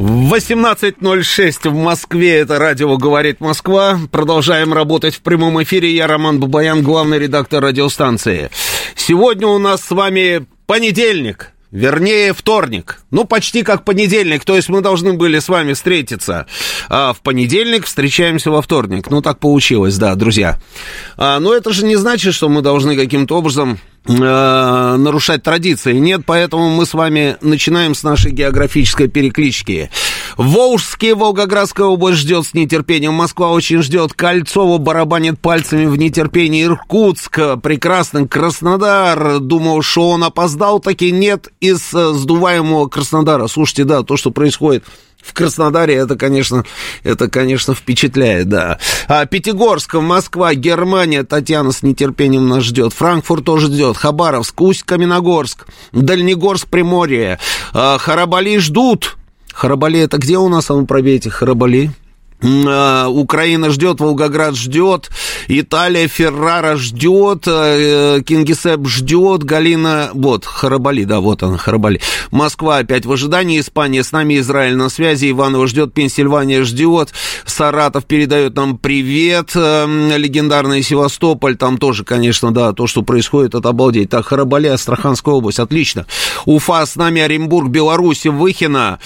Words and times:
18.06 0.00 1.68
в 1.68 1.74
Москве, 1.74 2.38
это 2.38 2.58
радио 2.58 2.96
«Говорит 2.96 3.40
Москва». 3.40 4.00
Продолжаем 4.10 4.72
работать 4.72 5.14
в 5.14 5.20
прямом 5.20 5.62
эфире. 5.62 5.94
Я 5.94 6.06
Роман 6.06 6.40
Бабаян, 6.40 6.82
главный 6.82 7.18
редактор 7.18 7.62
радиостанции. 7.62 8.48
Сегодня 8.96 9.46
у 9.46 9.58
нас 9.58 9.82
с 9.82 9.90
вами 9.90 10.46
понедельник, 10.64 11.52
Вернее, 11.70 12.32
вторник. 12.32 12.98
Ну, 13.12 13.24
почти 13.24 13.62
как 13.62 13.84
понедельник. 13.84 14.44
То 14.44 14.56
есть 14.56 14.68
мы 14.68 14.80
должны 14.80 15.12
были 15.12 15.38
с 15.38 15.48
вами 15.48 15.74
встретиться 15.74 16.46
а, 16.88 17.12
в 17.12 17.20
понедельник, 17.20 17.86
встречаемся 17.86 18.50
во 18.50 18.60
вторник. 18.60 19.08
Ну, 19.08 19.22
так 19.22 19.38
получилось, 19.38 19.96
да, 19.96 20.16
друзья. 20.16 20.58
А, 21.16 21.38
но 21.38 21.54
это 21.54 21.72
же 21.72 21.84
не 21.84 21.94
значит, 21.94 22.34
что 22.34 22.48
мы 22.48 22.62
должны 22.62 22.96
каким-то 22.96 23.38
образом 23.38 23.78
нарушать 24.06 25.42
традиции. 25.42 25.94
Нет, 25.94 26.22
поэтому 26.26 26.70
мы 26.70 26.86
с 26.86 26.94
вами 26.94 27.36
начинаем 27.40 27.94
с 27.94 28.02
нашей 28.02 28.32
географической 28.32 29.08
переклички. 29.08 29.90
Волжский, 30.36 31.12
Волгоградская 31.12 31.86
область 31.86 32.18
ждет 32.18 32.46
с 32.46 32.54
нетерпением. 32.54 33.14
Москва 33.14 33.50
очень 33.50 33.82
ждет. 33.82 34.14
Кольцово 34.14 34.78
барабанит 34.78 35.38
пальцами 35.38 35.86
в 35.86 35.96
нетерпении. 35.96 36.64
Иркутск, 36.64 37.38
прекрасный 37.62 38.26
Краснодар. 38.26 39.40
Думал, 39.40 39.82
что 39.82 40.10
он 40.10 40.24
опоздал, 40.24 40.80
таки 40.80 41.10
нет 41.10 41.48
из 41.60 41.92
э, 41.92 42.12
сдуваемого 42.14 42.88
Краснодара. 42.88 43.46
Слушайте, 43.48 43.84
да, 43.84 44.02
то, 44.02 44.16
что 44.16 44.30
происходит 44.30 44.84
в 45.22 45.32
Краснодаре 45.32 45.94
это, 45.94 46.16
конечно, 46.16 46.64
это, 47.04 47.28
конечно, 47.28 47.74
впечатляет, 47.74 48.48
да. 48.48 48.78
А, 49.08 49.26
Пятигорск, 49.26 49.94
Москва, 49.94 50.54
Германия, 50.54 51.24
Татьяна 51.24 51.72
с 51.72 51.82
нетерпением 51.82 52.48
нас 52.48 52.64
ждет. 52.64 52.92
Франкфурт 52.92 53.44
тоже 53.44 53.66
ждет. 53.66 53.96
Хабаровск, 53.96 54.60
Усть-Каменогорск, 54.60 55.66
Дальнегорск, 55.92 56.68
Приморье. 56.68 57.38
А, 57.72 57.98
Харабали 57.98 58.58
ждут. 58.58 59.16
Харабали 59.52 60.00
это 60.00 60.18
где 60.18 60.38
у 60.38 60.48
нас? 60.48 60.70
А 60.70 60.74
ну, 60.74 60.86
пробейте, 60.86 61.30
Харабали. 61.30 61.90
А, 62.42 63.08
Украина 63.08 63.70
ждет, 63.70 64.00
Волгоград 64.00 64.56
ждет, 64.56 65.10
Италия, 65.48 66.08
Феррара 66.08 66.76
ждет, 66.76 67.44
э, 67.46 68.22
Кингисепп 68.24 68.86
ждет, 68.88 69.44
Галина, 69.44 70.10
вот, 70.14 70.46
Харабали, 70.46 71.04
да, 71.04 71.20
вот 71.20 71.42
она, 71.42 71.58
Харабали. 71.58 72.00
Москва 72.30 72.78
опять 72.78 73.04
в 73.04 73.12
ожидании, 73.12 73.60
Испания 73.60 74.02
с 74.02 74.12
нами, 74.12 74.38
Израиль 74.38 74.76
на 74.76 74.88
связи, 74.88 75.30
Иванова 75.30 75.66
ждет, 75.66 75.92
Пенсильвания 75.92 76.64
ждет, 76.64 77.10
Саратов 77.44 78.06
передает 78.06 78.56
нам 78.56 78.78
привет, 78.78 79.50
эм, 79.54 80.10
легендарный 80.16 80.82
Севастополь, 80.82 81.56
там 81.56 81.76
тоже, 81.76 82.04
конечно, 82.04 82.52
да, 82.52 82.72
то, 82.72 82.86
что 82.86 83.02
происходит, 83.02 83.54
это 83.54 83.68
обалдеть. 83.68 84.08
Так, 84.10 84.26
Харабали, 84.26 84.68
Астраханская 84.68 85.34
область, 85.34 85.58
отлично. 85.58 86.06
Уфа 86.46 86.86
с 86.86 86.96
нами, 86.96 87.20
Оренбург, 87.20 87.68
Беларусь, 87.68 88.24
Выхина, 88.24 88.98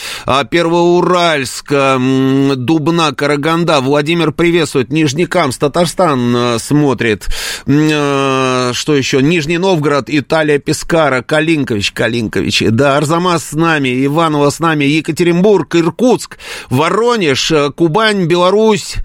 Первоуральск, 0.51 1.69
Дубна, 1.69 3.13
Караганда. 3.25 3.81
Владимир 3.81 4.33
приветствует. 4.33 4.93
Нижний 4.93 5.25
Камс, 5.25 5.57
Татарстан 5.57 6.37
э, 6.37 6.59
смотрит. 6.59 7.27
Э, 7.67 8.73
что 8.75 8.95
еще? 8.95 9.23
Нижний 9.23 9.57
Новгород, 9.57 10.11
Италия, 10.11 10.59
Пескара, 10.59 11.23
Калинкович, 11.23 11.93
Калинкович. 11.93 12.65
Да, 12.69 12.99
Арзамас 12.99 13.45
с 13.45 13.53
нами, 13.55 14.05
Иваново 14.05 14.51
с 14.51 14.61
нами, 14.61 14.85
Екатеринбург, 14.85 15.75
Иркутск, 15.75 16.37
Воронеж, 16.69 17.51
э, 17.51 17.71
Кубань, 17.71 18.27
Беларусь, 18.27 18.97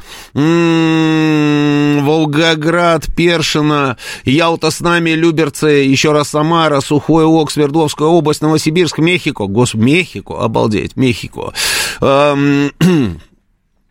Волгоград, 2.03 3.05
Першина, 3.15 3.95
Ялта 4.25 4.69
с 4.69 4.81
нами, 4.81 5.11
Люберцы, 5.11 5.67
еще 5.67 6.11
раз 6.11 6.27
Самара, 6.27 6.81
Сухой 6.81 7.23
Ок, 7.23 7.51
Свердловская 7.51 8.09
область, 8.09 8.41
Новосибирск, 8.41 8.97
Мехико. 8.97 9.45
Господи, 9.45 9.81
Мехико, 9.83 10.44
обалдеть, 10.44 10.97
Мехико. 10.97 11.53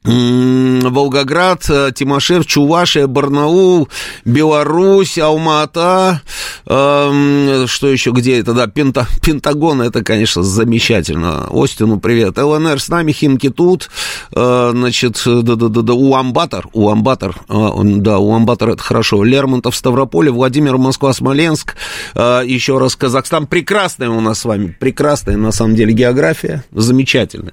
Эм, 0.09 0.81
Волгоград, 0.81 1.69
э, 1.69 1.91
Тимошев, 1.95 2.47
Чувашия, 2.47 3.07
Барнаул, 3.07 3.89
Беларусь, 4.25 5.19
Алмата, 5.19 6.23
э, 6.67 7.65
что 7.67 7.89
еще, 7.89 8.13
где 8.13 8.41
это, 8.41 8.55
да, 8.55 8.67
Пента, 8.69 9.07
Пентагон, 9.23 9.83
это, 9.83 10.03
конечно, 10.03 10.43
замечательно. 10.43 11.49
Остину 11.51 12.01
привет. 12.01 12.39
ЛНР 12.39 12.81
с 12.81 12.89
нами, 12.89 13.13
Химки 13.13 13.51
тут, 13.51 13.91
э, 14.35 14.71
значит, 14.73 15.21
да, 15.27 15.57
да, 15.57 15.69
да, 15.69 15.83
да, 15.83 15.93
Уамбатор, 15.93 16.69
Уамбатор, 16.73 17.37
э, 17.49 17.69
да, 17.83 18.19
Уамбатор, 18.19 18.71
это 18.71 18.83
хорошо. 18.83 19.23
Лермонтов, 19.23 19.77
Ставрополе, 19.77 20.31
Владимир, 20.31 20.79
Москва, 20.79 21.13
Смоленск, 21.13 21.77
э, 22.15 22.43
еще 22.47 22.79
раз 22.79 22.97
Казахстан. 22.97 23.47
Прекрасная 23.47 24.09
у 24.09 24.23
нас 24.23 24.41
с 24.41 24.45
вами, 24.47 24.75
прекрасная, 24.81 25.37
на 25.37 25.53
самом 25.53 25.75
деле, 25.75 25.93
география, 25.93 26.65
замечательная. 26.73 27.53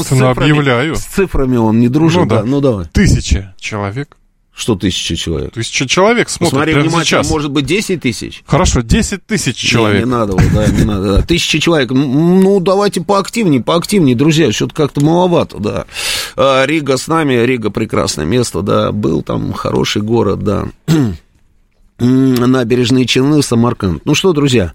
Торжественно 0.08 0.30
объявляю. 0.30 0.96
С 0.96 1.04
цифрами 1.04 1.56
он 1.56 1.80
не 1.80 1.88
дружит. 1.88 2.22
Ну, 2.22 2.26
да. 2.26 2.42
да. 2.42 2.44
ну 2.44 2.60
давай. 2.60 2.86
Тысяча 2.86 3.54
человек. 3.58 4.16
Что 4.54 4.74
тысяча 4.74 5.16
человек? 5.16 5.52
Тысяча 5.52 5.86
человек 5.86 6.30
смотрят 6.30 6.52
Посмотри 6.52 6.72
прямо 6.72 6.88
внимательно, 6.88 7.22
сейчас. 7.22 7.30
может 7.30 7.50
быть, 7.50 7.66
10 7.66 8.00
тысяч? 8.00 8.42
Хорошо, 8.46 8.80
10 8.80 9.26
тысяч 9.26 9.54
человек. 9.54 9.98
Не, 9.98 10.04
не 10.06 10.10
надо, 10.10 10.32
вот, 10.32 10.50
да, 10.54 10.66
не 10.66 10.82
надо, 10.82 11.16
да. 11.16 11.22
Тысяча 11.22 11.60
человек. 11.60 11.90
Ну, 11.90 12.58
давайте 12.60 13.02
поактивнее, 13.02 13.62
поактивнее, 13.62 14.16
друзья, 14.16 14.50
что-то 14.52 14.74
как-то 14.74 15.04
маловато, 15.04 15.58
да. 15.58 15.84
А, 16.36 16.64
Рига 16.64 16.96
с 16.96 17.06
нами, 17.06 17.34
Рига 17.34 17.68
прекрасное 17.68 18.24
место, 18.24 18.62
да, 18.62 18.92
был 18.92 19.20
там 19.22 19.52
хороший 19.52 20.00
город, 20.00 20.42
да. 20.42 20.68
Набережные 21.98 23.06
Челны, 23.06 23.42
Самарканд. 23.42 24.04
Ну 24.04 24.14
что, 24.14 24.32
друзья, 24.32 24.74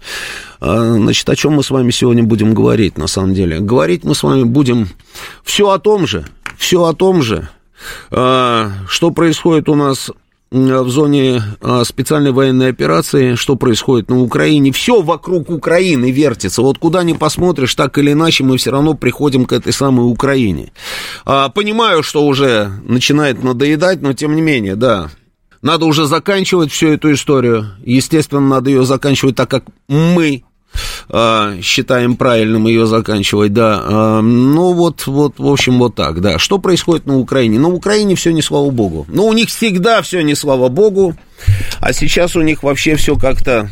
а, 0.60 0.94
значит, 0.96 1.28
о 1.28 1.36
чем 1.36 1.52
мы 1.54 1.62
с 1.62 1.70
вами 1.70 1.92
сегодня 1.92 2.24
будем 2.24 2.52
говорить, 2.52 2.98
на 2.98 3.06
самом 3.06 3.32
деле? 3.34 3.60
Говорить 3.60 4.02
мы 4.02 4.14
с 4.14 4.22
вами 4.22 4.42
будем 4.42 4.88
все 5.44 5.70
о 5.70 5.78
том 5.78 6.06
же, 6.06 6.26
все 6.56 6.84
о 6.84 6.94
том 6.94 7.22
же, 7.22 7.48
а, 8.10 8.72
что 8.88 9.12
происходит 9.12 9.68
у 9.68 9.76
нас 9.76 10.10
в 10.50 10.88
зоне 10.90 11.42
а, 11.62 11.84
специальной 11.84 12.32
военной 12.32 12.68
операции, 12.68 13.36
что 13.36 13.56
происходит 13.56 14.10
на 14.10 14.20
Украине. 14.20 14.72
Все 14.72 15.00
вокруг 15.00 15.48
Украины 15.48 16.10
вертится. 16.10 16.60
Вот 16.60 16.78
куда 16.78 17.04
ни 17.04 17.12
посмотришь, 17.12 17.74
так 17.74 17.96
или 17.98 18.12
иначе, 18.12 18.44
мы 18.44 18.58
все 18.58 18.70
равно 18.70 18.94
приходим 18.94 19.46
к 19.46 19.52
этой 19.52 19.72
самой 19.72 20.10
Украине. 20.10 20.72
Понимаю, 21.24 22.02
что 22.02 22.26
уже 22.26 22.70
начинает 22.84 23.42
надоедать, 23.42 24.02
но 24.02 24.12
тем 24.12 24.34
не 24.34 24.42
менее, 24.42 24.74
да. 24.76 25.08
Надо 25.62 25.86
уже 25.86 26.06
заканчивать 26.06 26.72
всю 26.72 26.88
эту 26.88 27.12
историю. 27.12 27.70
Естественно, 27.84 28.40
надо 28.40 28.70
ее 28.70 28.84
заканчивать 28.84 29.36
так, 29.36 29.48
как 29.48 29.64
мы 29.86 30.42
э, 31.08 31.60
считаем 31.62 32.16
правильным 32.16 32.66
ее 32.66 32.86
заканчивать, 32.86 33.52
да. 33.52 33.80
Э, 33.84 34.20
ну, 34.20 34.72
вот, 34.72 35.06
вот, 35.06 35.38
в 35.38 35.46
общем, 35.46 35.78
вот 35.78 35.94
так, 35.94 36.20
да. 36.20 36.38
Что 36.38 36.58
происходит 36.58 37.06
на 37.06 37.16
Украине? 37.16 37.60
На 37.60 37.68
Украине 37.68 38.16
все 38.16 38.32
не 38.32 38.42
слава 38.42 38.70
богу. 38.70 39.06
Ну, 39.08 39.26
у 39.26 39.32
них 39.32 39.48
всегда 39.48 40.02
все 40.02 40.22
не 40.22 40.34
слава 40.34 40.68
богу, 40.68 41.16
а 41.80 41.92
сейчас 41.92 42.34
у 42.34 42.42
них 42.42 42.64
вообще 42.64 42.96
все 42.96 43.16
как-то 43.16 43.70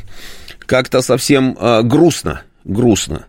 как-то 0.67 1.03
совсем 1.03 1.57
э, 1.59 1.83
грустно. 1.83 2.43
Грустно. 2.65 3.27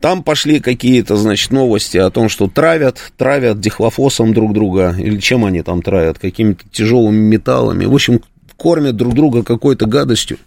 Там 0.00 0.22
пошли 0.22 0.60
какие-то, 0.60 1.16
значит, 1.16 1.50
новости 1.52 1.96
о 1.96 2.10
том, 2.10 2.28
что 2.28 2.48
травят, 2.48 3.12
травят 3.16 3.60
дихлофосом 3.60 4.34
друг 4.34 4.52
друга, 4.52 4.94
или 4.98 5.18
чем 5.18 5.44
они 5.44 5.62
там 5.62 5.82
травят, 5.82 6.18
какими-то 6.18 6.64
тяжелыми 6.70 7.16
металлами. 7.16 7.84
В 7.84 7.94
общем, 7.94 8.20
кормят 8.56 8.96
друг 8.96 9.14
друга 9.14 9.42
какой-то 9.42 9.86
гадостью. 9.86 10.38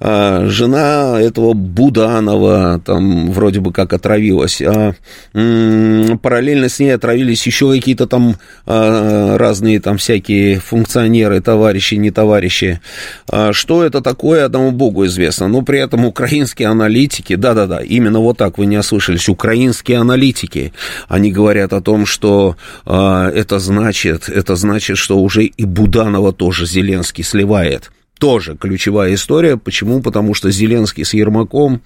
А, 0.00 0.46
жена 0.48 1.18
этого 1.20 1.52
Буданова 1.52 2.80
там 2.84 3.32
вроде 3.32 3.60
бы 3.60 3.72
как 3.72 3.92
отравилась, 3.92 4.62
а 4.62 4.94
м- 5.34 6.18
параллельно 6.18 6.68
с 6.68 6.78
ней 6.78 6.90
отравились 6.90 7.46
еще 7.46 7.72
какие-то 7.72 8.06
там 8.06 8.36
а, 8.66 9.36
разные 9.36 9.80
там 9.80 9.98
всякие 9.98 10.60
функционеры, 10.60 11.40
товарищи, 11.40 11.94
не 11.94 12.10
товарищи. 12.10 12.80
А, 13.28 13.52
что 13.52 13.82
это 13.82 14.00
такое, 14.00 14.44
одному 14.44 14.70
богу 14.70 15.06
известно. 15.06 15.48
Но 15.48 15.62
при 15.62 15.80
этом 15.80 16.04
украинские 16.04 16.68
аналитики, 16.68 17.34
да-да-да, 17.34 17.80
именно 17.80 18.20
вот 18.20 18.38
так 18.38 18.58
вы 18.58 18.66
не 18.66 18.78
ослышались, 18.78 19.28
украинские 19.28 19.98
аналитики, 19.98 20.72
они 21.08 21.32
говорят 21.32 21.72
о 21.72 21.80
том, 21.80 22.06
что 22.06 22.56
а, 22.84 23.28
это 23.30 23.58
значит, 23.58 24.28
это 24.28 24.54
значит, 24.56 24.98
что 24.98 25.18
уже 25.18 25.44
и 25.44 25.64
Буданова 25.64 26.32
тоже 26.32 26.66
Зеленский 26.66 27.24
сливает 27.38 27.90
тоже 28.18 28.56
ключевая 28.56 29.14
история. 29.14 29.56
Почему? 29.56 30.02
Потому 30.02 30.34
что 30.34 30.50
Зеленский 30.50 31.04
с 31.04 31.14
Ермаком, 31.14 31.82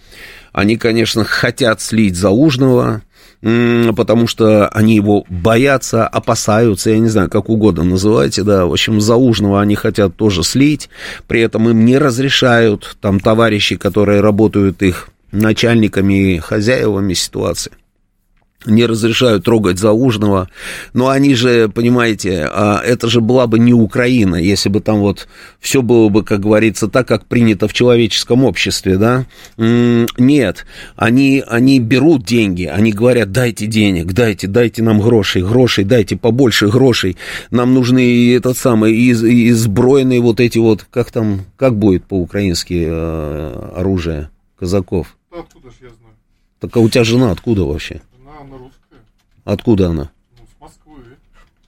они, 0.54 0.78
конечно, 0.78 1.24
хотят 1.24 1.82
слить 1.82 2.16
Заужного, 2.16 3.02
потому 3.42 4.26
что 4.26 4.68
они 4.68 4.94
его 4.96 5.26
боятся, 5.28 6.08
опасаются, 6.08 6.88
я 6.88 6.98
не 6.98 7.08
знаю, 7.08 7.28
как 7.28 7.50
угодно 7.50 7.84
называйте, 7.84 8.44
да, 8.44 8.64
в 8.64 8.72
общем, 8.72 8.98
Заужного 8.98 9.60
они 9.60 9.74
хотят 9.74 10.16
тоже 10.16 10.42
слить, 10.42 10.88
при 11.26 11.42
этом 11.42 11.68
им 11.68 11.84
не 11.84 11.98
разрешают, 11.98 12.96
там, 13.02 13.20
товарищи, 13.20 13.76
которые 13.76 14.22
работают 14.22 14.80
их 14.82 15.10
начальниками 15.32 16.36
и 16.36 16.38
хозяевами 16.38 17.12
ситуации 17.12 17.72
не 18.66 18.86
разрешают 18.86 19.44
трогать 19.44 19.78
Заужного, 19.78 20.48
но 20.92 21.08
они 21.08 21.34
же, 21.34 21.68
понимаете, 21.68 22.48
а, 22.50 22.80
это 22.84 23.08
же 23.08 23.20
была 23.20 23.46
бы 23.46 23.58
не 23.58 23.72
Украина, 23.72 24.36
если 24.36 24.68
бы 24.68 24.80
там 24.80 25.00
вот 25.00 25.28
все 25.60 25.82
было 25.82 26.08
бы, 26.08 26.24
как 26.24 26.40
говорится, 26.40 26.88
так, 26.88 27.08
как 27.08 27.26
принято 27.26 27.68
в 27.68 27.72
человеческом 27.72 28.44
обществе, 28.44 28.96
да? 28.96 29.26
Нет, 29.56 30.66
они, 30.96 31.42
они 31.46 31.80
берут 31.80 32.24
деньги, 32.24 32.64
они 32.64 32.92
говорят, 32.92 33.32
дайте 33.32 33.66
денег, 33.66 34.12
дайте, 34.12 34.46
дайте 34.46 34.82
нам 34.82 35.00
грошей, 35.00 35.42
грошей, 35.42 35.84
дайте 35.84 36.16
побольше 36.16 36.68
грошей, 36.68 37.16
нам 37.50 37.74
нужны 37.74 38.34
этот 38.34 38.56
самый, 38.56 38.94
из, 38.94 39.22
изброенные 39.24 40.20
вот 40.20 40.40
эти 40.40 40.58
вот, 40.58 40.86
как 40.90 41.10
там, 41.10 41.40
как 41.56 41.76
будет 41.76 42.04
по-украински 42.04 42.84
э, 42.86 43.70
оружие 43.76 44.30
казаков? 44.58 45.16
Откуда 45.30 45.70
ж 45.70 45.74
я 45.82 45.88
знаю? 45.88 46.14
Так 46.60 46.76
а 46.76 46.80
у 46.80 46.88
тебя 46.88 47.04
жена 47.04 47.32
откуда 47.32 47.64
вообще? 47.64 48.00
Откуда 49.44 49.88
она? 49.88 50.10
Ну, 50.38 50.44
с 50.44 50.60
Москвы. 50.60 51.02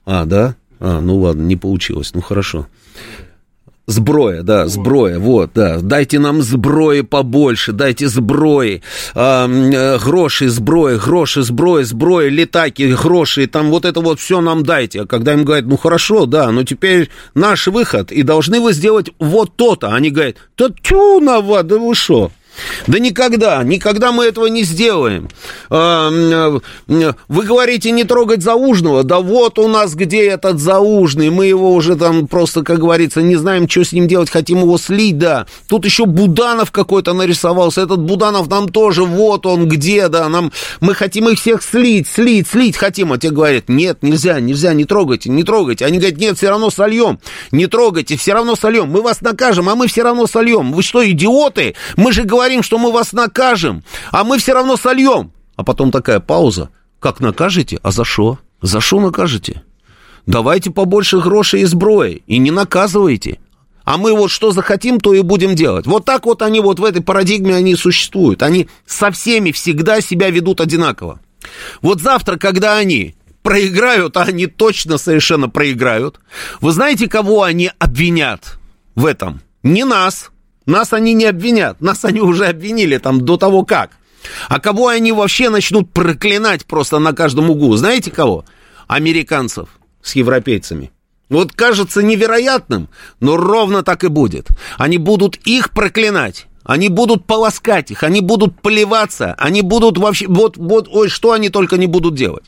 А, 0.05 0.25
да? 0.25 0.55
А, 0.79 1.01
ну 1.01 1.17
ладно, 1.17 1.43
не 1.43 1.55
получилось. 1.55 2.13
Ну 2.13 2.21
хорошо. 2.21 2.67
Сброя, 3.87 4.41
да, 4.41 4.67
сброя, 4.67 5.19
вот, 5.19 5.51
да. 5.53 5.77
Дайте 5.79 6.17
нам 6.17 6.41
сброи 6.41 7.01
побольше, 7.01 7.71
дайте 7.71 8.07
сброи, 8.07 8.81
э, 9.13 9.97
гроши, 9.99 10.49
сброи, 10.49 10.97
гроши, 10.97 11.43
сброи, 11.43 11.83
сброи, 11.83 12.29
летаки, 12.29 12.95
гроши, 12.99 13.45
там 13.45 13.69
вот 13.69 13.85
это 13.85 14.01
вот 14.01 14.19
все 14.19 14.41
нам 14.41 14.63
дайте. 14.63 15.03
А 15.03 15.05
когда 15.05 15.33
им 15.33 15.45
говорят, 15.45 15.67
ну 15.67 15.77
хорошо, 15.77 16.25
да, 16.25 16.51
но 16.51 16.63
теперь 16.63 17.11
наш 17.35 17.67
выход, 17.67 18.11
и 18.11 18.23
должны 18.23 18.59
вы 18.59 18.73
сделать 18.73 19.11
вот 19.19 19.55
то-то. 19.55 19.93
Они 19.93 20.09
говорят, 20.09 20.37
да 20.57 20.69
тю 20.81 21.19
на 21.19 21.41
да 21.61 21.77
вы 21.77 21.93
что? 21.93 22.31
Да 22.87 22.99
никогда, 22.99 23.63
никогда 23.63 24.11
мы 24.11 24.25
этого 24.25 24.47
не 24.47 24.63
сделаем. 24.63 25.29
А, 25.69 26.59
вы 26.87 27.43
говорите 27.43 27.91
не 27.91 28.03
трогать 28.03 28.41
заужного, 28.41 29.03
да 29.03 29.19
вот 29.19 29.59
у 29.59 29.67
нас 29.67 29.95
где 29.95 30.25
этот 30.27 30.59
заужный, 30.59 31.29
мы 31.29 31.45
его 31.47 31.73
уже 31.73 31.95
там 31.95 32.27
просто, 32.27 32.63
как 32.63 32.79
говорится, 32.79 33.21
не 33.21 33.35
знаем, 33.35 33.69
что 33.69 33.83
с 33.83 33.91
ним 33.91 34.07
делать, 34.07 34.29
хотим 34.29 34.59
его 34.59 34.77
слить, 34.77 35.17
да. 35.17 35.47
Тут 35.67 35.85
еще 35.85 36.05
Буданов 36.05 36.71
какой-то 36.71 37.13
нарисовался, 37.13 37.81
этот 37.81 37.99
Буданов 38.01 38.49
нам 38.49 38.69
тоже, 38.69 39.03
вот 39.03 39.45
он 39.45 39.67
где, 39.67 40.07
да, 40.07 40.29
нам, 40.29 40.51
мы 40.81 40.93
хотим 40.93 41.29
их 41.29 41.39
всех 41.39 41.63
слить, 41.63 42.07
слить, 42.07 42.47
слить 42.47 42.77
хотим, 42.77 43.11
а 43.13 43.17
те 43.17 43.29
говорят, 43.29 43.69
нет, 43.69 43.99
нельзя, 44.01 44.39
нельзя, 44.39 44.73
не 44.73 44.85
трогайте, 44.85 45.29
не 45.29 45.43
трогайте. 45.43 45.85
Они 45.85 45.97
говорят, 45.97 46.19
нет, 46.19 46.37
все 46.37 46.49
равно 46.49 46.69
сольем, 46.69 47.19
не 47.51 47.67
трогайте, 47.67 48.17
все 48.17 48.33
равно 48.33 48.55
сольем, 48.55 48.89
мы 48.89 49.01
вас 49.01 49.21
накажем, 49.21 49.69
а 49.69 49.75
мы 49.75 49.87
все 49.87 50.03
равно 50.03 50.27
сольем. 50.27 50.73
Вы 50.73 50.83
что, 50.83 51.07
идиоты? 51.09 51.75
Мы 51.97 52.11
же 52.11 52.23
говорим, 52.23 52.44
говорим, 52.45 52.61
что 52.61 52.77
мы 52.77 52.91
вас 52.91 53.11
накажем, 53.11 53.83
а 54.11 54.23
мы 54.23 54.37
все 54.37 54.53
равно 54.53 54.77
сольем. 54.77 55.31
А 55.55 55.63
потом 55.63 55.91
такая 55.91 56.19
пауза. 56.19 56.69
Как 56.99 57.19
накажете? 57.19 57.79
А 57.81 57.91
за 57.91 58.05
что? 58.05 58.37
За 58.61 58.81
что 58.81 58.99
накажете? 58.99 59.63
Давайте 60.27 60.69
побольше 60.69 61.19
грошей 61.19 61.61
и 61.61 61.65
сброи, 61.65 62.21
и 62.27 62.37
не 62.37 62.51
наказывайте. 62.51 63.39
А 63.83 63.97
мы 63.97 64.13
вот 64.13 64.29
что 64.29 64.51
захотим, 64.51 64.99
то 64.99 65.13
и 65.15 65.21
будем 65.21 65.55
делать. 65.55 65.87
Вот 65.87 66.05
так 66.05 66.25
вот 66.25 66.43
они 66.43 66.59
вот 66.59 66.79
в 66.79 66.83
этой 66.83 67.01
парадигме 67.01 67.55
они 67.55 67.75
существуют. 67.75 68.43
Они 68.43 68.67
со 68.85 69.09
всеми 69.09 69.51
всегда 69.51 70.01
себя 70.01 70.29
ведут 70.29 70.61
одинаково. 70.61 71.19
Вот 71.81 72.01
завтра, 72.01 72.37
когда 72.37 72.77
они 72.77 73.15
проиграют, 73.41 74.17
а 74.17 74.23
они 74.23 74.45
точно 74.45 74.99
совершенно 74.99 75.49
проиграют, 75.49 76.19
вы 76.61 76.71
знаете, 76.71 77.07
кого 77.07 77.41
они 77.41 77.71
обвинят 77.79 78.59
в 78.93 79.05
этом? 79.05 79.41
Не 79.63 79.83
нас, 79.83 80.31
нас 80.65 80.93
они 80.93 81.13
не 81.13 81.25
обвинят, 81.25 81.81
нас 81.81 82.05
они 82.05 82.21
уже 82.21 82.47
обвинили 82.47 82.97
там 82.97 83.21
до 83.21 83.37
того 83.37 83.63
как. 83.63 83.91
А 84.49 84.59
кого 84.59 84.87
они 84.87 85.11
вообще 85.11 85.49
начнут 85.49 85.91
проклинать 85.91 86.65
просто 86.65 86.99
на 86.99 87.13
каждом 87.13 87.49
углу? 87.49 87.75
Знаете 87.75 88.11
кого? 88.11 88.45
Американцев 88.87 89.69
с 90.01 90.15
европейцами. 90.15 90.91
Вот 91.29 91.53
кажется 91.53 92.03
невероятным, 92.03 92.89
но 93.19 93.37
ровно 93.37 93.83
так 93.83 94.03
и 94.03 94.07
будет. 94.07 94.47
Они 94.77 94.97
будут 94.97 95.37
их 95.45 95.71
проклинать. 95.71 96.47
Они 96.63 96.89
будут 96.89 97.27
полоскать 97.27 97.91
их, 97.91 98.01
они 98.01 98.21
будут 98.21 98.59
плеваться, 98.59 99.35
они 99.37 99.61
будут 99.61 99.99
вообще, 99.99 100.25
вот, 100.27 100.57
вот, 100.57 100.87
ой, 100.91 101.09
что 101.09 101.31
они 101.31 101.49
только 101.49 101.77
не 101.77 101.85
будут 101.85 102.15
делать. 102.15 102.45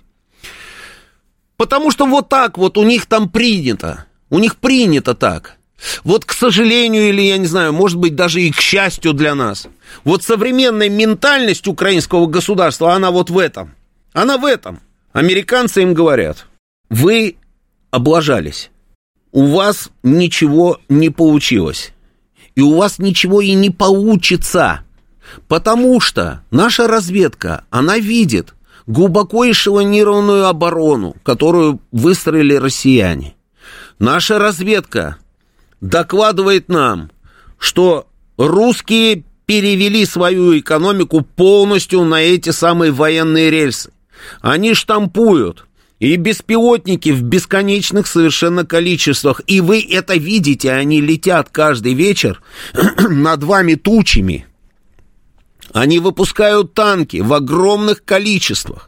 Потому 1.56 1.92
что 1.92 2.08
вот 2.08 2.28
так 2.28 2.58
вот 2.58 2.80
у 2.80 2.84
них 2.84 3.06
там 3.06 3.30
принято. 3.30 4.06
У 4.32 4.40
них 4.40 4.56
принято 4.58 5.14
так. 5.14 5.57
Вот, 6.04 6.26
к 6.26 6.34
сожалению, 6.34 7.10
или, 7.10 7.22
я 7.22 7.38
не 7.38 7.46
знаю, 7.46 7.74
может 7.74 7.98
быть, 7.98 8.16
даже 8.16 8.42
и 8.42 8.52
к 8.52 8.60
счастью 8.60 9.14
для 9.14 9.36
нас, 9.36 9.68
вот 10.04 10.24
современная 10.24 10.90
ментальность 10.90 11.68
украинского 11.68 12.26
государства, 12.26 12.94
она 12.94 13.12
вот 13.12 13.30
в 13.30 13.38
этом. 13.38 13.76
Она 14.14 14.38
в 14.38 14.46
этом. 14.46 14.80
Американцы 15.14 15.84
им 15.84 15.94
говорят, 15.94 16.48
вы 16.90 17.38
облажались, 17.92 18.72
у 19.32 19.48
вас 19.48 19.90
ничего 20.04 20.80
не 20.90 21.10
получилось, 21.10 21.94
и 22.56 22.62
у 22.62 22.76
вас 22.76 22.98
ничего 22.98 23.42
и 23.42 23.54
не 23.54 23.70
получится, 23.70 24.82
потому 25.48 26.00
что 26.00 26.44
наша 26.50 26.88
разведка, 26.88 27.66
она 27.70 27.98
видит 28.00 28.56
глубоко 28.88 29.50
эшелонированную 29.50 30.48
оборону, 30.48 31.16
которую 31.24 31.80
выстроили 31.92 32.56
россияне. 32.56 33.36
Наша 34.00 34.40
разведка 34.40 35.18
докладывает 35.82 36.70
нам, 36.70 37.12
что 37.58 38.08
русские 38.38 39.24
перевели 39.46 40.06
свою 40.06 40.60
экономику 40.60 41.22
полностью 41.22 42.04
на 42.04 42.22
эти 42.22 42.50
самые 42.50 42.92
военные 42.92 43.50
рельсы. 43.50 43.92
Они 44.42 44.74
штампуют 44.74 45.66
и 46.00 46.16
беспилотники 46.16 47.10
в 47.10 47.24
бесконечных 47.24 48.08
совершенно 48.08 48.66
количествах. 48.66 49.42
И 49.48 49.62
вы 49.62 49.82
это 49.90 50.16
видите, 50.16 50.72
они 50.72 51.02
летят 51.02 51.50
каждый 51.50 51.94
вечер 51.94 52.42
над 53.10 53.44
вами 53.44 53.76
тучами. 53.76 54.46
Они 55.74 56.00
выпускают 56.00 56.74
танки 56.74 57.18
в 57.18 57.34
огромных 57.34 58.04
количествах. 58.04 58.87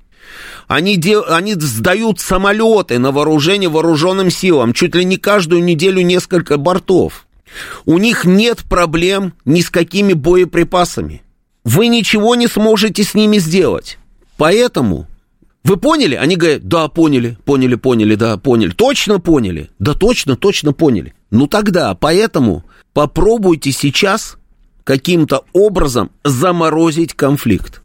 Они, 0.69 0.97
дел, 0.97 1.25
они 1.27 1.55
сдают 1.55 2.19
самолеты 2.19 2.99
на 2.99 3.11
вооружение 3.11 3.69
вооруженным 3.69 4.29
силам, 4.29 4.73
чуть 4.73 4.93
ли 4.93 5.03
не 5.03 5.17
каждую 5.17 5.63
неделю 5.63 6.03
несколько 6.03 6.57
бортов. 6.57 7.25
У 7.87 7.97
них 7.97 8.23
нет 8.23 8.59
проблем 8.69 9.33
ни 9.45 9.61
с 9.61 9.71
какими 9.71 10.13
боеприпасами. 10.13 11.23
Вы 11.63 11.87
ничего 11.87 12.35
не 12.35 12.45
сможете 12.45 13.03
с 13.03 13.15
ними 13.15 13.39
сделать. 13.39 13.97
Поэтому 14.37 15.07
вы 15.63 15.77
поняли? 15.77 16.13
Они 16.13 16.35
говорят, 16.35 16.67
да, 16.67 16.87
поняли, 16.87 17.39
поняли, 17.45 17.73
поняли, 17.73 18.13
да, 18.13 18.37
поняли. 18.37 18.69
Точно 18.69 19.19
поняли? 19.19 19.71
Да, 19.79 19.95
точно, 19.95 20.35
точно 20.35 20.71
поняли. 20.71 21.15
Ну 21.31 21.47
тогда, 21.47 21.95
поэтому 21.95 22.63
попробуйте 22.93 23.71
сейчас 23.71 24.37
каким-то 24.83 25.45
образом 25.51 26.11
заморозить 26.23 27.15
конфликт. 27.15 27.81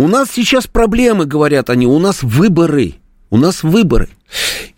У 0.00 0.08
нас 0.08 0.30
сейчас 0.34 0.66
проблемы, 0.66 1.26
говорят 1.26 1.68
они, 1.68 1.86
у 1.86 1.98
нас 1.98 2.22
выборы. 2.22 2.94
У 3.28 3.36
нас 3.36 3.62
выборы. 3.62 4.08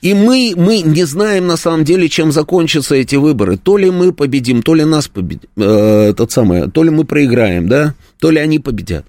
И 0.01 0.15
мы, 0.15 0.53
мы 0.57 0.81
не 0.81 1.05
знаем 1.05 1.47
на 1.47 1.57
самом 1.57 1.85
деле, 1.85 2.09
чем 2.09 2.33
закончатся 2.33 2.97
эти 2.97 3.15
выборы. 3.15 3.57
То 3.57 3.77
ли 3.77 3.93
мы 3.93 4.13
победим, 4.13 4.65
то 4.65 4.75
ли 4.75 4.85
нас 4.85 5.07
победим, 5.07 5.49
э, 5.57 6.13
тот 6.17 6.33
самый, 6.33 6.69
то 6.69 6.83
ли 6.83 6.91
мы 6.91 7.05
проиграем, 7.05 7.69
да, 7.69 7.95
то 8.19 8.33
ли 8.33 8.41
они 8.41 8.59
победят. 8.59 9.07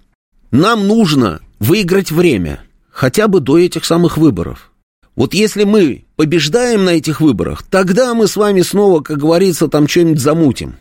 нам 0.52 0.88
нужно 0.88 1.42
выиграть 1.60 2.12
время, 2.12 2.60
хотя 2.92 3.28
бы 3.28 3.40
до 3.40 3.58
этих 3.58 3.84
самых 3.84 4.20
выборов. 4.20 4.72
Вот 5.16 5.34
если 5.34 5.64
мы 5.64 6.06
побеждаем 6.16 6.86
на 6.86 6.92
этих 6.92 7.22
выборах, 7.22 7.64
тогда 7.64 8.14
мы 8.14 8.28
с 8.28 8.36
вами 8.36 8.62
снова, 8.62 9.02
как 9.02 9.18
говорится, 9.18 9.68
там 9.68 9.88
что-нибудь 9.88 10.20
замутим. 10.20 10.76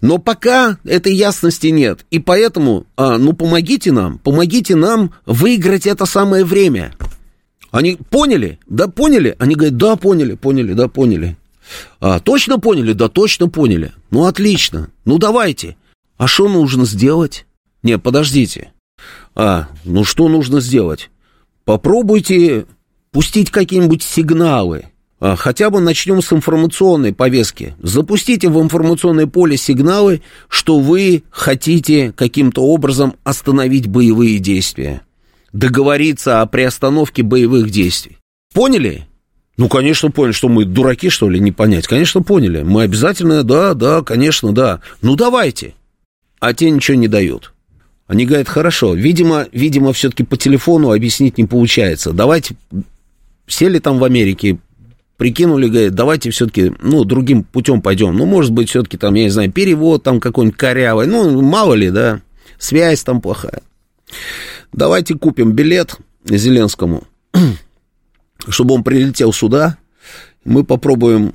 Но 0.00 0.18
пока 0.18 0.78
этой 0.84 1.14
ясности 1.14 1.68
нет. 1.68 2.04
И 2.10 2.18
поэтому, 2.18 2.86
а, 2.96 3.18
ну, 3.18 3.32
помогите 3.32 3.92
нам, 3.92 4.18
помогите 4.18 4.76
нам 4.76 5.14
выиграть 5.26 5.86
это 5.86 6.06
самое 6.06 6.44
время. 6.44 6.94
Они 7.70 7.98
поняли? 8.10 8.58
Да, 8.68 8.88
поняли? 8.88 9.34
Они 9.38 9.54
говорят, 9.54 9.76
да, 9.76 9.96
поняли, 9.96 10.34
поняли, 10.34 10.74
да, 10.74 10.88
поняли. 10.88 11.36
А, 12.00 12.20
точно 12.20 12.58
поняли? 12.58 12.92
Да, 12.92 13.08
точно 13.08 13.48
поняли. 13.48 13.92
Ну, 14.10 14.26
отлично. 14.26 14.90
Ну, 15.04 15.18
давайте. 15.18 15.76
А 16.16 16.26
что 16.26 16.48
нужно 16.48 16.84
сделать? 16.84 17.46
Не, 17.82 17.98
подождите. 17.98 18.72
А, 19.34 19.68
ну, 19.84 20.04
что 20.04 20.28
нужно 20.28 20.60
сделать? 20.60 21.10
Попробуйте 21.64 22.66
пустить 23.10 23.50
какие-нибудь 23.50 24.02
сигналы. 24.02 24.86
А, 25.26 25.36
хотя 25.36 25.70
бы 25.70 25.80
начнем 25.80 26.20
с 26.20 26.34
информационной 26.34 27.14
повестки. 27.14 27.74
Запустите 27.80 28.50
в 28.50 28.60
информационное 28.60 29.26
поле 29.26 29.56
сигналы, 29.56 30.20
что 30.48 30.78
вы 30.78 31.22
хотите 31.30 32.12
каким-то 32.12 32.62
образом 32.62 33.14
остановить 33.24 33.86
боевые 33.86 34.38
действия. 34.38 35.00
Договориться 35.54 36.42
о 36.42 36.46
приостановке 36.46 37.22
боевых 37.22 37.70
действий. 37.70 38.18
Поняли? 38.52 39.06
Ну, 39.56 39.70
конечно, 39.70 40.10
поняли, 40.10 40.32
что 40.32 40.50
мы 40.50 40.66
дураки, 40.66 41.08
что 41.08 41.30
ли, 41.30 41.40
не 41.40 41.52
понять. 41.52 41.86
Конечно, 41.86 42.20
поняли. 42.20 42.60
Мы 42.60 42.82
обязательно, 42.82 43.44
да, 43.44 43.72
да, 43.72 44.02
конечно, 44.02 44.52
да. 44.52 44.82
Ну, 45.00 45.16
давайте. 45.16 45.72
А 46.38 46.52
те 46.52 46.68
ничего 46.68 46.98
не 46.98 47.08
дают. 47.08 47.54
Они 48.06 48.26
говорят, 48.26 48.50
хорошо, 48.50 48.92
видимо, 48.92 49.46
видимо, 49.52 49.94
все-таки 49.94 50.22
по 50.22 50.36
телефону 50.36 50.92
объяснить 50.92 51.38
не 51.38 51.46
получается. 51.46 52.12
Давайте 52.12 52.56
сели 53.46 53.78
там 53.78 53.98
в 53.98 54.04
Америке, 54.04 54.58
прикинули, 55.16 55.68
говорят, 55.68 55.94
давайте 55.94 56.30
все-таки, 56.30 56.72
ну, 56.80 57.04
другим 57.04 57.44
путем 57.44 57.82
пойдем. 57.82 58.16
Ну, 58.16 58.26
может 58.26 58.52
быть, 58.52 58.70
все-таки 58.70 58.96
там, 58.96 59.14
я 59.14 59.24
не 59.24 59.30
знаю, 59.30 59.52
перевод 59.52 60.02
там 60.02 60.20
какой-нибудь 60.20 60.58
корявый. 60.58 61.06
Ну, 61.06 61.40
мало 61.42 61.74
ли, 61.74 61.90
да, 61.90 62.20
связь 62.58 63.02
там 63.02 63.20
плохая. 63.20 63.62
Давайте 64.72 65.14
купим 65.14 65.52
билет 65.52 65.96
Зеленскому, 66.24 67.04
чтобы 68.48 68.74
он 68.74 68.82
прилетел 68.82 69.32
сюда. 69.32 69.78
Мы 70.44 70.64
попробуем 70.64 71.34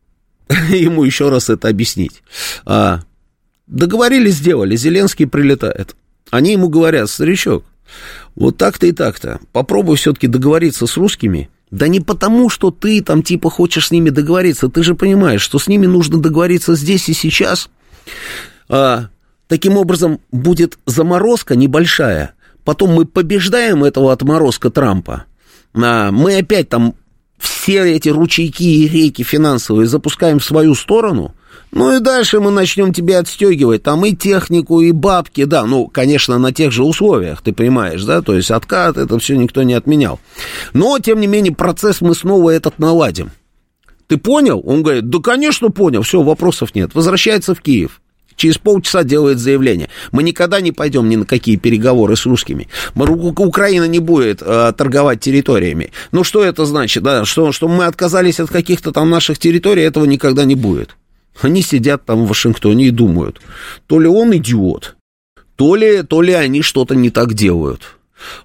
ему 0.68 1.04
еще 1.04 1.28
раз 1.28 1.50
это 1.50 1.68
объяснить. 1.68 2.22
А, 2.64 3.02
договорились, 3.66 4.34
сделали, 4.34 4.76
Зеленский 4.76 5.26
прилетает. 5.26 5.94
Они 6.30 6.52
ему 6.52 6.68
говорят, 6.68 7.08
старичок, 7.08 7.64
вот 8.34 8.56
так-то 8.56 8.86
и 8.86 8.92
так-то. 8.92 9.40
Попробуй 9.52 9.96
все-таки 9.96 10.26
договориться 10.26 10.86
с 10.86 10.96
русскими. 10.96 11.48
Да 11.70 11.86
не 11.86 12.00
потому, 12.00 12.48
что 12.48 12.70
ты 12.70 13.02
там 13.02 13.22
типа 13.22 13.50
хочешь 13.50 13.88
с 13.88 13.90
ними 13.90 14.10
договориться. 14.10 14.68
Ты 14.68 14.82
же 14.82 14.94
понимаешь, 14.94 15.42
что 15.42 15.58
с 15.58 15.68
ними 15.68 15.86
нужно 15.86 16.20
договориться 16.20 16.74
здесь 16.74 17.08
и 17.08 17.12
сейчас. 17.12 17.68
А, 18.68 19.08
таким 19.46 19.76
образом, 19.76 20.20
будет 20.32 20.78
заморозка 20.86 21.54
небольшая. 21.54 22.34
Потом 22.64 22.90
мы 22.94 23.06
побеждаем 23.06 23.84
этого 23.84 24.12
отморозка 24.12 24.70
Трампа. 24.70 25.24
А, 25.74 26.10
мы 26.10 26.38
опять 26.38 26.68
там 26.68 26.94
все 27.38 27.94
эти 27.94 28.08
ручейки 28.08 28.62
и 28.62 28.88
реки 28.88 29.22
финансовые 29.22 29.86
запускаем 29.86 30.40
в 30.40 30.44
свою 30.44 30.74
сторону– 30.74 31.34
ну 31.72 31.96
и 31.96 32.00
дальше 32.00 32.40
мы 32.40 32.50
начнем 32.50 32.92
тебе 32.92 33.18
отстегивать 33.18 33.82
там 33.82 34.04
и 34.04 34.14
технику, 34.14 34.80
и 34.80 34.90
бабки, 34.90 35.44
да, 35.44 35.64
ну, 35.64 35.86
конечно, 35.86 36.38
на 36.38 36.52
тех 36.52 36.72
же 36.72 36.82
условиях, 36.82 37.42
ты 37.42 37.52
понимаешь, 37.52 38.02
да, 38.02 38.22
то 38.22 38.34
есть 38.34 38.50
откат, 38.50 38.96
это 38.96 39.18
все 39.18 39.36
никто 39.36 39.62
не 39.62 39.74
отменял. 39.74 40.18
Но, 40.72 40.98
тем 40.98 41.20
не 41.20 41.26
менее, 41.26 41.54
процесс 41.54 42.00
мы 42.00 42.14
снова 42.14 42.50
этот 42.50 42.78
наладим. 42.78 43.30
Ты 44.08 44.16
понял? 44.16 44.60
Он 44.66 44.82
говорит, 44.82 45.08
да, 45.08 45.20
конечно, 45.20 45.70
понял, 45.70 46.02
все, 46.02 46.20
вопросов 46.22 46.74
нет. 46.74 46.90
Возвращается 46.94 47.54
в 47.54 47.60
Киев. 47.60 48.00
Через 48.34 48.58
полчаса 48.58 49.04
делает 49.04 49.38
заявление. 49.38 49.90
Мы 50.12 50.22
никогда 50.22 50.60
не 50.62 50.72
пойдем 50.72 51.08
ни 51.10 51.16
на 51.16 51.26
какие 51.26 51.56
переговоры 51.56 52.16
с 52.16 52.24
русскими. 52.24 52.68
Украина 52.94 53.84
не 53.84 53.98
будет 53.98 54.40
э, 54.40 54.72
торговать 54.76 55.20
территориями. 55.20 55.92
Ну, 56.10 56.24
что 56.24 56.42
это 56.42 56.64
значит? 56.64 57.02
Да? 57.02 57.26
Что, 57.26 57.52
что 57.52 57.68
мы 57.68 57.84
отказались 57.84 58.40
от 58.40 58.48
каких-то 58.48 58.92
там 58.92 59.10
наших 59.10 59.38
территорий, 59.38 59.82
этого 59.82 60.06
никогда 60.06 60.44
не 60.44 60.54
будет. 60.54 60.96
Они 61.42 61.62
сидят 61.62 62.04
там 62.04 62.24
в 62.24 62.28
Вашингтоне 62.28 62.86
и 62.86 62.90
думают, 62.90 63.40
то 63.86 63.98
ли 63.98 64.06
он 64.08 64.36
идиот, 64.36 64.96
то 65.56 65.74
ли, 65.74 66.02
то 66.02 66.22
ли 66.22 66.32
они 66.32 66.62
что-то 66.62 66.94
не 66.94 67.10
так 67.10 67.34
делают. 67.34 67.96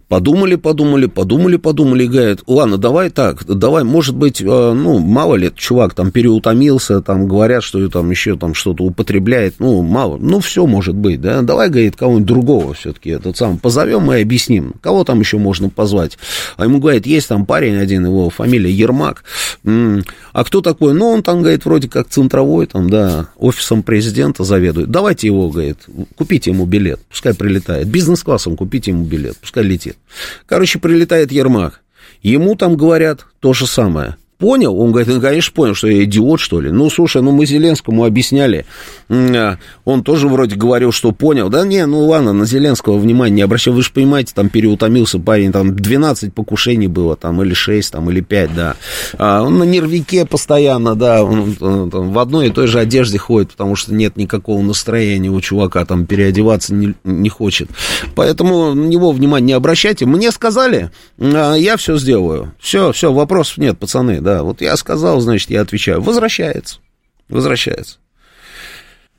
Подумали, 0.08 0.56
подумали, 0.56 1.08
подумали, 1.08 1.58
подумали, 1.58 2.04
и 2.04 2.08
говорят, 2.08 2.40
ладно, 2.48 2.78
давай 2.78 3.10
так, 3.10 3.44
давай, 3.46 3.84
может 3.84 4.16
быть, 4.16 4.42
э, 4.42 4.46
ну, 4.46 5.00
мало 5.00 5.36
ли, 5.36 5.52
чувак 5.56 5.94
там 5.94 6.12
переутомился, 6.12 7.02
там 7.02 7.28
говорят, 7.28 7.64
что 7.64 7.88
там 7.90 8.12
еще 8.12 8.38
там 8.38 8.54
что-то 8.54 8.84
употребляет, 8.84 9.56
ну, 9.60 9.82
мало, 9.82 10.18
ну, 10.18 10.40
все 10.40 10.66
может 10.66 10.96
быть, 10.96 11.22
да, 11.22 11.42
давай, 11.42 11.70
говорит, 11.70 11.96
кого-нибудь 11.96 12.28
другого 12.28 12.74
все-таки 12.74 13.10
этот 13.10 13.36
сам 13.38 13.58
позовем 13.58 14.12
и 14.12 14.22
объясним, 14.22 14.74
кого 14.82 15.04
там 15.04 15.20
еще 15.20 15.38
можно 15.38 15.70
позвать. 15.70 16.18
А 16.58 16.66
ему 16.66 16.80
говорит, 16.80 17.06
есть 17.06 17.28
там 17.28 17.46
парень 17.46 17.76
один, 17.76 18.06
его 18.06 18.30
фамилия 18.30 18.72
Ермак, 18.72 19.24
а 19.66 20.44
кто 20.44 20.62
такой? 20.62 20.94
Ну, 20.94 21.10
он 21.10 21.24
там, 21.24 21.42
говорит, 21.42 21.66
вроде 21.66 21.90
как 21.90 22.10
центровой, 22.10 22.68
там, 22.68 22.90
да, 22.90 23.30
офисом 23.38 23.84
президента 23.84 24.44
заведует, 24.44 24.92
давайте 24.92 25.28
его, 25.28 25.50
говорит, 25.50 25.80
купите 26.16 26.52
ему 26.52 26.66
билет, 26.66 27.00
пускай 27.10 27.34
прилетает, 27.34 27.88
бизнес-классом 27.88 28.56
купите 28.56 28.92
ему 28.92 29.04
билет, 29.04 29.36
пускай 29.38 29.64
летит. 29.66 29.98
Короче, 30.46 30.80
прилетает 30.80 31.32
Ермак. 31.32 31.82
Ему 32.22 32.56
там 32.56 32.76
говорят 32.78 33.26
то 33.40 33.54
же 33.54 33.68
самое. 33.68 34.18
Понял? 34.38 34.78
Он 34.78 34.92
говорит, 34.92 35.14
ну, 35.14 35.22
конечно, 35.22 35.54
понял, 35.54 35.76
что 35.76 35.88
я 35.88 36.04
идиот, 36.04 36.42
что 36.42 36.60
ли. 36.60 36.70
Ну, 36.70 36.90
слушай, 36.90 37.22
ну, 37.22 37.32
мы 37.32 37.46
Зеленскому 37.46 38.04
объясняли. 38.04 38.66
А, 39.10 39.58
он 39.86 40.04
тоже 40.04 40.28
вроде 40.28 40.58
говорил, 40.58 40.92
что 40.92 41.14
понял. 41.14 41.50
Да 41.50 41.66
не, 41.66 41.86
ну, 41.86 42.06
ладно, 42.06 42.34
на 42.34 42.46
Зеленского 42.46 42.98
внимания 42.98 43.36
не 43.36 43.42
обращал. 43.44 43.74
Вы 43.74 43.82
же 43.82 43.92
понимаете, 43.94 44.34
там 44.36 44.50
переутомился 44.50 45.20
парень, 45.20 45.54
там 45.54 45.74
12 45.74 46.34
покушений 46.34 46.88
было, 46.88 47.16
там, 47.16 47.42
или 47.44 47.54
6, 47.54 47.94
там, 47.94 48.10
или 48.10 48.20
5, 48.20 48.56
да. 48.56 48.76
А 49.18 49.42
он 49.42 49.58
на 49.58 49.64
нервике 49.64 50.26
постоянно, 50.26 50.96
да, 50.96 51.24
он, 51.24 51.56
он, 51.62 51.94
он 51.94 52.10
в 52.12 52.20
одной 52.20 52.48
и 52.48 52.52
той 52.52 52.68
же 52.68 52.80
одежде 52.80 53.18
ходит, 53.18 53.52
потому 53.52 53.78
что 53.78 53.94
нет 53.94 54.18
никакого 54.18 54.62
настроения 54.62 55.30
у 55.30 55.40
чувака, 55.40 55.86
там, 55.86 56.06
переодеваться 56.06 56.74
не, 56.74 56.94
не 57.06 57.30
хочет. 57.30 57.70
Поэтому 58.16 58.74
на 58.74 58.86
него 58.86 59.12
внимания 59.12 59.46
не 59.46 59.54
обращайте. 59.54 60.06
Мне 60.06 60.32
сказали, 60.32 60.92
а, 61.20 61.54
я 61.54 61.78
все 61.78 61.98
сделаю. 61.98 62.54
Все, 62.60 62.92
все, 62.92 63.14
вопросов 63.14 63.60
нет, 63.60 63.78
пацаны, 63.78 64.25
да, 64.26 64.42
вот 64.42 64.60
я 64.60 64.76
сказал, 64.76 65.22
значит, 65.22 65.52
я 65.52 65.62
отвечаю. 65.62 66.02
Возвращается. 66.02 66.80
Возвращается. 67.30 68.00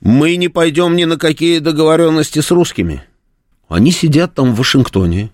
Мы 0.01 0.35
не 0.35 0.49
пойдем 0.49 0.97
ни 0.97 1.05
на 1.05 1.17
какие 1.17 1.59
договоренности 1.59 2.39
с 2.39 2.51
русскими. 2.51 3.03
Они 3.69 3.91
сидят 3.91 4.35
там 4.35 4.53
в 4.53 4.57
Вашингтоне 4.57 5.31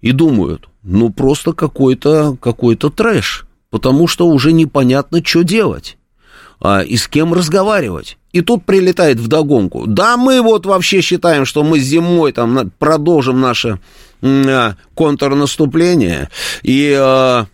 и 0.00 0.12
думают, 0.12 0.68
ну 0.82 1.10
просто 1.10 1.52
какой-то 1.52 2.36
какой 2.40 2.76
трэш, 2.76 3.46
потому 3.70 4.06
что 4.08 4.26
уже 4.26 4.52
непонятно, 4.52 5.22
что 5.22 5.42
делать 5.42 5.98
а, 6.60 6.80
и 6.80 6.96
с 6.96 7.06
кем 7.06 7.34
разговаривать. 7.34 8.16
И 8.32 8.40
тут 8.40 8.64
прилетает 8.64 9.20
вдогонку. 9.20 9.86
Да, 9.86 10.16
мы 10.16 10.40
вот 10.40 10.64
вообще 10.64 11.02
считаем, 11.02 11.44
что 11.44 11.62
мы 11.62 11.78
зимой 11.78 12.32
там 12.32 12.72
продолжим 12.78 13.40
наше 13.40 13.78
а, 14.22 14.76
контрнаступление, 14.94 16.30
и 16.62 16.96
а, 16.98 17.46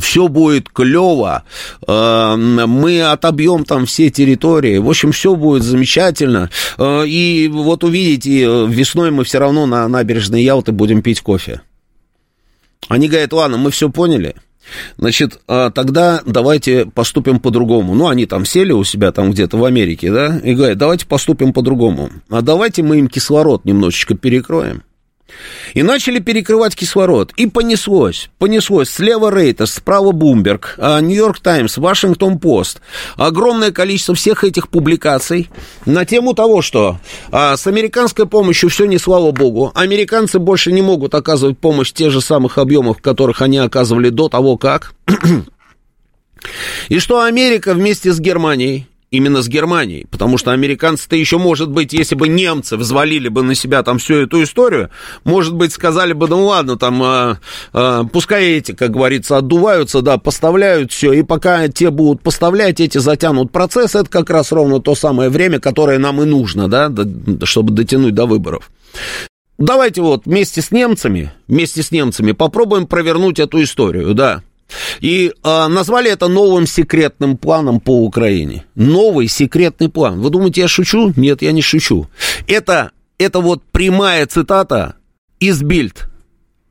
все 0.00 0.28
будет 0.28 0.68
клево, 0.70 1.44
э, 1.86 2.36
мы 2.36 3.02
отобьем 3.02 3.64
там 3.64 3.86
все 3.86 4.10
территории, 4.10 4.78
в 4.78 4.88
общем, 4.88 5.12
все 5.12 5.34
будет 5.34 5.62
замечательно, 5.62 6.50
э, 6.78 7.06
и 7.06 7.48
вот 7.48 7.84
увидите, 7.84 8.44
э, 8.44 8.66
весной 8.68 9.10
мы 9.10 9.24
все 9.24 9.38
равно 9.38 9.66
на 9.66 9.86
набережной 9.88 10.42
Ялты 10.42 10.72
будем 10.72 11.02
пить 11.02 11.20
кофе. 11.20 11.60
Они 12.88 13.08
говорят, 13.08 13.32
ладно, 13.32 13.58
мы 13.58 13.70
все 13.70 13.90
поняли, 13.90 14.34
Значит, 14.96 15.40
тогда 15.46 16.22
давайте 16.24 16.86
поступим 16.86 17.40
по-другому. 17.40 17.96
Ну, 17.96 18.06
они 18.06 18.26
там 18.26 18.44
сели 18.44 18.70
у 18.70 18.84
себя 18.84 19.10
там 19.10 19.32
где-то 19.32 19.56
в 19.56 19.64
Америке, 19.64 20.12
да, 20.12 20.38
и 20.38 20.54
говорят, 20.54 20.78
давайте 20.78 21.04
поступим 21.04 21.52
по-другому. 21.52 22.10
А 22.30 22.42
давайте 22.42 22.84
мы 22.84 23.00
им 23.00 23.08
кислород 23.08 23.64
немножечко 23.64 24.14
перекроем. 24.14 24.84
И 25.74 25.82
начали 25.82 26.18
перекрывать 26.18 26.74
кислород. 26.74 27.32
И 27.36 27.46
понеслось, 27.46 28.30
понеслось. 28.38 28.90
Слева 28.90 29.30
Рейтерс, 29.30 29.74
справа 29.74 30.12
Бумберг, 30.12 30.76
Нью-Йорк 30.78 31.40
Таймс, 31.40 31.78
Вашингтон 31.78 32.38
Пост. 32.38 32.80
Огромное 33.16 33.72
количество 33.72 34.14
всех 34.14 34.44
этих 34.44 34.68
публикаций 34.68 35.48
на 35.86 36.04
тему 36.04 36.34
того, 36.34 36.62
что 36.62 36.98
а, 37.30 37.56
с 37.56 37.66
американской 37.66 38.26
помощью 38.26 38.68
все 38.68 38.84
не 38.84 38.98
слава 38.98 39.30
богу. 39.32 39.72
Американцы 39.74 40.38
больше 40.38 40.72
не 40.72 40.82
могут 40.82 41.14
оказывать 41.14 41.58
помощь 41.58 41.90
в 41.90 41.94
тех 41.94 42.10
же 42.10 42.20
самых 42.20 42.58
объемах, 42.58 43.00
которых 43.00 43.42
они 43.42 43.58
оказывали 43.58 44.10
до 44.10 44.28
того, 44.28 44.56
как. 44.56 44.92
И 46.88 46.98
что 46.98 47.22
Америка 47.22 47.74
вместе 47.74 48.12
с 48.12 48.20
Германией 48.20 48.86
именно 49.12 49.42
с 49.42 49.48
Германией, 49.48 50.06
потому 50.10 50.38
что 50.38 50.50
американцы-то 50.52 51.14
еще, 51.14 51.38
может 51.38 51.70
быть, 51.70 51.92
если 51.92 52.16
бы 52.16 52.28
немцы 52.28 52.76
взвалили 52.76 53.28
бы 53.28 53.42
на 53.42 53.54
себя 53.54 53.82
там 53.82 53.98
всю 53.98 54.14
эту 54.14 54.42
историю, 54.42 54.88
может 55.22 55.54
быть, 55.54 55.72
сказали 55.72 56.14
бы, 56.14 56.26
ну 56.26 56.46
ладно, 56.46 56.76
там, 56.76 57.00
э, 57.02 57.36
э, 57.74 58.04
пускай 58.10 58.54
эти, 58.54 58.72
как 58.72 58.90
говорится, 58.90 59.36
отдуваются, 59.36 60.00
да, 60.00 60.16
поставляют 60.16 60.92
все, 60.92 61.12
и 61.12 61.22
пока 61.22 61.68
те 61.68 61.90
будут 61.90 62.22
поставлять, 62.22 62.80
эти 62.80 62.98
затянут 62.98 63.52
процесс, 63.52 63.94
это 63.94 64.08
как 64.08 64.30
раз 64.30 64.50
ровно 64.50 64.80
то 64.80 64.94
самое 64.94 65.28
время, 65.28 65.60
которое 65.60 65.98
нам 65.98 66.22
и 66.22 66.24
нужно, 66.24 66.68
да, 66.68 66.90
чтобы 67.44 67.72
дотянуть 67.74 68.14
до 68.14 68.24
выборов. 68.24 68.70
Давайте 69.58 70.00
вот 70.00 70.24
вместе 70.24 70.62
с 70.62 70.70
немцами, 70.70 71.32
вместе 71.46 71.82
с 71.82 71.90
немцами 71.90 72.32
попробуем 72.32 72.86
провернуть 72.86 73.38
эту 73.38 73.62
историю, 73.62 74.14
да. 74.14 74.42
И 75.00 75.32
а, 75.42 75.68
назвали 75.68 76.10
это 76.10 76.28
новым 76.28 76.66
секретным 76.66 77.36
планом 77.36 77.80
по 77.80 78.04
Украине. 78.04 78.64
Новый 78.74 79.28
секретный 79.28 79.88
план. 79.88 80.20
Вы 80.20 80.30
думаете, 80.30 80.62
я 80.62 80.68
шучу? 80.68 81.12
Нет, 81.16 81.42
я 81.42 81.52
не 81.52 81.62
шучу. 81.62 82.08
Это, 82.46 82.92
это 83.18 83.40
вот 83.40 83.62
прямая 83.72 84.26
цитата 84.26 84.96
из 85.40 85.62
Бильд. 85.62 86.08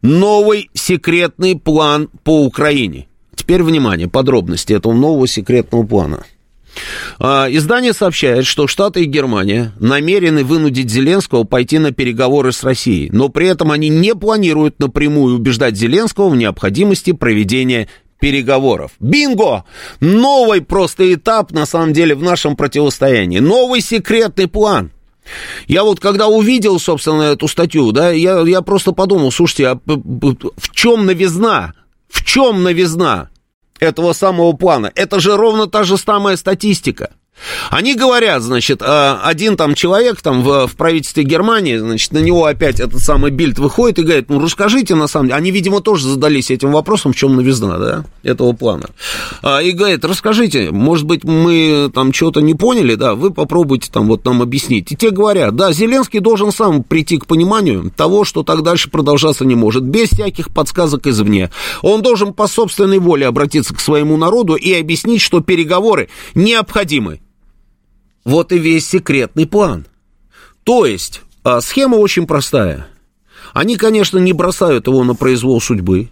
Новый 0.01 0.69
секретный 0.73 1.55
план 1.57 2.09
по 2.23 2.43
Украине. 2.45 3.07
Теперь 3.35 3.63
внимание, 3.63 4.07
подробности 4.07 4.73
этого 4.73 4.93
нового 4.93 5.27
секретного 5.27 5.83
плана. 5.83 6.25
А, 7.19 7.47
издание 7.49 7.93
сообщает, 7.93 8.45
что 8.45 8.67
Штаты 8.67 9.03
и 9.03 9.05
Германия 9.05 9.73
намерены 9.79 10.43
вынудить 10.43 10.89
Зеленского 10.89 11.43
пойти 11.43 11.79
на 11.79 11.91
переговоры 11.91 12.51
с 12.51 12.63
Россией, 12.63 13.09
но 13.11 13.29
при 13.29 13.47
этом 13.47 13.71
они 13.71 13.89
не 13.89 14.15
планируют 14.15 14.79
напрямую 14.79 15.35
убеждать 15.35 15.75
Зеленского 15.75 16.29
в 16.29 16.35
необходимости 16.35 17.11
проведения 17.11 17.87
переговоров. 18.19 18.91
Бинго! 18.99 19.65
Новый 19.99 20.61
просто 20.61 21.13
этап, 21.13 21.51
на 21.51 21.65
самом 21.65 21.91
деле, 21.91 22.15
в 22.15 22.23
нашем 22.23 22.55
противостоянии. 22.55 23.39
Новый 23.39 23.81
секретный 23.81 24.47
план. 24.47 24.91
Я 25.67 25.83
вот 25.83 25.99
когда 25.99 26.27
увидел, 26.27 26.79
собственно, 26.79 27.23
эту 27.23 27.47
статью, 27.47 27.91
да, 27.91 28.11
я, 28.11 28.41
я 28.41 28.61
просто 28.61 28.91
подумал, 28.91 29.31
слушайте, 29.31 29.67
а 29.67 29.79
в 29.85 30.71
чем 30.73 31.05
новизна? 31.05 31.73
В 32.09 32.23
чем 32.23 32.63
новизна? 32.63 33.29
Этого 33.81 34.13
самого 34.13 34.53
плана. 34.53 34.91
Это 34.95 35.19
же 35.19 35.35
ровно 35.35 35.67
та 35.67 35.83
же 35.83 35.97
самая 35.97 36.37
статистика. 36.37 37.11
Они 37.69 37.95
говорят, 37.95 38.43
значит, 38.43 38.81
а, 38.81 39.21
один 39.23 39.57
там 39.57 39.75
человек 39.75 40.21
там 40.21 40.43
в, 40.43 40.67
в 40.67 40.75
правительстве 40.75 41.23
Германии, 41.23 41.77
значит, 41.77 42.11
на 42.11 42.19
него 42.19 42.45
опять 42.45 42.79
этот 42.79 43.01
самый 43.01 43.31
Бильд 43.31 43.59
выходит 43.59 43.99
и 43.99 44.03
говорит, 44.03 44.29
ну, 44.29 44.39
расскажите, 44.39 44.95
на 44.95 45.07
самом 45.07 45.27
деле, 45.27 45.37
они, 45.37 45.51
видимо, 45.51 45.81
тоже 45.81 46.07
задались 46.07 46.51
этим 46.51 46.71
вопросом, 46.71 47.13
в 47.13 47.15
чем 47.15 47.35
новизна, 47.35 47.77
да, 47.77 48.05
этого 48.23 48.53
плана. 48.53 48.89
А, 49.41 49.61
и 49.61 49.71
говорит, 49.71 50.03
расскажите, 50.05 50.71
может 50.71 51.05
быть, 51.05 51.23
мы 51.23 51.91
там 51.93 52.13
что-то 52.13 52.41
не 52.41 52.53
поняли, 52.53 52.95
да, 52.95 53.15
вы 53.15 53.31
попробуйте 53.31 53.89
там 53.91 54.07
вот 54.07 54.25
нам 54.25 54.41
объяснить. 54.41 54.91
И 54.91 54.95
те 54.95 55.09
говорят, 55.11 55.55
да, 55.55 55.71
Зеленский 55.71 56.19
должен 56.19 56.51
сам 56.51 56.83
прийти 56.83 57.17
к 57.17 57.25
пониманию 57.25 57.91
того, 57.95 58.23
что 58.25 58.43
так 58.43 58.63
дальше 58.63 58.89
продолжаться 58.89 59.45
не 59.45 59.55
может, 59.55 59.83
без 59.83 60.09
всяких 60.09 60.53
подсказок 60.53 61.07
извне. 61.07 61.49
Он 61.81 62.01
должен 62.01 62.33
по 62.33 62.47
собственной 62.47 62.99
воле 62.99 63.27
обратиться 63.27 63.73
к 63.73 63.79
своему 63.79 64.17
народу 64.17 64.55
и 64.55 64.73
объяснить, 64.73 65.21
что 65.21 65.41
переговоры 65.41 66.09
необходимы. 66.35 67.19
Вот 68.23 68.51
и 68.51 68.59
весь 68.59 68.87
секретный 68.87 69.47
план. 69.47 69.85
То 70.63 70.85
есть, 70.85 71.21
а, 71.43 71.61
схема 71.61 71.95
очень 71.95 72.27
простая. 72.27 72.87
Они, 73.53 73.77
конечно, 73.77 74.19
не 74.19 74.33
бросают 74.33 74.87
его 74.87 75.03
на 75.03 75.15
произвол 75.15 75.59
судьбы 75.59 76.09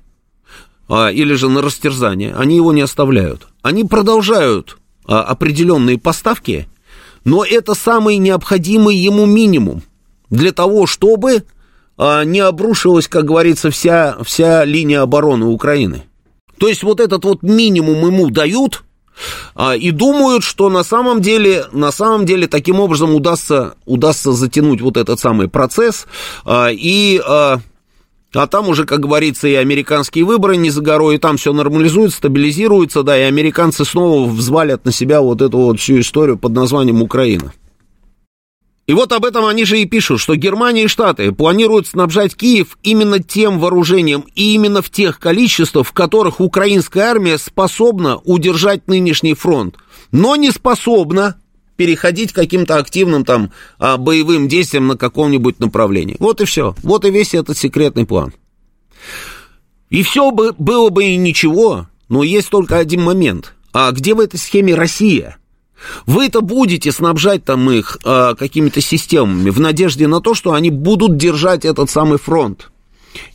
а, 0.87 1.09
или 1.09 1.33
же 1.35 1.49
на 1.49 1.61
растерзание. 1.61 2.33
Они 2.35 2.55
его 2.55 2.73
не 2.73 2.81
оставляют. 2.81 3.47
Они 3.61 3.83
продолжают 3.83 4.77
а, 5.05 5.21
определенные 5.21 5.99
поставки, 5.99 6.67
но 7.25 7.45
это 7.45 7.75
самый 7.75 8.17
необходимый 8.17 8.95
ему 8.95 9.25
минимум 9.25 9.83
для 10.29 10.51
того, 10.51 10.87
чтобы 10.87 11.43
а, 11.97 12.23
не 12.23 12.39
обрушилась, 12.39 13.07
как 13.07 13.25
говорится, 13.25 13.69
вся, 13.69 14.17
вся 14.23 14.65
линия 14.65 15.01
обороны 15.01 15.45
Украины. 15.45 16.03
То 16.57 16.67
есть 16.67 16.81
вот 16.81 16.99
этот 16.99 17.23
вот 17.23 17.43
минимум 17.43 18.05
ему 18.07 18.29
дают– 18.31 18.83
и 19.77 19.91
думают, 19.91 20.43
что 20.43 20.69
на 20.69 20.83
самом 20.83 21.21
деле, 21.21 21.65
на 21.71 21.91
самом 21.91 22.25
деле 22.25 22.47
таким 22.47 22.79
образом 22.79 23.13
удастся, 23.13 23.75
удастся 23.85 24.31
затянуть 24.31 24.81
вот 24.81 24.97
этот 24.97 25.19
самый 25.19 25.47
процесс, 25.47 26.05
а, 26.45 26.69
и 26.71 27.21
а, 27.25 27.59
а 28.33 28.47
там 28.47 28.69
уже, 28.69 28.85
как 28.85 28.99
говорится, 28.99 29.47
и 29.47 29.55
американские 29.55 30.23
выборы 30.23 30.55
не 30.57 30.69
за 30.69 30.81
горой, 30.81 31.15
и 31.15 31.17
там 31.17 31.37
все 31.37 31.51
нормализуется, 31.51 32.17
стабилизируется, 32.17 33.01
да, 33.01 33.17
и 33.17 33.21
американцы 33.21 33.85
снова 33.85 34.29
взвалят 34.29 34.85
на 34.85 34.91
себя 34.91 35.21
вот 35.21 35.41
эту 35.41 35.57
вот 35.57 35.79
всю 35.79 35.99
историю 35.99 36.37
под 36.37 36.53
названием 36.53 37.01
Украина. 37.01 37.53
И 38.89 38.93
вот 38.93 39.13
об 39.13 39.23
этом 39.23 39.45
они 39.45 39.65
же 39.65 39.79
и 39.79 39.85
пишут, 39.85 40.19
что 40.19 40.35
Германия 40.35 40.85
и 40.85 40.87
Штаты 40.87 41.31
планируют 41.31 41.85
снабжать 41.85 42.35
Киев 42.35 42.75
именно 42.81 43.21
тем 43.21 43.59
вооружением 43.59 44.25
и 44.33 44.55
именно 44.55 44.81
в 44.81 44.89
тех 44.89 45.19
количествах, 45.19 45.85
в 45.85 45.91
которых 45.91 46.39
украинская 46.39 47.03
армия 47.03 47.37
способна 47.37 48.17
удержать 48.17 48.87
нынешний 48.87 49.35
фронт, 49.35 49.75
но 50.11 50.35
не 50.35 50.49
способна 50.49 51.39
переходить 51.75 52.33
каким-то 52.33 52.77
активным 52.77 53.25
там 53.25 53.51
а, 53.77 53.97
боевым 53.97 54.47
действиям 54.47 54.87
на 54.87 54.97
каком-нибудь 54.97 55.59
направлении. 55.59 56.17
Вот 56.17 56.41
и 56.41 56.45
все. 56.45 56.73
Вот 56.81 57.05
и 57.05 57.11
весь 57.11 57.35
этот 57.35 57.59
секретный 57.59 58.07
план. 58.07 58.33
И 59.91 60.01
все 60.01 60.31
бы, 60.31 60.55
было 60.57 60.89
бы 60.89 61.05
и 61.05 61.15
ничего, 61.15 61.85
но 62.07 62.23
есть 62.23 62.49
только 62.49 62.79
один 62.79 63.03
момент. 63.03 63.53
А 63.71 63.91
где 63.91 64.15
в 64.15 64.19
этой 64.19 64.37
схеме 64.37 64.73
Россия? 64.73 65.37
Вы-то 66.05 66.41
будете 66.41 66.91
снабжать 66.91 67.45
там 67.45 67.69
их 67.71 67.97
э, 68.03 68.35
какими-то 68.37 68.81
системами 68.81 69.49
в 69.49 69.59
надежде 69.59 70.07
на 70.07 70.21
то, 70.21 70.33
что 70.33 70.53
они 70.53 70.69
будут 70.69 71.17
держать 71.17 71.65
этот 71.65 71.89
самый 71.89 72.17
фронт. 72.17 72.71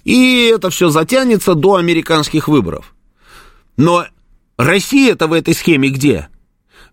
И 0.05 0.51
это 0.55 0.71
все 0.71 0.91
затянется 0.91 1.55
до 1.55 1.77
американских 1.77 2.49
выборов. 2.49 2.95
Но 3.77 4.07
Россия-то 4.57 5.27
в 5.27 5.33
этой 5.33 5.55
схеме 5.55 5.89
где? 5.89 6.29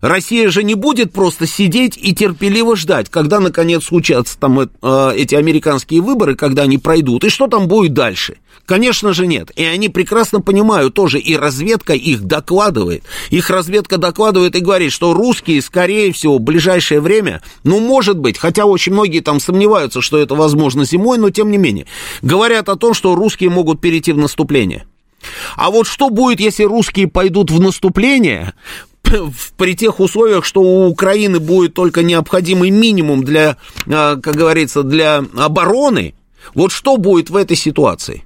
Россия 0.02 0.50
же 0.50 0.64
не 0.64 0.74
будет 0.74 1.12
просто 1.12 1.46
сидеть 1.46 1.96
и 1.96 2.12
терпеливо 2.12 2.74
ждать, 2.74 3.08
когда 3.08 3.38
наконец 3.38 3.84
случатся 3.84 4.36
там 4.36 4.58
э, 4.60 5.12
эти 5.16 5.36
американские 5.36 6.02
выборы, 6.02 6.34
когда 6.34 6.62
они 6.62 6.76
пройдут, 6.76 7.22
и 7.22 7.28
что 7.28 7.46
там 7.46 7.68
будет 7.68 7.94
дальше. 7.94 8.38
Конечно 8.66 9.12
же 9.12 9.28
нет. 9.28 9.52
И 9.54 9.62
они 9.62 9.88
прекрасно 9.88 10.40
понимают 10.40 10.94
тоже, 10.94 11.20
и 11.20 11.36
разведка 11.36 11.94
их 11.94 12.22
докладывает. 12.24 13.04
Их 13.30 13.48
разведка 13.48 13.96
докладывает 13.96 14.56
и 14.56 14.60
говорит, 14.60 14.90
что 14.90 15.14
русские, 15.14 15.62
скорее 15.62 16.12
всего, 16.12 16.38
в 16.38 16.42
ближайшее 16.42 17.00
время, 17.00 17.40
ну, 17.62 17.78
может 17.78 18.18
быть, 18.18 18.38
хотя 18.38 18.64
очень 18.66 18.92
многие 18.92 19.20
там 19.20 19.38
сомневаются, 19.38 20.00
что 20.00 20.18
это 20.18 20.34
возможно 20.34 20.84
зимой, 20.84 21.18
но 21.18 21.30
тем 21.30 21.52
не 21.52 21.58
менее, 21.58 21.86
говорят 22.22 22.68
о 22.68 22.76
том, 22.76 22.92
что 22.92 23.14
русские 23.14 23.50
могут 23.50 23.80
перейти 23.80 24.10
в 24.10 24.18
наступление. 24.18 24.84
А 25.54 25.70
вот 25.70 25.86
что 25.86 26.10
будет, 26.10 26.40
если 26.40 26.64
русские 26.64 27.06
пойдут 27.06 27.52
в 27.52 27.60
наступление, 27.60 28.54
при 29.56 29.74
тех 29.76 30.00
условиях, 30.00 30.44
что 30.44 30.60
у 30.60 30.88
Украины 30.88 31.38
будет 31.38 31.74
только 31.74 32.02
необходимый 32.02 32.70
минимум 32.70 33.24
для, 33.24 33.56
а, 33.86 34.16
как 34.16 34.34
говорится, 34.34 34.82
для 34.82 35.24
обороны, 35.36 36.14
вот 36.54 36.72
что 36.72 36.96
будет 36.96 37.30
в 37.30 37.36
этой 37.36 37.56
ситуации? 37.56 38.24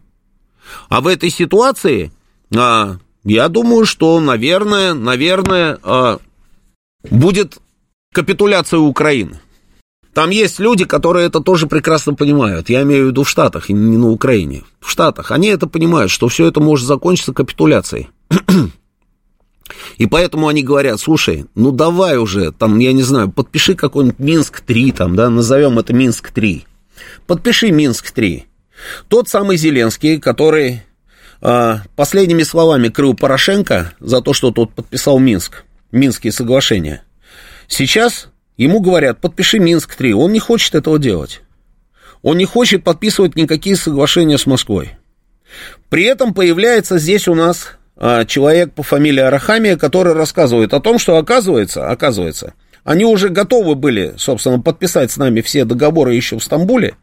А 0.88 1.00
в 1.00 1.06
этой 1.06 1.30
ситуации, 1.30 2.12
а, 2.54 2.96
я 3.24 3.48
думаю, 3.48 3.86
что, 3.86 4.20
наверное, 4.20 4.94
наверное, 4.94 5.78
а, 5.82 6.18
будет 7.10 7.58
капитуляция 8.12 8.80
Украины. 8.80 9.40
Там 10.14 10.30
есть 10.30 10.58
люди, 10.60 10.86
которые 10.86 11.26
это 11.26 11.40
тоже 11.40 11.66
прекрасно 11.66 12.14
понимают. 12.14 12.70
Я 12.70 12.82
имею 12.82 13.04
в 13.04 13.08
виду 13.08 13.22
в 13.22 13.28
Штатах, 13.28 13.68
не 13.68 13.98
на 13.98 14.08
Украине. 14.08 14.64
В 14.80 14.90
Штатах. 14.90 15.30
Они 15.30 15.48
это 15.48 15.66
понимают, 15.66 16.10
что 16.10 16.28
все 16.28 16.46
это 16.46 16.58
может 16.58 16.86
закончиться 16.86 17.34
капитуляцией. 17.34 18.08
И 19.98 20.06
поэтому 20.06 20.48
они 20.48 20.62
говорят, 20.62 21.00
слушай, 21.00 21.46
ну 21.54 21.72
давай 21.72 22.18
уже, 22.18 22.52
там, 22.52 22.78
я 22.78 22.92
не 22.92 23.02
знаю, 23.02 23.30
подпиши 23.30 23.74
какой-нибудь 23.74 24.18
Минск-3, 24.18 24.92
там, 24.92 25.16
да, 25.16 25.28
назовем 25.28 25.78
это 25.78 25.92
Минск-3. 25.92 26.64
Подпиши 27.26 27.70
Минск-3. 27.70 28.44
Тот 29.08 29.28
самый 29.28 29.56
Зеленский, 29.56 30.20
который 30.20 30.82
э, 31.40 31.74
последними 31.96 32.42
словами 32.42 32.88
крыл 32.88 33.14
Порошенко 33.14 33.92
за 34.00 34.20
то, 34.20 34.32
что 34.32 34.50
тот 34.50 34.72
подписал 34.72 35.18
Минск, 35.18 35.64
Минские 35.92 36.32
соглашения. 36.32 37.02
Сейчас 37.68 38.28
ему 38.56 38.80
говорят, 38.80 39.20
подпиши 39.20 39.58
Минск-3. 39.58 40.12
Он 40.12 40.32
не 40.32 40.40
хочет 40.40 40.74
этого 40.74 40.98
делать. 40.98 41.42
Он 42.22 42.36
не 42.36 42.44
хочет 42.44 42.84
подписывать 42.84 43.36
никакие 43.36 43.76
соглашения 43.76 44.38
с 44.38 44.46
Москвой. 44.46 44.92
При 45.88 46.04
этом 46.04 46.34
появляется 46.34 46.98
здесь 46.98 47.28
у 47.28 47.34
нас 47.34 47.76
человек 47.98 48.72
по 48.72 48.82
фамилии 48.82 49.20
Арахамия, 49.20 49.76
который 49.76 50.12
рассказывает 50.12 50.74
о 50.74 50.80
том, 50.80 50.98
что 50.98 51.16
оказывается, 51.16 51.88
оказывается, 51.88 52.54
они 52.84 53.04
уже 53.04 53.30
готовы 53.30 53.74
были, 53.74 54.14
собственно, 54.16 54.60
подписать 54.60 55.10
с 55.10 55.16
нами 55.16 55.40
все 55.40 55.64
договоры 55.64 56.14
еще 56.14 56.38
в 56.38 56.44
Стамбуле, 56.44 56.96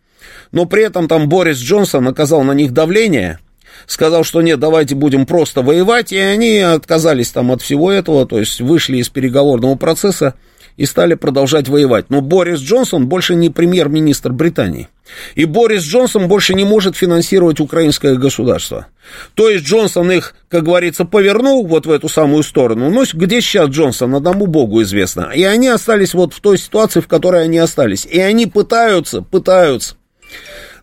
но 0.52 0.66
при 0.66 0.84
этом 0.84 1.08
там 1.08 1.28
Борис 1.28 1.58
Джонсон 1.58 2.08
оказал 2.08 2.44
на 2.44 2.54
них 2.54 2.72
давление, 2.74 3.40
сказал, 3.88 4.24
что 4.24 4.42
нет, 4.42 4.60
давайте 4.60 4.96
будем 4.96 5.26
просто 5.26 5.62
воевать, 5.62 6.12
и 6.12 6.18
они 6.18 6.60
отказались 6.60 7.32
там 7.32 7.52
от 7.52 7.62
всего 7.62 7.92
этого, 7.92 8.26
то 8.26 8.40
есть 8.40 8.62
вышли 8.62 8.98
из 8.98 9.10
переговорного 9.10 9.76
процесса 9.76 10.36
и 10.78 10.86
стали 10.86 11.14
продолжать 11.14 11.68
воевать. 11.68 12.06
Но 12.10 12.22
Борис 12.22 12.60
Джонсон 12.60 13.08
больше 13.08 13.36
не 13.36 13.50
премьер-министр 13.50 14.32
Британии. 14.32 14.90
И 15.36 15.46
Борис 15.46 15.84
Джонсон 15.84 16.28
больше 16.28 16.54
не 16.54 16.64
может 16.64 16.96
финансировать 16.96 17.60
украинское 17.60 18.16
государство. 18.16 18.88
То 19.36 19.50
есть 19.50 19.66
Джонсон 19.66 20.12
их, 20.12 20.36
как 20.50 20.64
говорится, 20.64 21.06
повернул 21.06 21.66
вот 21.68 21.86
в 21.86 21.92
эту 21.92 22.10
самую 22.10 22.44
сторону. 22.44 22.90
Но 22.90 23.04
где 23.14 23.42
сейчас 23.42 23.70
Джонсон, 23.70 24.16
одному 24.16 24.48
богу 24.48 24.82
известно. 24.82 25.32
И 25.36 25.44
они 25.44 25.68
остались 25.68 26.14
вот 26.14 26.34
в 26.34 26.40
той 26.40 26.58
ситуации, 26.58 27.02
в 27.02 27.08
которой 27.08 27.44
они 27.44 27.58
остались. 27.58 28.06
И 28.06 28.20
они 28.20 28.48
пытаются, 28.48 29.22
пытаются 29.22 29.96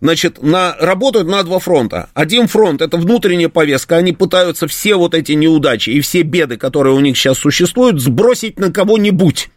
значит, 0.00 0.42
на, 0.42 0.76
работают 0.78 1.28
на 1.28 1.42
два 1.42 1.58
фронта. 1.58 2.08
Один 2.14 2.46
фронт– 2.48 2.80
это 2.82 2.96
внутренняя 2.96 3.48
повестка, 3.48 3.96
они 3.96 4.12
пытаются 4.12 4.66
все 4.66 4.96
вот 4.96 5.14
эти 5.14 5.32
неудачи 5.32 5.90
и 5.90 6.00
все 6.00 6.22
беды, 6.22 6.56
которые 6.56 6.94
у 6.94 7.00
них 7.00 7.16
сейчас 7.16 7.38
существуют, 7.38 8.00
сбросить 8.00 8.58
на 8.58 8.72
кого-нибудь. 8.72 9.50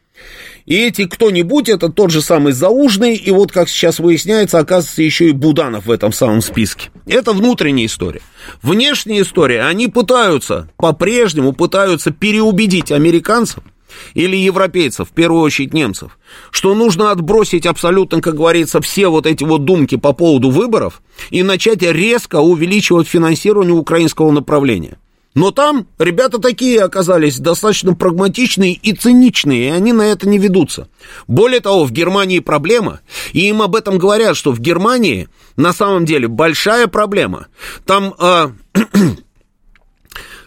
И 0.65 0.75
эти 0.75 1.05
кто-нибудь, 1.05 1.69
это 1.69 1.89
тот 1.89 2.11
же 2.11 2.21
самый 2.21 2.53
Заужный, 2.53 3.15
и 3.15 3.31
вот, 3.31 3.51
как 3.51 3.67
сейчас 3.67 3.99
выясняется, 3.99 4.59
оказывается, 4.59 5.01
еще 5.01 5.29
и 5.29 5.31
Буданов 5.31 5.87
в 5.87 5.91
этом 5.91 6.13
самом 6.13 6.41
списке. 6.41 6.89
Это 7.05 7.33
внутренняя 7.33 7.85
история. 7.85 8.21
Внешняя 8.61 9.21
история, 9.21 9.63
они 9.63 9.87
пытаются, 9.87 10.69
по-прежнему 10.77 11.53
пытаются 11.53 12.11
переубедить 12.11 12.91
американцев, 12.91 13.63
или 14.13 14.35
европейцев, 14.35 15.09
в 15.09 15.11
первую 15.11 15.41
очередь 15.41 15.73
немцев, 15.73 16.17
что 16.51 16.73
нужно 16.73 17.11
отбросить 17.11 17.65
абсолютно, 17.65 18.21
как 18.21 18.35
говорится, 18.35 18.81
все 18.81 19.07
вот 19.09 19.25
эти 19.25 19.43
вот 19.43 19.65
думки 19.65 19.97
по 19.97 20.13
поводу 20.13 20.49
выборов 20.49 21.01
и 21.29 21.43
начать 21.43 21.81
резко 21.81 22.37
увеличивать 22.37 23.07
финансирование 23.07 23.75
украинского 23.75 24.31
направления. 24.31 24.97
Но 25.35 25.51
там 25.51 25.87
ребята 25.97 26.37
такие 26.39 26.81
оказались 26.81 27.39
достаточно 27.39 27.95
прагматичные 27.95 28.73
и 28.73 28.93
циничные, 28.93 29.69
и 29.69 29.71
они 29.71 29.91
на 29.91 30.03
это 30.03 30.27
не 30.27 30.37
ведутся. 30.37 30.87
Более 31.27 31.59
того, 31.59 31.85
в 31.85 31.91
Германии 31.91 32.39
проблема, 32.39 32.99
и 33.31 33.47
им 33.47 33.61
об 33.61 33.75
этом 33.75 33.97
говорят, 33.97 34.37
что 34.37 34.51
в 34.51 34.59
Германии 34.59 35.27
на 35.55 35.73
самом 35.73 36.05
деле 36.05 36.27
большая 36.27 36.87
проблема. 36.87 37.47
Там... 37.85 38.13
А, 38.19 38.51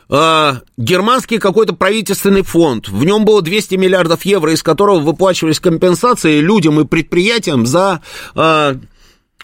а, 0.08 0.60
германский 0.76 1.38
какой-то 1.38 1.74
правительственный 1.74 2.42
фонд. 2.42 2.88
В 2.88 3.04
нем 3.04 3.24
было 3.24 3.42
200 3.42 3.74
миллиардов 3.74 4.24
евро, 4.24 4.52
из 4.52 4.62
которого 4.62 5.00
выплачивались 5.00 5.58
компенсации 5.58 6.38
людям 6.40 6.80
и 6.80 6.84
предприятиям 6.84 7.66
за 7.66 8.02
а, 8.34 8.76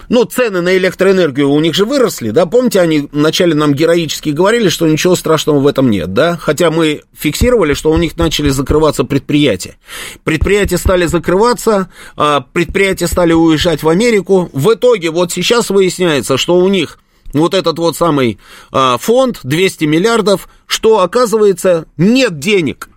ну, 0.09 0.25
цены 0.25 0.61
на 0.61 0.77
электроэнергию 0.77 1.51
у 1.51 1.61
них 1.61 1.75
же 1.75 1.85
выросли, 1.85 2.31
да, 2.31 2.47
помните, 2.47 2.81
они 2.81 3.09
вначале 3.13 3.55
нам 3.55 3.75
героически 3.75 4.31
говорили, 4.31 4.69
что 4.69 4.87
ничего 4.87 5.17
страшного 5.17 5.61
в 5.61 5.67
этом 5.67 5.91
нет, 5.91 6.13
да, 6.13 6.37
хотя 6.37 6.71
мы 6.71 7.03
фиксировали, 7.17 7.75
что 7.75 7.91
у 7.91 7.97
них 7.99 8.17
начали 8.17 8.49
закрываться 8.49 9.05
предприятия. 9.05 9.77
Предприятия 10.25 10.79
стали 10.79 11.07
закрываться, 11.07 11.91
а, 12.17 12.41
предприятия 12.41 13.07
стали 13.07 13.33
уезжать 13.33 13.83
в 13.83 13.89
Америку, 13.89 14.51
в 14.53 14.73
итоге 14.73 15.11
вот 15.11 15.33
сейчас 15.33 15.71
выясняется, 15.71 16.37
что 16.37 16.57
у 16.57 16.69
них 16.69 16.99
вот 17.33 17.55
этот 17.55 17.79
вот 17.79 17.97
самый 17.97 18.39
а, 18.71 18.99
фонд, 18.99 19.41
200 19.43 19.85
миллиардов, 19.85 20.49
что, 20.67 21.01
оказывается, 21.01 21.87
нет 21.97 22.39
денег, 22.39 22.89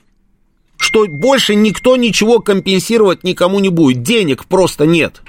что 0.78 1.06
больше 1.08 1.56
никто 1.56 1.96
ничего 1.96 2.40
компенсировать 2.40 3.24
никому 3.24 3.60
не 3.60 3.70
будет, 3.70 4.02
денег 4.02 4.46
просто 4.46 4.86
нет. 4.86 5.22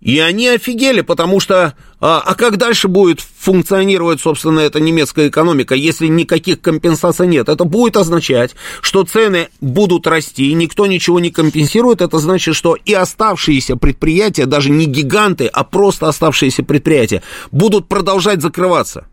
И 0.00 0.18
они 0.18 0.48
офигели, 0.48 1.02
потому 1.02 1.40
что, 1.40 1.74
а, 2.00 2.22
а 2.24 2.34
как 2.34 2.56
дальше 2.56 2.88
будет 2.88 3.20
функционировать, 3.20 4.20
собственно, 4.20 4.60
эта 4.60 4.80
немецкая 4.80 5.28
экономика, 5.28 5.74
если 5.74 6.06
никаких 6.06 6.62
компенсаций 6.62 7.26
нет? 7.26 7.50
Это 7.50 7.64
будет 7.64 7.98
означать, 7.98 8.54
что 8.80 9.04
цены 9.04 9.48
будут 9.60 10.06
расти, 10.06 10.54
никто 10.54 10.86
ничего 10.86 11.20
не 11.20 11.30
компенсирует, 11.30 12.00
это 12.00 12.18
значит, 12.18 12.56
что 12.56 12.76
и 12.76 12.94
оставшиеся 12.94 13.76
предприятия, 13.76 14.46
даже 14.46 14.70
не 14.70 14.86
гиганты, 14.86 15.46
а 15.46 15.64
просто 15.64 16.08
оставшиеся 16.08 16.62
предприятия, 16.62 17.22
будут 17.52 17.86
продолжать 17.86 18.40
закрываться. 18.40 19.06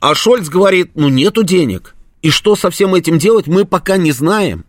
А 0.00 0.14
Шольц 0.14 0.48
говорит, 0.48 0.92
ну 0.96 1.08
нету 1.08 1.44
денег. 1.44 1.94
И 2.20 2.28
что 2.28 2.56
со 2.56 2.70
всем 2.70 2.94
этим 2.94 3.18
делать, 3.18 3.46
мы 3.46 3.64
пока 3.64 3.96
не 3.96 4.12
знаем. 4.12 4.66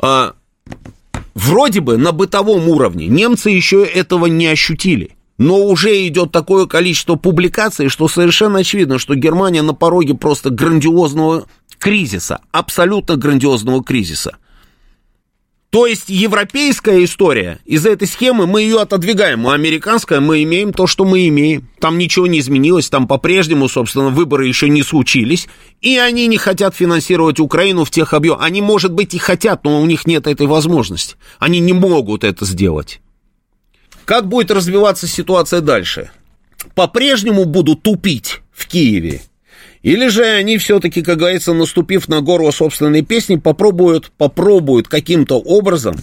А, 0.00 0.34
Вроде 1.34 1.80
бы 1.80 1.96
на 1.96 2.12
бытовом 2.12 2.68
уровне 2.68 3.06
немцы 3.06 3.50
еще 3.50 3.84
этого 3.84 4.26
не 4.26 4.46
ощутили. 4.46 5.16
Но 5.38 5.64
уже 5.64 6.06
идет 6.06 6.30
такое 6.30 6.66
количество 6.66 7.16
публикаций, 7.16 7.88
что 7.88 8.06
совершенно 8.06 8.60
очевидно, 8.60 8.98
что 8.98 9.14
Германия 9.14 9.62
на 9.62 9.74
пороге 9.74 10.14
просто 10.14 10.50
грандиозного 10.50 11.46
кризиса, 11.78 12.40
абсолютно 12.52 13.16
грандиозного 13.16 13.82
кризиса. 13.82 14.36
То 15.72 15.86
есть 15.86 16.10
европейская 16.10 17.02
история, 17.02 17.58
из 17.64 17.86
этой 17.86 18.06
схемы 18.06 18.46
мы 18.46 18.60
ее 18.60 18.82
отодвигаем, 18.82 19.46
а 19.46 19.54
американская 19.54 20.20
мы 20.20 20.42
имеем 20.42 20.74
то, 20.74 20.86
что 20.86 21.06
мы 21.06 21.26
имеем. 21.28 21.66
Там 21.80 21.96
ничего 21.96 22.26
не 22.26 22.40
изменилось, 22.40 22.90
там 22.90 23.08
по-прежнему, 23.08 23.70
собственно, 23.70 24.10
выборы 24.10 24.46
еще 24.46 24.68
не 24.68 24.82
случились, 24.82 25.48
и 25.80 25.96
они 25.96 26.26
не 26.26 26.36
хотят 26.36 26.76
финансировать 26.76 27.40
Украину 27.40 27.86
в 27.86 27.90
тех 27.90 28.12
объемах. 28.12 28.42
Они, 28.42 28.60
может 28.60 28.92
быть, 28.92 29.14
и 29.14 29.18
хотят, 29.18 29.64
но 29.64 29.80
у 29.80 29.86
них 29.86 30.06
нет 30.06 30.26
этой 30.26 30.46
возможности. 30.46 31.16
Они 31.38 31.58
не 31.58 31.72
могут 31.72 32.22
это 32.22 32.44
сделать. 32.44 33.00
Как 34.04 34.28
будет 34.28 34.50
развиваться 34.50 35.06
ситуация 35.06 35.62
дальше? 35.62 36.10
По-прежнему 36.74 37.46
будут 37.46 37.80
тупить 37.82 38.42
в 38.52 38.66
Киеве 38.66 39.22
или 39.82 40.08
же 40.08 40.24
они 40.24 40.58
все-таки, 40.58 41.02
как 41.02 41.18
говорится, 41.18 41.52
наступив 41.52 42.08
на 42.08 42.20
горло 42.20 42.50
собственной 42.50 43.02
песни, 43.02 43.36
попробуют, 43.36 44.12
попробуют 44.16 44.88
каким-то 44.88 45.38
образом 45.38 45.96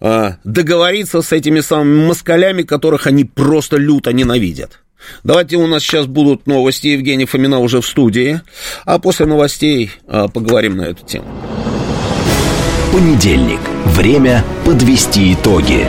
э, 0.00 0.32
договориться 0.44 1.22
с 1.22 1.32
этими 1.32 1.60
самыми 1.60 2.06
москалями, 2.06 2.62
которых 2.62 3.06
они 3.06 3.24
просто 3.24 3.76
люто 3.76 4.12
ненавидят. 4.12 4.80
Давайте 5.24 5.56
у 5.56 5.66
нас 5.66 5.82
сейчас 5.82 6.06
будут 6.06 6.46
новости. 6.46 6.88
Евгений 6.88 7.24
Фомина 7.24 7.58
уже 7.58 7.80
в 7.80 7.86
студии. 7.86 8.42
А 8.84 8.98
после 8.98 9.26
новостей 9.26 9.90
э, 10.06 10.26
поговорим 10.32 10.76
на 10.76 10.82
эту 10.82 11.06
тему. 11.06 11.26
Понедельник. 12.92 13.60
Время 13.86 14.44
подвести 14.64 15.32
итоги. 15.32 15.88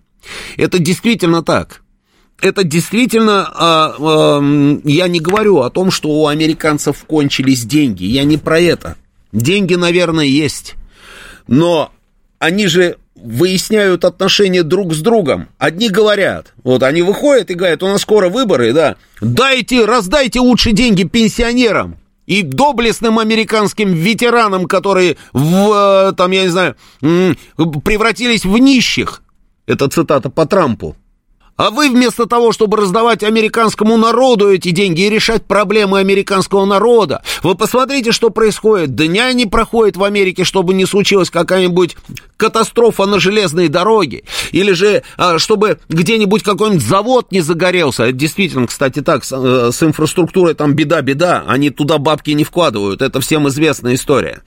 Это 0.57 0.79
действительно 0.79 1.43
так. 1.43 1.83
Это 2.41 2.65
действительно, 2.65 3.51
а, 3.55 3.95
а, 3.99 4.81
я 4.85 5.09
не 5.09 5.21
говорю 5.21 5.61
о 5.61 5.71
том, 5.71 5.91
что 5.91 6.11
у 6.11 6.27
американцев 6.27 7.05
кончились 7.05 7.65
деньги. 7.65 8.05
Я 8.05 8.25
не 8.25 8.37
про 8.37 8.61
это. 8.61 8.97
Деньги, 9.33 9.75
наверное, 9.75 10.27
есть. 10.27 10.75
Но 11.47 11.93
они 12.39 12.67
же 12.67 12.97
выясняют 13.15 14.05
отношения 14.05 14.63
друг 14.63 14.93
с 14.93 15.01
другом. 15.01 15.49
Одни 15.59 15.89
говорят, 15.89 16.53
вот 16.63 16.83
они 16.83 17.01
выходят 17.03 17.51
и 17.51 17.55
говорят, 17.55 17.83
у 17.83 17.89
нас 17.89 18.03
скоро 18.03 18.29
выборы, 18.29 18.73
да, 18.75 18.97
дайте, 19.23 19.87
раздайте 19.87 20.41
лучше 20.41 20.73
деньги 20.73 21.05
пенсионерам 21.05 21.97
и 22.27 22.43
доблестным 22.43 23.19
американским 23.19 23.93
ветеранам, 23.93 24.67
которые 24.67 25.17
в, 25.33 26.11
э, 26.11 26.13
там, 26.17 26.31
я 26.33 26.43
не 26.43 26.49
знаю, 26.49 26.77
превратились 27.85 28.45
в 28.45 28.59
нищих. 28.59 29.23
Это 29.67 29.89
цитата 29.89 30.31
по 30.31 30.47
Трампу. 30.47 30.97
А 31.57 31.71
вы 31.71 31.89
вместо 31.89 32.27
того, 32.27 32.53
чтобы 32.53 32.77
раздавать 32.77 33.23
американскому 33.23 33.97
народу 33.97 34.53
эти 34.53 34.71
деньги 34.71 35.03
и 35.03 35.11
решать 35.11 35.45
проблемы 35.45 35.99
американского 35.99 36.65
народа, 36.65 37.23
вы 37.43 37.55
посмотрите, 37.55 38.13
что 38.13 38.31
происходит. 38.31 38.95
Дня 38.95 39.33
не 39.33 39.47
проходит 39.47 39.97
в 39.97 40.05
Америке, 40.05 40.45
чтобы 40.45 40.75
не 40.75 40.85
случилась 40.85 41.31
какая-нибудь 41.31 41.97
катастрофа 42.37 43.07
на 43.07 43.19
железной 43.19 43.69
дороге. 43.69 44.25
Или 44.53 44.73
же, 44.73 45.03
а, 45.17 45.39
чтобы 45.39 45.79
где-нибудь 45.89 46.43
какой-нибудь 46.43 46.83
завод 46.83 47.33
не 47.33 47.41
загорелся. 47.41 48.05
Это 48.05 48.13
действительно, 48.13 48.67
кстати, 48.67 49.01
так, 49.01 49.25
с, 49.25 49.33
э, 49.33 49.71
с 49.73 49.83
инфраструктурой 49.83 50.55
там 50.55 50.75
беда-беда. 50.75 51.45
Они 51.47 51.71
туда 51.71 51.99
бабки 51.99 52.31
не 52.33 52.45
вкладывают. 52.45 53.01
Это 53.01 53.21
всем 53.21 53.49
известная 53.49 53.95
история. 53.95 54.43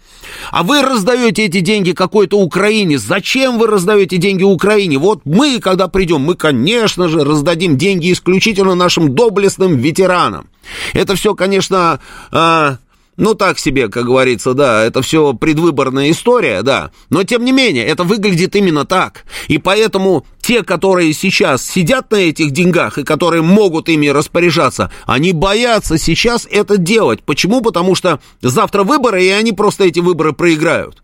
А 0.52 0.64
вы 0.64 0.82
раздаете 0.82 1.46
эти 1.46 1.62
деньги 1.62 1.92
какой-то 1.92 2.40
Украине. 2.40 3.00
Зачем 3.00 3.58
вы 3.58 3.68
раздаете 3.68 4.18
деньги 4.18 4.44
Украине? 4.44 5.00
Вот 5.00 5.22
мы, 5.26 5.60
когда 5.60 5.88
придем, 5.88 6.22
мы, 6.22 6.36
конечно, 6.36 6.99
конечно 7.00 7.08
же, 7.08 7.26
раздадим 7.26 7.78
деньги 7.78 8.12
исключительно 8.12 8.76
нашим 8.76 9.16
доблестным 9.16 9.78
ветеранам. 9.78 10.50
Это 10.94 11.16
все, 11.16 11.34
конечно, 11.34 12.00
э, 12.32 12.76
ну 13.18 13.36
так 13.36 13.58
себе, 13.58 13.88
как 13.88 14.06
говорится, 14.06 14.54
да, 14.54 14.84
это 14.84 15.02
все 15.02 15.34
предвыборная 15.34 16.12
история, 16.12 16.62
да. 16.62 16.92
Но 17.10 17.24
тем 17.24 17.46
не 17.46 17.52
менее, 17.52 17.86
это 17.86 18.04
выглядит 18.04 18.56
именно 18.56 18.86
так. 18.86 19.24
И 19.48 19.58
поэтому 19.58 20.26
те, 20.42 20.64
которые 20.64 21.14
сейчас 21.14 21.66
сидят 21.66 22.12
на 22.12 22.18
этих 22.18 22.52
деньгах 22.52 22.98
и 22.98 23.04
которые 23.04 23.42
могут 23.42 23.88
ими 23.88 24.08
распоряжаться, 24.08 24.92
они 25.06 25.32
боятся 25.32 25.98
сейчас 25.98 26.48
это 26.52 26.78
делать. 26.78 27.24
Почему? 27.24 27.62
Потому 27.62 27.96
что 27.96 28.20
завтра 28.42 28.84
выборы, 28.84 29.24
и 29.24 29.30
они 29.30 29.54
просто 29.54 29.86
эти 29.86 30.00
выборы 30.02 30.34
проиграют. 30.34 31.02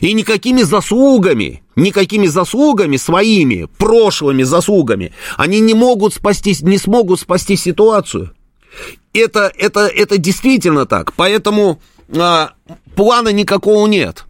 И 0.00 0.12
никакими 0.12 0.62
заслугами, 0.62 1.62
никакими 1.76 2.26
заслугами 2.26 2.96
своими, 2.96 3.68
прошлыми 3.78 4.42
заслугами, 4.42 5.12
они 5.36 5.60
не 5.60 5.74
могут 5.74 6.14
спасти, 6.14 6.56
не 6.62 6.78
смогут 6.78 7.20
спасти 7.20 7.56
ситуацию. 7.56 8.32
Это, 9.12 9.52
это, 9.56 9.86
это 9.86 10.18
действительно 10.18 10.86
так. 10.86 11.12
Поэтому 11.14 11.80
а, 12.16 12.52
плана 12.94 13.28
никакого 13.28 13.86
нет. 13.86 14.24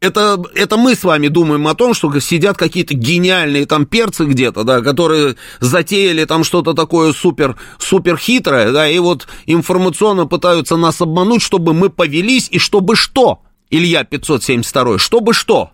Это, 0.00 0.42
это 0.54 0.78
мы 0.78 0.94
с 0.94 1.04
вами 1.04 1.28
думаем 1.28 1.68
о 1.68 1.74
том, 1.74 1.92
что 1.92 2.18
сидят 2.20 2.56
какие-то 2.56 2.94
гениальные 2.94 3.66
там 3.66 3.84
перцы 3.84 4.24
где-то, 4.24 4.64
да, 4.64 4.80
которые 4.80 5.36
затеяли 5.60 6.24
там 6.24 6.42
что-то 6.42 6.72
такое 6.72 7.12
супер, 7.12 7.56
супер 7.78 8.16
хитрое, 8.16 8.72
да, 8.72 8.88
и 8.88 8.98
вот 8.98 9.28
информационно 9.44 10.26
пытаются 10.26 10.76
нас 10.76 11.02
обмануть, 11.02 11.42
чтобы 11.42 11.74
мы 11.74 11.90
повелись, 11.90 12.48
и 12.50 12.58
чтобы 12.58 12.96
что? 12.96 13.42
Илья 13.70 14.04
572, 14.04 14.98
чтобы 14.98 15.32
что? 15.32 15.70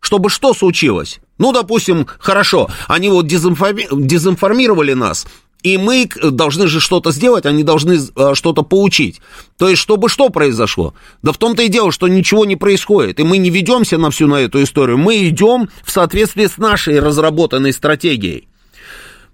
Чтобы 0.00 0.30
что 0.30 0.54
случилось? 0.54 1.20
Ну, 1.38 1.52
допустим, 1.52 2.06
хорошо, 2.18 2.68
они 2.88 3.08
вот 3.08 3.26
дезинформи... 3.26 3.86
дезинформировали 3.90 4.94
нас, 4.94 5.26
и 5.62 5.76
мы 5.76 6.08
должны 6.22 6.66
же 6.66 6.80
что-то 6.80 7.12
сделать, 7.12 7.46
они 7.46 7.62
должны 7.62 7.94
э, 7.94 8.34
что-то 8.34 8.62
получить. 8.62 9.20
То 9.58 9.68
есть, 9.68 9.80
чтобы 9.80 10.08
что 10.08 10.28
произошло? 10.28 10.94
Да 11.22 11.32
в 11.32 11.38
том-то 11.38 11.62
и 11.62 11.68
дело, 11.68 11.92
что 11.92 12.08
ничего 12.08 12.44
не 12.44 12.56
происходит, 12.56 13.20
и 13.20 13.22
мы 13.22 13.38
не 13.38 13.50
ведемся 13.50 13.98
на 13.98 14.10
всю 14.10 14.26
на 14.26 14.36
эту 14.36 14.62
историю, 14.62 14.98
мы 14.98 15.28
идем 15.28 15.68
в 15.84 15.90
соответствии 15.90 16.46
с 16.46 16.58
нашей 16.58 16.98
разработанной 16.98 17.72
стратегией. 17.72 18.48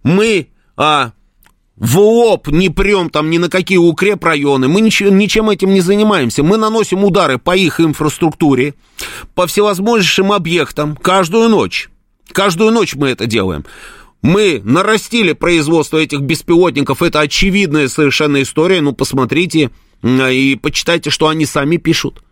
Мы 0.03 0.49
а, 0.77 1.13
в 1.79 1.99
лоб 1.99 2.49
не 2.49 2.71
прем 2.71 3.09
там 3.09 3.31
ни 3.31 3.39
на 3.39 3.49
какие 3.49 3.79
укрепрайоны, 3.79 4.69
мы 4.69 4.81
ничем, 4.81 5.17
ничем 5.17 5.49
этим 5.49 5.73
не 5.73 5.81
занимаемся. 5.81 6.43
Мы 6.43 6.57
наносим 6.57 7.05
удары 7.05 7.39
по 7.39 7.57
их 7.57 7.81
инфраструктуре, 7.81 8.75
по 9.35 9.47
всевозможным 9.47 10.33
объектам 10.33 10.97
каждую 10.97 11.49
ночь. 11.49 11.89
Каждую 12.33 12.73
ночь 12.73 12.95
мы 12.95 13.11
это 13.11 13.27
делаем. 13.27 13.65
Мы 14.23 14.61
нарастили 14.65 15.33
производство 15.33 15.99
этих 15.99 16.21
беспилотников, 16.21 17.03
это 17.03 17.21
очевидная 17.21 17.87
совершенно 17.89 18.43
история, 18.43 18.81
ну 18.81 18.93
посмотрите 18.93 19.71
и 20.03 20.59
почитайте, 20.61 21.11
что 21.11 21.29
они 21.29 21.47
сами 21.47 21.77
пишут. 21.77 22.23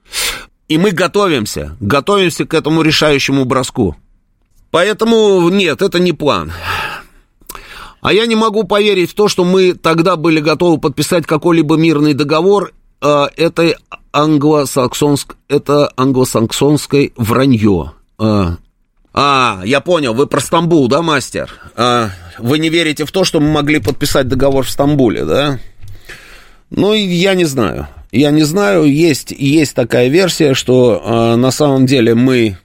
И 0.67 0.79
мы 0.79 0.91
готовимся, 0.91 1.77
готовимся 1.79 2.45
к 2.45 2.55
этому 2.55 2.83
решающему 2.83 3.45
броску. 3.45 3.97
Поэтому 4.73 5.49
нет, 5.49 5.81
это 5.81 6.01
не 6.01 6.13
план. 6.13 6.53
А 8.01 8.13
я 8.13 8.27
не 8.27 8.37
могу 8.37 8.65
поверить 8.65 9.11
в 9.11 9.15
то, 9.15 9.29
что 9.29 9.45
мы 9.45 9.75
тогда 9.75 10.17
были 10.17 10.41
готовы 10.41 10.79
подписать 10.79 11.27
какой-либо 11.27 11.77
мирный 11.77 12.15
договор. 12.15 12.73
А, 13.01 13.29
это, 13.37 13.77
англосаксонск, 14.13 15.37
это 15.49 15.93
англосаксонское 15.97 17.11
вранье. 17.17 17.93
А, 18.19 18.57
а, 19.13 19.63
я 19.65 19.81
понял, 19.81 20.15
вы 20.15 20.27
про 20.27 20.41
Стамбул, 20.41 20.89
да, 20.89 21.03
мастер? 21.03 21.51
А, 21.75 22.11
вы 22.39 22.59
не 22.59 22.69
верите 22.69 23.05
в 23.05 23.13
то, 23.13 23.25
что 23.25 23.41
мы 23.41 23.51
могли 23.51 23.81
подписать 23.81 24.29
договор 24.29 24.65
в 24.65 24.71
Стамбуле, 24.71 25.25
да? 25.25 25.59
Ну, 26.71 26.93
я 26.93 27.35
не 27.35 27.45
знаю. 27.45 27.89
Я 28.13 28.31
не 28.31 28.45
знаю, 28.45 28.85
есть, 28.85 29.31
есть 29.31 29.75
такая 29.75 30.09
версия, 30.09 30.55
что 30.55 31.03
э, 31.05 31.37
на 31.37 31.51
самом 31.51 31.87
деле 31.87 32.15
мы 32.15 32.57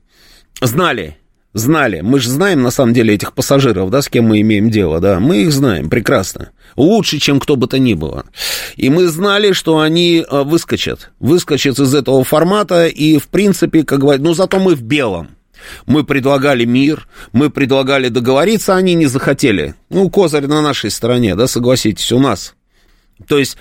знали 0.61 1.17
знали. 1.53 2.01
Мы 2.01 2.19
же 2.19 2.29
знаем, 2.29 2.61
на 2.61 2.71
самом 2.71 2.93
деле, 2.93 3.13
этих 3.13 3.33
пассажиров, 3.33 3.89
да, 3.89 4.01
с 4.01 4.09
кем 4.09 4.25
мы 4.25 4.41
имеем 4.41 4.69
дело, 4.69 4.99
да. 4.99 5.19
Мы 5.19 5.43
их 5.43 5.51
знаем 5.51 5.89
прекрасно. 5.89 6.51
Лучше, 6.75 7.19
чем 7.19 7.39
кто 7.39 7.55
бы 7.55 7.67
то 7.67 7.79
ни 7.79 7.93
было. 7.93 8.25
И 8.75 8.89
мы 8.89 9.07
знали, 9.07 9.51
что 9.51 9.79
они 9.79 10.25
э, 10.27 10.43
выскочат. 10.43 11.11
Выскочат 11.19 11.79
из 11.79 11.93
этого 11.93 12.23
формата. 12.23 12.87
И, 12.87 13.17
в 13.17 13.27
принципе, 13.27 13.83
как 13.83 13.99
говорят, 13.99 14.21
ну, 14.21 14.33
зато 14.33 14.59
мы 14.59 14.75
в 14.75 14.81
белом. 14.81 15.29
Мы 15.85 16.03
предлагали 16.03 16.65
мир, 16.65 17.07
мы 17.33 17.51
предлагали 17.51 18.07
договориться, 18.07 18.75
они 18.75 18.95
не 18.95 19.05
захотели. 19.05 19.75
Ну, 19.89 20.09
козырь 20.09 20.47
на 20.47 20.61
нашей 20.61 20.89
стороне, 20.89 21.35
да, 21.35 21.47
согласитесь, 21.47 22.11
у 22.11 22.19
нас. 22.19 22.55
То 23.27 23.37
есть 23.37 23.57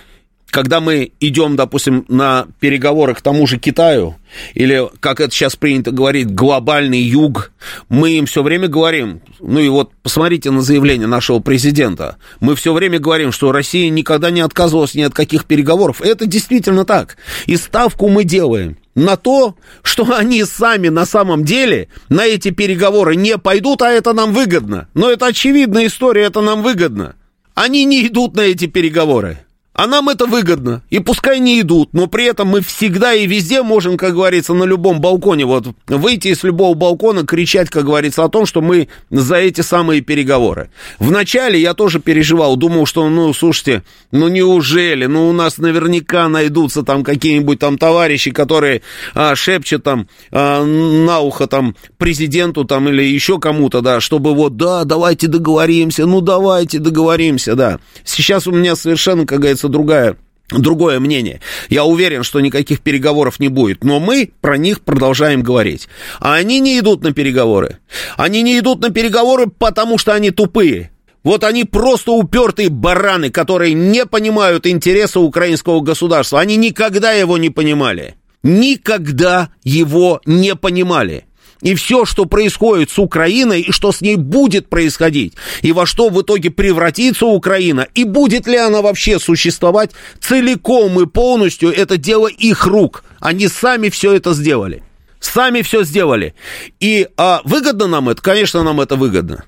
когда 0.51 0.81
мы 0.81 1.13
идем, 1.21 1.57
допустим, 1.57 2.05
на 2.09 2.47
переговоры 2.59 3.15
к 3.15 3.23
тому 3.23 3.47
же 3.47 3.59
Китаю, 3.59 4.17
или, 4.55 4.89
как 5.01 5.21
это 5.21 5.33
сейчас 5.33 5.57
принято 5.57 5.91
говорить, 5.91 6.35
глобальный 6.35 7.01
юг, 7.01 7.53
мы 7.89 8.13
им 8.13 8.27
все 8.27 8.43
время 8.43 8.69
говорим, 8.69 9.21
ну 9.41 9.61
и 9.61 9.69
вот 9.69 9.93
посмотрите 10.03 10.51
на 10.51 10.63
заявление 10.63 11.07
нашего 11.07 11.41
президента, 11.41 12.17
мы 12.41 12.55
все 12.57 12.73
время 12.73 12.99
говорим, 12.99 13.33
что 13.33 13.53
Россия 13.53 13.89
никогда 13.91 14.31
не 14.31 14.41
отказывалась 14.41 14.95
ни 14.95 15.03
от 15.03 15.15
каких 15.15 15.45
переговоров. 15.45 16.01
Это 16.01 16.27
действительно 16.27 16.85
так. 16.85 17.17
И 17.47 17.57
ставку 17.57 18.09
мы 18.09 18.25
делаем 18.25 18.77
на 18.95 19.17
то, 19.17 19.57
что 19.83 20.15
они 20.15 20.45
сами 20.45 20.89
на 20.89 21.07
самом 21.07 21.45
деле 21.45 21.89
на 22.09 22.27
эти 22.27 22.51
переговоры 22.51 23.17
не 23.17 23.39
пойдут, 23.39 23.83
а 23.83 23.91
это 23.91 24.13
нам 24.13 24.33
выгодно. 24.33 24.89
Но 24.95 25.11
это 25.11 25.27
очевидная 25.27 25.87
история, 25.87 26.25
это 26.25 26.41
нам 26.41 26.63
выгодно. 26.63 27.15
Они 27.55 27.85
не 27.85 28.07
идут 28.07 28.37
на 28.37 28.43
эти 28.43 28.67
переговоры. 28.67 29.39
А 29.81 29.87
нам 29.87 30.11
это 30.11 30.27
выгодно. 30.27 30.83
И 30.91 30.99
пускай 30.99 31.41
не 31.41 31.59
идут, 31.63 31.95
но 31.95 32.07
при 32.07 32.27
этом 32.27 32.49
мы 32.49 32.61
всегда 32.61 33.15
и 33.15 33.27
везде 33.27 33.63
можем, 33.63 33.97
как 33.97 34.13
говорится, 34.13 34.53
на 34.53 34.65
любом 34.65 35.01
балконе, 35.01 35.47
вот 35.47 35.69
выйти 35.87 36.29
из 36.29 36.43
любого 36.43 36.75
балкона, 36.75 37.25
кричать, 37.25 37.71
как 37.71 37.87
говорится, 37.87 38.25
о 38.25 38.29
том, 38.29 38.45
что 38.45 38.61
мы 38.61 38.89
за 39.09 39.37
эти 39.37 39.63
самые 39.63 40.03
переговоры. 40.03 40.69
Вначале 40.99 41.59
я 41.59 41.73
тоже 41.73 41.99
переживал, 41.99 42.57
думал, 42.57 42.85
что, 42.85 43.09
ну, 43.09 43.33
слушайте, 43.33 43.83
ну 44.13 44.29
неужели, 44.29 45.07
ну 45.07 45.31
у 45.31 45.33
нас 45.33 45.57
наверняка 45.57 46.29
найдутся 46.29 46.83
там 46.83 47.03
какие-нибудь 47.03 47.59
там 47.59 47.79
товарищи, 47.79 48.33
которые 48.33 48.83
а, 49.15 49.35
шепчут 49.35 49.83
там 49.83 50.09
а, 50.31 50.63
на 50.63 51.21
ухо 51.21 51.47
там 51.47 51.75
президенту 51.97 52.67
там 52.67 52.87
или 52.91 53.03
еще 53.03 53.41
кому-то, 53.41 53.81
да, 53.81 54.01
чтобы 54.01 54.35
вот, 54.35 54.59
да, 54.59 54.85
давайте 54.85 55.27
договоримся, 55.27 56.05
ну 56.05 56.21
давайте 56.21 56.81
договоримся, 56.81 57.55
да. 57.55 57.81
Сейчас 58.05 58.47
у 58.47 58.53
меня 58.53 58.77
совершенно, 58.77 59.25
как 59.25 59.39
говорится, 59.39 59.70
другая 59.71 60.17
другое 60.51 60.99
мнение. 61.01 61.41
Я 61.69 61.85
уверен, 61.85 62.23
что 62.23 62.41
никаких 62.41 62.81
переговоров 62.81 63.41
не 63.41 63.49
будет, 63.49 63.85
но 63.85 64.01
мы 64.01 64.33
про 64.41 64.57
них 64.57 64.81
продолжаем 64.81 65.43
говорить. 65.43 65.89
А 66.19 66.35
они 66.35 66.59
не 66.61 66.79
идут 66.79 67.03
на 67.03 67.13
переговоры. 67.13 67.79
Они 68.17 68.43
не 68.43 68.59
идут 68.59 68.81
на 68.81 68.91
переговоры, 68.91 69.47
потому 69.47 69.99
что 69.99 70.13
они 70.13 70.31
тупые. 70.31 70.91
Вот 71.23 71.45
они 71.45 71.65
просто 71.65 72.13
упертые 72.13 72.71
бараны, 72.71 73.31
которые 73.31 73.75
не 73.75 74.07
понимают 74.07 74.67
интереса 74.67 75.21
украинского 75.21 75.81
государства. 75.81 76.41
Они 76.41 76.57
никогда 76.57 77.13
его 77.13 77.37
не 77.37 77.51
понимали. 77.51 78.17
Никогда 78.43 79.51
его 79.63 80.23
не 80.25 80.57
понимали. 80.57 81.27
И 81.63 81.75
все, 81.75 82.05
что 82.05 82.25
происходит 82.25 82.91
с 82.91 82.99
Украиной, 82.99 83.61
и 83.61 83.73
что 83.73 83.93
с 83.93 84.01
ней 84.01 84.17
будет 84.17 84.69
происходить, 84.69 85.35
и 85.63 85.73
во 85.73 85.87
что 85.87 86.09
в 86.09 86.21
итоге 86.23 86.51
превратится 86.51 87.27
Украина, 87.27 87.87
и 87.95 88.05
будет 88.05 88.47
ли 88.47 88.57
она 88.57 88.81
вообще 88.81 89.19
существовать 89.19 89.91
целиком 90.21 91.01
и 91.01 91.07
полностью, 91.07 91.71
это 91.71 91.97
дело 91.97 92.29
их 92.29 92.67
рук. 92.67 93.05
Они 93.21 93.49
сами 93.49 93.91
все 93.91 94.13
это 94.15 94.33
сделали. 94.33 94.83
Сами 95.21 95.61
все 95.61 95.85
сделали. 95.85 96.35
И 96.81 97.07
а, 97.17 97.43
выгодно 97.45 97.87
нам 97.87 98.09
это? 98.09 98.23
Конечно, 98.23 98.63
нам 98.63 98.81
это 98.81 98.97
выгодно. 98.97 99.45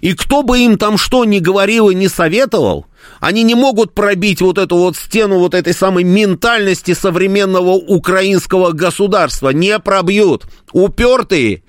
И 0.00 0.14
кто 0.14 0.42
бы 0.42 0.58
им 0.60 0.78
там 0.78 0.96
что 0.98 1.24
ни 1.24 1.38
говорил 1.38 1.90
и 1.90 1.94
не 1.94 2.08
советовал, 2.08 2.86
они 3.20 3.42
не 3.42 3.54
могут 3.54 3.94
пробить 3.94 4.40
вот 4.40 4.58
эту 4.58 4.76
вот 4.76 4.96
стену 4.96 5.38
вот 5.38 5.54
этой 5.54 5.74
самой 5.74 6.04
ментальности 6.04 6.94
современного 6.94 7.72
украинского 7.72 8.72
государства. 8.72 9.50
Не 9.50 9.78
пробьют. 9.78 10.44
Упертые 10.72 11.62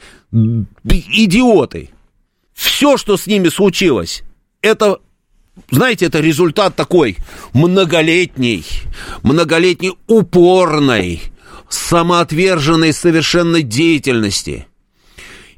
идиоты. 0.83 1.89
Все, 2.53 2.97
что 2.97 3.17
с 3.17 3.27
ними 3.27 3.49
случилось, 3.49 4.23
это 4.61 4.99
знаете, 5.71 6.07
это 6.07 6.19
результат 6.19 6.75
такой 6.75 7.17
многолетней, 7.53 8.65
многолетней 9.23 9.93
упорной, 10.07 11.21
самоотверженной 11.69 12.91
совершенно 12.93 13.61
деятельности– 13.61 14.67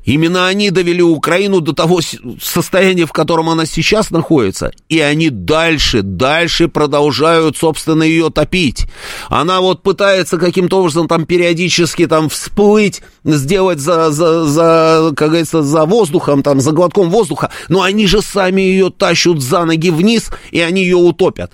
Именно 0.08 0.48
они 0.48 0.72
довели 0.72 1.04
Украину 1.04 1.60
до 1.60 1.74
того 1.74 2.00
состояния, 2.42 3.06
в 3.06 3.12
котором 3.12 3.50
она 3.50 3.66
сейчас 3.66 4.10
находится. 4.10 4.72
И 4.88 5.02
они 5.02 5.30
дальше, 5.30 6.02
дальше 6.02 6.70
продолжают, 6.70 7.58
собственно, 7.58 8.04
ее 8.04 8.30
топить. 8.30 8.86
Она 9.28 9.60
вот 9.60 9.84
пытается 9.84 10.38
каким-то 10.38 10.80
образом 10.80 11.10
там 11.10 11.26
периодически 11.26 12.08
там 12.08 12.30
всплыть, 12.30 13.02
сделать 13.26 13.80
за, 13.80 14.10
за, 14.12 14.46
за 14.46 15.12
как 15.14 15.28
говорится, 15.28 15.62
за 15.62 15.84
воздухом, 15.84 16.42
там, 16.42 16.62
за 16.62 16.72
глотком 16.72 17.10
воздуха. 17.10 17.52
Но 17.68 17.82
они 17.82 18.08
же 18.08 18.22
сами 18.22 18.62
ее 18.62 18.90
тащут 18.90 19.44
за 19.44 19.66
ноги 19.66 19.92
вниз, 19.92 20.30
и 20.52 20.62
они 20.62 20.84
ее 20.84 20.96
утопят. 20.96 21.52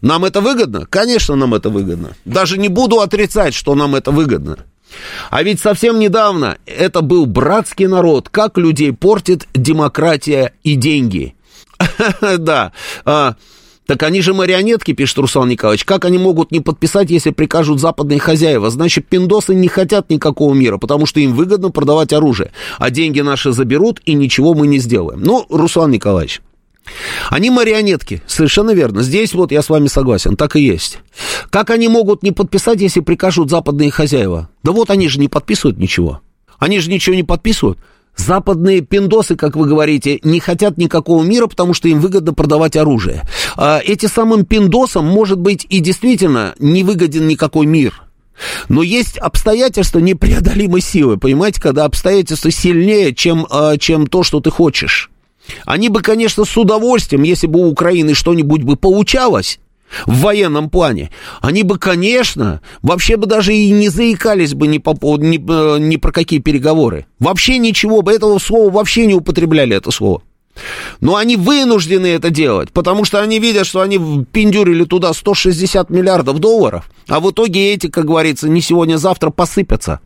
Нам 0.00 0.24
это 0.24 0.40
выгодно? 0.40 0.86
Конечно, 0.86 1.34
нам 1.34 1.52
это 1.52 1.68
выгодно. 1.68 2.10
Даже 2.24 2.58
не 2.58 2.68
буду 2.68 3.00
отрицать, 3.00 3.54
что 3.54 3.74
нам 3.74 3.96
это 3.96 4.12
выгодно. 4.12 4.58
А 5.30 5.42
ведь 5.42 5.60
совсем 5.60 5.98
недавно 5.98 6.58
это 6.66 7.00
был 7.00 7.26
братский 7.26 7.86
народ. 7.86 8.28
Как 8.28 8.58
людей 8.58 8.92
портит 8.92 9.46
демократия 9.54 10.52
и 10.62 10.74
деньги. 10.74 11.34
Да. 12.38 12.72
А, 13.04 13.34
так 13.86 14.02
они 14.04 14.22
же 14.22 14.32
марионетки, 14.32 14.92
пишет 14.92 15.18
Руслан 15.18 15.48
Николаевич. 15.48 15.84
Как 15.84 16.04
они 16.04 16.18
могут 16.18 16.52
не 16.52 16.60
подписать, 16.60 17.10
если 17.10 17.30
прикажут 17.30 17.80
западные 17.80 18.20
хозяева? 18.20 18.70
Значит, 18.70 19.06
пиндосы 19.06 19.54
не 19.54 19.68
хотят 19.68 20.08
никакого 20.10 20.54
мира, 20.54 20.78
потому 20.78 21.06
что 21.06 21.20
им 21.20 21.34
выгодно 21.34 21.70
продавать 21.70 22.12
оружие. 22.12 22.52
А 22.78 22.90
деньги 22.90 23.20
наши 23.20 23.52
заберут, 23.52 24.00
и 24.04 24.14
ничего 24.14 24.54
мы 24.54 24.66
не 24.66 24.78
сделаем. 24.78 25.20
Ну, 25.22 25.46
Руслан 25.48 25.90
Николаевич, 25.90 26.40
они 27.30 27.50
марионетки, 27.50 28.22
совершенно 28.26 28.72
верно. 28.72 29.02
Здесь 29.02 29.34
вот 29.34 29.52
я 29.52 29.62
с 29.62 29.68
вами 29.68 29.86
согласен, 29.86 30.36
так 30.36 30.56
и 30.56 30.62
есть. 30.62 30.98
Как 31.50 31.70
они 31.70 31.88
могут 31.88 32.22
не 32.22 32.32
подписать, 32.32 32.80
если 32.80 33.00
прикажут 33.00 33.50
западные 33.50 33.90
хозяева? 33.90 34.48
Да 34.62 34.72
вот 34.72 34.90
они 34.90 35.08
же 35.08 35.20
не 35.20 35.28
подписывают 35.28 35.78
ничего. 35.78 36.20
Они 36.58 36.78
же 36.80 36.90
ничего 36.90 37.14
не 37.14 37.22
подписывают. 37.22 37.78
Западные 38.16 38.82
пиндосы, 38.82 39.36
как 39.36 39.56
вы 39.56 39.66
говорите, 39.66 40.20
не 40.22 40.38
хотят 40.38 40.76
никакого 40.76 41.22
мира, 41.22 41.46
потому 41.46 41.72
что 41.72 41.88
им 41.88 42.00
выгодно 42.00 42.34
продавать 42.34 42.76
оружие. 42.76 43.22
А 43.56 43.80
эти 43.82 44.06
самым 44.06 44.44
пиндосам, 44.44 45.06
может 45.06 45.38
быть, 45.38 45.66
и 45.70 45.80
действительно 45.80 46.54
не 46.58 46.84
выгоден 46.84 47.26
никакой 47.26 47.64
мир. 47.64 48.02
Но 48.68 48.82
есть 48.82 49.18
обстоятельства 49.18 49.98
непреодолимой 49.98 50.80
силы, 50.80 51.16
понимаете, 51.16 51.60
когда 51.60 51.84
обстоятельства 51.84 52.50
сильнее, 52.50 53.14
чем, 53.14 53.46
а, 53.50 53.78
чем 53.78 54.06
то, 54.06 54.22
что 54.22 54.40
ты 54.40 54.50
хочешь. 54.50 55.11
Они 55.64 55.88
бы, 55.88 56.02
конечно, 56.02 56.44
с 56.44 56.56
удовольствием, 56.56 57.22
если 57.22 57.46
бы 57.46 57.60
у 57.60 57.70
Украины 57.70 58.14
что-нибудь 58.14 58.62
бы 58.62 58.76
получалось, 58.76 59.58
в 60.06 60.20
военном 60.20 60.70
плане, 60.70 61.10
они 61.40 61.62
бы, 61.62 61.78
конечно, 61.78 62.60
вообще 62.82 63.16
бы 63.16 63.26
даже 63.26 63.54
и 63.54 63.70
не 63.70 63.88
заикались 63.88 64.54
бы 64.54 64.66
ни, 64.66 64.78
по, 64.78 64.94
ни, 65.18 65.36
э, 65.36 65.78
ни 65.78 65.96
про 65.96 66.12
какие 66.12 66.40
переговоры. 66.40 67.06
Вообще 67.18 67.58
ничего 67.58 68.02
бы, 68.02 68.12
этого 68.12 68.38
слова 68.38 68.70
вообще 68.70 69.06
не 69.06 69.14
употребляли, 69.14 69.76
это 69.76 69.90
слово. 69.90 70.22
Но 71.00 71.16
они 71.16 71.36
вынуждены 71.36 72.06
это 72.06 72.30
делать, 72.30 72.72
потому 72.72 73.04
что 73.04 73.20
они 73.20 73.38
видят, 73.38 73.66
что 73.66 73.80
они 73.80 74.24
пиндюрили 74.32 74.84
туда 74.84 75.12
160 75.12 75.88
миллиардов 75.90 76.38
долларов, 76.38 76.90
а 77.08 77.20
в 77.20 77.30
итоге 77.30 77.72
эти, 77.72 77.88
как 77.88 78.04
говорится, 78.04 78.48
не 78.48 78.60
сегодня-завтра 78.60 79.30
посыпятся. 79.30 80.00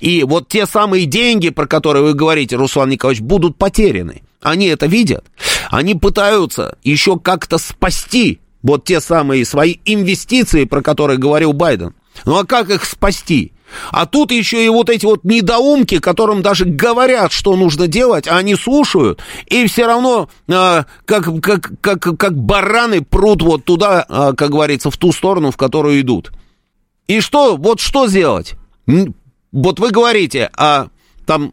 И 0.00 0.22
вот 0.22 0.48
те 0.48 0.66
самые 0.66 1.06
деньги, 1.06 1.48
про 1.48 1.66
которые 1.66 2.04
вы 2.04 2.14
говорите, 2.14 2.56
Руслан 2.56 2.90
Николаевич, 2.90 3.22
будут 3.22 3.56
потеряны. 3.56 4.22
Они 4.42 4.66
это 4.66 4.86
видят. 4.86 5.24
Они 5.70 5.94
пытаются 5.94 6.76
еще 6.82 7.18
как-то 7.18 7.58
спасти 7.58 8.40
вот 8.62 8.84
те 8.84 9.00
самые 9.00 9.44
свои 9.44 9.76
инвестиции, 9.84 10.64
про 10.64 10.82
которые 10.82 11.18
говорил 11.18 11.52
Байден. 11.52 11.94
Ну 12.24 12.38
а 12.38 12.44
как 12.44 12.70
их 12.70 12.84
спасти? 12.84 13.52
А 13.90 14.06
тут 14.06 14.30
еще 14.30 14.64
и 14.64 14.68
вот 14.68 14.90
эти 14.90 15.04
вот 15.04 15.24
недоумки, 15.24 15.98
которым 15.98 16.42
даже 16.42 16.64
говорят, 16.64 17.32
что 17.32 17.56
нужно 17.56 17.88
делать, 17.88 18.28
а 18.28 18.36
они 18.36 18.54
слушают, 18.54 19.20
и 19.46 19.66
все 19.66 19.86
равно 19.86 20.28
э, 20.46 20.84
как, 21.04 21.40
как, 21.42 21.72
как, 21.80 22.00
как 22.00 22.38
бараны 22.38 23.02
прут 23.02 23.42
вот 23.42 23.64
туда, 23.64 24.06
э, 24.08 24.32
как 24.36 24.50
говорится, 24.50 24.90
в 24.90 24.96
ту 24.96 25.12
сторону, 25.12 25.50
в 25.50 25.56
которую 25.56 26.00
идут. 26.00 26.32
И 27.08 27.20
что, 27.20 27.56
вот 27.56 27.80
что 27.80 28.06
сделать? 28.06 28.54
Вот 29.52 29.80
вы 29.80 29.90
говорите, 29.90 30.48
а 30.56 30.88
там 31.26 31.52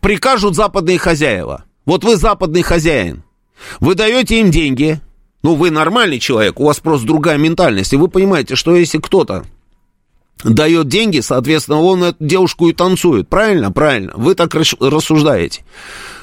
прикажут 0.00 0.54
западные 0.54 0.98
хозяева– 0.98 1.64
вот 1.90 2.04
вы 2.04 2.14
западный 2.14 2.62
хозяин. 2.62 3.24
Вы 3.80 3.96
даете 3.96 4.38
им 4.38 4.52
деньги. 4.52 5.00
Ну, 5.42 5.56
вы 5.56 5.72
нормальный 5.72 6.20
человек, 6.20 6.60
у 6.60 6.66
вас 6.66 6.78
просто 6.78 7.04
другая 7.04 7.36
ментальность. 7.36 7.92
И 7.92 7.96
вы 7.96 8.06
понимаете, 8.06 8.54
что 8.54 8.76
если 8.76 8.98
кто-то 8.98 9.44
дает 10.44 10.86
деньги, 10.86 11.18
соответственно, 11.18 11.80
он 11.80 12.04
эту 12.04 12.24
девушку 12.24 12.68
и 12.68 12.72
танцует. 12.72 13.28
Правильно? 13.28 13.72
Правильно. 13.72 14.12
Вы 14.14 14.36
так 14.36 14.54
рассуждаете. 14.54 15.64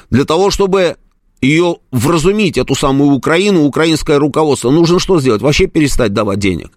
Для 0.08 0.24
того, 0.24 0.50
чтобы 0.50 0.96
ее 1.42 1.76
вразумить, 1.92 2.56
эту 2.56 2.74
самую 2.74 3.10
Украину, 3.10 3.64
украинское 3.64 4.18
руководство, 4.18 4.70
нужно 4.70 4.98
что 4.98 5.20
сделать? 5.20 5.42
Вообще 5.42 5.66
перестать 5.66 6.14
давать 6.14 6.38
денег. 6.38 6.70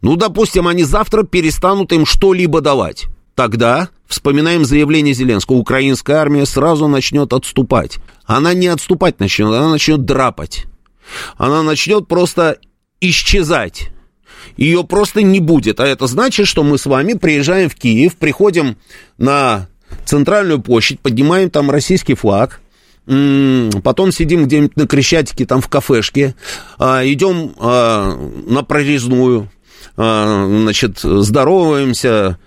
Ну, 0.00 0.16
допустим, 0.16 0.68
они 0.68 0.84
завтра 0.84 1.22
перестанут 1.24 1.92
им 1.92 2.06
что-либо 2.06 2.62
давать. 2.62 3.08
Тогда 3.36 3.90
вспоминаем 4.06 4.64
заявление 4.64 5.12
Зеленского. 5.12 5.56
Украинская 5.56 6.16
армия 6.16 6.46
сразу 6.46 6.88
начнет 6.88 7.34
отступать. 7.34 7.98
Она 8.24 8.54
не 8.54 8.66
отступать 8.66 9.20
начнет, 9.20 9.48
она 9.48 9.68
начнет 9.68 10.04
драпать. 10.06 10.64
Она 11.36 11.62
начнет 11.62 12.08
просто 12.08 12.56
исчезать. 13.00 13.90
Ее 14.56 14.84
просто 14.84 15.20
не 15.20 15.40
будет. 15.40 15.80
А 15.80 15.86
это 15.86 16.06
значит, 16.06 16.46
что 16.48 16.64
мы 16.64 16.78
с 16.78 16.86
вами 16.86 17.12
приезжаем 17.12 17.68
в 17.68 17.74
Киев, 17.74 18.16
приходим 18.16 18.78
на 19.18 19.68
центральную 20.06 20.62
площадь, 20.62 21.00
поднимаем 21.00 21.50
там 21.50 21.70
российский 21.70 22.14
флаг, 22.14 22.62
потом 23.04 24.12
сидим 24.12 24.46
где-нибудь 24.46 24.76
на 24.76 24.86
Крещатике, 24.86 25.44
там 25.44 25.60
в 25.60 25.68
кафешке, 25.68 26.34
а, 26.78 27.02
идем 27.04 27.54
а, 27.58 28.16
на 28.48 28.62
прорезную, 28.62 29.50
а, 29.98 30.46
значит, 30.48 31.00
здороваемся 31.00 32.38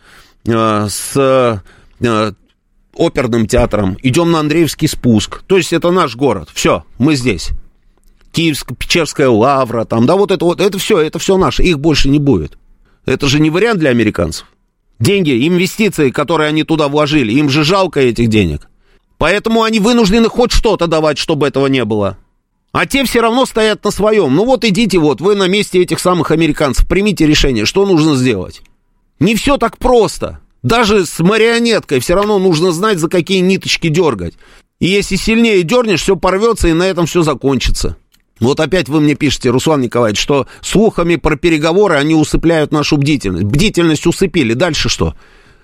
с 0.45 1.13
э, 1.15 2.31
оперным 2.93 3.47
театром, 3.47 3.97
идем 4.01 4.31
на 4.31 4.39
Андреевский 4.39 4.87
спуск. 4.87 5.41
То 5.47 5.57
есть 5.57 5.73
это 5.73 5.91
наш 5.91 6.15
город. 6.15 6.49
Все, 6.53 6.83
мы 6.97 7.15
здесь. 7.15 7.49
Киевская, 8.31 8.75
Печерская 8.75 9.29
лавра, 9.29 9.85
там, 9.85 10.05
да, 10.05 10.15
вот 10.15 10.31
это 10.31 10.45
вот, 10.45 10.61
это 10.61 10.77
все, 10.77 10.99
это 10.99 11.17
все 11.17 11.37
наше, 11.37 11.63
их 11.63 11.79
больше 11.79 12.09
не 12.09 12.19
будет. 12.19 12.57
Это 13.05 13.27
же 13.27 13.39
не 13.39 13.49
вариант 13.49 13.79
для 13.79 13.89
американцев. 13.89 14.45
Деньги, 14.99 15.47
инвестиции, 15.47 16.11
которые 16.11 16.49
они 16.49 16.63
туда 16.63 16.89
вложили, 16.89 17.31
им 17.31 17.49
же 17.49 17.63
жалко 17.63 18.01
этих 18.01 18.27
денег. 18.27 18.69
Поэтому 19.17 19.63
они 19.63 19.79
вынуждены 19.79 20.29
хоть 20.29 20.51
что-то 20.51 20.87
давать, 20.87 21.17
чтобы 21.17 21.47
этого 21.47 21.67
не 21.67 21.85
было. 21.85 22.17
А 22.71 22.85
те 22.85 23.03
все 23.03 23.21
равно 23.21 23.45
стоят 23.45 23.83
на 23.83 23.91
своем. 23.91 24.35
Ну 24.35 24.45
вот 24.45 24.63
идите 24.63 24.99
вот, 24.99 25.21
вы 25.21 25.35
на 25.35 25.47
месте 25.47 25.81
этих 25.81 25.99
самых 25.99 26.31
американцев, 26.31 26.87
примите 26.87 27.25
решение, 27.25 27.65
что 27.65 27.85
нужно 27.85 28.15
сделать. 28.15 28.61
Не 29.19 29.35
все 29.35 29.57
так 29.57 29.77
просто. 29.77 30.39
Даже 30.63 31.05
с 31.05 31.19
марионеткой 31.19 31.99
все 31.99 32.15
равно 32.15 32.39
нужно 32.39 32.71
знать, 32.71 32.99
за 32.99 33.09
какие 33.09 33.39
ниточки 33.39 33.87
дергать. 33.87 34.33
И 34.79 34.87
если 34.87 35.15
сильнее 35.15 35.63
дернешь, 35.63 36.01
все 36.01 36.15
порвется, 36.15 36.67
и 36.67 36.73
на 36.73 36.83
этом 36.83 37.05
все 37.05 37.21
закончится. 37.21 37.97
Вот 38.39 38.59
опять 38.61 38.87
вы 38.87 39.01
мне 39.01 39.15
пишете, 39.15 39.49
Руслан 39.49 39.81
Николаевич, 39.81 40.19
что 40.19 40.47
слухами 40.61 41.17
про 41.17 41.35
переговоры 41.35 41.95
они 41.95 42.15
усыпляют 42.15 42.71
нашу 42.71 42.95
бдительность. 42.97 43.43
Бдительность 43.43 44.07
усыпили. 44.07 44.53
Дальше 44.53 44.87
что? 44.87 45.15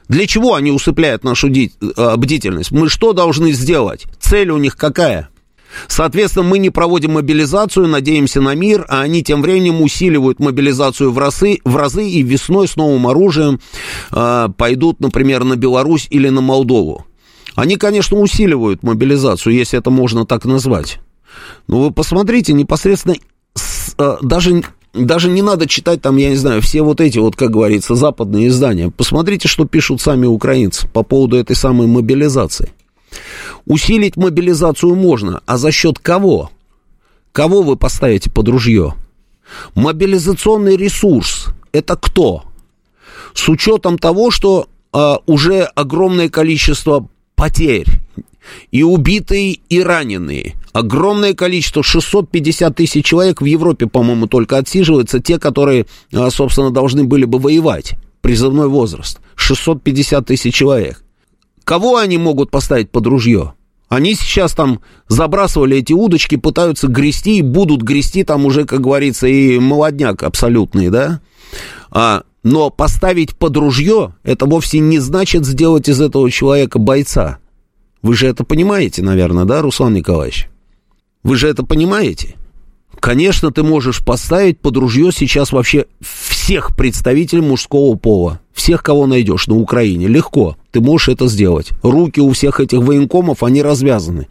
Для 0.09 0.27
чего 0.27 0.55
они 0.55 0.71
усыпляют 0.71 1.23
нашу 1.23 1.49
э, 1.49 2.15
бдительность? 2.17 2.71
Мы 2.71 2.89
что 2.89 3.13
должны 3.13 3.53
сделать? 3.53 4.05
Цель 4.19 4.51
у 4.51 4.57
них 4.57 4.75
какая? 4.75 5.29
Соответственно, 5.87 6.45
мы 6.45 6.59
не 6.59 6.69
проводим 6.69 7.13
мобилизацию, 7.13 7.87
надеемся 7.87 8.41
на 8.41 8.55
мир, 8.55 8.85
а 8.89 9.01
они 9.01 9.23
тем 9.23 9.41
временем 9.41 9.81
усиливают 9.81 10.39
мобилизацию 10.39 11.11
в 11.11 11.17
разы, 11.17 11.59
в 11.63 11.75
разы 11.75 12.07
и 12.07 12.21
весной 12.21 12.67
с 12.67 12.75
новым 12.75 13.07
оружием 13.07 13.59
э, 14.11 14.47
пойдут, 14.57 14.99
например, 14.99 15.43
на 15.43 15.55
Беларусь 15.55 16.07
или 16.09 16.29
на 16.29 16.41
Молдову. 16.41 17.05
Они, 17.55 17.77
конечно, 17.77 18.17
усиливают 18.17 18.83
мобилизацию, 18.83 19.53
если 19.53 19.79
это 19.79 19.89
можно 19.89 20.25
так 20.25 20.45
назвать. 20.45 20.99
Но 21.67 21.81
вы 21.81 21.91
посмотрите, 21.91 22.53
непосредственно 22.53 23.15
с, 23.53 23.95
э, 23.97 24.17
даже 24.21 24.63
даже 24.93 25.29
не 25.29 25.41
надо 25.41 25.67
читать 25.67 26.01
там, 26.01 26.15
я 26.15 26.29
не 26.29 26.37
знаю, 26.37 26.61
все 26.61 26.81
вот 26.81 27.01
эти 27.01 27.17
вот, 27.17 27.35
как 27.35 27.51
говорится, 27.51 27.95
западные 27.95 28.47
издания. 28.47 28.89
Посмотрите, 28.89 29.47
что 29.47 29.65
пишут 29.65 30.01
сами 30.01 30.25
украинцы 30.25 30.87
по 30.87 31.03
поводу 31.03 31.35
этой 31.35 31.55
самой 31.55 31.87
мобилизации. 31.87 32.71
Усилить 33.65 34.17
мобилизацию 34.17 34.95
можно, 34.95 35.41
а 35.45 35.57
за 35.57 35.71
счет 35.71 35.99
кого? 35.99 36.51
Кого 37.31 37.61
вы 37.61 37.75
поставите 37.75 38.29
под 38.29 38.47
ружье? 38.47 38.93
Мобилизационный 39.75 40.77
ресурс– 40.77 41.47
это 41.71 41.95
кто? 41.95 42.43
С 43.33 43.49
учетом 43.49 43.97
того, 43.97 44.31
что 44.31 44.67
а, 44.91 45.19
уже 45.25 45.63
огромное 45.63 46.29
количество 46.29 47.07
потерь, 47.35 47.87
и 48.71 48.83
убитые, 48.83 49.59
и 49.69 49.81
раненые. 49.81 50.55
Огромное 50.73 51.33
количество, 51.33 51.83
650 51.83 52.75
тысяч 52.75 53.05
человек 53.05 53.41
в 53.41 53.45
Европе, 53.45 53.87
по-моему, 53.87 54.27
только 54.27 54.57
отсиживаются, 54.57 55.19
те, 55.19 55.39
которые, 55.39 55.85
а, 56.13 56.29
собственно, 56.29 56.71
должны 56.71 57.03
были 57.03 57.25
бы 57.25 57.39
воевать. 57.39 57.95
Призывной 58.21 58.67
возраст. 58.67 59.19
650 59.35 60.25
тысяч 60.25 60.53
человек. 60.53 61.03
Кого 61.65 61.97
они 61.97 62.17
могут 62.17 62.51
поставить 62.51 62.91
под 62.91 63.07
ружье? 63.07 63.55
Они 63.89 64.13
сейчас 64.13 64.53
там 64.53 64.81
забрасывали 65.07 65.77
эти 65.77 65.93
удочки, 65.93 66.35
пытаются 66.37 66.87
грести 66.87 67.39
и 67.39 67.41
будут 67.41 67.81
грести 67.81 68.23
там 68.23 68.45
уже, 68.45 68.65
как 68.65 68.81
говорится, 68.81 69.27
и 69.27 69.59
молодняк 69.59 70.23
абсолютный, 70.23 70.89
да? 70.89 71.21
А, 71.89 72.23
но 72.43 72.69
поставить 72.69 73.35
под 73.35 73.57
ружье, 73.57 74.15
это 74.23 74.45
вовсе 74.45 74.79
не 74.79 74.99
значит 74.99 75.45
сделать 75.45 75.89
из 75.89 75.99
этого 75.99 76.29
человека 76.29 76.77
бойца. 76.77 77.39
Вы 78.03 78.15
же 78.15 78.27
это 78.27 78.43
понимаете, 78.43 79.01
наверное, 79.01 79.45
да, 79.45 79.61
Руслан 79.61 79.93
Николаевич? 79.93 80.49
Вы 81.23 81.35
же 81.35 81.47
это 81.47 81.63
понимаете? 81.63 82.35
Конечно, 82.99 83.51
ты 83.51 83.63
можешь 83.63 84.03
поставить 84.03 84.59
под 84.59 84.77
ружье 84.77 85.11
сейчас 85.11 85.51
вообще 85.51 85.85
всех 86.01 86.75
представителей 86.75 87.41
мужского 87.41 87.95
пола. 87.95 88.41
Всех, 88.53 88.83
кого 88.83 89.05
найдешь 89.05 89.47
на 89.47 89.55
Украине. 89.55 90.07
Легко. 90.07 90.57
Ты 90.71 90.81
можешь 90.81 91.09
это 91.09 91.27
сделать. 91.27 91.71
Руки 91.83 92.19
у 92.19 92.31
всех 92.31 92.59
этих 92.59 92.79
военкомов, 92.79 93.43
они 93.43 93.61
развязаны. 93.61 94.27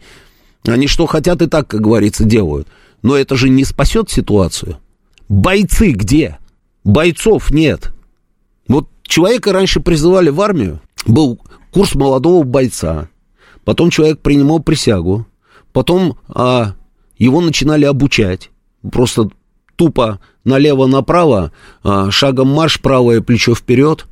Они 0.65 0.87
что 0.87 1.05
хотят 1.05 1.41
и 1.41 1.47
так, 1.47 1.67
как 1.67 1.81
говорится, 1.81 2.23
делают. 2.23 2.67
Но 3.01 3.15
это 3.15 3.35
же 3.35 3.49
не 3.49 3.63
спасет 3.63 4.09
ситуацию. 4.09 4.77
Бойцы 5.29 5.91
где? 5.91 6.37
Бойцов 6.83 7.51
нет. 7.51 7.93
Вот 8.67 8.87
человека 9.03 9.53
раньше 9.53 9.79
призывали 9.79 10.29
в 10.29 10.41
армию. 10.41 10.81
Был 11.05 11.39
курс 11.71 11.95
молодого 11.95 12.43
бойца. 12.43 13.09
Потом 13.63 13.89
человек 13.89 14.19
принимал 14.19 14.59
присягу. 14.59 15.27
Потом 15.71 16.17
а, 16.29 16.75
его 17.17 17.41
начинали 17.41 17.85
обучать. 17.85 18.49
Просто 18.91 19.29
тупо 19.75 20.19
налево-направо, 20.43 21.51
а, 21.83 22.11
шагом 22.11 22.49
марш, 22.49 22.79
правое 22.79 23.21
плечо 23.21 23.55
вперед, 23.55 24.05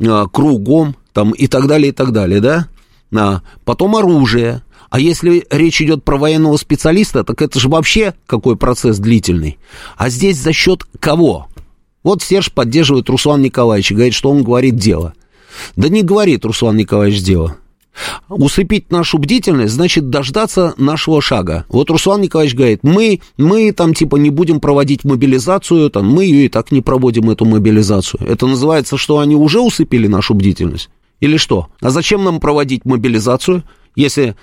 а, 0.00 0.26
кругом, 0.26 0.96
там 1.12 1.32
и 1.32 1.46
так 1.46 1.66
далее, 1.66 1.90
и 1.90 1.92
так 1.92 2.12
далее, 2.12 2.40
да? 2.40 2.68
А, 3.14 3.42
потом 3.64 3.96
оружие. 3.96 4.62
А 4.90 5.00
если 5.00 5.46
речь 5.50 5.80
идет 5.82 6.04
про 6.04 6.16
военного 6.16 6.56
специалиста, 6.56 7.24
так 7.24 7.42
это 7.42 7.58
же 7.58 7.68
вообще 7.68 8.14
какой 8.26 8.56
процесс 8.56 8.98
длительный. 8.98 9.58
А 9.96 10.08
здесь 10.08 10.38
за 10.38 10.52
счет 10.52 10.84
кого? 11.00 11.48
Вот 12.02 12.22
Серж 12.22 12.52
поддерживает 12.52 13.08
Руслан 13.08 13.42
Николаевич 13.42 13.90
и 13.90 13.94
говорит, 13.94 14.14
что 14.14 14.30
он 14.30 14.44
говорит 14.44 14.76
дело. 14.76 15.14
Да 15.74 15.88
не 15.88 16.02
говорит 16.02 16.44
Руслан 16.44 16.76
Николаевич 16.76 17.22
дело. 17.22 17.56
Усыпить 18.28 18.90
нашу 18.90 19.18
бдительность 19.18 19.74
значит 19.74 20.10
дождаться 20.10 20.74
нашего 20.78 21.20
шага. 21.20 21.64
Вот 21.68 21.90
Руслан 21.90 22.22
Николаевич 22.22 22.56
говорит, 22.56 22.80
мы, 22.82 23.20
мы 23.36 23.72
там 23.72 23.94
типа 23.94 24.16
не 24.16 24.30
будем 24.30 24.60
проводить 24.60 25.04
мобилизацию, 25.04 25.90
там, 25.90 26.08
мы 26.08 26.24
ее 26.24 26.46
и 26.46 26.48
так 26.48 26.72
не 26.72 26.80
проводим, 26.80 27.30
эту 27.30 27.44
мобилизацию. 27.44 28.20
Это 28.26 28.46
называется, 28.46 28.96
что 28.96 29.18
они 29.18 29.36
уже 29.36 29.60
усыпили 29.60 30.06
нашу 30.06 30.34
бдительность? 30.34 30.90
Или 31.20 31.36
что? 31.36 31.68
А 31.80 31.90
зачем 31.90 32.24
нам 32.24 32.40
проводить 32.40 32.84
мобилизацию, 32.84 33.62
если 33.94 34.36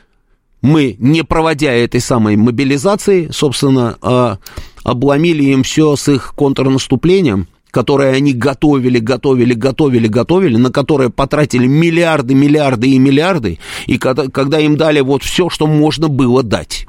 мы, 0.62 0.96
не 1.00 1.24
проводя 1.24 1.74
этой 1.74 2.00
самой 2.00 2.38
мобилизации, 2.38 3.30
собственно, 3.32 3.98
а, 4.02 4.38
обломили 4.84 5.44
им 5.44 5.64
все 5.64 5.96
с 5.96 6.08
их 6.08 6.34
контрнаступлением, 6.36 7.48
которое 7.72 8.14
они 8.14 8.34
готовили, 8.34 9.00
готовили, 9.00 9.54
готовили, 9.54 10.08
готовили, 10.08 10.58
на 10.58 10.72
которое 10.72 11.10
потратили 11.10 11.66
миллиарды, 11.66 12.36
миллиарды 12.36 12.90
и 12.90 13.00
миллиарды, 13.00 13.60
и 13.88 13.98
когда, 13.98 14.60
им 14.60 14.78
дали 14.78 15.00
вот 15.00 15.24
все, 15.24 15.50
что 15.50 15.66
можно 15.66 16.10
было 16.10 16.44
дать. 16.44 16.86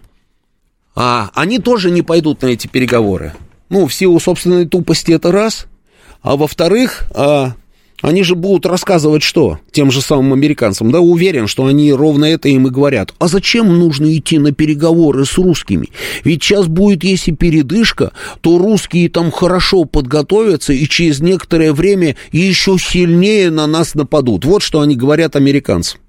А 0.95 1.30
они 1.35 1.59
тоже 1.59 1.91
не 1.91 2.03
пойдут 2.03 2.43
на 2.43 2.49
эти 2.49 2.66
переговоры. 2.66 3.33
Ну, 3.70 3.87
в 3.87 3.95
силу 3.95 4.20
собственной 4.20 4.66
тупости 4.66 5.12
это 5.12 5.33
раз, 5.33 5.66
а 6.20 6.37
во-вторых, 6.37 7.05
а, 7.14 7.53
они 8.03 8.22
же 8.22 8.34
будут 8.34 8.66
рассказывать 8.66 9.22
что? 9.22 9.59
Тем 9.70 9.90
же 9.90 10.03
самым 10.03 10.34
американцам, 10.34 10.90
да, 10.90 11.00
уверен, 11.00 11.46
что 11.46 11.66
они 11.66 11.92
ровно 11.92 12.26
это 12.26 12.48
им 12.48 12.66
и 12.66 12.70
говорят. 12.70 13.14
А 13.18 13.28
зачем 13.28 13.78
нужно 13.78 14.14
идти 14.14 14.38
на 14.38 14.53
переговоры 14.53 15.24
с 15.24 15.38
русскими? 15.38 15.88
Ведь 16.24 16.42
сейчас 16.42 16.66
будет, 16.66 17.05
если 17.05 17.32
передышка, 17.32 18.12
то 18.40 18.59
русские 18.59 19.09
там 19.09 19.30
хорошо 19.30 19.84
подготовятся 19.84 20.72
и 20.72 20.86
через 20.86 21.20
некоторое 21.20 21.72
время 21.72 22.16
еще 22.32 22.76
сильнее 22.78 23.50
на 23.50 23.66
нас 23.66 23.94
нападут. 23.94 24.44
Вот 24.44 24.62
что 24.62 24.80
они 24.80 24.96
говорят 24.96 25.36
американцам. 25.36 26.01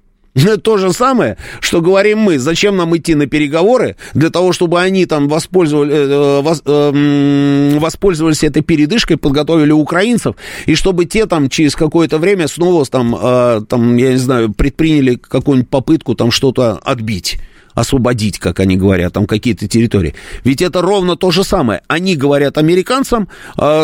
То 0.62 0.78
же 0.78 0.92
самое, 0.92 1.36
что 1.60 1.80
говорим 1.80 2.18
мы. 2.18 2.38
Зачем 2.38 2.76
нам 2.76 2.96
идти 2.96 3.14
на 3.14 3.26
переговоры? 3.26 3.96
Для 4.14 4.30
того, 4.30 4.52
чтобы 4.52 4.80
они 4.80 5.06
там 5.06 5.28
воспользовали, 5.28 5.94
э, 5.94 6.40
вос, 6.40 6.62
э, 6.64 7.78
воспользовались 7.78 8.42
этой 8.42 8.62
передышкой, 8.62 9.16
подготовили 9.16 9.70
украинцев, 9.70 10.34
и 10.66 10.74
чтобы 10.74 11.04
те 11.04 11.26
там 11.26 11.48
через 11.48 11.76
какое-то 11.76 12.18
время 12.18 12.48
снова 12.48 12.84
там, 12.84 13.14
э, 13.14 13.60
там 13.68 13.96
я 13.96 14.10
не 14.10 14.18
знаю, 14.18 14.52
предприняли 14.52 15.14
какую-нибудь 15.14 15.70
попытку 15.70 16.14
там 16.14 16.30
что-то 16.30 16.78
отбить 16.78 17.38
освободить, 17.74 18.38
как 18.38 18.60
они 18.60 18.76
говорят, 18.76 19.12
там 19.12 19.26
какие-то 19.26 19.66
территории. 19.66 20.14
Ведь 20.44 20.62
это 20.62 20.80
ровно 20.80 21.16
то 21.16 21.32
же 21.32 21.42
самое. 21.42 21.82
Они 21.88 22.14
говорят 22.14 22.56
американцам, 22.56 23.28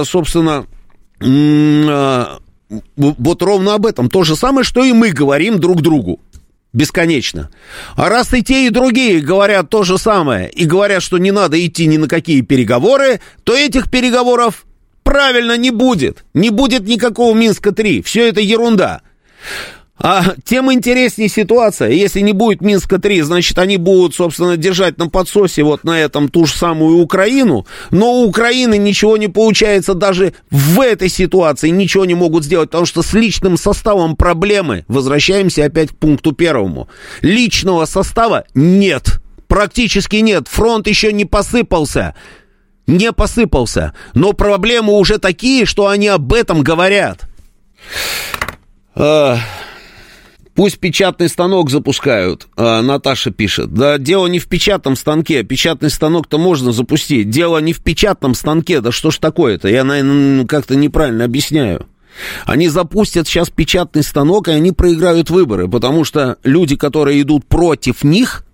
собственно, 0.05 0.67
вот 2.97 3.43
ровно 3.43 3.75
об 3.75 3.87
этом. 3.87 4.09
То 4.09 4.23
же 4.23 4.37
самое, 4.37 4.63
что 4.63 4.85
и 4.85 4.93
мы 4.93 5.11
говорим 5.11 5.59
друг 5.59 5.83
другу 5.83 6.21
бесконечно. 6.73 7.51
А 7.97 8.09
раз 8.09 8.33
и 8.33 8.43
те, 8.43 8.67
и 8.67 8.71
другие 8.71 9.21
говорят 9.21 9.71
то 9.71 9.83
же 9.83 9.99
самое, 9.99 10.51
и 10.51 10.65
говорят, 10.65 11.03
что 11.03 11.19
не 11.19 11.31
надо 11.31 11.65
идти 11.65 11.87
ни 11.87 11.97
на 11.97 12.09
какие 12.09 12.43
переговоры, 12.43 13.21
то 13.45 13.55
этих 13.55 13.91
переговоров 13.91 14.67
правильно 15.03 15.57
не 15.57 15.71
будет. 15.71 16.25
Не 16.35 16.51
будет 16.51 16.87
никакого 16.87 17.35
Минска-3. 17.35 18.03
Все 18.03 18.29
это 18.29 18.41
ерунда. 18.41 19.03
А 20.03 20.35
тем 20.45 20.73
интереснее 20.73 21.29
ситуация. 21.29 21.91
Если 21.91 22.21
не 22.21 22.33
будет 22.33 22.63
Минска-3, 22.63 23.23
значит, 23.23 23.59
они 23.59 23.77
будут, 23.77 24.15
собственно, 24.15 24.57
держать 24.57 24.97
на 24.97 25.11
подсосе 25.11 25.63
вот 25.63 25.85
на 25.85 26.01
этом 26.01 26.31
ту 26.31 26.47
же 26.47 26.55
самую 26.55 26.99
Украину. 26.99 27.67
Но 27.91 28.15
у 28.15 28.25
Украины 28.27 28.79
ничего 28.79 29.19
не 29.19 29.29
получается 29.29 29.93
даже 29.93 30.33
в 30.51 30.81
этой 30.81 31.11
ситуации, 31.11 31.69
ничего 31.69 32.07
не 32.07 32.15
могут 32.15 32.45
сделать, 32.45 32.71
потому 32.71 32.87
что 32.87 33.03
с 33.03 33.13
личным 33.13 33.59
составом 33.59 34.17
проблемы. 34.17 34.87
Возвращаемся 34.89 35.67
опять 35.67 35.91
к 35.91 35.97
пункту 35.97 36.33
первому. 36.33 36.89
Личного 37.21 37.85
состава 37.85 38.45
нет. 38.55 39.21
Практически 39.49 40.17
нет. 40.17 40.49
Фронт 40.49 40.87
еще 40.87 41.13
не 41.13 41.27
посыпался. 41.27 42.15
Не 42.87 43.13
посыпался. 43.13 43.93
Но 44.15 44.33
проблемы 44.33 44.95
уже 44.95 45.19
такие, 45.19 45.67
что 45.67 45.89
они 45.89 46.09
об 46.09 46.33
этом 46.33 46.63
говорят. 46.63 47.29
Ах... 48.95 49.41
Пусть 50.55 50.79
печатный 50.79 51.29
станок 51.29 51.71
запускают, 51.71 52.49
а, 52.57 52.83
Наташа 52.83 53.31
пишет. 53.31 53.73
Да 53.73 53.99
дело 53.99 54.27
не 54.27 54.39
в 54.39 54.47
печатном 54.47 54.97
станке, 54.97 55.43
печатный 55.43 55.91
станок-то 55.91 56.39
можно 56.39 56.73
запустить. 56.73 57.31
Дело 57.31 57.59
не 57.59 57.73
в 57.73 57.81
печатном 57.81 58.35
станке, 58.35 58.81
да 58.81 58.93
что 58.93 59.11
ж 59.11 59.19
такое-то? 59.19 59.69
Я, 59.69 59.85
наверное, 59.85 60.47
как-то 60.47 60.75
неправильно 60.75 61.25
объясняю. 61.25 61.87
Они 62.45 62.69
запустят 62.69 63.29
сейчас 63.29 63.51
печатный 63.51 64.03
станок, 64.03 64.49
и 64.49 64.53
они 64.53 64.73
проиграют 64.73 65.31
выборы, 65.31 65.69
потому 65.69 66.05
что 66.05 66.39
люди, 66.43 66.77
которые 66.77 67.23
идут 67.23 67.47
против 67.47 68.03
них, 68.03 68.45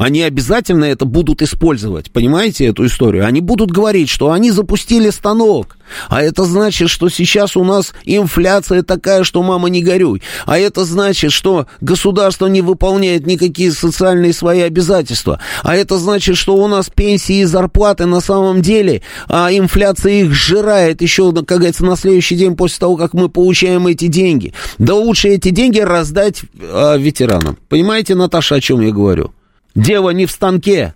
они 0.00 0.22
обязательно 0.22 0.86
это 0.86 1.04
будут 1.04 1.42
использовать. 1.42 2.10
Понимаете 2.10 2.64
эту 2.64 2.86
историю? 2.86 3.26
Они 3.26 3.42
будут 3.42 3.70
говорить, 3.70 4.08
что 4.08 4.32
они 4.32 4.50
запустили 4.50 5.10
станок. 5.10 5.76
А 6.08 6.22
это 6.22 6.44
значит, 6.44 6.88
что 6.88 7.10
сейчас 7.10 7.54
у 7.54 7.64
нас 7.64 7.92
инфляция 8.04 8.82
такая, 8.82 9.24
что 9.24 9.42
мама 9.42 9.68
не 9.68 9.82
горюй. 9.82 10.22
А 10.46 10.58
это 10.58 10.86
значит, 10.86 11.32
что 11.32 11.66
государство 11.82 12.46
не 12.46 12.62
выполняет 12.62 13.26
никакие 13.26 13.72
социальные 13.72 14.32
свои 14.32 14.60
обязательства. 14.60 15.38
А 15.62 15.76
это 15.76 15.98
значит, 15.98 16.38
что 16.38 16.56
у 16.56 16.66
нас 16.66 16.88
пенсии 16.88 17.40
и 17.40 17.44
зарплаты 17.44 18.06
на 18.06 18.20
самом 18.20 18.62
деле, 18.62 19.02
а 19.28 19.52
инфляция 19.52 20.22
их 20.22 20.32
сжирает 20.32 21.02
еще, 21.02 21.30
как 21.34 21.58
говорится, 21.58 21.84
на 21.84 21.96
следующий 21.96 22.36
день 22.36 22.56
после 22.56 22.78
того, 22.78 22.96
как 22.96 23.12
мы 23.12 23.28
получаем 23.28 23.86
эти 23.86 24.06
деньги. 24.06 24.54
Да 24.78 24.94
лучше 24.94 25.28
эти 25.28 25.50
деньги 25.50 25.80
раздать 25.80 26.40
а, 26.58 26.96
ветеранам. 26.96 27.58
Понимаете, 27.68 28.14
Наташа, 28.14 28.54
о 28.54 28.60
чем 28.62 28.80
я 28.80 28.92
говорю? 28.92 29.32
Дело 29.74 30.10
не 30.10 30.26
в 30.26 30.30
станке. 30.30 30.94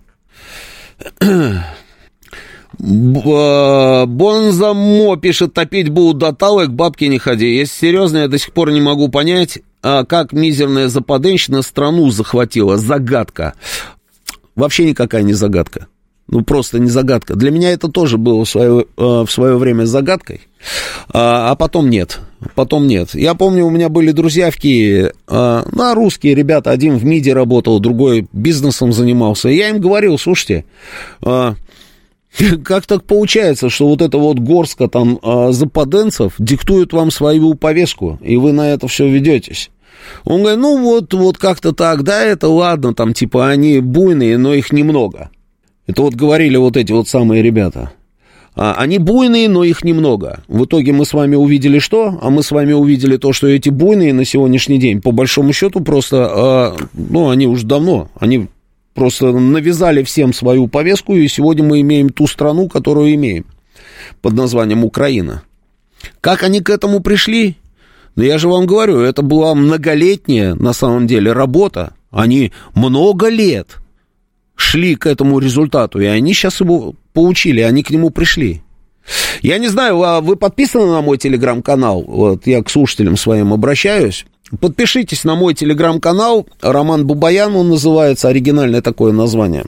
Бонзамо 4.05 4.07
пишет, 5.17 5.53
топить 5.53 5.89
будут 5.89 6.17
до 6.17 6.33
талой, 6.33 6.67
к 6.67 6.71
бабке 6.71 7.07
не 7.07 7.19
ходи. 7.19 7.55
Если 7.55 7.87
серьезно, 7.87 8.17
я 8.19 8.27
до 8.27 8.37
сих 8.37 8.51
пор 8.53 8.71
не 8.71 8.81
могу 8.81 9.07
понять, 9.09 9.59
а 9.81 10.03
как 10.03 10.33
мизерная 10.33 10.89
западенщина 10.89 11.61
страну 11.61 12.09
захватила. 12.09 12.77
Загадка. 12.77 13.53
Вообще 14.55 14.85
никакая 14.85 15.23
не 15.23 15.33
загадка. 15.33 15.87
Ну, 16.27 16.43
просто 16.43 16.79
не 16.79 16.89
загадка. 16.89 17.35
Для 17.35 17.51
меня 17.51 17.71
это 17.71 17.87
тоже 17.87 18.17
было 18.17 18.43
в 18.45 18.49
свое, 18.49 18.85
э, 18.97 19.01
в 19.01 19.27
свое 19.29 19.57
время 19.57 19.85
загадкой, 19.85 20.41
а, 21.09 21.51
а 21.51 21.55
потом 21.55 21.89
нет. 21.89 22.19
Потом 22.53 22.87
нет. 22.87 23.15
Я 23.15 23.33
помню, 23.33 23.65
у 23.65 23.69
меня 23.69 23.89
были 23.89 24.11
друзья 24.11 24.51
в 24.51 24.57
Киеве, 24.57 25.13
а, 25.27 25.65
ну, 25.71 25.93
русские 25.93 26.35
ребята, 26.35 26.71
один 26.71 26.97
в 26.97 27.05
МИДе 27.05 27.33
работал, 27.33 27.79
другой 27.79 28.27
бизнесом 28.31 28.93
занимался. 28.93 29.49
Я 29.49 29.69
им 29.69 29.79
говорил, 29.79 30.17
слушайте, 30.17 30.65
а, 31.21 31.55
как 32.63 32.85
так 32.85 33.03
получается, 33.05 33.69
что 33.69 33.87
вот 33.87 34.01
это 34.01 34.17
вот 34.17 34.39
горстка 34.39 34.87
там 34.87 35.19
западенцев 35.51 36.33
диктует 36.37 36.93
вам 36.93 37.11
свою 37.11 37.55
повестку, 37.55 38.19
и 38.21 38.37
вы 38.37 38.51
на 38.51 38.69
это 38.69 38.87
все 38.87 39.07
ведетесь? 39.07 39.71
Он 40.23 40.41
говорит, 40.41 40.59
ну 40.59 40.83
вот, 40.83 41.13
вот 41.13 41.37
как-то 41.37 41.71
так, 41.71 42.03
да, 42.03 42.23
это 42.23 42.47
ладно, 42.47 42.93
там 42.93 43.13
типа 43.13 43.47
они 43.49 43.79
буйные, 43.79 44.37
но 44.37 44.53
их 44.53 44.71
немного. 44.71 45.29
Это 45.87 46.01
вот 46.01 46.15
говорили 46.15 46.57
вот 46.57 46.77
эти 46.77 46.91
вот 46.91 47.07
самые 47.07 47.41
ребята. 47.41 47.91
А, 48.55 48.73
они 48.77 48.99
буйные, 48.99 49.49
но 49.49 49.63
их 49.63 49.83
немного. 49.83 50.43
В 50.47 50.65
итоге 50.65 50.93
мы 50.93 51.05
с 51.05 51.13
вами 51.13 51.35
увидели 51.35 51.79
что? 51.79 52.17
А 52.21 52.29
мы 52.29 52.41
с 52.41 52.51
вами 52.51 52.71
увидели 52.71 53.17
то, 53.17 53.33
что 53.33 53.47
эти 53.47 53.69
буйные 53.69 54.13
на 54.13 54.23
сегодняшний 54.23 54.77
день, 54.77 55.01
по 55.01 55.11
большому 55.11 55.51
счету, 55.51 55.81
просто, 55.81 56.27
а, 56.29 56.77
ну, 56.93 57.29
они 57.29 57.47
уже 57.47 57.65
давно, 57.65 58.09
они 58.17 58.47
просто 58.93 59.33
навязали 59.33 60.03
всем 60.03 60.33
свою 60.33 60.67
повестку, 60.67 61.15
и 61.15 61.27
сегодня 61.27 61.65
мы 61.65 61.81
имеем 61.81 62.09
ту 62.09 62.27
страну, 62.27 62.69
которую 62.69 63.13
имеем, 63.15 63.45
под 64.21 64.33
названием 64.33 64.85
Украина. 64.85 65.43
Как 66.21 66.43
они 66.43 66.61
к 66.61 66.69
этому 66.69 67.01
пришли? 67.01 67.57
Да 68.15 68.23
я 68.23 68.37
же 68.37 68.47
вам 68.47 68.65
говорю, 68.65 68.99
это 68.99 69.21
была 69.21 69.53
многолетняя, 69.53 70.55
на 70.55 70.71
самом 70.71 71.07
деле, 71.07 71.33
работа. 71.33 71.93
Они 72.09 72.53
много 72.73 73.27
лет 73.27 73.79
шли 74.55 74.95
к 74.95 75.05
этому 75.05 75.39
результату, 75.39 75.99
и 75.99 76.05
они 76.05 76.33
сейчас 76.33 76.59
его 76.61 76.95
получили, 77.13 77.61
они 77.61 77.83
к 77.83 77.89
нему 77.89 78.09
пришли. 78.09 78.61
Я 79.41 79.57
не 79.57 79.67
знаю, 79.67 80.01
а 80.03 80.21
вы 80.21 80.35
подписаны 80.35 80.87
на 80.87 81.01
мой 81.01 81.17
телеграм-канал? 81.17 82.03
Вот 82.07 82.47
я 82.47 82.63
к 82.63 82.69
слушателям 82.69 83.17
своим 83.17 83.53
обращаюсь. 83.53 84.25
Подпишитесь 84.59 85.23
на 85.23 85.35
мой 85.35 85.53
телеграм-канал. 85.53 86.47
Роман 86.61 87.07
Бабаян, 87.07 87.55
он 87.55 87.69
называется, 87.69 88.29
оригинальное 88.29 88.81
такое 88.81 89.11
название. 89.11 89.65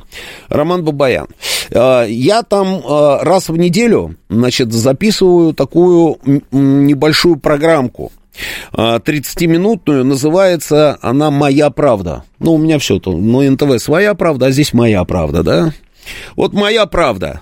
Роман 0.49 0.83
Бабаян. 0.83 1.27
А, 1.73 2.05
я 2.05 2.43
там 2.43 2.81
а, 2.85 3.23
раз 3.23 3.49
в 3.49 3.57
неделю, 3.57 4.15
значит, 4.29 4.71
записываю 4.71 5.53
такую 5.53 6.17
небольшую 6.51 7.37
программку. 7.37 8.11
30-минутную, 8.73 10.03
называется 10.03 10.97
она 11.01 11.31
«Моя 11.31 11.69
правда». 11.69 12.23
Ну, 12.39 12.53
у 12.53 12.57
меня 12.57 12.79
все 12.79 12.99
то, 12.99 13.11
ну, 13.11 13.49
НТВ 13.49 13.81
своя 13.81 14.13
правда, 14.13 14.47
а 14.47 14.51
здесь 14.51 14.73
моя 14.73 15.03
правда, 15.05 15.43
да? 15.43 15.73
Вот 16.35 16.53
моя 16.53 16.85
правда. 16.85 17.41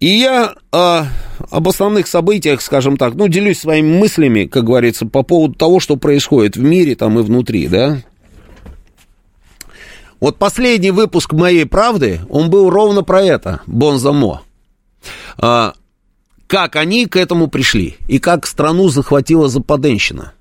И 0.00 0.06
я 0.06 0.54
э, 0.72 1.02
об 1.50 1.68
основных 1.68 2.08
событиях, 2.08 2.60
скажем 2.60 2.96
так, 2.96 3.14
ну, 3.14 3.28
делюсь 3.28 3.60
своими 3.60 3.98
мыслями, 3.98 4.46
как 4.46 4.64
говорится, 4.64 5.06
по 5.06 5.22
поводу 5.22 5.54
того, 5.54 5.78
что 5.80 5.96
происходит 5.96 6.56
в 6.56 6.62
мире 6.62 6.94
там 6.96 7.18
и 7.18 7.22
внутри, 7.22 7.68
да? 7.68 7.98
Вот 10.18 10.38
последний 10.38 10.92
выпуск 10.92 11.32
«Моей 11.32 11.66
правды», 11.66 12.20
он 12.28 12.48
был 12.50 12.70
ровно 12.70 13.02
про 13.02 13.22
это, 13.22 13.60
Бонзамо. 13.66 14.42
А, 15.36 15.74
как 16.52 16.76
они 16.76 17.06
к 17.06 17.16
этому 17.16 17.48
пришли 17.48 17.96
и 18.08 18.18
как 18.18 18.46
страну 18.46 18.90
захватила 18.90 19.48
западенщина. 19.48 20.34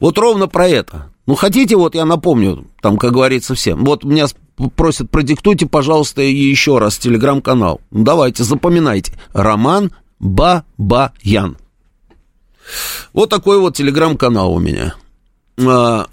Вот 0.00 0.18
ровно 0.18 0.48
про 0.48 0.66
это. 0.66 1.12
Ну, 1.26 1.36
хотите, 1.36 1.76
вот 1.76 1.94
я 1.94 2.04
напомню, 2.04 2.66
там, 2.82 2.96
как 2.96 3.12
говорится, 3.12 3.54
всем. 3.54 3.84
Вот 3.84 4.02
меня 4.02 4.26
просят, 4.74 5.12
продиктуйте, 5.12 5.66
пожалуйста, 5.66 6.22
еще 6.22 6.78
раз 6.78 6.98
телеграм-канал. 6.98 7.80
Ну, 7.92 8.02
давайте, 8.02 8.42
запоминайте. 8.42 9.12
Роман 9.32 9.92
Бабаян. 10.18 11.56
Вот 13.12 13.30
такой 13.30 13.60
вот 13.60 13.76
телеграм-канал 13.76 14.52
у 14.52 14.58
меня. 14.58 14.96
А, 15.56 16.08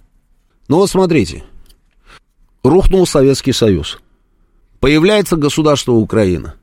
ну, 0.68 0.78
вот 0.78 0.90
смотрите. 0.92 1.44
Рухнул 2.62 3.08
Советский 3.08 3.54
Союз. 3.54 3.98
Появляется 4.80 5.36
государство 5.36 5.94
Украина. 5.94 6.54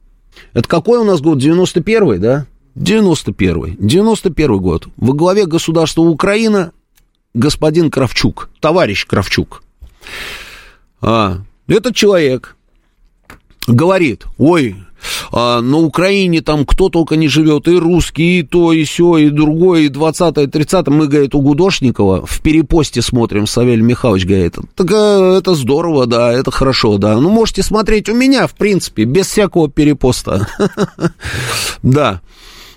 Это 0.53 0.69
какой 0.69 1.01
у 1.01 1.05
нас 1.05 1.21
год? 1.21 1.39
91-й, 1.39 2.19
да? 2.19 2.47
91-й. 2.77 3.77
91 3.79 4.59
год. 4.59 4.89
Во 4.97 5.13
главе 5.13 5.47
государства 5.47 6.03
Украина 6.03 6.73
господин 7.35 7.91
Кравчук, 7.91 8.51
товарищ 8.61 9.07
Кравчук. 9.07 9.63
А, 11.01 11.39
этот 11.67 11.95
человек 11.95 12.57
говорит, 13.67 14.25
ой, 14.39 14.77
а, 15.33 15.61
на 15.61 15.79
Украине 15.79 16.43
там 16.43 16.65
кто 16.67 16.89
только 16.89 17.17
не 17.17 17.29
живет, 17.29 17.69
и 17.69 17.77
русские, 17.77 18.41
и 18.41 18.43
то, 18.43 18.73
и 18.73 18.85
все, 18.85 19.17
и 19.17 19.31
другое, 19.31 19.83
и 19.83 19.89
20 19.89 20.39
и 20.39 20.47
30 20.47 20.89
Мы, 20.89 21.09
говорит, 21.09 21.35
у 21.35 21.41
Гудошникова 21.41 22.27
в 22.27 22.41
перепосте 22.41 23.03
смотрим, 23.03 23.47
Савель 23.47 23.81
Михайлович 23.81 24.27
говорит, 24.27 24.57
так 24.75 24.91
а, 24.93 25.39
это 25.39 25.55
здорово, 25.55 26.07
да, 26.07 26.33
это 26.33 26.51
хорошо, 26.51 26.99
да. 26.99 27.17
Ну, 27.19 27.31
можете 27.31 27.63
смотреть 27.63 28.09
у 28.09 28.15
меня, 28.15 28.47
в 28.47 28.55
принципе, 28.55 29.05
без 29.05 29.27
всякого 29.27 29.69
перепоста. 29.69 30.49
Да. 31.83 32.21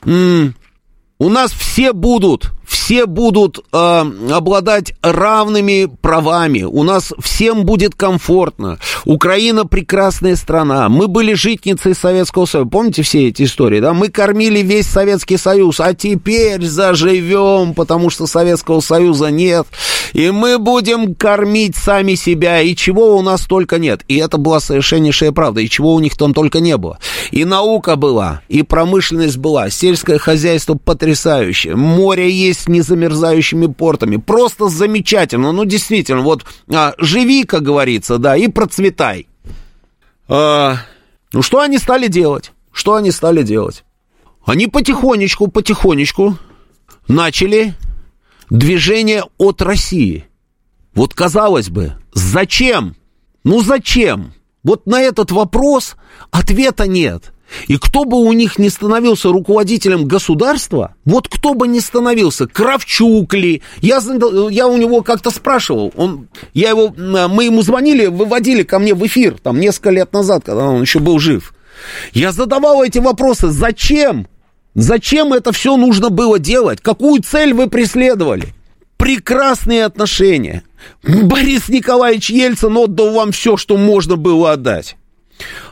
У 0.06 1.30
нас 1.30 1.52
все 1.54 1.94
будут 1.94 2.52
все 2.68 3.06
будут 3.06 3.60
э, 3.72 4.04
обладать 4.32 4.94
равными 5.02 5.88
правами, 6.02 6.64
у 6.64 6.84
нас 6.84 7.14
всем 7.20 7.66
будет 7.66 7.96
комфортно. 7.96 8.80
Украина 9.06 9.66
прекрасная 9.66 10.36
страна, 10.36 10.90
мы 10.90 11.08
были 11.08 11.34
житницей 11.34 11.96
Советского 11.96 12.46
Союза, 12.46 12.70
помните 12.70 13.04
все 13.04 13.28
эти 13.28 13.44
истории, 13.44 13.80
да? 13.80 13.94
Мы 13.94 14.10
кормили 14.10 14.60
весь 14.60 14.88
Советский 14.88 15.38
Союз, 15.38 15.80
а 15.80 15.94
теперь 15.94 16.64
заживем, 16.64 17.74
потому 17.74 18.10
что 18.10 18.28
Советского 18.28 18.82
Союза 18.82 19.30
нет, 19.30 19.68
и 20.14 20.32
мы 20.32 20.58
будем 20.60 21.16
кормить 21.16 21.76
сами 21.76 22.16
себя, 22.16 22.62
и 22.62 22.76
чего 22.76 23.18
у 23.18 23.22
нас 23.22 23.46
только 23.46 23.78
нет. 23.80 24.02
И 24.08 24.18
это 24.18 24.38
была 24.38 24.60
совершеннейшая 24.60 25.32
правда, 25.32 25.62
и 25.62 25.70
чего 25.70 25.94
у 25.94 26.00
них 26.00 26.18
там 26.18 26.34
только 26.34 26.60
не 26.60 26.78
было. 26.78 27.00
И 27.32 27.46
наука 27.46 27.96
была, 27.96 28.42
и 28.48 28.64
промышленность 28.64 29.38
была, 29.38 29.70
сельское 29.70 30.18
хозяйство 30.18 30.76
потрясающее, 30.76 31.76
море 31.76 32.30
есть 32.30 32.55
с 32.60 32.68
незамерзающими 32.68 33.68
портами. 33.68 34.18
Просто 34.18 34.70
замечательно. 34.70 35.52
Ну, 35.52 35.66
действительно, 35.66 36.22
вот 36.22 36.46
а, 36.74 36.94
живи, 36.98 37.44
как 37.44 37.64
говорится, 37.64 38.18
да, 38.18 38.36
и 38.36 38.48
процветай. 38.48 39.28
А, 40.28 40.78
ну, 41.34 41.42
что 41.42 41.62
они 41.62 41.78
стали 41.78 42.08
делать? 42.08 42.52
Что 42.72 42.96
они 42.96 43.12
стали 43.12 43.44
делать? 43.44 43.84
Они 44.46 44.68
потихонечку, 44.68 45.48
потихонечку 45.48 46.38
начали 47.08 47.74
движение 48.50 49.24
от 49.38 49.62
России. 49.62 50.26
Вот 50.94 51.14
казалось 51.14 51.70
бы, 51.70 51.94
зачем? 52.14 52.96
Ну 53.44 53.62
зачем? 53.62 54.34
Вот 54.64 54.88
на 54.88 55.02
этот 55.02 55.32
вопрос 55.32 55.96
ответа 56.32 56.88
нет. 56.88 57.34
И 57.68 57.78
кто 57.78 58.06
бы 58.06 58.18
у 58.18 58.34
них 58.34 58.58
не 58.58 58.70
становился 58.70 59.30
руководителем 59.30 60.06
государства, 60.06 60.96
вот 61.06 61.28
кто 61.28 61.54
бы 61.54 61.68
не 61.68 61.80
становился, 61.80 62.48
Кравчук 62.48 63.34
ли, 63.34 63.62
я, 63.82 64.02
я 64.50 64.68
у 64.68 64.78
него 64.78 65.02
как-то 65.02 65.30
спрашивал, 65.30 65.94
он, 65.96 66.28
я 66.54 66.70
его, 66.70 66.94
мы 66.98 67.46
ему 67.46 67.62
звонили, 67.62 68.08
выводили 68.08 68.64
ко 68.64 68.80
мне 68.80 68.94
в 68.94 69.06
эфир, 69.06 69.38
там, 69.42 69.60
несколько 69.60 69.92
лет 69.92 70.12
назад, 70.14 70.44
когда 70.46 70.66
он 70.66 70.82
еще 70.82 71.00
был 71.00 71.20
жив. 71.20 71.54
Я 72.14 72.32
задавал 72.32 72.84
эти 72.84 73.00
вопросы, 73.00 73.50
зачем? 73.50 74.28
Зачем 74.74 75.32
это 75.32 75.52
все 75.52 75.78
нужно 75.78 76.10
было 76.10 76.40
делать? 76.40 76.82
Какую 76.82 77.22
цель 77.22 77.54
вы 77.54 77.70
преследовали? 77.70 78.54
прекрасные 78.98 79.86
отношения. 79.86 80.64
Борис 81.04 81.70
Николаевич 81.70 82.30
Ельцин 82.30 82.76
отдал 82.78 83.14
вам 83.14 83.32
все, 83.32 83.58
что 83.58 83.78
можно 83.78 84.16
было 84.16 84.54
отдать. 84.54 84.98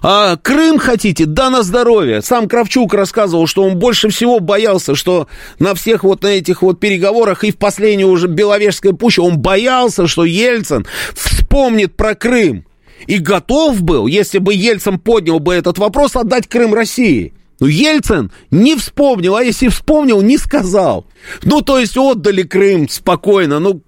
А 0.02 0.36
Крым 0.38 0.78
хотите? 0.78 1.26
Да 1.26 1.50
на 1.50 1.64
здоровье. 1.64 2.22
Сам 2.22 2.48
Кравчук 2.48 2.94
рассказывал, 2.94 3.48
что 3.48 3.64
он 3.64 3.78
больше 3.78 4.10
всего 4.10 4.40
боялся, 4.40 4.96
что 4.96 5.28
на 5.60 5.74
всех 5.76 6.04
вот 6.04 6.24
на 6.24 6.28
этих 6.28 6.62
вот 6.62 6.80
переговорах 6.80 7.44
и 7.44 7.52
в 7.52 7.58
последнюю 7.58 8.10
уже 8.10 8.28
Беловежская 8.28 8.94
пуща 8.94 9.22
он 9.22 9.38
боялся, 9.38 10.08
что 10.08 10.26
Ельцин 10.26 10.86
вспомнит 11.14 11.96
про 11.96 12.16
Крым. 12.16 12.66
И 13.08 13.18
готов 13.18 13.82
был, 13.82 14.08
если 14.08 14.40
бы 14.40 14.54
Ельцин 14.54 15.00
поднял 15.00 15.40
бы 15.40 15.54
этот 15.54 15.78
вопрос, 15.78 16.16
отдать 16.16 16.48
Крым 16.48 16.74
России. 16.74 17.34
Но 17.60 17.68
Ельцин 17.68 18.32
не 18.52 18.76
вспомнил, 18.76 19.36
а 19.36 19.44
если 19.44 19.70
вспомнил, 19.70 20.22
не 20.22 20.38
сказал. 20.38 21.06
Ну, 21.44 21.62
то 21.62 21.80
есть 21.80 21.98
отдали 21.98 22.44
Крым 22.44 22.90
спокойно, 22.90 23.60
ну, 23.60 23.82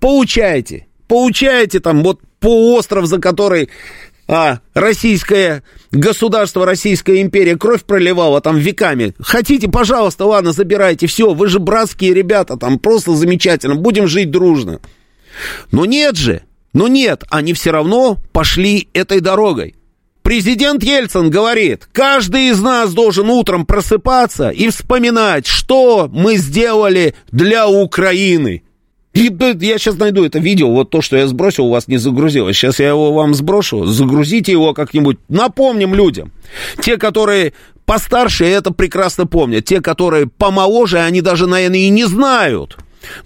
получайте. 0.00 0.86
Получайте 1.08 1.80
там 1.80 2.02
вот 2.02 2.20
полуостров, 2.40 3.06
за 3.06 3.18
который 3.18 3.70
а, 4.28 4.60
российское 4.74 5.62
государство, 5.90 6.66
Российская 6.66 7.22
империя 7.22 7.56
кровь 7.56 7.84
проливала 7.84 8.42
там 8.42 8.58
веками. 8.58 9.14
Хотите, 9.18 9.68
пожалуйста, 9.68 10.26
ладно, 10.26 10.52
забирайте, 10.52 11.06
все, 11.06 11.32
вы 11.32 11.48
же 11.48 11.58
братские 11.58 12.12
ребята, 12.12 12.58
там 12.58 12.78
просто 12.78 13.14
замечательно, 13.14 13.74
будем 13.74 14.06
жить 14.06 14.30
дружно. 14.30 14.80
Но 15.72 15.86
нет 15.86 16.16
же, 16.16 16.42
но 16.74 16.88
нет, 16.88 17.24
они 17.30 17.54
все 17.54 17.70
равно 17.70 18.18
пошли 18.32 18.88
этой 18.92 19.20
дорогой. 19.20 19.74
Президент 20.22 20.82
Ельцин 20.82 21.30
говорит, 21.30 21.88
каждый 21.90 22.50
из 22.50 22.60
нас 22.60 22.92
должен 22.92 23.30
утром 23.30 23.64
просыпаться 23.64 24.50
и 24.50 24.68
вспоминать, 24.68 25.46
что 25.46 26.10
мы 26.12 26.36
сделали 26.36 27.14
для 27.32 27.66
Украины. 27.66 28.62
И 29.18 29.66
я 29.66 29.78
сейчас 29.78 29.96
найду 29.96 30.24
это 30.24 30.38
видео, 30.38 30.70
вот 30.70 30.90
то, 30.90 31.00
что 31.00 31.16
я 31.16 31.26
сбросил, 31.26 31.66
у 31.66 31.70
вас 31.70 31.88
не 31.88 31.98
загрузилось. 31.98 32.56
Сейчас 32.56 32.78
я 32.78 32.88
его 32.88 33.12
вам 33.12 33.34
сброшу, 33.34 33.84
загрузите 33.84 34.52
его 34.52 34.74
как-нибудь. 34.74 35.18
Напомним 35.28 35.92
людям. 35.92 36.30
Те, 36.80 36.98
которые 36.98 37.52
постарше, 37.84 38.44
это 38.44 38.72
прекрасно 38.72 39.26
помнят. 39.26 39.64
Те, 39.64 39.80
которые 39.80 40.28
помоложе, 40.28 41.00
они 41.00 41.20
даже, 41.20 41.48
наверное, 41.48 41.80
и 41.80 41.88
не 41.88 42.04
знают. 42.04 42.76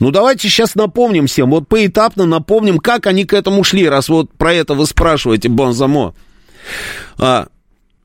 Ну, 0.01 0.11
давайте 0.11 0.49
сейчас 0.49 0.75
напомним 0.77 1.27
всем, 1.27 1.51
вот 1.51 1.69
поэтапно 1.69 2.25
напомним, 2.25 2.79
как 2.79 3.07
они 3.07 3.25
к 3.25 3.35
этому 3.35 3.63
шли, 3.63 3.87
раз 3.89 4.09
вот 4.09 4.31
про 4.33 4.55
это 4.55 4.75
вы 4.75 4.87
спрашиваете, 4.87 5.49
Бонзамо. 5.49 6.15
А, 7.19 7.49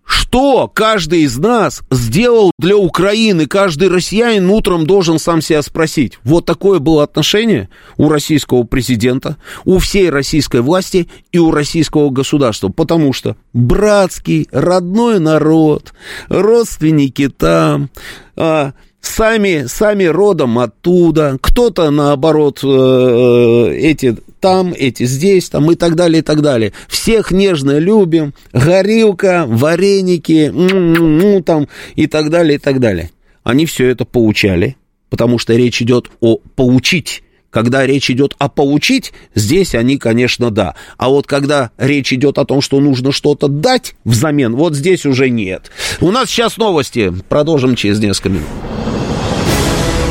что 0.08 0.72
каждый 0.74 1.22
из 1.22 1.38
нас 1.38 1.84
сделал 1.92 2.52
для 2.58 2.78
Украины, 2.78 3.46
каждый 3.46 3.90
россиянин 3.90 4.50
утром 4.50 4.88
должен 4.88 5.20
сам 5.20 5.42
себя 5.42 5.62
спросить. 5.62 6.18
Вот 6.24 6.46
такое 6.46 6.80
было 6.80 7.04
отношение 7.04 7.70
у 7.98 8.08
российского 8.08 8.64
президента, 8.64 9.38
у 9.66 9.80
всей 9.80 10.10
российской 10.10 10.62
власти 10.62 11.10
и 11.32 11.38
у 11.38 11.52
российского 11.52 12.10
государства. 12.10 12.70
Потому 12.70 13.12
что 13.12 13.36
братский, 13.54 14.48
родной 14.52 15.20
народ, 15.20 15.94
родственники 16.30 17.28
там, 17.28 17.90
а, 18.38 18.72
сами, 19.02 19.66
сами 19.68 20.06
родом 20.06 20.60
оттуда, 20.60 21.38
кто-то, 21.42 21.90
наоборот, 21.90 22.60
э, 22.64 22.68
э, 22.68 23.76
эти 23.78 24.18
там, 24.40 24.74
эти 24.78 25.06
здесь, 25.06 25.50
там 25.50 25.72
и 25.72 25.76
так 25.76 25.96
далее, 25.96 26.20
и 26.20 26.24
так 26.24 26.42
далее. 26.42 26.74
Всех 26.88 27.32
нежно 27.32 27.78
любим, 27.78 28.34
горилка, 28.54 29.46
вареники, 29.48 30.52
ну, 30.54 31.42
там 31.42 31.68
и 31.96 32.08
так 32.08 32.30
далее, 32.30 32.56
и 32.56 32.60
так 32.60 32.80
далее. 32.80 33.12
Они 33.44 33.66
все 33.66 33.88
это 33.88 34.06
получали, 34.06 34.76
потому 35.10 35.40
что 35.40 35.54
речь 35.56 35.82
идет 35.82 36.10
о 36.20 36.38
поучить. 36.56 37.24
Когда 37.50 37.86
речь 37.86 38.12
идет 38.12 38.36
о 38.40 38.50
поучить, 38.50 39.14
здесь 39.34 39.74
они, 39.74 39.98
конечно, 39.98 40.52
да. 40.52 40.76
А 40.98 41.10
вот 41.10 41.28
когда 41.28 41.72
речь 41.78 42.12
идет 42.12 42.38
о 42.38 42.46
том, 42.46 42.62
что 42.62 42.80
нужно 42.80 43.12
что-то 43.12 43.48
дать 43.48 43.96
взамен, 44.04 44.56
вот 44.56 44.76
здесь 44.76 45.06
уже 45.06 45.30
нет. 45.30 45.72
У 46.02 46.12
нас 46.12 46.30
сейчас 46.30 46.58
новости. 46.58 47.14
Продолжим 47.30 47.76
через 47.76 48.00
несколько 48.00 48.30
минут. 48.30 48.48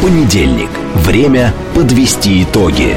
Понедельник. 0.02 0.70
Время 0.94 1.52
подвести 1.74 2.42
итоги. 2.42 2.96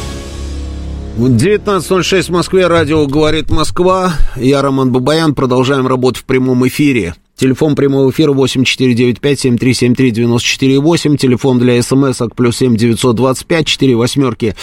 19.06 1.17 2.23
в 2.23 2.29
Москве, 2.29 2.67
радио 2.67 3.05
«Говорит 3.05 3.51
Москва». 3.51 4.13
Я 4.37 4.61
Роман 4.61 4.91
Бабаян, 4.91 5.35
продолжаем 5.35 5.85
работать 5.85 6.21
в 6.21 6.25
прямом 6.25 6.65
эфире. 6.67 7.15
Телефон 7.35 7.75
прямого 7.75 8.11
эфира 8.11 8.31
8495-7373-94-8. 8.33 11.17
Телефон 11.17 11.59
для 11.59 11.81
смс-ок 11.81 12.35
плюс 12.35 12.57
7 12.57 12.77
925 12.77 13.65
4 13.65 13.95
восьмерки 13.95 14.55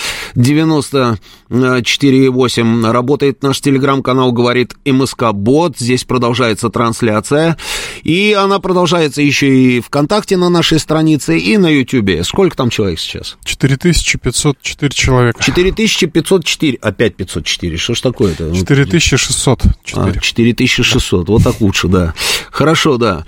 94-8. 1.51 2.91
Работает 2.91 3.43
наш 3.43 3.61
телеграм-канал, 3.61 4.33
говорит 4.33 4.75
МСК 4.85 5.33
Бот. 5.33 5.79
Здесь 5.79 6.05
продолжается 6.05 6.69
трансляция. 6.69 7.57
И 8.03 8.33
она 8.33 8.59
продолжается 8.59 9.23
еще 9.23 9.49
и 9.55 9.81
ВКонтакте 9.81 10.37
на 10.37 10.49
нашей 10.49 10.79
странице, 10.79 11.39
и 11.39 11.57
на 11.57 11.69
Ютьюбе. 11.69 12.25
Сколько 12.25 12.57
там 12.57 12.71
человек 12.71 12.99
сейчас? 12.99 13.37
4504 13.45 14.93
человека. 14.93 15.43
4504. 15.43 16.79
Опять 16.81 17.17
504. 17.17 17.77
Что 17.77 17.95
ж 17.95 18.01
такое-то? 18.01 18.55
4604. 18.55 19.75
А, 19.95 20.13
4600. 20.21 21.27
Да. 21.27 21.33
Вот 21.33 21.43
так 21.43 21.61
лучше, 21.61 21.89
да. 21.89 22.15
Хорошо, 22.51 22.99
да. 22.99 23.25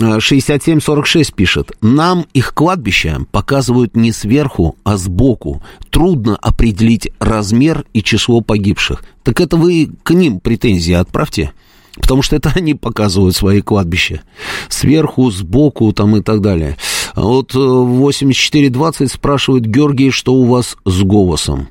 6746 0.00 1.34
пишет. 1.34 1.72
Нам 1.80 2.26
их 2.32 2.54
кладбища 2.54 3.20
показывают 3.30 3.96
не 3.96 4.12
сверху, 4.12 4.76
а 4.84 4.96
сбоку. 4.96 5.62
Трудно 5.90 6.36
определить 6.36 7.10
размер 7.18 7.84
и 7.92 8.02
число 8.02 8.40
погибших. 8.40 9.04
Так 9.22 9.40
это 9.40 9.56
вы 9.56 9.90
к 10.02 10.12
ним 10.12 10.40
претензии 10.40 10.92
отправьте. 10.92 11.52
Потому 11.96 12.22
что 12.22 12.36
это 12.36 12.52
они 12.54 12.74
показывают 12.74 13.36
свои 13.36 13.60
кладбища. 13.60 14.22
Сверху, 14.68 15.30
сбоку 15.30 15.92
там 15.92 16.16
и 16.16 16.22
так 16.22 16.40
далее. 16.40 16.76
А 17.14 17.22
вот 17.22 17.54
8420 17.54 19.10
спрашивает 19.10 19.66
Георгий, 19.66 20.10
что 20.10 20.34
у 20.34 20.44
вас 20.44 20.76
с 20.84 21.02
голосом. 21.02 21.68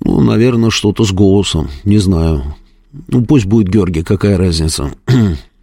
Ну, 0.00 0.20
наверное, 0.20 0.70
что-то 0.70 1.04
с 1.04 1.12
голосом. 1.12 1.70
Не 1.84 1.98
знаю. 1.98 2.56
Ну, 3.08 3.24
пусть 3.24 3.46
будет 3.46 3.68
Георгий, 3.68 4.02
какая 4.02 4.36
разница. 4.36 4.92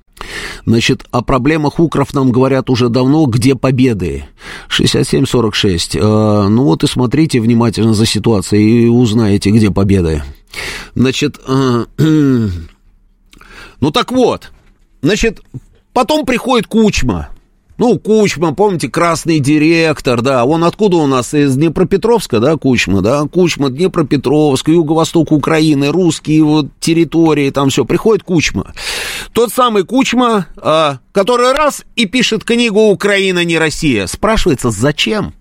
Значит, 0.66 1.06
о 1.12 1.22
проблемах 1.22 1.80
укров 1.80 2.14
нам 2.14 2.32
говорят 2.32 2.70
уже 2.70 2.90
давно, 2.90 3.26
где 3.26 3.56
победы. 3.56 4.26
67-46. 4.70 5.98
Э, 5.98 6.48
ну 6.48 6.64
вот 6.64 6.84
и 6.84 6.88
смотрите 6.88 7.40
внимательно 7.40 7.94
за 7.94 8.06
ситуацией 8.06 8.86
и 8.86 8.90
узнаете, 8.90 9.52
где 9.52 9.72
победы. 9.72 10.24
Значит, 10.96 11.40
э, 11.48 11.86
ну 11.98 13.92
так 13.92 14.12
вот, 14.12 14.52
значит, 15.02 15.42
потом 15.94 16.26
приходит 16.26 16.68
Кучма. 16.68 17.30
Ну, 17.82 17.98
Кучма, 17.98 18.54
помните, 18.54 18.90
красный 18.90 19.40
директор, 19.40 20.22
да, 20.22 20.46
он 20.46 20.64
откуда 20.64 20.98
у 20.98 21.08
нас, 21.08 21.34
из 21.34 21.56
Днепропетровска, 21.56 22.40
да, 22.40 22.56
Кучма, 22.56 23.02
да, 23.02 23.24
Кучма, 23.24 23.72
Днепропетровск, 23.72 24.68
юго-восток 24.68 25.32
Украины, 25.32 25.88
русские 25.88 26.44
вот 26.44 26.68
территории, 26.80 27.50
там 27.50 27.72
все, 27.72 27.84
приходит 27.84 28.24
Кучма. 28.24 28.76
Тот 29.34 29.52
самый 29.52 29.84
Кучма, 29.84 30.46
а, 30.58 31.00
который 31.12 31.54
раз 31.54 31.84
и 31.96 32.06
пишет 32.06 32.44
книгу 32.44 32.82
«Украина 32.82 33.44
не 33.44 33.58
Россия». 33.58 34.06
Спрашивается, 34.06 34.70
зачем? 34.70 35.34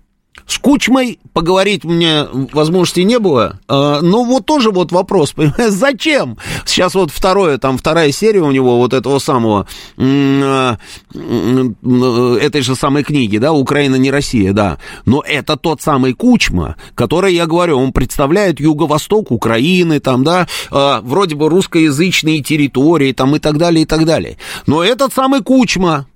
С 0.47 0.57
Кучмой 0.57 1.19
поговорить 1.33 1.83
мне 1.83 2.25
возможности 2.51 3.01
не 3.01 3.19
было. 3.19 3.59
А, 3.67 4.01
но 4.01 4.23
вот 4.23 4.45
тоже 4.45 4.71
вот 4.71 4.91
вопрос, 4.91 5.31
понимаешь, 5.35 5.71
зачем? 5.71 6.37
Сейчас 6.65 6.95
вот 6.95 7.11
второе, 7.11 7.57
там 7.57 7.77
вторая 7.77 8.11
серия 8.11 8.41
у 8.41 8.51
него 8.51 8.77
вот 8.77 8.93
этого 8.93 9.19
самого, 9.19 9.67
а, 9.97 10.77
этой 11.13 12.61
же 12.61 12.75
самой 12.75 13.03
книги, 13.03 13.37
да, 13.37 13.53
«Украина 13.53 13.95
не 13.95 14.11
Россия», 14.11 14.53
да. 14.53 14.77
Но 15.05 15.21
это 15.25 15.57
тот 15.57 15.81
самый 15.81 16.13
Кучма, 16.13 16.75
который, 16.95 17.33
я 17.33 17.45
говорю, 17.45 17.77
он 17.77 17.93
представляет 17.93 18.59
юго-восток 18.59 19.31
Украины, 19.31 19.99
там, 19.99 20.23
да, 20.23 20.47
а, 20.69 21.01
вроде 21.01 21.35
бы 21.35 21.49
русскоязычные 21.49 22.41
территории, 22.41 23.13
там, 23.13 23.35
и 23.35 23.39
так 23.39 23.57
далее, 23.57 23.83
и 23.83 23.85
так 23.85 24.05
далее. 24.05 24.37
Но 24.65 24.83
этот 24.83 25.13
самый 25.13 25.41
Кучма 25.41 26.07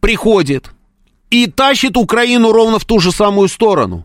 приходит 0.00 0.72
и 1.30 1.46
тащит 1.46 1.96
Украину 1.96 2.52
ровно 2.52 2.78
в 2.78 2.84
ту 2.84 2.98
же 3.00 3.12
самую 3.12 3.48
сторону. 3.48 4.04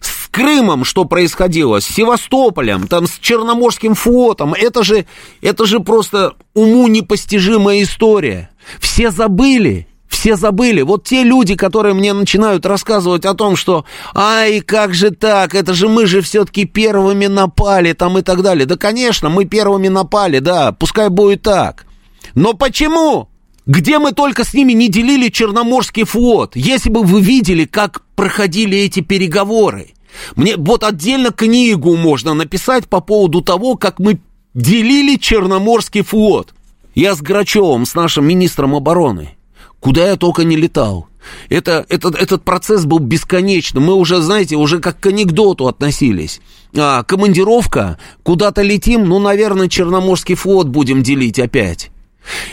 С 0.00 0.28
Крымом 0.30 0.84
что 0.84 1.06
происходило, 1.06 1.80
с 1.80 1.86
Севастополем, 1.86 2.88
там, 2.88 3.06
с 3.06 3.18
Черноморским 3.18 3.94
флотом, 3.94 4.52
это 4.52 4.84
же, 4.84 5.06
это 5.40 5.64
же 5.64 5.80
просто 5.80 6.34
уму 6.54 6.88
непостижимая 6.88 7.82
история. 7.82 8.50
Все 8.78 9.10
забыли, 9.10 9.86
все 10.08 10.36
забыли. 10.36 10.82
Вот 10.82 11.04
те 11.04 11.22
люди, 11.22 11.56
которые 11.56 11.94
мне 11.94 12.12
начинают 12.12 12.66
рассказывать 12.66 13.24
о 13.24 13.34
том, 13.34 13.56
что 13.56 13.84
«Ай, 14.14 14.60
как 14.60 14.92
же 14.92 15.10
так? 15.10 15.54
Это 15.54 15.72
же 15.72 15.88
мы 15.88 16.06
же 16.06 16.20
все-таки 16.20 16.64
первыми 16.64 17.26
напали» 17.26 17.92
там 17.92 18.18
и 18.18 18.22
так 18.22 18.42
далее. 18.42 18.66
Да, 18.66 18.76
конечно, 18.76 19.30
мы 19.30 19.46
первыми 19.46 19.88
напали, 19.88 20.40
да, 20.40 20.72
пускай 20.72 21.08
будет 21.08 21.42
так. 21.42 21.86
Но 22.34 22.52
почему? 22.52 23.30
Где 23.66 23.98
мы 23.98 24.12
только 24.12 24.44
с 24.44 24.54
ними 24.54 24.72
не 24.72 24.88
делили 24.88 25.28
Черноморский 25.28 26.04
флот? 26.04 26.54
Если 26.54 26.88
бы 26.88 27.02
вы 27.02 27.20
видели, 27.20 27.64
как 27.64 28.02
проходили 28.14 28.78
эти 28.78 29.00
переговоры. 29.00 29.88
Мне 30.36 30.56
вот 30.56 30.84
отдельно 30.84 31.30
книгу 31.30 31.96
можно 31.96 32.32
написать 32.32 32.88
по 32.88 33.00
поводу 33.00 33.42
того, 33.42 33.76
как 33.76 33.98
мы 33.98 34.20
делили 34.54 35.16
Черноморский 35.16 36.02
флот. 36.02 36.54
Я 36.94 37.14
с 37.14 37.20
Грачевым, 37.20 37.86
с 37.86 37.94
нашим 37.94 38.26
министром 38.26 38.74
обороны, 38.74 39.36
куда 39.80 40.08
я 40.08 40.16
только 40.16 40.44
не 40.44 40.56
летал. 40.56 41.08
Это, 41.48 41.84
этот, 41.88 42.14
этот 42.14 42.44
процесс 42.44 42.84
был 42.84 43.00
бесконечным. 43.00 43.82
Мы 43.82 43.94
уже, 43.94 44.22
знаете, 44.22 44.54
уже 44.54 44.78
как 44.78 45.00
к 45.00 45.06
анекдоту 45.06 45.66
относились. 45.66 46.40
А, 46.74 47.02
командировка, 47.02 47.98
куда-то 48.22 48.62
летим, 48.62 49.06
ну, 49.08 49.18
наверное, 49.18 49.68
Черноморский 49.68 50.36
флот 50.36 50.68
будем 50.68 51.02
делить 51.02 51.40
опять. 51.40 51.90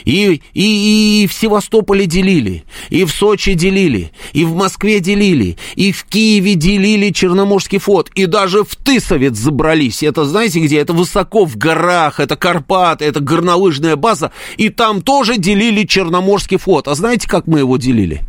И, 0.05 0.41
и, 0.53 1.23
и 1.23 1.27
в 1.27 1.33
Севастополе 1.33 2.05
делили, 2.05 2.63
и 2.89 3.03
в 3.05 3.11
Сочи 3.11 3.53
делили, 3.53 4.11
и 4.33 4.45
в 4.45 4.55
Москве 4.55 4.99
делили, 4.99 5.57
и 5.75 5.91
в 5.91 6.03
Киеве 6.05 6.55
делили 6.55 7.11
Черноморский 7.11 7.79
флот, 7.79 8.09
и 8.15 8.25
даже 8.25 8.63
в 8.63 8.75
Тысовец 8.75 9.35
забрались. 9.35 10.03
Это 10.03 10.25
знаете 10.25 10.59
где? 10.59 10.79
Это 10.79 10.93
высоко 10.93 11.45
в 11.45 11.57
горах, 11.57 12.19
это 12.19 12.35
Карпаты, 12.35 13.05
это 13.05 13.19
горнолыжная 13.19 13.95
база, 13.95 14.31
и 14.57 14.69
там 14.69 15.01
тоже 15.01 15.37
делили 15.37 15.85
Черноморский 15.85 16.57
флот. 16.57 16.87
А 16.87 16.95
знаете, 16.95 17.27
как 17.27 17.47
мы 17.47 17.59
его 17.59 17.77
делили? 17.77 18.21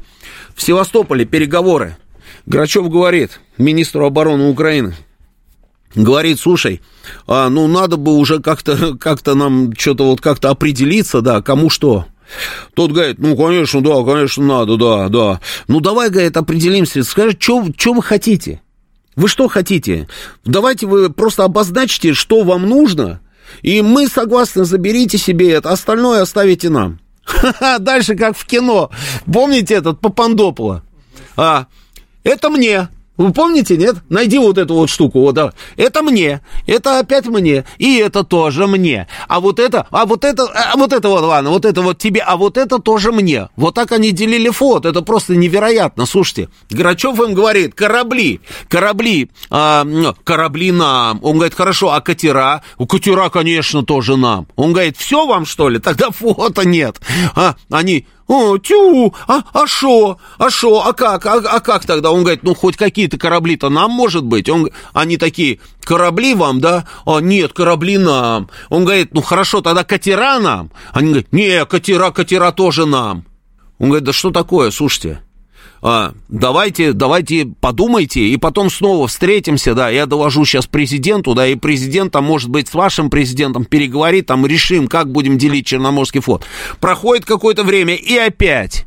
В 0.54 0.62
Севастополе 0.62 1.24
переговоры. 1.24 1.96
Грачев 2.46 2.88
говорит 2.88 3.40
министру 3.58 4.06
обороны 4.06 4.48
Украины, 4.48 4.94
говорит, 5.94 6.40
слушай, 6.40 6.80
а, 7.26 7.48
ну 7.48 7.66
надо 7.66 7.96
бы 7.96 8.16
уже 8.16 8.40
как-то 8.40 8.96
как 8.98 9.24
нам 9.26 9.72
что-то 9.76 10.04
вот 10.04 10.20
как-то 10.20 10.50
определиться, 10.50 11.20
да, 11.20 11.42
кому 11.42 11.70
что. 11.70 12.06
Тот 12.74 12.92
говорит, 12.92 13.18
ну, 13.18 13.36
конечно, 13.36 13.80
да, 13.82 14.02
конечно, 14.02 14.44
надо, 14.44 14.76
да, 14.76 15.08
да. 15.08 15.40
Ну, 15.68 15.80
давай, 15.80 16.08
говорит, 16.10 16.36
определимся. 16.36 17.04
Скажи, 17.04 17.36
что 17.38 17.60
вы 17.60 18.02
хотите? 18.02 18.62
Вы 19.14 19.28
что 19.28 19.48
хотите? 19.48 20.08
Давайте 20.44 20.86
вы 20.86 21.10
просто 21.10 21.44
обозначите, 21.44 22.14
что 22.14 22.42
вам 22.42 22.62
нужно, 22.68 23.20
и 23.62 23.80
мы 23.82 24.08
согласны, 24.08 24.64
заберите 24.64 25.18
себе 25.18 25.52
это, 25.52 25.70
остальное 25.70 26.22
оставите 26.22 26.68
нам. 26.68 26.98
Дальше 27.78 28.16
как 28.16 28.36
в 28.36 28.44
кино. 28.44 28.90
Помните 29.32 29.74
этот 29.74 30.00
Папандопола? 30.00 30.82
А, 31.36 31.66
это 32.24 32.50
мне. 32.50 32.88
Вы 33.16 33.32
помните, 33.32 33.76
нет? 33.76 33.96
Найди 34.08 34.38
вот 34.38 34.58
эту 34.58 34.74
вот 34.74 34.90
штуку. 34.90 35.20
Вот, 35.20 35.34
да. 35.34 35.52
Это 35.76 36.02
мне, 36.02 36.40
это 36.66 36.98
опять 36.98 37.26
мне, 37.26 37.64
и 37.78 37.96
это 37.98 38.24
тоже 38.24 38.66
мне. 38.66 39.06
А 39.28 39.38
вот 39.38 39.60
это, 39.60 39.86
а 39.90 40.04
вот 40.04 40.24
это, 40.24 40.44
а 40.46 40.76
вот 40.76 40.92
это 40.92 41.08
вот, 41.08 41.22
ладно, 41.22 41.50
вот 41.50 41.64
это 41.64 41.80
вот 41.82 41.98
тебе, 41.98 42.20
а 42.20 42.36
вот 42.36 42.56
это 42.58 42.80
тоже 42.80 43.12
мне. 43.12 43.48
Вот 43.56 43.74
так 43.74 43.92
они 43.92 44.10
делили 44.10 44.50
флот. 44.50 44.84
Это 44.84 45.02
просто 45.02 45.36
невероятно. 45.36 46.06
Слушайте, 46.06 46.48
Грачев 46.70 47.20
им 47.20 47.34
говорит, 47.34 47.74
корабли, 47.74 48.40
корабли, 48.68 49.30
а, 49.48 49.86
корабли 50.24 50.72
нам. 50.72 51.20
Он 51.22 51.36
говорит, 51.36 51.54
хорошо, 51.54 51.92
а 51.92 52.00
катера? 52.00 52.62
У 52.78 52.86
катера, 52.86 53.28
конечно, 53.28 53.84
тоже 53.84 54.16
нам. 54.16 54.48
Он 54.56 54.72
говорит, 54.72 54.96
все 54.96 55.24
вам, 55.24 55.46
что 55.46 55.68
ли? 55.68 55.78
Тогда 55.78 56.10
флота 56.10 56.66
нет. 56.66 57.00
А, 57.36 57.54
они, 57.70 58.06
о, 58.26 58.58
тю, 58.58 59.14
а, 59.26 59.42
а 59.52 59.66
шо, 59.66 60.18
а 60.38 60.50
шо, 60.50 60.82
а 60.86 60.92
как, 60.92 61.26
а, 61.26 61.36
а 61.38 61.60
как 61.60 61.84
тогда? 61.84 62.10
Он 62.10 62.20
говорит, 62.20 62.42
ну, 62.42 62.54
хоть 62.54 62.76
какие-то 62.76 63.18
корабли-то 63.18 63.68
нам, 63.68 63.90
может 63.90 64.24
быть. 64.24 64.48
Он, 64.48 64.70
они 64.92 65.16
такие, 65.16 65.60
корабли 65.82 66.34
вам, 66.34 66.60
да? 66.60 66.86
А, 67.04 67.18
нет, 67.18 67.52
корабли 67.52 67.98
нам. 67.98 68.48
Он 68.70 68.84
говорит, 68.84 69.12
ну, 69.12 69.20
хорошо, 69.20 69.60
тогда 69.60 69.84
катера 69.84 70.38
нам. 70.38 70.70
Они 70.92 71.08
говорят, 71.08 71.32
не, 71.32 71.64
катера, 71.66 72.10
катера 72.10 72.52
тоже 72.52 72.86
нам. 72.86 73.24
Он 73.78 73.88
говорит, 73.88 74.04
да 74.04 74.12
что 74.12 74.30
такое, 74.30 74.70
слушайте, 74.70 75.23
давайте, 76.28 76.94
давайте 76.94 77.46
подумайте, 77.60 78.20
и 78.20 78.36
потом 78.38 78.70
снова 78.70 79.06
встретимся, 79.06 79.74
да, 79.74 79.90
я 79.90 80.06
доложу 80.06 80.46
сейчас 80.46 80.66
президенту, 80.66 81.34
да, 81.34 81.46
и 81.46 81.56
президент, 81.56 82.12
там, 82.12 82.24
может 82.24 82.48
быть, 82.48 82.68
с 82.68 82.74
вашим 82.74 83.10
президентом 83.10 83.66
переговорит, 83.66 84.26
там, 84.26 84.46
решим, 84.46 84.88
как 84.88 85.12
будем 85.12 85.36
делить 85.36 85.66
Черноморский 85.66 86.20
флот. 86.20 86.44
Проходит 86.80 87.24
какое-то 87.24 87.64
время, 87.64 87.94
и 87.94 88.16
опять... 88.16 88.86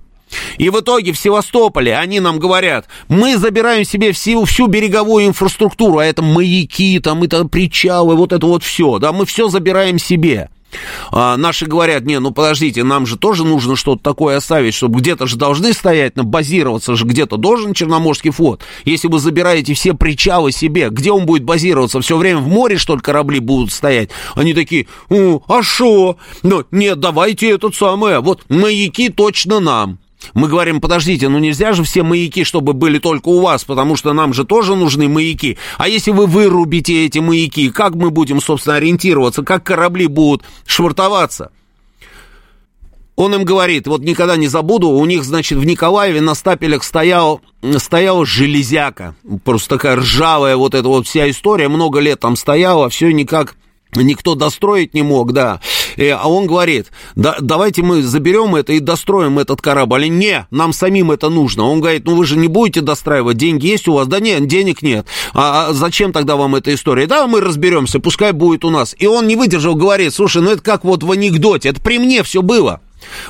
И 0.58 0.70
в 0.70 0.82
итоге 0.82 1.14
в 1.14 1.18
Севастополе 1.18 1.95
они 1.95 2.20
нам 2.20 2.38
говорят, 2.38 2.88
мы 3.08 3.38
забираем 3.38 3.86
себе 3.86 4.12
всю, 4.12 4.43
всю 4.43 4.68
береговую 4.68 5.26
инфраструктуру, 5.26 6.00
а 6.00 6.06
это 6.06 6.22
маяки, 6.22 7.00
там 7.00 7.24
это 7.24 7.45
причалы, 7.45 8.16
вот 8.16 8.34
это 8.34 8.45
вот 8.45 8.62
все, 8.62 9.00
да, 9.00 9.14
мы 9.14 9.26
все 9.26 9.48
забираем 9.48 9.98
себе. 9.98 10.50
А 11.11 11.38
наши 11.38 11.65
говорят, 11.65 12.03
не, 12.03 12.20
ну 12.20 12.32
подождите, 12.32 12.84
нам 12.84 13.05
же 13.05 13.18
тоже 13.18 13.45
нужно 13.45 13.76
что-то 13.76 14.03
такое 14.03 14.38
оставить, 14.38 14.74
чтобы 14.74 14.99
где-то 14.99 15.28
же 15.28 15.38
должны 15.38 15.74
стоять, 15.74 16.15
базироваться 16.15 16.95
же 16.95 17.05
где-то 17.05 17.38
должен 17.38 17.74
Черноморский 17.74 18.32
флот. 18.32 18.61
Если 18.86 19.07
вы 19.07 19.20
забираете 19.20 19.74
все 19.74 19.93
причалы 19.93 20.51
себе, 20.51 20.89
где 20.89 21.11
он 21.11 21.26
будет 21.26 21.43
базироваться? 21.43 22.01
Все 22.01 22.18
время 22.18 22.39
в 22.39 22.47
море, 22.47 22.78
что 22.78 22.95
ли, 22.95 23.01
корабли 23.01 23.39
будут 23.39 23.72
стоять? 23.72 24.09
Они 24.36 24.53
такие, 24.53 24.88
а 25.09 25.63
что? 25.63 26.18
Ну, 26.43 26.65
нет, 26.72 26.99
давайте 26.99 27.49
этот 27.49 27.76
самый, 27.76 28.20
вот 28.20 28.41
маяки 28.49 29.09
точно 29.09 29.59
нам. 29.59 29.99
Мы 30.34 30.47
говорим, 30.47 30.82
подождите, 30.82 31.30
ну 31.30 31.39
нельзя 31.39 31.74
же 31.74 31.84
все 31.84 32.03
маяки, 32.03 32.43
чтобы 32.43 32.74
были 32.74 32.99
только 32.99 33.30
у 33.30 33.41
вас, 33.41 33.63
потому 33.63 33.95
что 33.95 34.13
нам 34.13 34.34
же 34.34 34.45
тоже 34.45 34.76
нужны 34.76 35.07
маяки. 35.07 35.57
А 35.78 35.88
если 35.88 36.11
вы 36.11 36.26
вырубите 36.26 37.05
эти 37.05 37.20
маяки, 37.20 37.70
как 37.70 37.95
мы 37.95 38.09
будем, 38.09 38.41
собственно, 38.41 38.76
ориентироваться, 38.78 39.43
как 39.43 39.63
корабли 39.63 40.07
будут 40.07 40.43
швартоваться? 40.65 41.51
Он 43.15 43.34
им 43.34 43.45
говорит, 43.45 43.88
вот 43.88 44.01
никогда 44.01 44.38
не 44.38 44.47
забуду, 44.47 44.89
у 44.89 45.03
них, 45.05 45.24
значит, 45.24 45.57
в 45.57 45.65
Николаеве 45.65 46.22
на 46.22 46.36
стапелях 46.36 46.84
стоял, 46.84 47.41
стояла 47.78 48.28
железяка, 48.28 49.15
просто 49.43 49.70
такая 49.70 49.95
ржавая 49.95 50.55
вот 50.55 50.76
эта 50.76 50.88
вот 50.88 51.07
вся 51.07 51.28
история, 51.28 51.68
много 51.68 51.99
лет 51.99 52.20
там 52.20 52.36
стояла, 52.36 52.89
все 52.89 53.11
никак 53.11 53.55
никто 53.96 54.36
достроить 54.36 54.94
не 54.94 55.02
мог, 55.02 55.34
да. 55.34 55.62
И, 55.96 56.04
э, 56.04 56.12
а 56.12 56.30
он 56.30 56.48
говорит, 56.48 56.88
да, 57.16 57.38
давайте 57.40 57.82
мы 57.82 58.02
заберем 58.02 58.56
это 58.56 58.74
и 58.74 58.80
достроим 58.80 59.40
этот 59.40 59.62
корабль. 59.62 60.08
Не, 60.08 60.48
нам 60.52 60.74
самим 60.74 61.12
это 61.12 61.30
нужно. 61.30 61.64
Он 61.64 61.80
говорит, 61.80 62.06
ну 62.06 62.16
вы 62.16 62.26
же 62.26 62.38
не 62.38 62.48
будете 62.48 62.82
достраивать, 62.82 63.38
деньги 63.38 63.68
есть 63.68 63.88
у 63.88 63.94
вас? 63.94 64.08
Да 64.08 64.20
нет, 64.20 64.48
денег 64.48 64.82
нет. 64.82 65.08
А, 65.34 65.68
а 65.70 65.74
зачем 65.74 66.12
тогда 66.12 66.36
вам 66.36 66.56
эта 66.56 66.74
история? 66.74 67.08
Да, 67.08 67.28
мы 67.28 67.42
разберемся, 67.42 68.00
пускай 68.00 68.32
будет 68.32 68.66
у 68.66 68.70
нас. 68.70 68.96
И 68.98 69.08
он 69.08 69.28
не 69.28 69.36
выдержал, 69.36 69.76
говорит, 69.76 70.14
слушай, 70.14 70.42
ну 70.42 70.52
это 70.52 70.62
как 70.62 70.84
вот 70.84 71.04
в 71.04 71.12
анекдоте, 71.12 71.70
это 71.70 71.82
при 71.82 72.00
мне 72.00 72.24
все 72.24 72.42
было. 72.42 72.82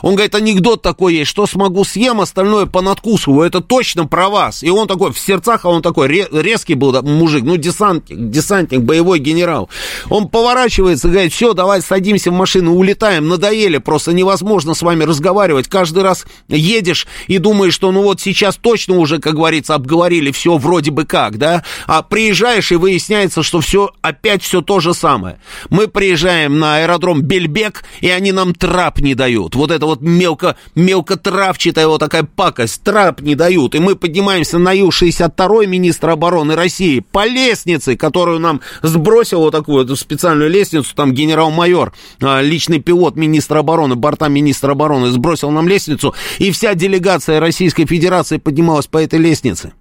Он 0.02 0.16
говорит, 0.16 0.36
анекдот 0.36 0.82
такой 0.82 1.16
есть, 1.16 1.30
что 1.30 1.48
смогу 1.48 1.84
съем, 1.84 2.22
остальное 2.22 2.66
понадкусываю, 2.66 3.48
это 3.48 3.62
точно 3.62 4.06
про 4.06 4.30
вас. 4.30 4.64
И 4.64 4.70
он 4.70 4.88
такой, 4.88 5.12
в 5.12 5.20
сердцах, 5.20 5.66
а 5.66 5.70
он 5.70 5.82
такой 5.82 6.08
резкий 6.08 6.74
был 6.74 7.02
мужик, 7.04 7.44
ну, 7.44 7.58
десантник, 7.58 8.30
десантник, 8.30 8.82
боевой 8.82 9.20
генерал. 9.20 9.70
Он 10.10 10.28
поворачивается, 10.28 11.10
говорит, 11.10 11.34
все, 11.34 11.54
давай 11.54 11.82
садимся 11.82 12.32
в 12.32 12.34
машину, 12.34 12.76
улетаем, 12.76 13.28
надоели, 13.28 13.78
просто 13.78 14.14
невозможно 14.14 14.74
с 14.74 14.82
вами 14.82 15.04
разговаривать. 15.04 15.68
Каждый 15.68 16.04
раз 16.04 16.26
едешь 16.48 17.08
и 17.28 17.38
думаешь, 17.38 17.74
что 17.74 17.92
ну 17.92 18.04
вот 18.04 18.22
сейчас 18.22 18.56
точно 18.56 18.98
уже, 18.98 19.20
как 19.20 19.36
говорится, 19.36 19.76
обговорили 19.76 20.32
все 20.32 20.58
вроде 20.58 20.92
бы 20.92 21.06
как, 21.06 21.38
да, 21.38 21.64
а 21.86 22.02
приезжаешь 22.02 22.72
и 22.72 22.76
выясняется, 22.76 23.44
что 23.44 23.62
все, 23.62 23.92
опять 24.02 24.44
все 24.44 24.62
то 24.62 24.80
же 24.80 24.94
самое. 24.94 25.40
Мы 25.70 25.88
приезжаем 25.88 26.60
на 26.60 26.78
аэродром 26.78 27.22
Бельбек, 27.22 27.84
и 28.02 28.10
они 28.10 28.32
нам 28.32 28.54
трап 28.54 29.00
не 29.00 29.16
дают 29.16 29.56
вот 29.56 29.67
это 29.72 29.86
вот 29.86 30.02
мелко, 30.02 30.56
мелкотравчатая 30.76 31.88
вот 31.88 32.00
такая 32.00 32.24
пакость, 32.24 32.82
трап 32.84 33.22
не 33.22 33.36
дают, 33.36 33.76
и 33.76 33.80
мы 33.80 33.96
поднимаемся 33.96 34.58
на 34.58 34.72
Ю-62 34.72 35.66
министра 35.66 36.14
обороны 36.14 36.56
России 36.56 37.00
по 37.00 37.26
лестнице, 37.26 37.96
которую 37.96 38.40
нам 38.40 38.62
сбросил 38.82 39.40
вот 39.40 39.52
такую 39.52 39.84
эту 39.84 39.96
специальную 39.96 40.50
лестницу, 40.50 40.96
там 40.96 41.14
генерал-майор, 41.14 41.94
а, 42.22 42.42
личный 42.42 42.80
пилот 42.80 43.16
министра 43.16 43.60
обороны, 43.60 43.96
борта 43.96 44.28
министра 44.28 44.72
обороны, 44.72 45.10
сбросил 45.12 45.52
нам 45.52 45.68
лестницу, 45.68 46.14
и 46.38 46.52
вся 46.52 46.74
делегация 46.74 47.40
Российской 47.40 47.86
Федерации 47.86 48.38
поднималась 48.38 48.88
по 48.88 48.98
этой 48.98 49.20
лестнице. 49.20 49.74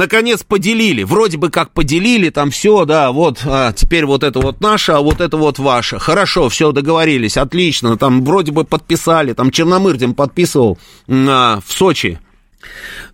Наконец 0.00 0.42
поделили, 0.44 1.02
вроде 1.02 1.36
бы 1.36 1.50
как 1.50 1.72
поделили, 1.72 2.30
там 2.30 2.50
все, 2.50 2.86
да, 2.86 3.12
вот 3.12 3.42
а, 3.44 3.74
теперь 3.74 4.06
вот 4.06 4.24
это 4.24 4.40
вот 4.40 4.62
наше, 4.62 4.92
а 4.92 5.00
вот 5.00 5.20
это 5.20 5.36
вот 5.36 5.58
ваше. 5.58 5.98
Хорошо, 5.98 6.48
все 6.48 6.72
договорились, 6.72 7.36
отлично, 7.36 7.98
там 7.98 8.24
вроде 8.24 8.50
бы 8.50 8.64
подписали, 8.64 9.34
там 9.34 9.50
Черномырдин 9.50 10.14
подписывал 10.14 10.78
а, 11.06 11.60
в 11.62 11.70
Сочи 11.70 12.18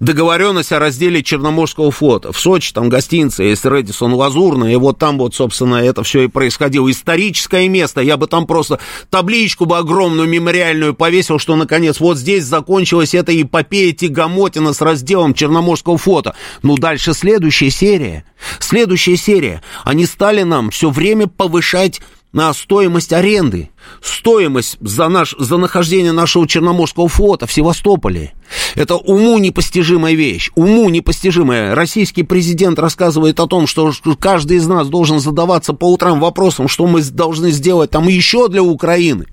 договоренность 0.00 0.72
о 0.72 0.78
разделе 0.78 1.22
Черноморского 1.22 1.90
флота. 1.90 2.32
В 2.32 2.38
Сочи 2.38 2.72
там 2.72 2.88
гостиница 2.88 3.42
есть 3.42 3.64
Редисон 3.64 4.14
Лазурная, 4.14 4.72
и 4.72 4.76
вот 4.76 4.98
там 4.98 5.18
вот, 5.18 5.34
собственно, 5.34 5.76
это 5.76 6.02
все 6.02 6.22
и 6.22 6.28
происходило. 6.28 6.90
Историческое 6.90 7.68
место, 7.68 8.00
я 8.00 8.16
бы 8.16 8.26
там 8.26 8.46
просто 8.46 8.80
табличку 9.10 9.66
бы 9.66 9.78
огромную 9.78 10.28
мемориальную 10.28 10.94
повесил, 10.94 11.38
что, 11.38 11.56
наконец, 11.56 12.00
вот 12.00 12.18
здесь 12.18 12.44
закончилась 12.44 13.14
эта 13.14 13.40
эпопея 13.40 13.92
Тягомотина 13.92 14.72
с 14.72 14.80
разделом 14.80 15.34
Черноморского 15.34 15.98
флота. 15.98 16.34
Ну, 16.62 16.76
дальше 16.76 17.12
следующая 17.12 17.70
серия. 17.70 18.24
Следующая 18.58 19.16
серия. 19.16 19.62
Они 19.84 20.06
стали 20.06 20.42
нам 20.42 20.70
все 20.70 20.90
время 20.90 21.26
повышать 21.26 22.00
на 22.36 22.52
стоимость 22.52 23.14
аренды, 23.14 23.70
стоимость 24.02 24.76
за, 24.82 25.08
наш, 25.08 25.34
за 25.38 25.56
нахождение 25.56 26.12
нашего 26.12 26.46
Черноморского 26.46 27.08
флота 27.08 27.46
в 27.46 27.52
Севастополе. 27.52 28.34
Это 28.74 28.96
уму 28.96 29.38
непостижимая 29.38 30.12
вещь, 30.12 30.50
уму 30.54 30.90
непостижимая. 30.90 31.74
Российский 31.74 32.24
президент 32.24 32.78
рассказывает 32.78 33.40
о 33.40 33.46
том, 33.46 33.66
что 33.66 33.90
каждый 34.20 34.58
из 34.58 34.66
нас 34.66 34.88
должен 34.88 35.18
задаваться 35.18 35.72
по 35.72 35.90
утрам 35.90 36.20
вопросом, 36.20 36.68
что 36.68 36.86
мы 36.86 37.02
должны 37.02 37.50
сделать 37.52 37.90
там 37.90 38.06
еще 38.06 38.48
для 38.48 38.62
Украины. 38.62 39.24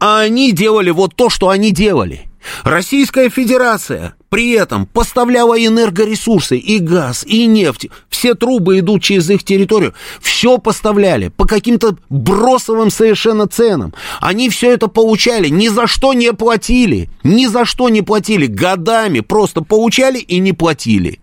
А 0.00 0.20
они 0.20 0.52
делали 0.52 0.90
вот 0.90 1.14
то, 1.14 1.28
что 1.28 1.50
они 1.50 1.70
делали– 1.70 2.22
Российская 2.62 3.28
Федерация 3.28 4.14
при 4.28 4.52
этом 4.52 4.86
поставляла 4.86 5.54
энергоресурсы, 5.54 6.58
и 6.58 6.78
газ, 6.78 7.24
и 7.24 7.46
нефть. 7.46 7.88
Все 8.08 8.34
трубы 8.34 8.78
идут 8.78 9.02
через 9.02 9.30
их 9.30 9.44
территорию. 9.44 9.94
Все 10.20 10.58
поставляли 10.58 11.28
по 11.28 11.46
каким-то 11.46 11.96
бросовым 12.08 12.90
совершенно 12.90 13.46
ценам. 13.46 13.94
Они 14.20 14.50
все 14.50 14.72
это 14.72 14.88
получали, 14.88 15.48
ни 15.48 15.68
за 15.68 15.86
что 15.86 16.12
не 16.12 16.32
платили. 16.32 17.08
Ни 17.22 17.46
за 17.46 17.64
что 17.64 17.88
не 17.88 18.02
платили. 18.02 18.46
Годами 18.46 19.20
просто 19.20 19.62
получали 19.62 20.18
и 20.18 20.38
не 20.38 20.52
платили. 20.52 21.20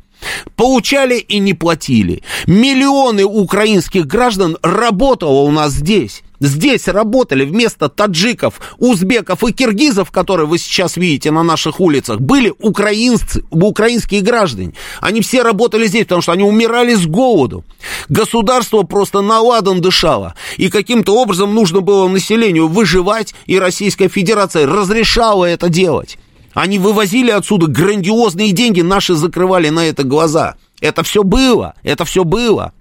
Получали 0.55 1.17
и 1.17 1.39
не 1.39 1.53
платили. 1.53 2.23
Миллионы 2.47 3.25
украинских 3.25 4.05
граждан 4.05 4.57
работало 4.61 5.41
у 5.41 5.51
нас 5.51 5.73
здесь. 5.73 6.23
Здесь 6.43 6.89
работали 6.89 7.45
вместо 7.45 7.87
таджиков, 7.87 8.59
узбеков 8.77 9.45
и 9.45 9.53
киргизов, 9.53 10.11
которые 10.11 10.45
вы 10.45 10.57
сейчас 10.57 10.97
видите 10.97 11.31
на 11.31 11.41
наших 11.41 11.79
улицах, 11.79 12.19
были 12.19 12.53
украинцы, 12.59 13.45
украинские 13.49 14.19
граждане. 14.19 14.73
Они 14.99 15.21
все 15.21 15.41
работали 15.41 15.87
здесь, 15.87 16.03
потому 16.03 16.21
что 16.21 16.33
они 16.33 16.43
умирали 16.43 16.95
с 16.95 17.07
голоду. 17.07 17.63
Государство 18.09 18.83
просто 18.83 19.21
наладом 19.21 19.79
дышало. 19.79 20.35
И 20.57 20.69
каким-то 20.69 21.15
образом 21.15 21.55
нужно 21.55 21.79
было 21.79 22.09
населению 22.09 22.67
выживать, 22.67 23.33
и 23.45 23.57
Российская 23.57 24.09
Федерация 24.09 24.67
разрешала 24.67 25.45
это 25.45 25.69
делать. 25.69 26.17
Они 26.53 26.77
вывозили 26.77 27.31
отсюда 27.31 27.67
грандиозные 27.67 28.51
деньги, 28.51 28.81
наши 28.81 29.13
закрывали 29.13 29.69
на 29.69 29.87
это 29.87 30.03
глаза. 30.03 30.55
Это 30.81 31.03
все 31.03 31.23
было, 31.23 31.75
это 31.83 32.03
все 32.03 32.25
было. 32.25 32.73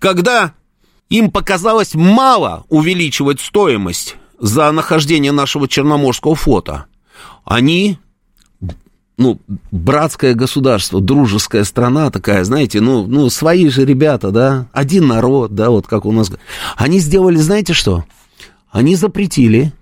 Когда 0.00 0.54
им 1.10 1.30
показалось 1.30 1.94
мало 1.94 2.64
увеличивать 2.68 3.40
стоимость 3.40 4.16
за 4.38 4.70
нахождение 4.72 5.32
нашего 5.32 5.68
Черноморского 5.68 6.34
флота, 6.34 6.86
они 7.44 7.98
ну, 9.18 9.38
братское 9.70 10.34
государство, 10.34 10.98
дружеская 10.98 11.64
страна 11.64 12.10
такая, 12.10 12.42
знаете, 12.42 12.80
ну, 12.80 13.06
ну, 13.06 13.28
свои 13.28 13.68
же 13.68 13.84
ребята, 13.84 14.30
да, 14.30 14.68
один 14.72 15.08
народ, 15.08 15.54
да, 15.54 15.68
вот 15.68 15.86
как 15.86 16.06
у 16.06 16.12
нас. 16.12 16.32
Они 16.76 17.00
сделали, 17.00 17.36
знаете 17.36 17.74
что? 17.74 18.06
Они 18.70 18.96
запретили 18.96 19.74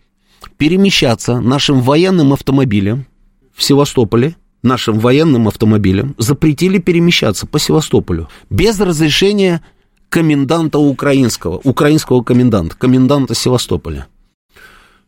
перемещаться 0.56 1.38
нашим 1.38 1.82
военным 1.82 2.32
автомобилям 2.32 3.06
в 3.54 3.62
Севастополе, 3.62 4.34
нашим 4.64 4.98
военным 4.98 5.46
автомобилям, 5.46 6.16
запретили 6.18 6.78
перемещаться 6.78 7.46
по 7.46 7.60
Севастополю 7.60 8.28
без 8.50 8.80
разрешения 8.80 9.62
коменданта 10.08 10.78
украинского, 10.78 11.60
украинского 11.64 12.22
коменданта, 12.22 12.76
коменданта 12.76 13.34
Севастополя. 13.34 14.06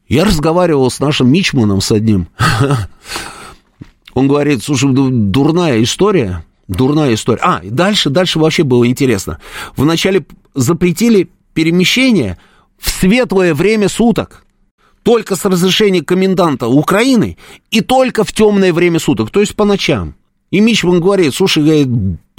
Я 0.09 0.25
разговаривал 0.25 0.91
с 0.91 0.99
нашим 0.99 1.31
мичманом, 1.31 1.81
с 1.81 1.93
одним. 1.93 2.29
Он 4.15 4.27
говорит, 4.27 4.63
слушай, 4.63 4.91
дурная 4.93 5.83
история, 5.83 6.45
дурная 6.67 7.15
история. 7.15 7.41
А, 7.43 7.61
дальше, 7.63 8.11
дальше 8.11 8.39
вообще 8.39 8.65
было 8.65 8.87
интересно. 8.87 9.39
Вначале 9.77 10.27
запретили 10.55 11.31
перемещение 11.55 12.39
в 12.79 12.91
светлое 12.91 13.55
время 13.55 13.89
суток 13.89 14.45
только 15.03 15.37
с 15.37 15.45
разрешения 15.45 16.03
коменданта 16.03 16.67
Украины 16.67 17.39
и 17.71 17.81
только 17.81 18.25
в 18.25 18.33
темное 18.33 18.73
время 18.73 18.99
суток, 18.99 19.31
то 19.31 19.41
есть 19.41 19.57
по 19.57 19.65
ночам. 19.65 20.15
И 20.51 20.61
Мичман 20.61 21.01
говорит, 21.01 21.35
слушай, 21.35 21.63
говорит, 21.63 21.89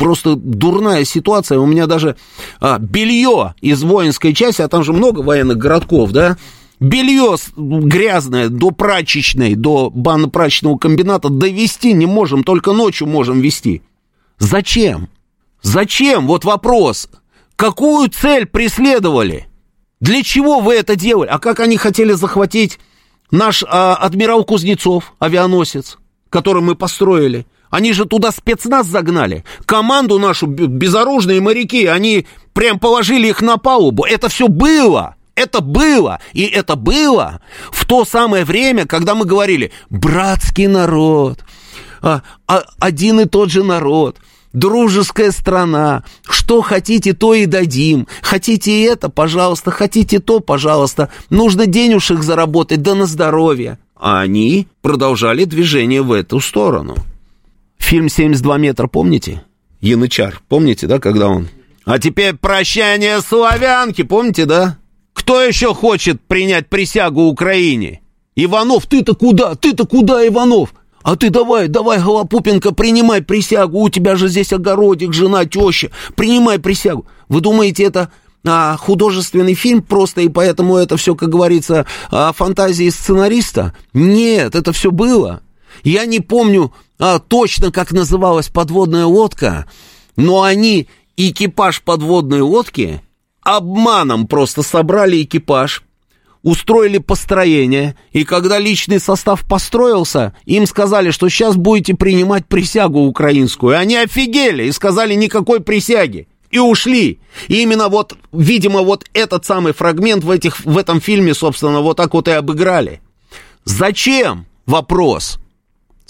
просто 0.02 0.36
дурная 0.36 1.06
ситуация, 1.06 1.60
у 1.60 1.68
меня 1.68 1.86
даже 1.86 2.16
а, 2.60 2.80
белье 2.80 3.54
из 3.62 3.84
воинской 3.84 4.34
части, 4.34 4.64
а 4.64 4.68
там 4.68 4.84
же 4.84 4.94
много 4.94 5.20
военных 5.20 5.60
городков, 5.60 6.12
да, 6.12 6.38
белье 6.80 7.36
грязное 7.56 8.50
до 8.50 8.72
прачечной, 8.72 9.54
до 9.54 9.92
банно-прачечного 9.92 10.80
комбината 10.80 11.30
довести 11.30 11.94
не 11.94 12.08
можем, 12.08 12.44
только 12.44 12.72
ночью 12.72 13.08
можем 13.08 13.42
вести. 13.42 13.84
Зачем? 14.40 15.08
Зачем? 15.62 16.26
Вот 16.26 16.46
вопрос. 16.46 17.08
Какую 17.56 18.10
цель 18.10 18.48
преследовали? 18.48 19.48
Для 20.00 20.24
чего 20.24 20.62
вы 20.62 20.74
это 20.74 20.96
делали? 20.96 21.30
А 21.30 21.38
как 21.38 21.60
они 21.60 21.78
хотели 21.78 22.14
захватить 22.14 22.80
наш 23.30 23.64
а, 23.68 23.94
адмирал 23.94 24.46
Кузнецов, 24.46 25.14
авианосец, 25.20 26.00
который 26.32 26.64
мы 26.64 26.74
построили? 26.74 27.46
Они 27.72 27.94
же 27.94 28.06
туда 28.06 28.32
спецназ 28.32 28.86
загнали. 28.86 29.44
Команду 29.66 30.20
нашу, 30.20 30.46
безоружные 30.46 31.42
моряки, 31.42 31.88
они 31.88 32.28
прям 32.54 32.78
положили 32.78 33.28
их 33.28 33.42
на 33.42 33.58
палубу. 33.58 34.06
Это 34.06 34.30
все 34.30 34.48
было. 34.48 35.16
Это 35.34 35.62
было. 35.62 36.20
И 36.34 36.44
это 36.44 36.76
было 36.76 37.42
в 37.72 37.86
то 37.86 38.06
самое 38.06 38.46
время, 38.46 38.86
когда 38.86 39.16
мы 39.16 39.26
говорили, 39.26 39.72
братский 39.90 40.68
народ, 40.68 41.40
а, 42.04 42.22
а, 42.48 42.64
один 42.80 43.22
и 43.22 43.26
тот 43.26 43.50
же 43.50 43.64
народ– 43.64 44.18
дружеская 44.54 45.32
страна, 45.32 46.04
что 46.28 46.62
хотите, 46.62 47.14
то 47.14 47.34
и 47.34 47.46
дадим. 47.46 48.08
Хотите 48.22 48.84
это, 48.84 49.10
пожалуйста, 49.10 49.72
хотите 49.72 50.20
то, 50.20 50.40
пожалуйста. 50.40 51.10
Нужно 51.30 51.68
денежек 51.68 52.22
заработать, 52.22 52.82
да 52.82 52.96
на 52.96 53.06
здоровье. 53.06 53.80
А 53.96 54.20
они 54.20 54.68
продолжали 54.82 55.46
движение 55.46 56.02
в 56.02 56.12
эту 56.12 56.40
сторону. 56.40 56.96
Фильм 57.92 58.06
«72 58.06 58.58
метра» 58.58 58.88
помните? 58.88 59.44
Янычар, 59.82 60.42
помните, 60.48 60.88
да, 60.88 60.98
когда 61.00 61.28
он... 61.28 61.50
А 61.84 62.00
теперь 62.00 62.36
прощание 62.36 63.20
славянки, 63.20 64.04
помните, 64.04 64.46
да? 64.46 64.78
Кто 65.12 65.42
еще 65.42 65.74
хочет 65.74 66.22
принять 66.22 66.70
присягу 66.70 67.24
Украине? 67.24 68.00
Иванов, 68.38 68.86
ты-то 68.86 69.14
куда? 69.14 69.56
Ты-то 69.56 69.86
куда, 69.86 70.26
Иванов? 70.26 70.74
А 71.04 71.18
ты 71.18 71.30
давай, 71.30 71.68
давай, 71.68 72.00
Голопупенко, 72.00 72.72
принимай 72.74 73.22
присягу, 73.22 73.82
у 73.82 73.90
тебя 73.90 74.16
же 74.16 74.30
здесь 74.30 74.54
огородик, 74.54 75.12
жена, 75.12 75.44
теща, 75.44 75.92
принимай 76.16 76.60
присягу. 76.60 77.06
Вы 77.28 77.42
думаете, 77.42 77.84
это 77.84 78.10
а, 78.46 78.78
художественный 78.78 79.54
фильм 79.54 79.82
просто, 79.82 80.22
и 80.22 80.30
поэтому 80.30 80.78
это 80.78 80.96
все, 80.96 81.14
как 81.14 81.28
говорится, 81.28 81.86
а, 82.10 82.32
фантазии 82.32 82.88
сценариста? 82.88 83.74
Нет, 83.94 84.56
это 84.56 84.72
все 84.72 84.92
было. 84.92 85.42
Я 85.84 86.06
не 86.06 86.22
помню 86.22 86.72
а, 87.02 87.18
точно, 87.18 87.72
как 87.72 87.92
называлась 87.92 88.50
подводная 88.50 89.06
лодка, 89.06 89.68
но 90.16 90.44
они, 90.44 90.88
экипаж 91.18 91.82
подводной 91.82 92.42
лодки, 92.42 93.02
обманом 93.42 94.28
просто 94.28 94.62
собрали 94.62 95.24
экипаж, 95.24 95.84
устроили 96.44 97.00
построение, 97.00 97.96
и 98.12 98.24
когда 98.24 98.60
личный 98.60 99.00
состав 99.00 99.48
построился, 99.48 100.36
им 100.46 100.68
сказали, 100.68 101.10
что 101.10 101.28
сейчас 101.28 101.56
будете 101.56 101.96
принимать 101.96 102.46
присягу 102.46 103.00
украинскую. 103.00 103.80
Они 103.80 103.96
офигели 103.96 104.66
и 104.66 104.72
сказали 104.72 105.16
никакой 105.16 105.60
присяги. 105.60 106.28
И 106.52 106.60
ушли. 106.60 107.20
И 107.48 107.64
именно 107.64 107.88
вот, 107.88 108.16
видимо, 108.32 108.82
вот 108.82 109.06
этот 109.14 109.44
самый 109.44 109.74
фрагмент 109.74 110.24
в, 110.24 110.30
этих, 110.30 110.60
в 110.64 110.78
этом 110.78 111.02
фильме, 111.02 111.34
собственно, 111.34 111.82
вот 111.82 111.98
так 111.98 112.14
вот 112.14 112.28
и 112.28 112.32
обыграли. 112.32 113.02
Зачем? 113.64 114.46
Вопрос. 114.68 115.41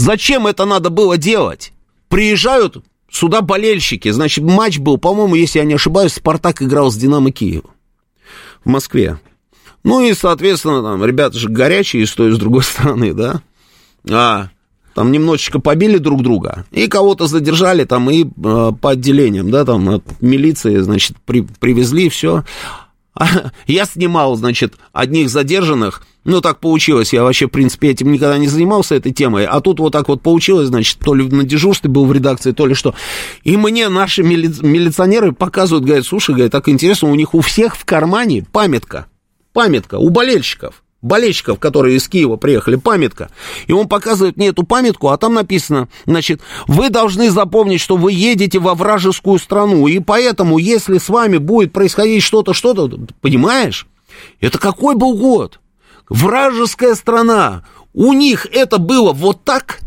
Зачем 0.02 0.48
это 0.48 0.66
надо 0.66 0.90
было 0.90 1.16
делать? 1.16 1.74
Приезжают 2.10 2.84
сюда 3.10 3.42
болельщики. 3.42 4.10
Значит, 4.10 4.44
матч 4.44 4.80
был, 4.80 4.98
по-моему, 4.98 5.36
если 5.36 5.60
я 5.60 5.66
не 5.66 5.76
ошибаюсь, 5.76 6.14
Спартак 6.14 6.64
играл 6.64 6.90
с 6.90 6.96
Динамо 6.96 7.32
Киев 7.32 7.64
в 8.66 8.70
Москве. 8.70 9.20
Ну 9.84 10.02
и, 10.02 10.14
соответственно, 10.14 10.82
там 10.82 11.06
ребята 11.06 11.38
же 11.38 11.50
горячие 11.50 12.08
с 12.08 12.14
той 12.14 12.32
с 12.32 12.40
другой 12.40 12.64
стороны, 12.64 13.14
да. 13.14 13.42
А, 14.10 14.50
там 14.96 15.12
немножечко 15.12 15.60
побили 15.60 15.98
друг 15.98 16.24
друга, 16.24 16.66
и 16.72 16.88
кого-то 16.88 17.28
задержали 17.28 17.84
там 17.84 18.10
и 18.10 18.24
э, 18.24 18.72
по 18.82 18.90
отделениям, 18.90 19.52
да, 19.52 19.66
там 19.66 19.88
от 19.88 20.04
милиции, 20.20 20.80
значит, 20.80 21.16
при, 21.26 21.42
привезли 21.42 22.10
все. 22.10 22.44
А, 23.14 23.28
я 23.68 23.86
снимал, 23.86 24.36
значит, 24.36 24.74
одних 24.94 25.30
задержанных, 25.30 26.06
Ну, 26.24 26.40
так 26.40 26.60
получилось. 26.60 27.14
Я 27.14 27.24
вообще, 27.24 27.48
в 27.48 27.50
принципе, 27.50 27.90
этим 27.90 28.12
никогда 28.12 28.38
не 28.38 28.48
занимался, 28.48 28.94
этой 28.94 29.12
темой. 29.12 29.46
А 29.46 29.60
тут 29.60 29.80
вот 29.80 29.92
так 29.92 30.08
вот 30.08 30.22
получилось, 30.22 30.68
значит, 30.68 31.00
то 31.00 31.16
ли 31.16 31.28
на 31.28 31.44
дежурстве 31.44 31.90
был 31.90 32.06
в 32.06 32.14
редакции, 32.14 32.52
то 32.52 32.68
ли 32.68 32.76
что. 32.76 32.94
И 33.44 33.58
мне 33.58 33.90
наши 33.90 34.22
мили... 34.22 34.52
милиционеры 34.62 35.32
показывают, 35.32 35.86
говорят, 35.86 36.06
слушай, 36.06 36.36
говорят, 36.36 36.52
так 36.52 36.70
интересно, 36.70 37.10
у 37.10 37.16
них 37.16 37.34
у 37.34 37.42
всех 37.42 37.76
в 37.76 37.86
кармане 37.86 38.46
памятка. 38.52 39.08
Памятка 39.52 39.96
у 39.96 40.10
болельщиков. 40.10 40.84
Болельщиков, 41.02 41.58
которые 41.58 41.98
из 41.98 42.08
Киева 42.08 42.36
приехали, 42.36 42.76
памятка. 42.76 43.32
И 43.66 43.74
он 43.74 43.88
показывает 43.88 44.38
мне 44.38 44.50
эту 44.50 44.62
памятку, 44.62 45.08
а 45.08 45.18
там 45.18 45.34
написано, 45.34 45.90
значит, 46.06 46.42
вы 46.68 46.92
должны 46.92 47.32
запомнить, 47.32 47.82
что 47.82 47.98
вы 47.98 48.12
едете 48.12 48.60
во 48.60 48.76
вражескую 48.76 49.40
страну, 49.40 49.88
и 49.88 49.98
поэтому, 49.98 50.60
если 50.60 51.00
с 51.00 51.10
вами 51.10 51.38
будет 51.38 51.74
происходить 51.74 52.22
что-то, 52.22 52.54
что-то, 52.54 52.88
понимаешь? 53.20 53.88
Это 54.40 54.60
какой 54.60 54.96
был 54.96 55.18
год? 55.18 55.61
Вражеская 56.12 56.96
страна. 56.96 57.64
У 57.94 58.14
них 58.14 58.46
это 58.52 58.78
было 58.78 59.14
вот 59.14 59.44
так, 59.44 59.80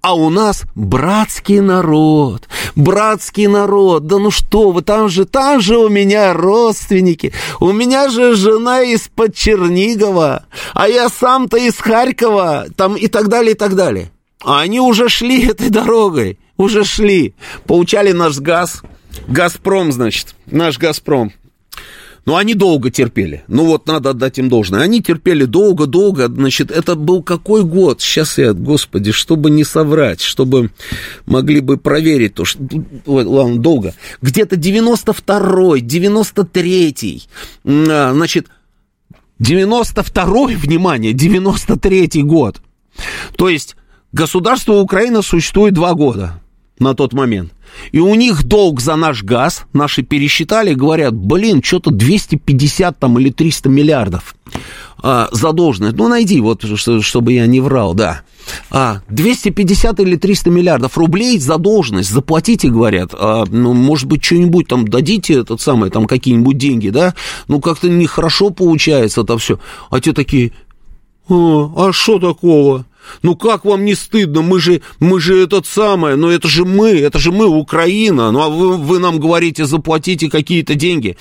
а 0.00 0.14
у 0.14 0.28
нас 0.28 0.64
братский 0.74 1.60
народ, 1.60 2.48
братский 2.74 3.46
народ, 3.46 4.06
да 4.06 4.18
ну 4.18 4.30
что 4.30 4.70
вы, 4.70 4.82
там 4.82 5.08
же, 5.08 5.24
там 5.24 5.60
же 5.60 5.78
у 5.78 5.88
меня 5.88 6.32
родственники, 6.34 7.32
у 7.60 7.72
меня 7.72 8.08
же 8.08 8.34
жена 8.34 8.82
из-под 8.82 9.34
Чернигова, 9.34 10.44
а 10.74 10.88
я 10.88 11.08
сам-то 11.08 11.56
из 11.56 11.78
Харькова, 11.78 12.66
там 12.76 12.94
и 12.96 13.08
так 13.08 13.28
далее, 13.28 13.52
и 13.52 13.56
так 13.56 13.74
далее. 13.74 14.10
А 14.42 14.60
они 14.60 14.80
уже 14.80 15.08
шли 15.08 15.46
этой 15.46 15.70
дорогой, 15.70 16.38
уже 16.56 16.84
шли, 16.84 17.34
получали 17.66 18.12
наш 18.12 18.38
газ, 18.38 18.82
Газпром, 19.26 19.92
значит, 19.92 20.34
наш 20.46 20.78
Газпром. 20.78 21.32
Но 22.28 22.36
они 22.36 22.52
долго 22.52 22.90
терпели. 22.90 23.42
Ну 23.48 23.64
вот 23.64 23.86
надо 23.86 24.10
отдать 24.10 24.38
им 24.38 24.50
должное. 24.50 24.82
Они 24.82 25.00
терпели 25.00 25.46
долго-долго. 25.46 26.28
Значит, 26.28 26.70
это 26.70 26.94
был 26.94 27.22
какой 27.22 27.64
год? 27.64 28.02
Сейчас 28.02 28.36
я, 28.36 28.52
господи, 28.52 29.12
чтобы 29.12 29.48
не 29.48 29.64
соврать, 29.64 30.20
чтобы 30.20 30.70
могли 31.24 31.60
бы 31.60 31.78
проверить 31.78 32.34
то, 32.34 32.44
что... 32.44 32.60
Ладно, 33.06 33.58
долго. 33.58 33.94
Где-то 34.20 34.56
92-й, 34.56 35.80
93-й. 35.80 37.22
А, 37.64 38.12
значит, 38.12 38.48
92-й, 39.40 40.56
внимание, 40.56 41.14
93-й 41.14 42.22
год. 42.24 42.60
То 43.36 43.48
есть 43.48 43.74
государство 44.12 44.74
Украина 44.74 45.22
существует 45.22 45.72
два 45.72 45.94
года 45.94 46.42
на 46.78 46.92
тот 46.92 47.14
момент. 47.14 47.54
И 47.92 47.98
у 47.98 48.14
них 48.14 48.44
долг 48.44 48.80
за 48.80 48.96
наш 48.96 49.22
газ, 49.22 49.66
наши 49.72 50.02
пересчитали, 50.02 50.74
говорят, 50.74 51.14
блин, 51.14 51.62
что-то 51.62 51.90
250 51.90 52.98
там 52.98 53.18
или 53.18 53.30
300 53.30 53.68
миллиардов 53.68 54.34
а, 55.02 55.28
задолженность. 55.32 55.96
Ну, 55.96 56.08
найди, 56.08 56.40
вот, 56.40 56.64
чтобы 57.02 57.32
я 57.32 57.46
не 57.46 57.60
врал, 57.60 57.94
да. 57.94 58.22
А, 58.70 59.02
250 59.08 60.00
или 60.00 60.16
300 60.16 60.50
миллиардов 60.50 60.96
рублей 60.96 61.38
задолженность, 61.38 62.10
заплатите, 62.10 62.68
говорят, 62.68 63.10
а, 63.12 63.44
ну, 63.48 63.74
может 63.74 64.06
быть, 64.06 64.24
что-нибудь 64.24 64.68
там 64.68 64.88
дадите, 64.88 65.34
этот 65.34 65.60
самый, 65.60 65.90
там, 65.90 66.06
какие-нибудь 66.06 66.56
деньги, 66.56 66.88
да, 66.88 67.14
ну, 67.46 67.60
как-то 67.60 67.88
нехорошо 67.88 68.50
получается 68.50 69.22
это 69.22 69.36
все. 69.38 69.58
А 69.90 70.00
те 70.00 70.12
такие, 70.12 70.52
а 71.28 71.90
что 71.92 72.18
такого? 72.18 72.86
Ну 73.22 73.36
как 73.36 73.64
вам 73.64 73.84
не 73.84 73.94
стыдно? 73.94 74.42
Мы 74.42 74.60
же, 74.60 74.82
мы 75.00 75.20
же 75.20 75.42
этот 75.42 75.66
самое, 75.66 76.16
но 76.16 76.30
это 76.30 76.48
же 76.48 76.64
мы, 76.64 76.90
это 76.90 77.18
же 77.18 77.32
мы, 77.32 77.46
Украина. 77.46 78.30
Ну 78.30 78.40
а 78.40 78.48
вы, 78.48 78.76
вы 78.76 78.98
нам 78.98 79.18
говорите, 79.18 79.64
заплатите 79.64 80.30
какие-то 80.30 80.74
деньги. 80.74 81.16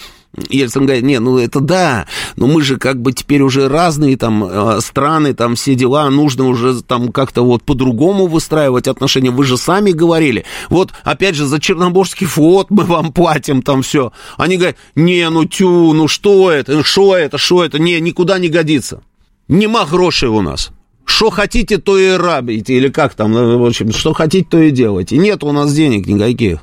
Ельцин 0.50 0.86
говорит, 0.86 1.04
не, 1.04 1.20
ну 1.20 1.40
это 1.40 1.60
да, 1.60 2.06
но 2.36 2.46
мы 2.48 2.62
же 2.62 2.78
как 2.78 3.02
бы 3.02 3.12
теперь 3.12 3.42
уже 3.42 3.70
разные 3.70 4.18
там 4.18 4.44
э, 4.44 4.82
страны, 4.82 5.34
там 5.34 5.56
все 5.56 5.74
дела, 5.74 6.10
нужно 6.12 6.48
уже 6.48 6.84
там 6.84 7.12
как-то 7.12 7.44
вот 7.44 7.64
по-другому 7.64 8.28
выстраивать 8.28 8.88
отношения. 8.88 9.32
Вы 9.32 9.46
же 9.46 9.58
сами 9.58 9.92
говорили, 9.92 10.46
вот 10.70 10.92
опять 11.04 11.36
же 11.36 11.46
за 11.48 11.60
Черноборский 11.60 12.28
флот 12.28 12.70
мы 12.70 12.84
вам 12.84 13.14
платим 13.14 13.64
там 13.64 13.82
все. 13.82 14.12
Они 14.38 14.58
говорят, 14.58 14.78
не, 14.96 15.28
ну 15.30 15.46
тю, 15.46 15.94
ну 15.94 16.08
что 16.08 16.52
это, 16.52 16.84
что 16.84 17.16
это, 17.18 17.40
что 17.40 17.64
это, 17.64 17.80
не, 17.80 18.00
никуда 18.00 18.38
не 18.38 18.50
годится. 18.50 19.02
Нема 19.48 19.86
грошей 19.86 20.30
у 20.30 20.42
нас. 20.42 20.72
Что 21.08 21.32
хотите, 21.32 21.78
то 21.80 21.98
и 21.98 22.12
рабите, 22.12 22.76
или 22.76 22.90
как 22.90 23.16
там, 23.16 23.32
ну, 23.32 23.58
в 23.58 23.66
общем, 23.66 23.92
что 23.92 24.14
хотите, 24.14 24.46
то 24.48 24.60
и 24.60 24.72
делайте. 24.72 25.18
Нет 25.18 25.44
у 25.44 25.52
нас 25.52 25.74
денег 25.74 26.06
никаких. 26.06 26.60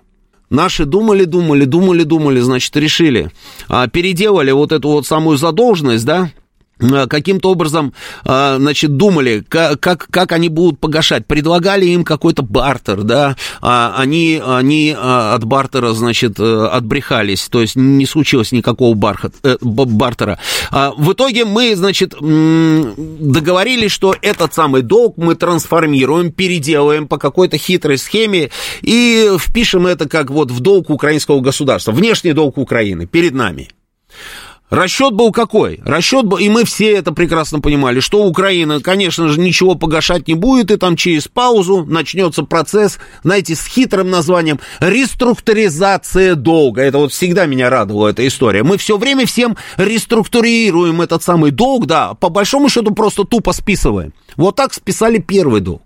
Наши 0.51 0.85
думали, 0.85 1.25
думали, 1.25 1.65
думали, 1.65 2.05
думали, 2.05 2.39
значит, 2.41 2.77
решили. 2.77 3.33
А, 3.69 3.89
переделали 3.89 4.53
вот 4.53 4.71
эту 4.71 4.91
вот 4.91 5.07
самую 5.07 5.39
задолженность, 5.39 6.05
да, 6.05 6.31
Э, 6.35 6.44
каким-то 6.79 7.51
образом, 7.51 7.93
э, 8.25 8.57
значит, 8.59 8.97
думали, 8.97 9.45
как, 9.49 9.81
как, 9.81 10.33
они 10.33 10.49
будут 10.49 10.81
погашать. 10.81 11.27
Предлагали 11.27 11.87
им 11.87 12.05
какой-то 12.05 12.43
бартер, 12.43 13.03
да, 13.03 13.37
а 13.61 13.95
они, 13.97 14.43
они 14.45 14.91
э, 14.91 14.95
от 14.97 15.45
бартера, 15.45 15.93
значит, 15.93 16.39
отбрехались, 16.41 17.49
то 17.49 17.61
есть 17.61 17.77
не 17.77 18.07
случилось 18.07 18.53
никакого 18.53 18.95
бархат, 18.95 19.35
бартера. 19.61 20.39
А 20.71 20.93
в 20.97 21.13
итоге 21.13 21.45
мы, 21.45 21.77
значит, 21.77 22.15
договорились, 22.21 23.93
что 23.93 24.15
этот 24.21 24.55
самый 24.55 24.83
долг 24.83 25.17
мы 25.17 25.35
трансформируем, 25.35 26.33
переделаем 26.33 27.07
по 27.09 27.19
какой-то 27.19 27.59
хитрой 27.59 27.99
схеме 27.99 28.51
и 28.83 29.31
впишем 29.39 29.87
это 29.87 30.09
как 30.09 30.31
вот 30.31 30.51
в 30.51 30.61
долг 30.61 30.91
украинского 30.91 31.41
государства, 31.41 31.93
внешний 31.93 32.33
долг 32.33 32.59
Украины 32.59 33.07
перед 33.07 33.35
нами. 33.35 33.69
Расчет 34.75 35.15
был 35.15 35.31
какой? 35.31 35.81
Расчет 35.85 36.27
был, 36.27 36.39
и 36.39 36.49
мы 36.49 36.65
все 36.65 36.95
это 36.95 37.13
прекрасно 37.13 37.61
понимали, 37.61 38.01
что 38.01 38.25
Украина, 38.25 38.81
конечно 38.81 39.29
же, 39.29 39.39
ничего 39.39 39.77
погашать 39.77 40.27
не 40.27 40.35
будет, 40.35 40.73
и 40.73 40.77
там 40.77 40.97
через 40.97 41.29
паузу 41.29 41.85
начнется 41.85 42.43
процесс, 42.43 42.99
знаете, 43.23 43.55
с 43.55 43.65
хитрым 43.67 44.11
названием 44.11 44.59
реструктуризация 44.81 46.35
долга. 46.35 46.83
Это 46.83 46.99
вот 46.99 47.13
всегда 47.13 47.47
меня 47.47 47.71
радовала 47.71 48.09
эта 48.09 48.27
история. 48.27 48.65
Мы 48.65 48.77
все 48.77 48.97
время 48.97 49.27
всем 49.27 49.57
реструктурируем 49.77 51.01
этот 51.03 51.23
самый 51.23 51.53
долг, 51.53 51.87
да, 51.87 52.15
по 52.15 52.29
большому 52.29 52.69
счету 52.69 52.93
просто 52.93 53.23
тупо 53.23 53.53
списываем. 53.53 54.13
Вот 54.37 54.57
так 54.57 54.75
списали 54.75 55.19
первый 55.19 55.61
долг. 55.61 55.83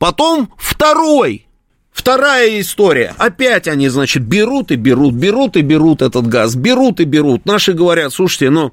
Потом 0.00 0.48
второй 0.56 1.46
Вторая 1.94 2.60
история. 2.60 3.14
Опять 3.18 3.68
они, 3.68 3.88
значит, 3.88 4.24
берут 4.24 4.72
и 4.72 4.76
берут, 4.76 5.14
берут 5.14 5.56
и 5.56 5.62
берут 5.62 6.02
этот 6.02 6.26
газ, 6.26 6.56
берут 6.56 6.98
и 6.98 7.04
берут. 7.04 7.46
Наши 7.46 7.72
говорят, 7.72 8.12
слушайте, 8.12 8.50
ну, 8.50 8.72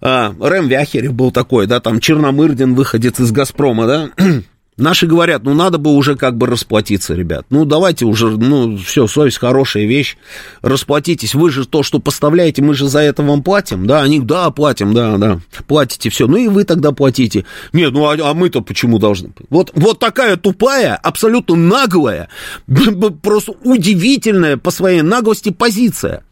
а, 0.00 0.32
Рэм 0.40 0.68
Вяхерев 0.68 1.12
был 1.12 1.32
такой, 1.32 1.66
да, 1.66 1.80
там 1.80 1.98
Черномырдин 1.98 2.74
выходит 2.74 3.18
из 3.18 3.32
«Газпрома», 3.32 3.86
да, 3.86 4.10
Наши 4.76 5.06
говорят, 5.06 5.42
ну, 5.42 5.54
надо 5.54 5.78
бы 5.78 5.92
уже 5.94 6.16
как 6.16 6.36
бы 6.36 6.46
расплатиться, 6.46 7.14
ребят. 7.14 7.46
Ну, 7.48 7.64
давайте 7.64 8.04
уже, 8.04 8.28
ну, 8.28 8.76
все, 8.76 9.06
совесть 9.06 9.38
хорошая 9.38 9.86
вещь, 9.86 10.18
расплатитесь. 10.60 11.34
Вы 11.34 11.50
же 11.50 11.66
то, 11.66 11.82
что 11.82 11.98
поставляете, 11.98 12.60
мы 12.60 12.74
же 12.74 12.86
за 12.86 13.00
это 13.00 13.22
вам 13.22 13.42
платим, 13.42 13.86
да? 13.86 14.02
Они, 14.02 14.20
да, 14.20 14.50
платим, 14.50 14.92
да, 14.92 15.16
да, 15.16 15.40
платите 15.66 16.10
все. 16.10 16.26
Ну, 16.26 16.36
и 16.36 16.48
вы 16.48 16.64
тогда 16.64 16.92
платите. 16.92 17.46
Нет, 17.72 17.92
ну, 17.92 18.04
а, 18.04 18.16
а 18.20 18.34
мы-то 18.34 18.60
почему 18.60 18.98
должны? 18.98 19.30
Вот, 19.48 19.70
вот 19.72 19.98
такая 19.98 20.36
тупая, 20.36 20.94
абсолютно 20.94 21.56
наглая, 21.56 22.28
просто 23.22 23.52
удивительная 23.64 24.58
по 24.58 24.70
своей 24.70 25.00
наглости 25.00 25.48
позиция. 25.48 26.25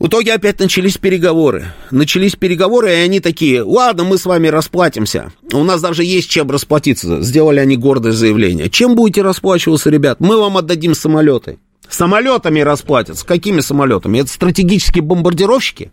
В 0.00 0.06
итоге 0.06 0.32
опять 0.32 0.58
начались 0.58 0.96
переговоры. 0.96 1.74
Начались 1.90 2.34
переговоры, 2.34 2.90
и 2.90 2.94
они 2.94 3.20
такие, 3.20 3.62
ладно, 3.62 4.02
мы 4.02 4.16
с 4.16 4.24
вами 4.24 4.48
расплатимся. 4.48 5.30
У 5.52 5.62
нас 5.62 5.82
даже 5.82 6.04
есть 6.04 6.30
чем 6.30 6.50
расплатиться. 6.50 7.20
Сделали 7.20 7.60
они 7.60 7.76
гордое 7.76 8.12
заявление. 8.12 8.70
Чем 8.70 8.94
будете 8.94 9.20
расплачиваться, 9.20 9.90
ребят? 9.90 10.18
Мы 10.18 10.38
вам 10.38 10.56
отдадим 10.56 10.94
самолеты. 10.94 11.58
Самолетами 11.86 12.60
расплатятся. 12.60 13.26
Какими 13.26 13.60
самолетами? 13.60 14.20
Это 14.20 14.30
стратегические 14.30 15.02
бомбардировщики, 15.02 15.92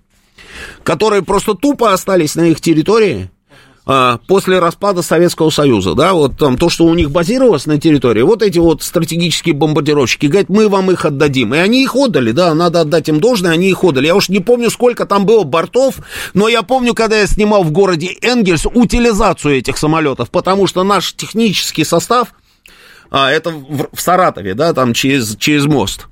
которые 0.83 1.21
просто 1.21 1.55
тупо 1.55 1.91
остались 1.91 2.35
на 2.35 2.47
их 2.47 2.61
территории 2.61 3.29
после 4.27 4.59
распада 4.59 5.01
Советского 5.01 5.49
Союза, 5.49 5.95
да, 5.95 6.13
вот 6.13 6.37
там 6.37 6.57
то, 6.57 6.69
что 6.69 6.85
у 6.85 6.93
них 6.93 7.09
базировалось 7.09 7.65
на 7.65 7.79
территории, 7.79 8.21
вот 8.21 8.41
эти 8.41 8.59
вот 8.59 8.83
стратегические 8.83 9.55
бомбардировщики, 9.55 10.25
говорят, 10.25 10.49
мы 10.49 10.67
вам 10.67 10.91
их 10.91 11.05
отдадим. 11.05 11.53
И 11.53 11.57
они 11.57 11.83
их 11.83 11.95
отдали, 11.95 12.31
да, 12.31 12.53
надо 12.53 12.81
отдать 12.81 13.07
им 13.09 13.19
должное, 13.19 13.51
они 13.51 13.69
их 13.69 13.83
отдали. 13.83 14.07
Я 14.07 14.15
уж 14.15 14.29
не 14.29 14.39
помню, 14.39 14.69
сколько 14.69 15.05
там 15.05 15.25
было 15.25 15.43
бортов, 15.43 15.95
но 16.33 16.47
я 16.47 16.63
помню, 16.63 16.93
когда 16.93 17.19
я 17.19 17.27
снимал 17.27 17.63
в 17.63 17.71
городе 17.71 18.17
Энгельс 18.21 18.65
утилизацию 18.65 19.57
этих 19.57 19.77
самолетов, 19.77 20.29
потому 20.29 20.67
что 20.67 20.83
наш 20.83 21.13
технический 21.13 21.83
состав, 21.83 22.33
а, 23.09 23.31
это 23.31 23.51
в, 23.51 23.87
в 23.93 24.01
Саратове, 24.01 24.53
да, 24.53 24.73
там 24.73 24.93
через, 24.93 25.35
через 25.37 25.65
мост, 25.65 26.07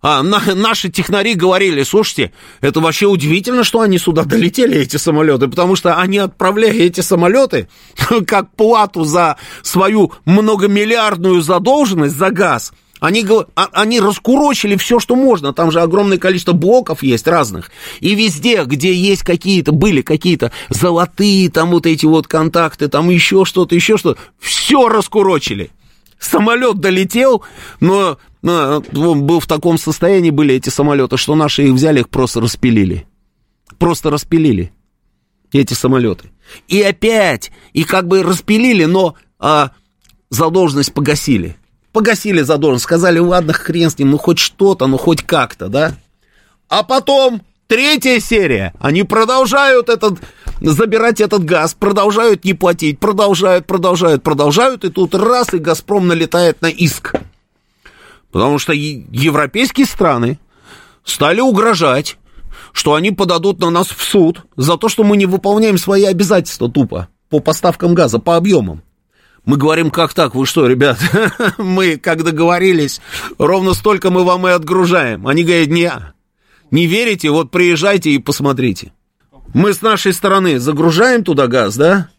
а 0.00 0.22
на, 0.22 0.40
наши 0.54 0.90
технари 0.90 1.34
говорили, 1.34 1.82
слушайте, 1.82 2.32
это 2.60 2.80
вообще 2.80 3.06
удивительно, 3.06 3.64
что 3.64 3.80
они 3.80 3.98
сюда 3.98 4.24
долетели, 4.24 4.76
эти 4.78 4.96
самолеты, 4.96 5.48
потому 5.48 5.74
что 5.74 5.96
они 5.96 6.18
отправляли 6.18 6.84
эти 6.84 7.00
самолеты 7.00 7.68
как 8.26 8.54
плату 8.54 9.04
за 9.04 9.36
свою 9.62 10.12
многомиллиардную 10.24 11.40
задолженность 11.40 12.16
за 12.16 12.30
газ, 12.30 12.72
Они, 13.00 13.26
а, 13.56 13.68
они 13.72 13.98
раскурочили 14.00 14.76
все, 14.76 15.00
что 15.00 15.16
можно. 15.16 15.52
Там 15.52 15.72
же 15.72 15.80
огромное 15.80 16.18
количество 16.18 16.52
блоков 16.52 17.02
есть 17.02 17.26
разных. 17.26 17.70
И 18.00 18.14
везде, 18.14 18.64
где 18.64 18.92
есть 18.92 19.22
какие-то, 19.22 19.72
были 19.72 20.02
какие-то 20.02 20.52
золотые, 20.68 21.50
там 21.50 21.70
вот 21.70 21.86
эти 21.86 22.06
вот 22.06 22.28
контакты, 22.28 22.88
там 22.88 23.08
еще 23.10 23.44
что-то, 23.44 23.74
еще 23.74 23.96
что-то, 23.96 24.20
все 24.38 24.88
раскурочили. 24.88 25.70
Самолет 26.18 26.78
долетел, 26.78 27.44
но, 27.78 27.90
но 28.00 28.18
он 28.42 29.26
был 29.26 29.40
в 29.40 29.46
таком 29.46 29.78
состоянии, 29.78 30.30
были 30.30 30.54
эти 30.54 30.68
самолеты, 30.68 31.16
что 31.16 31.34
наши 31.34 31.64
их 31.64 31.72
взяли, 31.72 32.00
их 32.00 32.08
просто 32.08 32.40
распилили. 32.40 33.06
Просто 33.78 34.10
распилили 34.10 34.72
эти 35.52 35.74
самолеты. 35.74 36.30
И 36.68 36.80
опять, 36.82 37.50
и 37.72 37.84
как 37.84 38.06
бы 38.06 38.22
распилили, 38.22 38.84
но 38.84 39.14
а, 39.38 39.72
задолженность 40.30 40.92
погасили 40.92 41.56
погасили 41.98 42.42
задолженность, 42.42 42.84
сказали, 42.84 43.18
ладно, 43.18 43.52
хрен 43.52 43.90
с 43.90 43.98
ним, 43.98 44.10
ну 44.12 44.18
хоть 44.18 44.38
что-то, 44.38 44.86
ну 44.86 44.98
хоть 44.98 45.22
как-то, 45.22 45.68
да? 45.68 45.94
А 46.68 46.84
потом 46.84 47.42
третья 47.66 48.20
серия, 48.20 48.72
они 48.78 49.02
продолжают 49.02 49.88
этот, 49.88 50.18
забирать 50.60 51.20
этот 51.20 51.44
газ, 51.44 51.74
продолжают 51.74 52.44
не 52.44 52.54
платить, 52.54 53.00
продолжают, 53.00 53.66
продолжают, 53.66 54.22
продолжают, 54.22 54.84
и 54.84 54.90
тут 54.90 55.14
раз, 55.14 55.52
и 55.54 55.58
«Газпром» 55.58 56.06
налетает 56.06 56.62
на 56.62 56.66
иск. 56.66 57.14
Потому 58.30 58.58
что 58.58 58.72
европейские 58.72 59.86
страны 59.86 60.38
стали 61.04 61.40
угрожать, 61.40 62.18
что 62.72 62.94
они 62.94 63.10
подадут 63.10 63.60
на 63.60 63.70
нас 63.70 63.88
в 63.88 64.02
суд 64.02 64.42
за 64.56 64.76
то, 64.76 64.88
что 64.88 65.04
мы 65.04 65.16
не 65.16 65.26
выполняем 65.26 65.78
свои 65.78 66.04
обязательства 66.04 66.70
тупо 66.70 67.08
по 67.30 67.40
поставкам 67.40 67.94
газа, 67.94 68.18
по 68.18 68.36
объемам. 68.36 68.82
Мы 69.44 69.56
говорим, 69.56 69.90
как 69.90 70.12
так? 70.12 70.34
Вы 70.34 70.44
что, 70.46 70.66
ребят? 70.66 70.98
мы, 71.58 71.96
как 71.96 72.22
договорились, 72.22 73.00
ровно 73.38 73.72
столько 73.72 74.10
мы 74.10 74.24
вам 74.24 74.46
и 74.46 74.50
отгружаем. 74.50 75.26
Они 75.26 75.42
говорят, 75.42 75.68
не, 75.68 75.90
не 76.70 76.86
верите? 76.86 77.30
Вот 77.30 77.50
приезжайте 77.50 78.10
и 78.10 78.18
посмотрите. 78.18 78.92
Мы 79.54 79.72
с 79.72 79.80
нашей 79.80 80.12
стороны 80.12 80.58
загружаем 80.58 81.24
туда 81.24 81.46
газ, 81.46 81.76
да? 81.76 82.10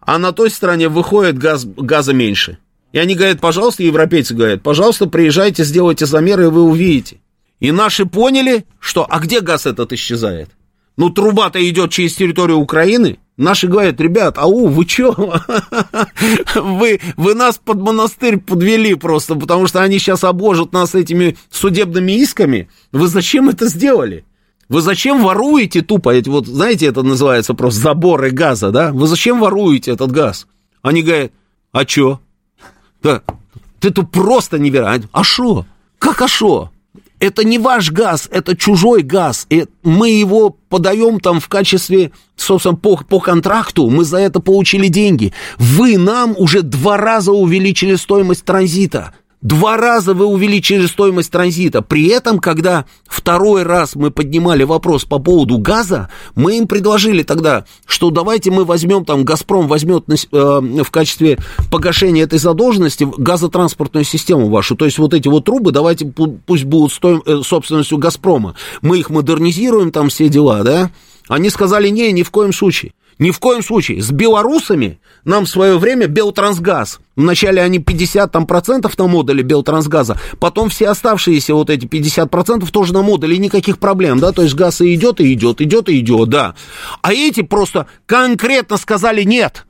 А 0.00 0.18
на 0.18 0.32
той 0.32 0.50
стороне 0.50 0.88
выходит 0.88 1.36
газ, 1.36 1.64
газа 1.64 2.12
меньше. 2.12 2.58
И 2.96 2.98
они 2.98 3.14
говорят, 3.14 3.42
пожалуйста, 3.42 3.82
европейцы 3.82 4.32
говорят, 4.34 4.62
пожалуйста, 4.62 5.06
приезжайте, 5.06 5.64
сделайте 5.64 6.06
замеры, 6.06 6.44
и 6.44 6.48
вы 6.48 6.62
увидите. 6.62 7.18
И 7.60 7.70
наши 7.70 8.06
поняли, 8.06 8.64
что, 8.80 9.06
а 9.06 9.20
где 9.20 9.42
газ 9.42 9.66
этот 9.66 9.92
исчезает? 9.92 10.48
Ну, 10.96 11.10
труба-то 11.10 11.58
идет 11.68 11.90
через 11.90 12.14
территорию 12.14 12.56
Украины, 12.56 13.18
Наши 13.36 13.68
говорят, 13.68 14.00
ребят, 14.00 14.38
ау, 14.38 14.68
вы 14.68 14.86
чё? 14.86 15.14
вы, 16.54 17.00
вы 17.18 17.34
нас 17.34 17.60
под 17.62 17.82
монастырь 17.82 18.38
подвели 18.38 18.94
просто, 18.94 19.34
потому 19.34 19.66
что 19.66 19.82
они 19.82 19.98
сейчас 19.98 20.24
обложат 20.24 20.72
нас 20.72 20.94
этими 20.94 21.36
судебными 21.50 22.12
исками. 22.12 22.70
Вы 22.92 23.08
зачем 23.08 23.50
это 23.50 23.68
сделали? 23.68 24.24
Вы 24.70 24.80
зачем 24.80 25.22
воруете 25.22 25.82
тупо? 25.82 26.14
Эти 26.14 26.30
вот, 26.30 26.46
знаете, 26.46 26.86
это 26.86 27.02
называется 27.02 27.52
просто 27.52 27.78
заборы 27.78 28.30
газа, 28.30 28.70
да? 28.70 28.90
Вы 28.90 29.06
зачем 29.06 29.38
воруете 29.38 29.90
этот 29.90 30.12
газ? 30.12 30.46
Они 30.80 31.02
говорят, 31.02 31.32
а 31.72 31.84
чё? 31.84 32.20
Да, 33.06 33.22
ты 33.78 33.90
тут 33.90 34.10
просто 34.10 34.58
невероятно. 34.58 35.08
А 35.12 35.22
шо? 35.22 35.64
Как 35.98 36.20
а 36.22 36.28
шо? 36.28 36.70
это 37.18 37.44
не 37.44 37.58
ваш 37.58 37.92
газ, 37.92 38.28
это 38.30 38.56
чужой 38.56 39.02
газ. 39.02 39.46
И 39.48 39.66
мы 39.82 40.10
его 40.10 40.50
подаем 40.68 41.20
там 41.20 41.40
в 41.40 41.48
качестве, 41.48 42.12
собственно, 42.36 42.74
по, 42.74 42.96
по 42.96 43.20
контракту, 43.20 43.88
мы 43.88 44.04
за 44.04 44.18
это 44.18 44.40
получили 44.40 44.88
деньги. 44.88 45.32
Вы 45.56 45.96
нам 45.96 46.34
уже 46.36 46.62
два 46.62 46.96
раза 46.96 47.32
увеличили 47.32 47.94
стоимость 47.94 48.44
транзита. 48.44 49.14
Два 49.46 49.76
раза 49.76 50.12
вы 50.12 50.26
увеличили 50.26 50.86
стоимость 50.86 51.30
транзита. 51.30 51.80
При 51.80 52.08
этом, 52.08 52.40
когда 52.40 52.84
второй 53.06 53.62
раз 53.62 53.94
мы 53.94 54.10
поднимали 54.10 54.64
вопрос 54.64 55.04
по 55.04 55.20
поводу 55.20 55.58
газа, 55.58 56.08
мы 56.34 56.58
им 56.58 56.66
предложили 56.66 57.22
тогда, 57.22 57.64
что 57.86 58.10
давайте 58.10 58.50
мы 58.50 58.64
возьмем, 58.64 59.04
там, 59.04 59.22
«Газпром» 59.22 59.68
возьмет 59.68 60.06
э, 60.08 60.16
в 60.32 60.90
качестве 60.90 61.38
погашения 61.70 62.24
этой 62.24 62.40
задолженности 62.40 63.06
газотранспортную 63.16 64.02
систему 64.02 64.48
вашу. 64.48 64.74
То 64.74 64.84
есть 64.84 64.98
вот 64.98 65.14
эти 65.14 65.28
вот 65.28 65.44
трубы 65.44 65.70
давайте 65.70 66.06
пусть 66.06 66.64
будут 66.64 66.92
стоим, 66.92 67.22
э, 67.24 67.42
собственностью 67.44 67.98
«Газпрома». 67.98 68.56
Мы 68.82 68.98
их 68.98 69.10
модернизируем, 69.10 69.92
там 69.92 70.08
все 70.08 70.28
дела, 70.28 70.64
да? 70.64 70.90
Они 71.28 71.50
сказали, 71.50 71.88
не, 71.88 72.10
ни 72.10 72.24
в 72.24 72.32
коем 72.32 72.52
случае. 72.52 72.94
Ни 73.18 73.30
в 73.30 73.38
коем 73.38 73.62
случае. 73.62 74.02
С 74.02 74.10
белорусами 74.10 75.00
нам 75.24 75.46
в 75.46 75.48
свое 75.48 75.78
время 75.78 76.06
Белтрансгаз. 76.06 77.00
Вначале 77.16 77.62
они 77.62 77.78
50 77.78 78.30
там, 78.30 78.46
процентов 78.46 78.98
на 78.98 79.06
модуле 79.06 79.42
Белтрансгаза, 79.42 80.18
потом 80.38 80.68
все 80.68 80.88
оставшиеся 80.88 81.54
вот 81.54 81.70
эти 81.70 81.86
50 81.86 82.30
процентов 82.30 82.70
тоже 82.70 82.92
на 82.92 83.00
модуле, 83.00 83.38
никаких 83.38 83.78
проблем, 83.78 84.20
да, 84.20 84.32
то 84.32 84.42
есть 84.42 84.54
газ 84.54 84.82
и 84.82 84.94
идет, 84.94 85.20
и 85.20 85.32
идет, 85.32 85.62
идет, 85.62 85.88
и 85.88 85.98
идет, 85.98 86.28
да. 86.28 86.54
А 87.00 87.14
эти 87.14 87.42
просто 87.42 87.86
конкретно 88.04 88.76
сказали 88.76 89.22
нет. 89.22 89.64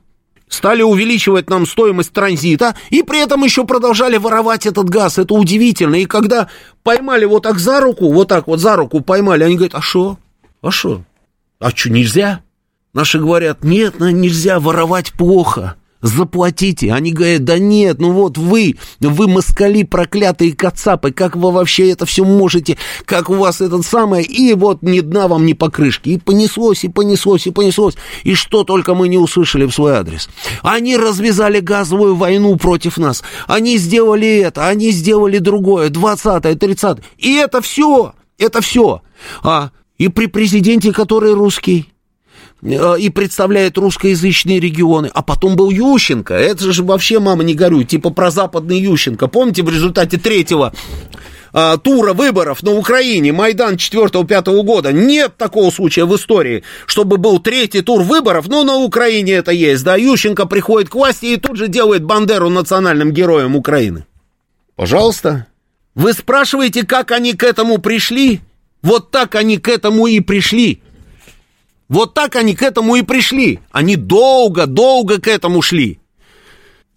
Стали 0.49 0.81
увеличивать 0.81 1.49
нам 1.49 1.65
стоимость 1.65 2.11
транзита 2.11 2.75
и 2.89 3.03
при 3.03 3.21
этом 3.21 3.43
еще 3.43 3.65
продолжали 3.65 4.17
воровать 4.17 4.65
этот 4.65 4.89
газ. 4.89 5.17
Это 5.17 5.33
удивительно. 5.33 5.95
И 5.95 6.05
когда 6.05 6.47
поймали 6.83 7.25
вот 7.25 7.43
так 7.43 7.59
за 7.59 7.81
руку, 7.81 8.11
вот 8.11 8.29
так 8.29 8.47
вот 8.47 8.59
за 8.59 8.77
руку 8.77 9.01
поймали, 9.01 9.43
они 9.43 9.55
говорят, 9.55 9.75
а 9.75 9.81
что? 9.81 10.17
А 10.61 10.71
что? 10.71 11.03
А 11.59 11.69
что, 11.71 11.89
нельзя? 11.89 12.41
Наши 12.93 13.19
говорят, 13.19 13.63
нет, 13.63 13.99
нельзя 13.99 14.59
воровать 14.59 15.13
плохо. 15.13 15.75
Заплатите. 16.01 16.93
Они 16.93 17.11
говорят, 17.11 17.43
да 17.43 17.57
нет, 17.57 17.99
ну 17.99 18.11
вот 18.11 18.37
вы, 18.37 18.75
вы 18.99 19.27
москали 19.27 19.81
проклятые 19.81 20.53
кацапы, 20.53 21.11
как 21.11 21.35
вы 21.35 21.51
вообще 21.51 21.89
это 21.89 22.05
все 22.05 22.23
можете, 22.23 22.77
как 23.05 23.31
у 23.31 23.33
вас 23.33 23.61
этот 23.61 23.83
самое, 23.83 24.23
и 24.23 24.53
вот 24.53 24.83
ни 24.83 24.99
дна 24.99 25.27
вам, 25.27 25.45
ни 25.45 25.53
покрышки. 25.53 26.09
И 26.09 26.17
понеслось, 26.19 26.83
и 26.83 26.87
понеслось, 26.87 27.47
и 27.47 27.51
понеслось. 27.51 27.95
И 28.23 28.35
что 28.35 28.63
только 28.63 28.93
мы 28.93 29.07
не 29.07 29.17
услышали 29.17 29.65
в 29.65 29.73
свой 29.73 29.93
адрес. 29.93 30.29
Они 30.61 30.97
развязали 30.97 31.61
газовую 31.61 32.15
войну 32.15 32.55
против 32.57 32.97
нас. 32.97 33.23
Они 33.47 33.77
сделали 33.77 34.37
это, 34.37 34.67
они 34.67 34.91
сделали 34.91 35.39
другое, 35.39 35.89
20-е, 35.89 36.55
30 36.55 36.99
И 37.17 37.33
это 37.35 37.61
все, 37.61 38.13
это 38.37 38.61
все. 38.61 39.01
А, 39.41 39.71
и 39.97 40.09
при 40.09 40.27
президенте, 40.27 40.93
который 40.93 41.33
русский, 41.33 41.91
и 42.63 43.09
представляет 43.09 43.77
русскоязычные 43.77 44.59
регионы. 44.59 45.09
А 45.13 45.21
потом 45.21 45.55
был 45.55 45.69
Ющенко. 45.69 46.33
Это 46.33 46.71
же 46.71 46.83
вообще, 46.83 47.19
мама, 47.19 47.43
не 47.43 47.53
горюй, 47.53 47.85
типа 47.85 48.09
про 48.09 48.31
западный 48.31 48.79
Ющенко. 48.79 49.27
Помните, 49.27 49.63
в 49.63 49.69
результате 49.69 50.17
третьего 50.17 50.73
а, 51.53 51.77
тура 51.77 52.13
выборов 52.13 52.63
на 52.63 52.71
Украине, 52.73 53.31
Майдан 53.31 53.75
4-5 53.75 54.63
года. 54.63 54.91
Нет 54.91 55.37
такого 55.37 55.71
случая 55.71 56.05
в 56.05 56.15
истории, 56.15 56.63
чтобы 56.85 57.17
был 57.17 57.39
третий 57.39 57.81
тур 57.81 58.01
выборов, 58.01 58.47
но 58.47 58.63
на 58.63 58.75
Украине 58.75 59.33
это 59.33 59.51
есть. 59.51 59.83
Да, 59.83 59.95
Ющенко 59.95 60.45
приходит 60.45 60.89
к 60.89 60.95
власти 60.95 61.25
и 61.25 61.37
тут 61.37 61.57
же 61.57 61.67
делает 61.67 62.03
Бандеру 62.03 62.49
национальным 62.49 63.11
героем 63.11 63.55
Украины. 63.55 64.05
Пожалуйста. 64.75 65.47
Вы 65.95 66.13
спрашиваете, 66.13 66.85
как 66.85 67.11
они 67.11 67.33
к 67.33 67.43
этому 67.43 67.79
пришли? 67.79 68.41
Вот 68.83 69.09
так 69.09 69.33
они 69.33 69.57
к 69.57 69.67
этому 69.67 70.05
и 70.05 70.19
пришли. 70.19 70.83
Вот 71.89 72.13
так 72.13 72.35
они 72.35 72.55
к 72.55 72.61
этому 72.61 72.95
и 72.95 73.01
пришли. 73.01 73.59
Они 73.71 73.95
долго-долго 73.95 75.21
к 75.21 75.27
этому 75.27 75.61
шли. 75.61 75.99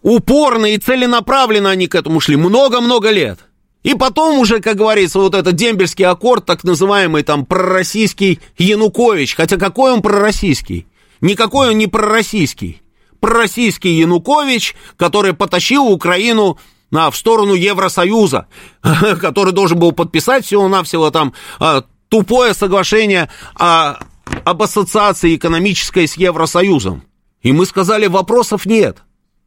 Упорно 0.03 0.67
и 0.67 0.79
целенаправленно 0.79 1.71
они 1.71 1.87
к 1.87 1.95
этому 1.95 2.21
шли. 2.21 2.37
Много-много 2.37 3.11
лет. 3.11 3.39
И 3.83 3.95
потом 3.95 4.39
уже, 4.39 4.61
как 4.61 4.77
говорится, 4.77 5.19
вот 5.21 5.35
этот 5.35 5.55
дембельский 5.55 6.05
аккорд, 6.05 6.45
так 6.45 6.65
называемый 6.65 7.23
там 7.23 7.47
пророссийский 7.47 8.41
Янукович. 8.59 9.37
Хотя 9.37 9.57
какой 9.57 9.93
он 9.93 10.03
пророссийский? 10.03 10.87
Никакой 11.21 11.71
он 11.71 11.79
не 11.79 11.87
пророссийский. 11.87 12.83
Пророссийский 13.21 13.99
Янукович, 13.99 14.75
который 14.97 15.35
потащил 15.35 15.87
Украину 15.87 16.59
а, 16.93 17.11
в 17.11 17.17
сторону 17.17 17.55
Евросоюза, 17.55 18.49
который 19.21 19.53
должен 19.53 19.79
был 19.79 19.93
подписать 19.93 20.45
всего-навсего 20.45 21.11
там 21.11 21.35
а, 21.59 21.85
тупое 22.09 22.55
соглашение 22.55 23.31
о 23.55 23.99
об 24.45 24.63
ассоциации 24.63 25.37
экономической 25.37 26.07
с 26.07 26.17
Евросоюзом. 26.17 27.05
И 27.43 27.53
мы 27.53 27.67
сказали, 27.67 28.07
вопросов 28.07 28.67
нет. 28.67 28.99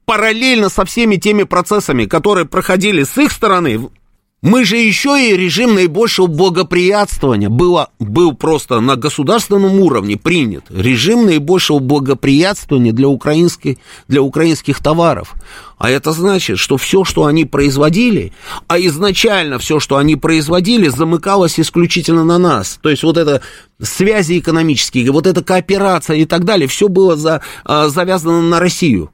Параллельно 0.06 0.70
со 0.70 0.86
всеми 0.86 1.16
теми 1.16 1.44
процессами, 1.44 2.06
которые 2.06 2.46
проходили 2.46 3.04
с 3.04 3.18
их 3.18 3.32
стороны, 3.32 3.90
мы 4.44 4.66
же 4.66 4.76
еще 4.76 5.18
и 5.18 5.38
режим 5.38 5.74
наибольшего 5.74 6.28
благоприятствования 6.28 7.48
было, 7.48 7.92
был 7.98 8.34
просто 8.34 8.82
на 8.82 8.98
государственном 8.98 9.80
уровне 9.80 10.18
принят. 10.18 10.66
Режим 10.70 11.26
наибольшего 11.26 11.80
благоприятствования 11.80 12.92
для, 12.92 13.08
украинской, 13.08 13.80
для 14.10 14.22
украинских 14.22 14.80
товаров. 14.80 15.34
А 15.78 15.90
это 15.90 16.12
значит, 16.12 16.60
что 16.60 16.76
все, 16.76 17.06
что 17.06 17.26
они 17.26 17.46
производили, 17.46 18.34
а 18.68 18.78
изначально 18.80 19.60
все, 19.60 19.80
что 19.80 19.96
они 19.96 20.18
производили, 20.18 20.90
замыкалось 20.90 21.58
исключительно 21.58 22.26
на 22.26 22.38
нас. 22.38 22.80
То 22.82 22.90
есть 22.90 23.04
вот 23.04 23.18
это 23.18 23.42
связи 23.82 24.40
экономические, 24.40 25.10
вот 25.12 25.26
эта 25.26 25.42
кооперация 25.42 26.18
и 26.18 26.26
так 26.26 26.44
далее, 26.44 26.68
все 26.68 26.90
было 26.90 27.16
за, 27.16 27.42
а, 27.64 27.88
завязано 27.88 28.42
на 28.42 28.60
Россию. 28.60 29.10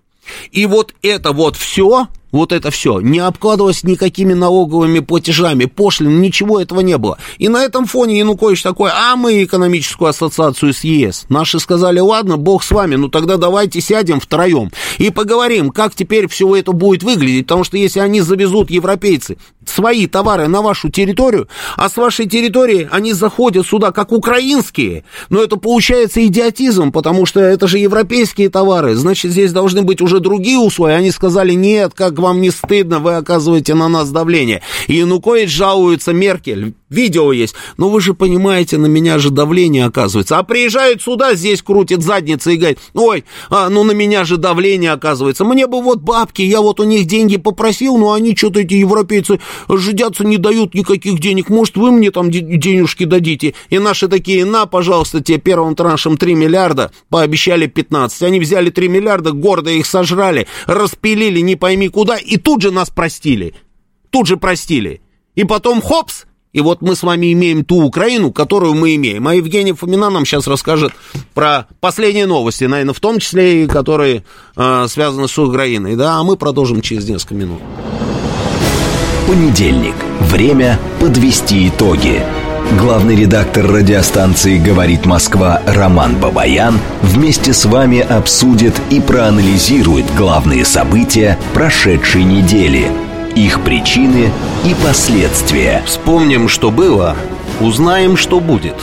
И 0.52 0.66
вот 0.66 0.94
это 1.02 1.32
вот 1.32 1.56
все 1.56 2.08
вот 2.32 2.52
это 2.52 2.70
все, 2.72 3.00
не 3.00 3.20
обкладывалось 3.20 3.84
никакими 3.84 4.34
налоговыми 4.34 5.00
платежами, 5.00 5.66
пошлин, 5.66 6.22
ничего 6.22 6.60
этого 6.60 6.82
не 6.82 6.98
было. 6.98 7.18
И 7.38 7.50
на 7.50 7.64
этом 7.64 7.86
фоне 7.86 8.20
Янукович 8.20 8.62
такой, 8.62 8.92
а 8.94 9.16
мы 9.16 9.44
экономическую 9.44 10.10
ассоциацию 10.10 10.74
с 10.74 10.84
ЕС. 10.84 11.26
Наши 11.30 11.60
сказали, 11.60 12.00
ладно, 12.00 12.38
бог 12.38 12.64
с 12.64 12.72
вами, 12.72 12.96
ну 12.96 13.10
тогда 13.10 13.38
давайте 13.38 13.82
сядем 13.82 14.20
втроем 14.20 14.72
и 14.98 15.10
поговорим, 15.10 15.72
как 15.72 15.96
теперь 15.96 16.28
все 16.28 16.56
это 16.56 16.72
будет 16.72 17.04
выглядеть, 17.04 17.48
потому 17.48 17.64
что 17.64 17.78
если 17.78 18.00
они 18.00 18.22
завезут, 18.22 18.70
европейцы, 18.70 19.38
свои 19.70 20.08
товары 20.08 20.48
на 20.48 20.62
вашу 20.62 20.90
территорию, 20.90 21.48
а 21.78 21.90
с 21.90 21.98
вашей 21.98 22.28
территории 22.28 22.88
они 22.92 23.14
заходят 23.14 23.68
сюда 23.68 23.92
как 23.92 24.12
украинские, 24.12 25.04
но 25.30 25.42
это 25.42 25.58
получается 25.58 26.26
идиотизм, 26.26 26.92
потому 26.92 27.26
что 27.26 27.40
это 27.40 27.68
же 27.68 27.78
европейские 27.78 28.50
товары, 28.50 28.96
значит, 28.96 29.32
здесь 29.32 29.52
должны 29.52 29.84
быть 29.84 30.02
уже 30.02 30.20
другие 30.20 30.58
условия. 30.58 30.96
Они 30.96 31.12
сказали, 31.12 31.54
нет, 31.54 31.94
как 31.96 32.18
вам 32.20 32.42
не 32.42 32.52
стыдно, 32.52 33.00
вы 33.00 33.16
оказываете 33.16 33.74
на 33.74 33.88
нас 33.88 34.10
давление. 34.10 34.62
И 34.88 34.96
Янукович 34.96 35.50
жалуется 35.50 36.14
Меркель, 36.14 36.74
видео 36.90 37.32
есть, 37.32 37.56
но 37.78 37.90
вы 37.90 38.02
же 38.02 38.14
понимаете, 38.14 38.78
на 38.78 38.88
меня 38.88 39.20
же 39.20 39.30
давление 39.30 39.86
оказывается. 39.86 40.38
А 40.38 40.44
приезжают 40.44 41.02
сюда, 41.02 41.36
здесь 41.36 41.62
крутит 41.62 42.02
задницы 42.02 42.54
и 42.54 42.58
говорит, 42.58 42.80
ой, 42.94 43.26
а, 43.50 43.70
ну 43.70 43.84
на 43.84 43.92
меня 43.92 44.26
же 44.26 44.38
давление 44.38 44.92
оказывается. 44.92 45.46
Мне 45.46 45.68
бы 45.68 45.82
вот 45.82 46.00
бабки, 46.00 46.42
я 46.42 46.62
вот 46.62 46.80
у 46.80 46.84
них 46.84 47.06
деньги 47.06 47.38
попросил, 47.38 47.98
но 47.98 48.14
они 48.14 48.36
что-то 48.36 48.62
эти 48.62 48.76
европейцы 48.76 49.40
жидятся, 49.70 50.24
не 50.24 50.38
дают 50.38 50.74
никаких 50.74 51.20
денег. 51.20 51.50
Может, 51.50 51.78
вы 51.78 51.92
мне 51.92 52.12
там 52.12 52.32
денежки 52.32 53.06
дадите? 53.06 53.54
И 53.70 53.80
наши 53.80 54.08
такие, 54.08 54.46
на, 54.46 54.66
пожалуйста, 54.66 55.22
тебе 55.22 55.38
первым 55.38 55.76
траншем 55.76 56.18
3 56.18 56.34
миллиарда, 56.36 56.92
пообещали 57.10 57.68
15. 57.68 58.22
Они 58.24 58.40
взяли 58.40 58.70
3 58.70 58.88
миллиарда, 58.88 59.32
гордо 59.32 59.72
их 59.72 59.86
сожрали, 59.86 60.48
распилили 60.66 61.40
не 61.40 61.56
пойми 61.56 61.90
куда, 61.90 62.18
и 62.18 62.38
тут 62.38 62.62
же 62.62 62.72
нас 62.72 62.90
простили. 62.90 63.54
Тут 64.10 64.28
же 64.28 64.38
простили. 64.38 65.02
И 65.36 65.44
потом, 65.44 65.82
хопс, 65.82 66.26
и 66.52 66.62
вот 66.62 66.82
мы 66.82 66.96
с 66.96 67.04
вами 67.04 67.32
имеем 67.34 67.64
ту 67.64 67.84
Украину, 67.84 68.32
которую 68.32 68.74
мы 68.74 68.96
имеем. 68.96 69.28
А 69.28 69.36
Евгений 69.36 69.74
Фомина 69.74 70.10
нам 70.10 70.26
сейчас 70.26 70.48
расскажет 70.48 70.92
про 71.36 71.68
последние 71.80 72.26
новости, 72.26 72.64
наверное, 72.64 72.94
в 72.94 73.00
том 73.00 73.20
числе 73.20 73.64
и 73.64 73.68
которые 73.68 74.24
э, 74.56 74.88
связаны 74.90 75.28
с 75.28 75.38
Украиной. 75.38 75.96
Да, 75.96 76.18
а 76.18 76.24
мы 76.24 76.38
продолжим 76.38 76.82
через 76.82 77.08
несколько 77.08 77.36
минут. 77.36 77.62
Понедельник. 79.28 79.96
Время 80.22 80.80
подвести 81.00 81.68
итоги. 81.68 82.24
Главный 82.80 83.16
редактор 83.16 83.68
радиостанции 83.68 84.58
«Говорит 84.58 85.06
Москва» 85.06 85.62
Роман 85.68 86.20
Бабаян 86.20 86.80
вместе 87.02 87.54
с 87.54 87.66
вами 87.66 88.00
обсудит 88.00 88.74
и 88.90 89.00
проанализирует 89.00 90.06
главные 90.16 90.66
события 90.66 91.38
прошедшей 91.54 92.24
недели– 92.24 92.92
их 93.36 93.62
причины 93.64 94.32
и 94.66 94.76
последствия. 94.84 95.82
Вспомним, 95.86 96.48
что 96.48 96.72
было, 96.72 97.16
узнаем, 97.60 98.18
что 98.18 98.40
будет. 98.40 98.76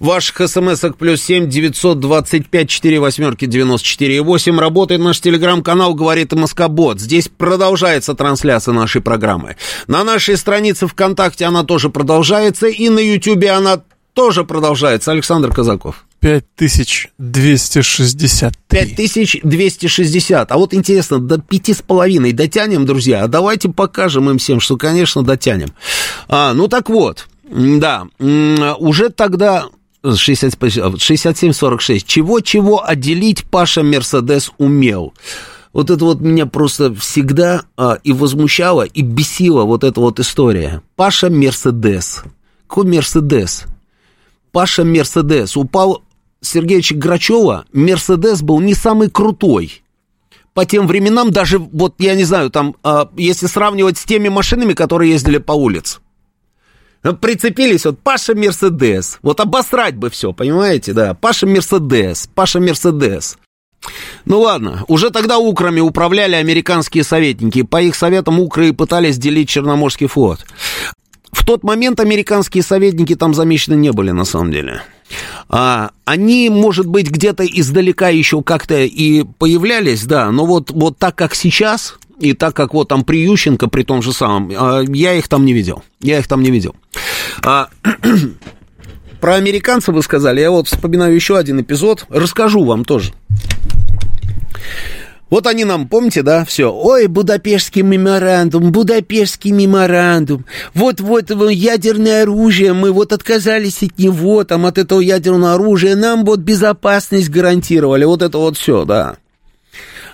ваших 0.00 0.48
смс-ок 0.48 0.96
плюс 0.98 1.22
7 1.22 1.48
925 1.48 2.68
4 2.68 3.00
восьмерки 3.00 3.46
94 3.46 4.20
8. 4.20 4.58
Работает 4.58 5.00
наш 5.00 5.20
телеграм-канал 5.20 5.94
«Говорит 5.94 6.32
Москобот». 6.32 6.98
Здесь 7.00 7.28
продолжается 7.28 8.14
трансляция 8.14 8.74
нашей 8.74 9.00
программы. 9.00 9.54
На 9.86 10.02
нашей 10.02 10.36
странице 10.36 10.88
ВКонтакте 10.88 11.44
она 11.46 11.62
тоже 11.62 11.90
продолжается, 11.90 12.66
и 12.66 12.88
на 12.88 12.98
Ютьюбе 12.98 13.52
она 13.52 13.82
тоже 14.14 14.42
продолжается. 14.44 15.12
Александр 15.12 15.52
Казаков. 15.52 16.04
5260. 16.24 18.54
5260. 18.68 20.50
А 20.50 20.56
вот 20.56 20.72
интересно, 20.72 21.18
до 21.18 21.38
пяти 21.38 21.74
с 21.74 21.82
половиной 21.82 22.32
дотянем, 22.32 22.86
друзья? 22.86 23.24
А 23.24 23.28
давайте 23.28 23.68
покажем 23.68 24.30
им 24.30 24.38
всем, 24.38 24.58
что, 24.58 24.78
конечно, 24.78 25.22
дотянем. 25.22 25.68
А, 26.28 26.54
ну 26.54 26.66
так 26.68 26.88
вот, 26.88 27.28
да, 27.44 28.06
уже 28.18 29.10
тогда 29.10 29.66
67-46. 30.02 32.04
Чего-чего 32.06 32.82
отделить 32.82 33.44
Паша 33.44 33.82
Мерседес 33.82 34.50
умел. 34.56 35.12
Вот 35.74 35.90
это 35.90 36.06
вот 36.06 36.22
меня 36.22 36.46
просто 36.46 36.94
всегда 36.94 37.64
а, 37.76 37.98
и 38.02 38.14
возмущало, 38.14 38.84
и 38.84 39.02
бесила 39.02 39.64
вот 39.64 39.84
эта 39.84 40.00
вот 40.00 40.20
история. 40.20 40.80
Паша 40.96 41.28
Мерседес. 41.28 42.22
Какой 42.66 42.86
Мерседес? 42.86 43.64
Паша 44.52 44.84
Мерседес 44.84 45.54
упал 45.56 46.03
Сергеевича 46.44 46.94
Грачева 46.94 47.64
Мерседес 47.72 48.42
был 48.42 48.60
не 48.60 48.74
самый 48.74 49.10
крутой. 49.10 49.82
По 50.52 50.64
тем 50.64 50.86
временам 50.86 51.30
даже, 51.32 51.58
вот 51.58 51.94
я 51.98 52.14
не 52.14 52.24
знаю, 52.24 52.50
там, 52.50 52.76
э, 52.84 53.06
если 53.16 53.46
сравнивать 53.46 53.98
с 53.98 54.04
теми 54.04 54.28
машинами, 54.28 54.72
которые 54.72 55.10
ездили 55.10 55.38
по 55.38 55.52
улице. 55.52 55.98
Прицепились, 57.20 57.84
вот 57.84 57.98
Паша 57.98 58.34
Мерседес. 58.34 59.18
Вот 59.22 59.40
обосрать 59.40 59.96
бы 59.96 60.08
все, 60.10 60.32
понимаете, 60.32 60.92
да. 60.92 61.14
Паша 61.14 61.46
Мерседес, 61.46 62.30
Паша 62.34 62.60
Мерседес. 62.60 63.36
Ну 64.24 64.40
ладно, 64.40 64.84
уже 64.88 65.10
тогда 65.10 65.38
Украми 65.38 65.80
управляли 65.80 66.36
американские 66.36 67.04
советники. 67.04 67.62
По 67.62 67.82
их 67.82 67.94
советам 67.94 68.40
Украи 68.40 68.70
пытались 68.70 69.18
делить 69.18 69.50
Черноморский 69.50 70.06
флот. 70.06 70.46
В 71.30 71.44
тот 71.44 71.62
момент 71.62 72.00
американские 72.00 72.62
советники 72.62 73.14
там 73.14 73.34
замечены 73.34 73.74
не 73.74 73.92
были, 73.92 74.12
на 74.12 74.24
самом 74.24 74.50
деле. 74.50 74.82
А, 75.48 75.90
они, 76.04 76.50
может 76.50 76.86
быть, 76.86 77.10
где-то 77.10 77.44
издалека 77.44 78.08
еще 78.08 78.42
как-то 78.42 78.82
и 78.82 79.24
появлялись, 79.38 80.04
да, 80.04 80.30
но 80.30 80.46
вот, 80.46 80.70
вот 80.70 80.98
так, 80.98 81.14
как 81.14 81.34
сейчас, 81.34 81.98
и 82.20 82.32
так, 82.32 82.54
как 82.54 82.74
вот 82.74 82.88
там 82.88 83.04
при 83.04 83.18
Ющенко, 83.22 83.68
при 83.68 83.82
том 83.82 84.02
же 84.02 84.12
самом, 84.12 84.52
а, 84.56 84.82
я 84.88 85.14
их 85.14 85.28
там 85.28 85.44
не 85.44 85.52
видел. 85.52 85.82
Я 86.00 86.18
их 86.18 86.28
там 86.28 86.42
не 86.42 86.50
видел. 86.50 86.74
А, 87.42 87.68
про 89.20 89.34
американцев 89.34 89.94
вы 89.94 90.02
сказали, 90.02 90.40
я 90.40 90.50
вот 90.50 90.68
вспоминаю 90.68 91.14
еще 91.14 91.36
один 91.36 91.60
эпизод, 91.60 92.06
расскажу 92.08 92.64
вам 92.64 92.84
тоже. 92.84 93.12
Вот 95.34 95.48
они 95.48 95.64
нам, 95.64 95.88
помните, 95.88 96.22
да, 96.22 96.44
все. 96.44 96.72
Ой, 96.72 97.08
Будапештский 97.08 97.82
меморандум, 97.82 98.70
Будапештский 98.70 99.50
меморандум. 99.50 100.46
Вот-вот 100.74 101.28
ядерное 101.50 102.22
оружие, 102.22 102.72
мы 102.72 102.92
вот 102.92 103.12
отказались 103.12 103.82
от 103.82 103.98
него, 103.98 104.44
там, 104.44 104.64
от 104.64 104.78
этого 104.78 105.00
ядерного 105.00 105.54
оружия, 105.54 105.96
нам 105.96 106.24
вот 106.24 106.38
безопасность 106.38 107.30
гарантировали. 107.30 108.04
Вот 108.04 108.22
это 108.22 108.38
вот 108.38 108.56
все, 108.56 108.84
да. 108.84 109.16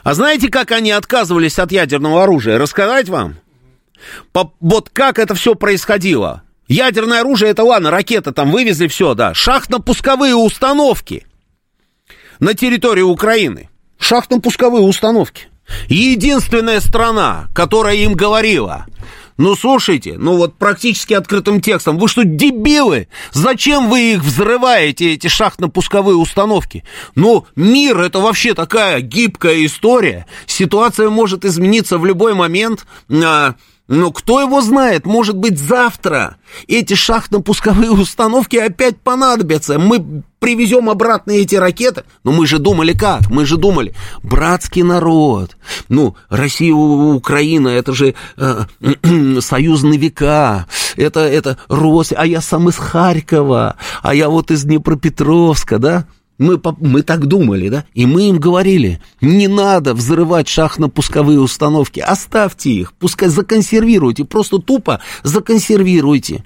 А 0.04 0.14
знаете, 0.14 0.48
как 0.48 0.72
они 0.72 0.90
отказывались 0.90 1.58
от 1.58 1.70
ядерного 1.70 2.22
оружия? 2.22 2.58
Рассказать 2.58 3.10
вам? 3.10 3.36
По, 4.32 4.54
вот 4.58 4.88
как 4.88 5.18
это 5.18 5.34
все 5.34 5.54
происходило? 5.54 6.44
Ядерное 6.66 7.20
оружие, 7.20 7.50
это 7.50 7.62
ладно, 7.62 7.90
ракеты 7.90 8.32
там 8.32 8.50
вывезли, 8.50 8.88
все, 8.88 9.12
да. 9.12 9.34
Шахтно-пусковые 9.34 10.32
установки 10.32 11.26
на 12.38 12.54
территории 12.54 13.02
Украины 13.02 13.69
шахтно-пусковые 14.00 14.82
установки. 14.82 15.48
Единственная 15.88 16.80
страна, 16.80 17.48
которая 17.54 17.96
им 17.96 18.14
говорила, 18.14 18.86
ну, 19.40 19.56
слушайте, 19.56 20.16
ну 20.18 20.36
вот 20.36 20.58
практически 20.58 21.14
открытым 21.14 21.62
текстом, 21.62 21.96
вы 21.96 22.08
что, 22.08 22.24
дебилы? 22.24 23.08
Зачем 23.32 23.88
вы 23.88 24.12
их 24.12 24.22
взрываете, 24.22 25.14
эти 25.14 25.28
шахтно-пусковые 25.28 26.14
установки? 26.14 26.84
Ну, 27.14 27.46
мир 27.56 28.00
это 28.00 28.18
вообще 28.18 28.52
такая 28.52 29.00
гибкая 29.00 29.64
история. 29.64 30.26
Ситуация 30.46 31.08
может 31.08 31.46
измениться 31.46 31.96
в 31.96 32.04
любой 32.04 32.34
момент. 32.34 32.84
А, 33.10 33.54
но 33.90 34.12
кто 34.12 34.40
его 34.40 34.60
знает, 34.60 35.04
может 35.04 35.36
быть, 35.36 35.58
завтра 35.58 36.36
эти 36.68 36.94
шахтно-пусковые 36.94 37.90
установки 37.90 38.56
опять 38.56 39.00
понадобятся. 39.00 39.80
Мы 39.80 40.22
привезем 40.38 40.88
обратно 40.88 41.32
эти 41.32 41.56
ракеты. 41.56 42.04
Но 42.22 42.30
мы 42.30 42.46
же 42.46 42.60
думали 42.60 42.92
как? 42.92 43.28
Мы 43.30 43.44
же 43.46 43.56
думали, 43.56 43.92
братский 44.22 44.84
народ. 44.84 45.56
Ну, 45.88 46.14
Россия, 46.28 46.72
Украина, 46.72 47.66
это 47.66 47.92
же 47.92 48.14
э, 48.36 48.64
э, 48.80 49.40
союзные 49.40 49.98
века. 49.98 50.66
Это, 50.96 51.20
это 51.20 51.58
Рос... 51.68 52.12
А 52.16 52.24
я 52.24 52.40
сам 52.40 52.68
из 52.68 52.76
Харькова. 52.76 53.74
А 54.02 54.14
я 54.14 54.28
вот 54.28 54.52
из 54.52 54.62
Днепропетровска, 54.62 55.80
да? 55.80 56.06
Мы, 56.40 56.58
мы 56.80 57.02
так 57.02 57.26
думали, 57.26 57.68
да? 57.68 57.84
И 57.92 58.06
мы 58.06 58.30
им 58.30 58.38
говорили, 58.38 58.98
не 59.20 59.46
надо 59.46 59.92
взрывать 59.92 60.46
шахтно-пусковые 60.48 61.38
установки, 61.38 62.00
оставьте 62.00 62.70
их, 62.70 62.94
пускай 62.94 63.28
законсервируйте, 63.28 64.24
просто 64.24 64.58
тупо 64.58 65.00
законсервируйте. 65.22 66.42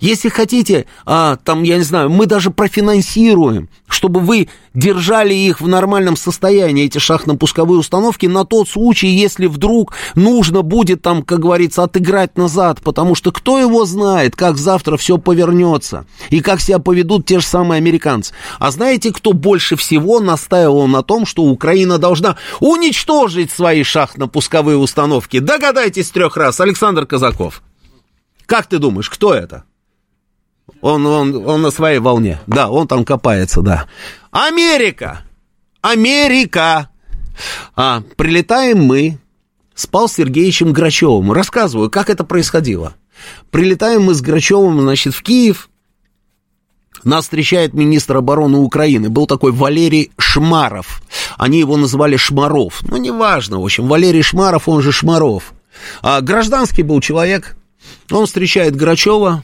Если 0.00 0.28
хотите, 0.28 0.86
а, 1.06 1.36
там, 1.36 1.62
я 1.62 1.76
не 1.76 1.84
знаю, 1.84 2.10
мы 2.10 2.26
даже 2.26 2.50
профинансируем, 2.50 3.68
чтобы 3.88 4.20
вы 4.20 4.48
держали 4.74 5.34
их 5.34 5.60
в 5.60 5.68
нормальном 5.68 6.16
состоянии, 6.16 6.86
эти 6.86 6.98
шахтно-пусковые 6.98 7.78
установки, 7.78 8.26
на 8.26 8.44
тот 8.44 8.68
случай, 8.68 9.08
если 9.08 9.46
вдруг 9.46 9.92
нужно 10.14 10.62
будет 10.62 11.02
там, 11.02 11.22
как 11.22 11.40
говорится, 11.40 11.82
отыграть 11.82 12.36
назад, 12.36 12.80
потому 12.82 13.14
что 13.14 13.32
кто 13.32 13.58
его 13.58 13.84
знает, 13.84 14.34
как 14.34 14.56
завтра 14.56 14.96
все 14.96 15.18
повернется 15.18 16.06
и 16.30 16.40
как 16.40 16.60
себя 16.60 16.78
поведут 16.78 17.26
те 17.26 17.40
же 17.40 17.46
самые 17.46 17.78
американцы. 17.78 18.34
А 18.58 18.70
знаете, 18.70 19.12
кто 19.12 19.32
больше 19.32 19.76
всего 19.76 20.20
настаивал 20.20 20.86
на 20.86 21.02
том, 21.02 21.26
что 21.26 21.42
Украина 21.42 21.98
должна 21.98 22.36
уничтожить 22.60 23.50
свои 23.50 23.82
шахтно-пусковые 23.82 24.76
установки? 24.76 25.38
Догадайтесь 25.38 26.10
трех 26.10 26.36
раз, 26.36 26.60
Александр 26.60 27.06
Казаков. 27.06 27.62
Как 28.52 28.66
ты 28.66 28.78
думаешь, 28.78 29.08
кто 29.08 29.32
это? 29.32 29.64
Он, 30.82 31.06
он, 31.06 31.34
он 31.48 31.62
на 31.62 31.70
своей 31.70 32.00
волне. 32.00 32.38
Да, 32.46 32.68
он 32.68 32.86
там 32.86 33.02
копается, 33.02 33.62
да. 33.62 33.86
Америка! 34.30 35.22
Америка! 35.80 36.90
А, 37.74 38.02
прилетаем 38.18 38.84
мы 38.84 39.16
с 39.74 39.86
Павлом 39.86 40.10
Сергеевичем 40.10 40.74
Грачевым. 40.74 41.32
Рассказываю, 41.32 41.88
как 41.88 42.10
это 42.10 42.24
происходило. 42.24 42.92
Прилетаем 43.50 44.02
мы 44.02 44.12
с 44.12 44.20
Грачевым, 44.20 44.82
значит, 44.82 45.14
в 45.14 45.22
Киев. 45.22 45.70
Нас 47.04 47.24
встречает 47.24 47.72
министр 47.72 48.18
обороны 48.18 48.58
Украины. 48.58 49.08
Был 49.08 49.26
такой 49.26 49.52
Валерий 49.52 50.12
Шмаров. 50.18 51.00
Они 51.38 51.58
его 51.58 51.78
называли 51.78 52.16
Шмаров. 52.16 52.82
Ну, 52.82 52.98
неважно, 52.98 53.62
в 53.62 53.64
общем, 53.64 53.88
Валерий 53.88 54.20
Шмаров, 54.20 54.68
он 54.68 54.82
же 54.82 54.92
Шмаров. 54.92 55.54
А, 56.02 56.20
гражданский 56.20 56.82
был 56.82 57.00
человек. 57.00 57.56
Он 58.12 58.26
встречает 58.26 58.76
Грачева, 58.76 59.42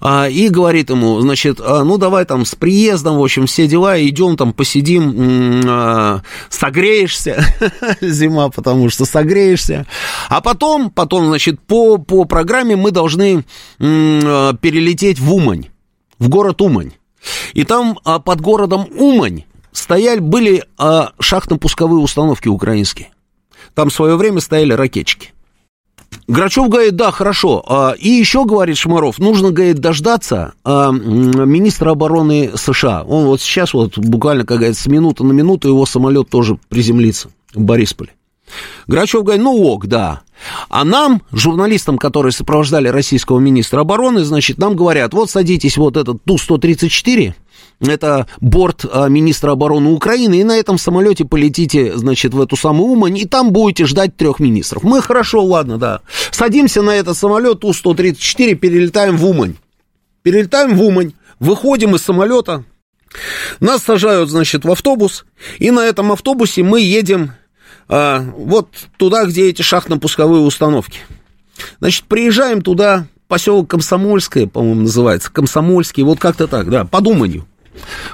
а, 0.00 0.28
и 0.28 0.48
говорит 0.48 0.90
ему, 0.90 1.20
значит, 1.20 1.60
а, 1.60 1.84
ну 1.84 1.98
давай 1.98 2.24
там 2.24 2.44
с 2.44 2.54
приездом, 2.54 3.18
в 3.18 3.22
общем, 3.22 3.46
все 3.46 3.66
дела, 3.66 4.00
идем 4.00 4.36
там 4.36 4.52
посидим, 4.52 5.62
а, 5.66 6.22
согреешься, 6.50 7.44
зима, 8.00 8.50
потому 8.50 8.90
что 8.90 9.04
согреешься, 9.04 9.86
а 10.28 10.40
потом, 10.40 10.90
потом, 10.90 11.26
значит, 11.26 11.60
по, 11.60 11.98
по 11.98 12.24
программе 12.24 12.76
мы 12.76 12.90
должны 12.90 13.44
перелететь 13.78 15.18
в 15.18 15.34
Умань, 15.34 15.68
в 16.18 16.28
город 16.28 16.60
Умань, 16.60 16.92
и 17.54 17.64
там 17.64 17.98
под 18.04 18.40
городом 18.40 18.86
Умань 18.98 19.44
стояли, 19.72 20.20
были 20.20 20.64
шахтно-пусковые 20.78 22.00
установки 22.00 22.48
украинские, 22.48 23.08
там 23.74 23.88
в 23.88 23.94
свое 23.94 24.16
время 24.16 24.40
стояли 24.40 24.72
ракетчики. 24.74 25.32
Грачев 26.26 26.68
говорит, 26.68 26.96
да, 26.96 27.10
хорошо. 27.10 27.62
А, 27.66 27.94
и 27.98 28.08
еще, 28.08 28.44
говорит 28.44 28.76
Шмаров, 28.76 29.18
нужно, 29.18 29.50
говорит, 29.50 29.78
дождаться 29.78 30.54
а, 30.64 30.90
министра 30.90 31.90
обороны 31.90 32.52
США. 32.54 33.02
Он 33.02 33.26
вот 33.26 33.40
сейчас, 33.40 33.74
вот 33.74 33.98
буквально, 33.98 34.44
как 34.44 34.58
говорится, 34.58 34.84
с 34.84 34.86
минуты 34.86 35.24
на 35.24 35.32
минуту 35.32 35.68
его 35.68 35.84
самолет 35.86 36.30
тоже 36.30 36.58
приземлится 36.68 37.28
в 37.52 37.60
Борисполе. 37.60 38.12
Грачев 38.86 39.22
говорит, 39.22 39.42
ну 39.42 39.62
ок, 39.62 39.86
да. 39.86 40.22
А 40.68 40.84
нам, 40.84 41.22
журналистам, 41.32 41.98
которые 41.98 42.32
сопровождали 42.32 42.88
российского 42.88 43.38
министра 43.38 43.80
обороны, 43.80 44.24
значит, 44.24 44.58
нам 44.58 44.76
говорят, 44.76 45.14
вот 45.14 45.30
садитесь 45.30 45.76
вот 45.76 45.96
этот 45.96 46.22
Ту-134, 46.24 47.34
это 47.80 48.26
борт 48.40 48.84
а, 48.90 49.08
министра 49.08 49.52
обороны 49.52 49.90
Украины, 49.90 50.40
и 50.40 50.44
на 50.44 50.56
этом 50.56 50.78
самолете 50.78 51.24
полетите, 51.24 51.96
значит, 51.96 52.34
в 52.34 52.40
эту 52.40 52.56
самую 52.56 52.90
Умань, 52.90 53.18
и 53.18 53.26
там 53.26 53.52
будете 53.52 53.86
ждать 53.86 54.16
трех 54.16 54.40
министров. 54.40 54.82
Мы 54.82 55.00
хорошо, 55.02 55.42
ладно, 55.44 55.78
да. 55.78 56.00
Садимся 56.30 56.82
на 56.82 56.90
этот 56.90 57.16
самолет 57.16 57.60
Ту-134, 57.60 58.54
перелетаем 58.54 59.16
в 59.16 59.26
Умань. 59.26 59.56
Перелетаем 60.22 60.76
в 60.76 60.82
Умань, 60.82 61.12
выходим 61.38 61.94
из 61.94 62.02
самолета, 62.02 62.64
нас 63.60 63.82
сажают, 63.82 64.30
значит, 64.30 64.64
в 64.64 64.70
автобус, 64.70 65.24
и 65.58 65.70
на 65.70 65.80
этом 65.80 66.12
автобусе 66.12 66.62
мы 66.62 66.80
едем 66.80 67.32
а, 67.88 68.20
вот 68.36 68.68
туда, 68.96 69.24
где 69.26 69.48
эти 69.48 69.62
шахтно-пусковые 69.62 70.40
установки. 70.40 71.00
Значит, 71.80 72.04
приезжаем 72.04 72.62
туда, 72.62 73.06
поселок 73.28 73.68
Комсомольское, 73.68 74.46
по-моему, 74.46 74.82
называется, 74.82 75.30
Комсомольский, 75.32 76.02
вот 76.02 76.18
как-то 76.18 76.46
так, 76.46 76.70
да, 76.70 76.84
по 76.84 77.00
Думанью. 77.00 77.46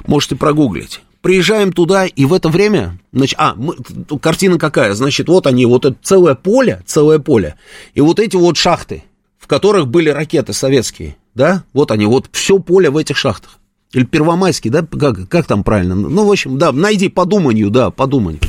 Можете 0.07 0.37
прогуглить. 0.37 1.01
Приезжаем 1.21 1.73
туда, 1.73 2.07
и 2.07 2.25
в 2.25 2.33
это 2.33 2.49
время, 2.49 2.99
значит, 3.13 3.39
а, 3.39 3.55
мы, 3.55 3.77
картина 4.21 4.59
какая, 4.59 4.95
значит, 4.95 5.29
вот 5.29 5.47
они, 5.47 5.67
вот 5.67 5.85
это 5.85 5.97
целое 6.03 6.35
поле, 6.35 6.83
целое 6.87 7.19
поле, 7.19 7.57
и 7.93 8.01
вот 8.01 8.19
эти 8.19 8.37
вот 8.37 8.57
шахты, 8.57 9.05
в 9.39 9.47
которых 9.47 9.87
были 9.89 10.09
ракеты 10.09 10.55
советские, 10.55 11.17
да, 11.35 11.65
вот 11.75 11.91
они, 11.91 12.07
вот 12.07 12.29
все 12.33 12.59
поле 12.59 12.89
в 12.89 12.97
этих 12.97 13.19
шахтах. 13.19 13.59
Или 13.93 14.05
Первомайский, 14.05 14.71
да, 14.71 14.87
как, 14.87 15.29
как 15.29 15.47
там 15.47 15.65
правильно? 15.65 15.95
Ну, 15.95 16.25
в 16.25 16.31
общем, 16.31 16.59
да, 16.59 16.73
найди 16.73 17.09
по 17.09 17.27
думанию, 17.27 17.71
да, 17.71 17.91
по 17.91 18.07
думанию. 18.07 18.41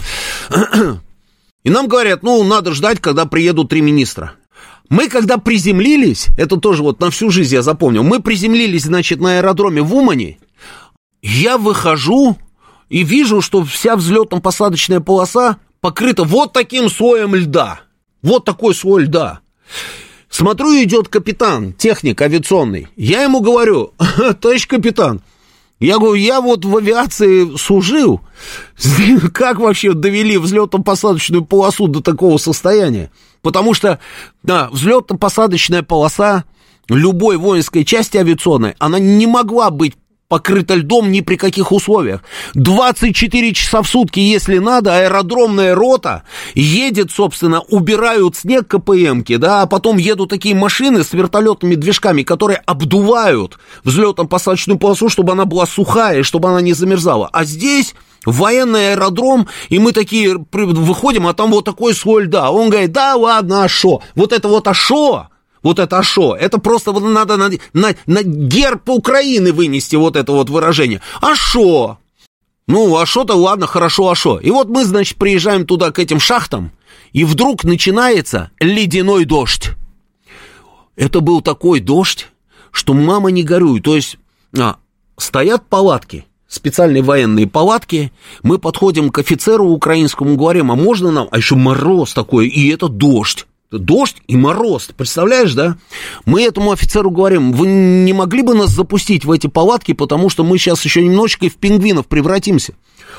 И 1.63 1.69
нам 1.69 1.87
говорят, 1.87 2.23
ну, 2.23 2.43
надо 2.43 2.73
ждать, 2.73 2.99
когда 2.99 3.25
приедут 3.25 3.69
три 3.69 3.81
министра. 3.81 4.33
Мы 4.89 5.07
когда 5.07 5.37
приземлились, 5.37 6.27
это 6.37 6.57
тоже 6.57 6.83
вот 6.83 6.99
на 6.99 7.11
всю 7.11 7.29
жизнь 7.29 7.53
я 7.53 7.61
запомнил, 7.61 8.03
мы 8.03 8.19
приземлились, 8.19 8.83
значит, 8.83 9.21
на 9.21 9.37
аэродроме 9.37 9.81
в 9.81 9.95
Умане, 9.95 10.37
я 11.21 11.57
выхожу 11.57 12.37
и 12.89 13.03
вижу, 13.03 13.41
что 13.41 13.63
вся 13.63 13.95
взлетно-посадочная 13.95 14.99
полоса 14.99 15.57
покрыта 15.79 16.23
вот 16.23 16.51
таким 16.51 16.89
слоем 16.89 17.35
льда. 17.35 17.81
Вот 18.21 18.43
такой 18.43 18.75
слой 18.75 19.03
льда. 19.03 19.39
Смотрю, 20.29 20.83
идет 20.83 21.07
капитан, 21.07 21.73
техник 21.73 22.21
авиационный. 22.21 22.87
Я 22.95 23.23
ему 23.23 23.41
говорю, 23.41 23.93
товарищ 24.41 24.67
капитан, 24.67 25.21
я 25.81 25.97
говорю, 25.97 26.13
я 26.13 26.41
вот 26.41 26.63
в 26.63 26.77
авиации 26.77 27.57
служил. 27.57 28.21
Как 29.33 29.59
вообще 29.59 29.93
довели 29.93 30.37
взлетно-посадочную 30.37 31.43
полосу 31.43 31.87
до 31.87 32.01
такого 32.01 32.37
состояния? 32.37 33.11
Потому 33.41 33.73
что, 33.73 33.99
да, 34.43 34.69
взлетно-посадочная 34.71 35.81
полоса 35.81 36.43
любой 36.87 37.37
воинской 37.37 37.83
части 37.83 38.17
авиационной, 38.17 38.75
она 38.77 38.99
не 38.99 39.25
могла 39.25 39.71
быть 39.71 39.95
покрыта 40.31 40.75
льдом 40.75 41.11
ни 41.11 41.19
при 41.19 41.35
каких 41.35 41.73
условиях. 41.73 42.23
24 42.53 43.53
часа 43.53 43.81
в 43.81 43.87
сутки, 43.89 44.21
если 44.21 44.59
надо, 44.59 44.95
аэродромная 44.95 45.75
рота 45.75 46.23
едет, 46.55 47.11
собственно, 47.11 47.59
убирают 47.59 48.37
снег 48.37 48.65
КПМки, 48.65 49.35
да, 49.35 49.63
а 49.63 49.65
потом 49.65 49.97
едут 49.97 50.29
такие 50.29 50.55
машины 50.55 51.03
с 51.03 51.11
вертолетными 51.11 51.75
движками, 51.75 52.23
которые 52.23 52.61
обдувают 52.65 53.59
взлетно-посадочную 53.83 54.77
полосу, 54.77 55.09
чтобы 55.09 55.33
она 55.33 55.43
была 55.43 55.65
сухая, 55.65 56.23
чтобы 56.23 56.47
она 56.47 56.61
не 56.61 56.71
замерзала. 56.71 57.29
А 57.33 57.43
здесь 57.43 57.93
военный 58.25 58.93
аэродром, 58.93 59.49
и 59.67 59.79
мы 59.79 59.91
такие 59.91 60.37
выходим, 60.53 61.27
а 61.27 61.33
там 61.33 61.51
вот 61.51 61.65
такой 61.65 61.93
слой 61.93 62.23
льда. 62.23 62.51
Он 62.51 62.69
говорит, 62.69 62.93
да 62.93 63.15
ладно, 63.15 63.65
а 63.65 63.67
шо? 63.67 64.01
Вот 64.15 64.31
это 64.31 64.47
вот 64.47 64.65
а 64.69 64.73
шо? 64.73 65.27
Вот 65.63 65.79
это 65.79 65.99
ашо. 65.99 66.35
Это 66.35 66.57
просто 66.57 66.91
вот 66.91 67.03
надо 67.03 67.37
на, 67.37 67.51
на, 67.73 67.95
на 68.05 68.23
герб 68.23 68.89
Украины 68.89 69.51
вынести 69.51 69.95
вот 69.95 70.15
это 70.15 70.31
вот 70.31 70.49
выражение. 70.49 71.01
Ашо. 71.21 71.99
Ну, 72.67 72.97
ашо-то 72.97 73.35
ладно, 73.35 73.67
хорошо, 73.67 74.09
ашо. 74.09 74.39
И 74.39 74.49
вот 74.49 74.69
мы, 74.69 74.85
значит, 74.85 75.17
приезжаем 75.17 75.65
туда 75.65 75.91
к 75.91 75.99
этим 75.99 76.19
шахтам, 76.19 76.71
и 77.11 77.25
вдруг 77.25 77.63
начинается 77.63 78.51
ледяной 78.59 79.25
дождь. 79.25 79.71
Это 80.95 81.19
был 81.19 81.41
такой 81.41 81.79
дождь, 81.79 82.27
что 82.71 82.93
мама 82.93 83.29
не 83.31 83.43
горюй. 83.43 83.81
То 83.81 83.95
есть 83.95 84.17
а, 84.57 84.77
стоят 85.17 85.67
палатки, 85.67 86.25
специальные 86.47 87.03
военные 87.03 87.47
палатки, 87.47 88.11
мы 88.43 88.57
подходим 88.57 89.09
к 89.09 89.19
офицеру 89.19 89.65
украинскому, 89.65 90.35
говорим, 90.35 90.71
а 90.71 90.75
можно 90.75 91.11
нам, 91.11 91.27
а 91.31 91.37
еще 91.37 91.55
мороз 91.55 92.13
такой, 92.13 92.47
и 92.47 92.69
это 92.69 92.87
дождь 92.87 93.47
дождь 93.71 94.17
и 94.27 94.35
мороз. 94.35 94.89
представляешь, 94.95 95.53
да? 95.53 95.77
Мы 96.25 96.43
этому 96.43 96.71
офицеру 96.71 97.09
говорим, 97.09 97.53
вы 97.53 97.67
не 97.67 98.13
могли 98.13 98.41
бы 98.41 98.53
нас 98.53 98.69
запустить 98.69 99.25
в 99.25 99.31
эти 99.31 99.47
палатки, 99.47 99.93
потому 99.93 100.29
что 100.29 100.43
мы 100.43 100.57
сейчас 100.57 100.83
еще 100.83 101.01
немножечко 101.01 101.49
в 101.49 101.55
пингвинов 101.55 102.07
превратимся. 102.07 102.73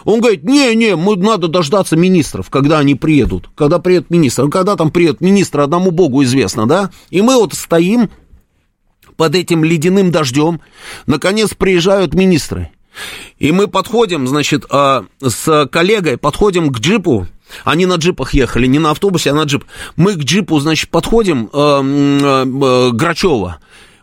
Он 0.04 0.20
говорит, 0.20 0.44
не-не, 0.44 0.96
мы 0.96 1.16
надо 1.16 1.48
дождаться 1.48 1.96
министров, 1.96 2.50
когда 2.50 2.78
они 2.78 2.94
приедут. 2.94 3.50
Когда 3.54 3.78
приедут 3.78 4.10
министры. 4.10 4.48
Когда 4.50 4.76
там 4.76 4.90
приедут 4.90 5.20
министры, 5.20 5.62
одному 5.62 5.90
богу 5.90 6.22
известно, 6.24 6.66
да? 6.66 6.90
И 7.10 7.22
мы 7.22 7.36
вот 7.36 7.54
стоим 7.54 8.10
под 9.16 9.34
этим 9.34 9.64
ледяным 9.64 10.10
дождем. 10.10 10.60
Наконец 11.06 11.54
приезжают 11.54 12.14
министры. 12.14 12.70
И 13.38 13.52
мы 13.52 13.68
подходим, 13.68 14.26
значит, 14.26 14.66
а, 14.70 15.04
с 15.20 15.68
коллегой, 15.70 16.18
подходим 16.18 16.70
к 16.70 16.78
джипу, 16.78 17.26
они 17.64 17.86
на 17.86 17.94
джипах 17.94 18.34
ехали, 18.34 18.66
не 18.66 18.78
на 18.78 18.90
автобусе, 18.90 19.30
а 19.30 19.34
на 19.34 19.44
джип. 19.44 19.64
Мы 19.96 20.14
к 20.14 20.24
джипу, 20.24 20.58
значит, 20.60 20.90
подходим, 20.90 21.48
э, 21.52 21.82
э, 21.82 22.44
э, 22.46 22.90
Грачева. 22.92 23.58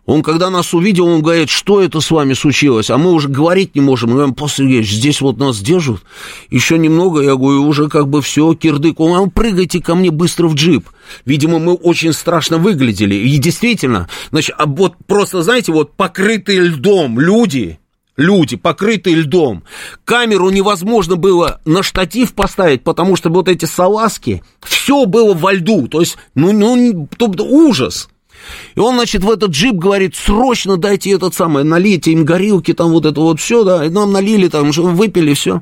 Он, 0.10 0.24
когда 0.24 0.50
нас 0.50 0.74
увидел, 0.74 1.06
он 1.06 1.22
говорит, 1.22 1.52
что 1.52 1.84
это 1.84 2.02
с 2.02 2.10
вами 2.10 2.34
случилось? 2.34 2.90
А 2.90 2.98
мы 2.98 3.12
уже 3.12 3.30
говорить 3.30 3.76
не 3.76 3.82
можем. 3.82 4.10
Мы 4.10 4.16
говорим, 4.16 4.34
Павел 4.34 4.50
Сергеевич, 4.50 4.92
здесь 4.92 5.22
вот 5.22 5.38
нас 5.38 5.60
держат. 5.60 6.02
Еще 6.50 6.80
немного, 6.80 7.22
я 7.22 7.36
говорю, 7.36 7.68
уже 7.68 7.90
как 7.90 8.08
бы 8.08 8.24
все, 8.24 8.56
кирдык. 8.56 9.00
Он, 9.00 9.22
а 9.22 9.30
прыгайте 9.30 9.80
ко 9.82 9.94
мне 9.94 10.10
быстро 10.10 10.48
в 10.48 10.56
джип. 10.56 10.90
Видимо, 11.26 11.60
мы 11.60 11.74
очень 11.74 12.12
страшно 12.14 12.58
выглядели. 12.58 13.14
И 13.14 13.38
действительно, 13.38 14.10
значит, 14.32 14.56
а 14.58 14.66
вот 14.66 14.96
просто, 15.06 15.44
знаете, 15.44 15.72
вот 15.72 15.94
покрытые 15.96 16.62
льдом 16.62 17.20
люди, 17.20 17.79
люди, 18.20 18.58
покрытые 18.58 19.16
льдом. 19.16 19.64
Камеру 20.06 20.50
невозможно 20.50 21.16
было 21.16 21.62
на 21.66 21.82
штатив 21.82 22.34
поставить, 22.34 22.84
потому 22.84 23.16
что 23.16 23.30
вот 23.30 23.48
эти 23.48 23.66
салазки, 23.66 24.44
все 24.62 25.06
было 25.06 25.34
во 25.34 25.54
льду. 25.54 25.88
То 25.88 26.02
есть, 26.02 26.18
ну, 26.36 26.52
ну 26.52 27.08
ужас. 27.20 28.10
И 28.76 28.80
он, 28.80 28.96
значит, 28.96 29.24
в 29.24 29.32
этот 29.32 29.52
джип 29.52 29.76
говорит, 29.76 30.16
срочно 30.16 30.78
дайте 30.78 31.12
этот 31.12 31.34
самый, 31.34 31.64
налейте 31.64 32.12
им 32.12 32.26
горилки, 32.26 32.74
там 32.74 32.92
вот 32.92 33.06
это 33.06 33.20
вот 33.20 33.40
все, 33.40 33.64
да, 33.64 33.86
и 33.86 33.90
нам 33.90 34.12
налили, 34.12 34.48
там, 34.48 34.72
выпили, 34.72 35.34
все. 35.34 35.62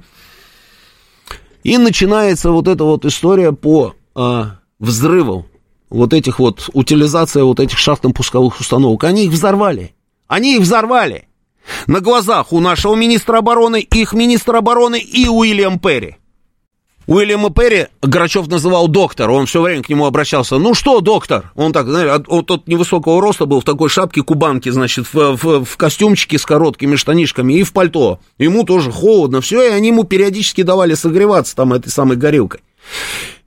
И 1.64 1.78
начинается 1.78 2.52
вот 2.52 2.68
эта 2.68 2.84
вот 2.84 3.06
история 3.06 3.52
по 3.52 3.94
а, 4.16 4.60
взрыву 4.80 5.48
вот 5.90 6.14
этих 6.14 6.40
вот, 6.40 6.70
утилизация 6.74 7.44
вот 7.44 7.60
этих 7.60 7.78
шахтно-пусковых 7.78 8.60
установок. 8.60 9.04
Они 9.04 9.26
их 9.26 9.32
взорвали. 9.32 9.94
Они 10.28 10.56
их 10.56 10.62
взорвали. 10.62 11.28
На 11.88 12.00
глазах 12.00 12.54
у 12.54 12.60
нашего 12.60 12.96
министра 12.96 13.40
обороны, 13.40 13.82
их 13.82 14.14
министра 14.14 14.60
обороны 14.60 15.00
и 15.00 15.28
Уильям 15.28 15.80
Перри. 15.80 16.18
Уильяма 17.08 17.52
Перри 17.52 17.88
Грачев 18.02 18.48
называл 18.48 18.90
доктор, 18.90 19.32
он 19.32 19.46
все 19.46 19.62
время 19.62 19.82
к 19.82 19.88
нему 19.88 20.06
обращался. 20.06 20.58
Ну 20.58 20.74
что, 20.74 21.00
доктор? 21.00 21.52
Он 21.56 21.72
так, 21.72 21.88
знаешь, 21.88 22.22
он 22.28 22.44
тот 22.44 22.68
невысокого 22.68 23.22
роста 23.22 23.46
был, 23.46 23.62
в 23.62 23.64
такой 23.64 23.88
шапке 23.88 24.24
кубанки, 24.24 24.68
значит, 24.70 25.08
в, 25.14 25.38
в, 25.38 25.64
в 25.64 25.78
костюмчике 25.78 26.38
с 26.38 26.46
короткими 26.46 26.98
штанишками 26.98 27.54
и 27.54 27.64
в 27.64 27.72
пальто. 27.72 28.20
Ему 28.38 28.66
тоже 28.66 28.92
холодно, 28.92 29.40
все, 29.40 29.64
и 29.64 29.72
они 29.72 29.88
ему 29.88 30.04
периодически 30.04 30.64
давали 30.64 30.96
согреваться 30.96 31.56
там 31.56 31.72
этой 31.72 31.90
самой 31.90 32.18
горилкой. 32.18 32.60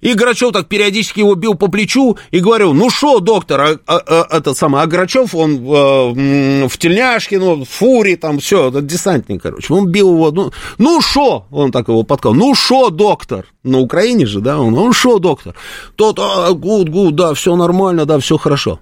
И 0.01 0.15
Грачев 0.15 0.53
так 0.53 0.67
периодически 0.67 1.21
его 1.21 1.35
бил 1.35 1.55
по 1.55 1.69
плечу 1.69 2.17
и 2.31 2.41
говорил, 2.41 2.73
ну 2.73 2.89
что, 2.89 3.21
доктор, 3.21 3.61
а, 3.61 3.79
а, 3.87 4.03
а, 4.07 4.37
этот 4.39 4.57
самый, 4.57 4.83
а 4.83 4.87
Грачев, 4.87 5.35
он 5.35 5.63
а, 5.69 6.69
в 6.69 6.79
тельняшке, 6.79 7.39
ну, 7.39 7.65
в 7.65 7.69
фуре, 7.69 8.17
там, 8.17 8.39
все, 8.39 8.71
десантник, 8.71 9.43
короче, 9.43 9.73
он 9.75 9.89
бил 9.89 10.13
его, 10.13 10.31
ну, 10.31 10.53
ну 10.79 11.01
шо, 11.03 11.47
он 11.51 11.71
так 11.71 11.89
его 11.89 12.03
подкал, 12.03 12.33
ну 12.33 12.55
шо, 12.55 12.89
доктор, 12.89 13.47
на 13.63 13.79
Украине 13.79 14.25
же, 14.25 14.41
да, 14.41 14.59
он, 14.59 14.73
ну 14.73 14.91
шо, 14.93 15.19
доктор, 15.19 15.55
тот, 15.97 16.19
а, 16.19 16.51
гуд, 16.53 16.89
гуд, 16.89 17.15
да, 17.15 17.35
все 17.35 17.55
нормально, 17.55 18.07
да, 18.07 18.19
все 18.19 18.39
хорошо. 18.39 18.81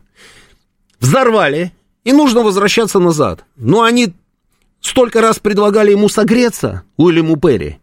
Взорвали, 1.01 1.73
и 2.05 2.13
нужно 2.13 2.43
возвращаться 2.43 3.01
назад. 3.01 3.45
Но 3.57 3.83
они 3.83 4.15
столько 4.81 5.21
раз 5.21 5.39
предлагали 5.39 5.91
ему 5.91 6.09
согреться, 6.09 6.83
Уильяму 6.97 7.37
Перри, 7.37 7.79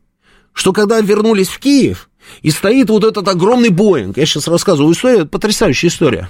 что 0.53 0.72
когда 0.72 1.02
вернулись 1.02 1.49
в 1.49 1.60
Киев, 1.60 2.10
и 2.41 2.52
стоит 2.52 2.89
вот 2.89 3.03
этот 3.03 3.27
огромный 3.27 3.69
Боинг. 3.69 4.18
Я 4.18 4.26
сейчас 4.26 4.47
рассказываю 4.47 4.93
историю, 4.93 5.27
потрясающая 5.27 5.89
история. 5.89 6.30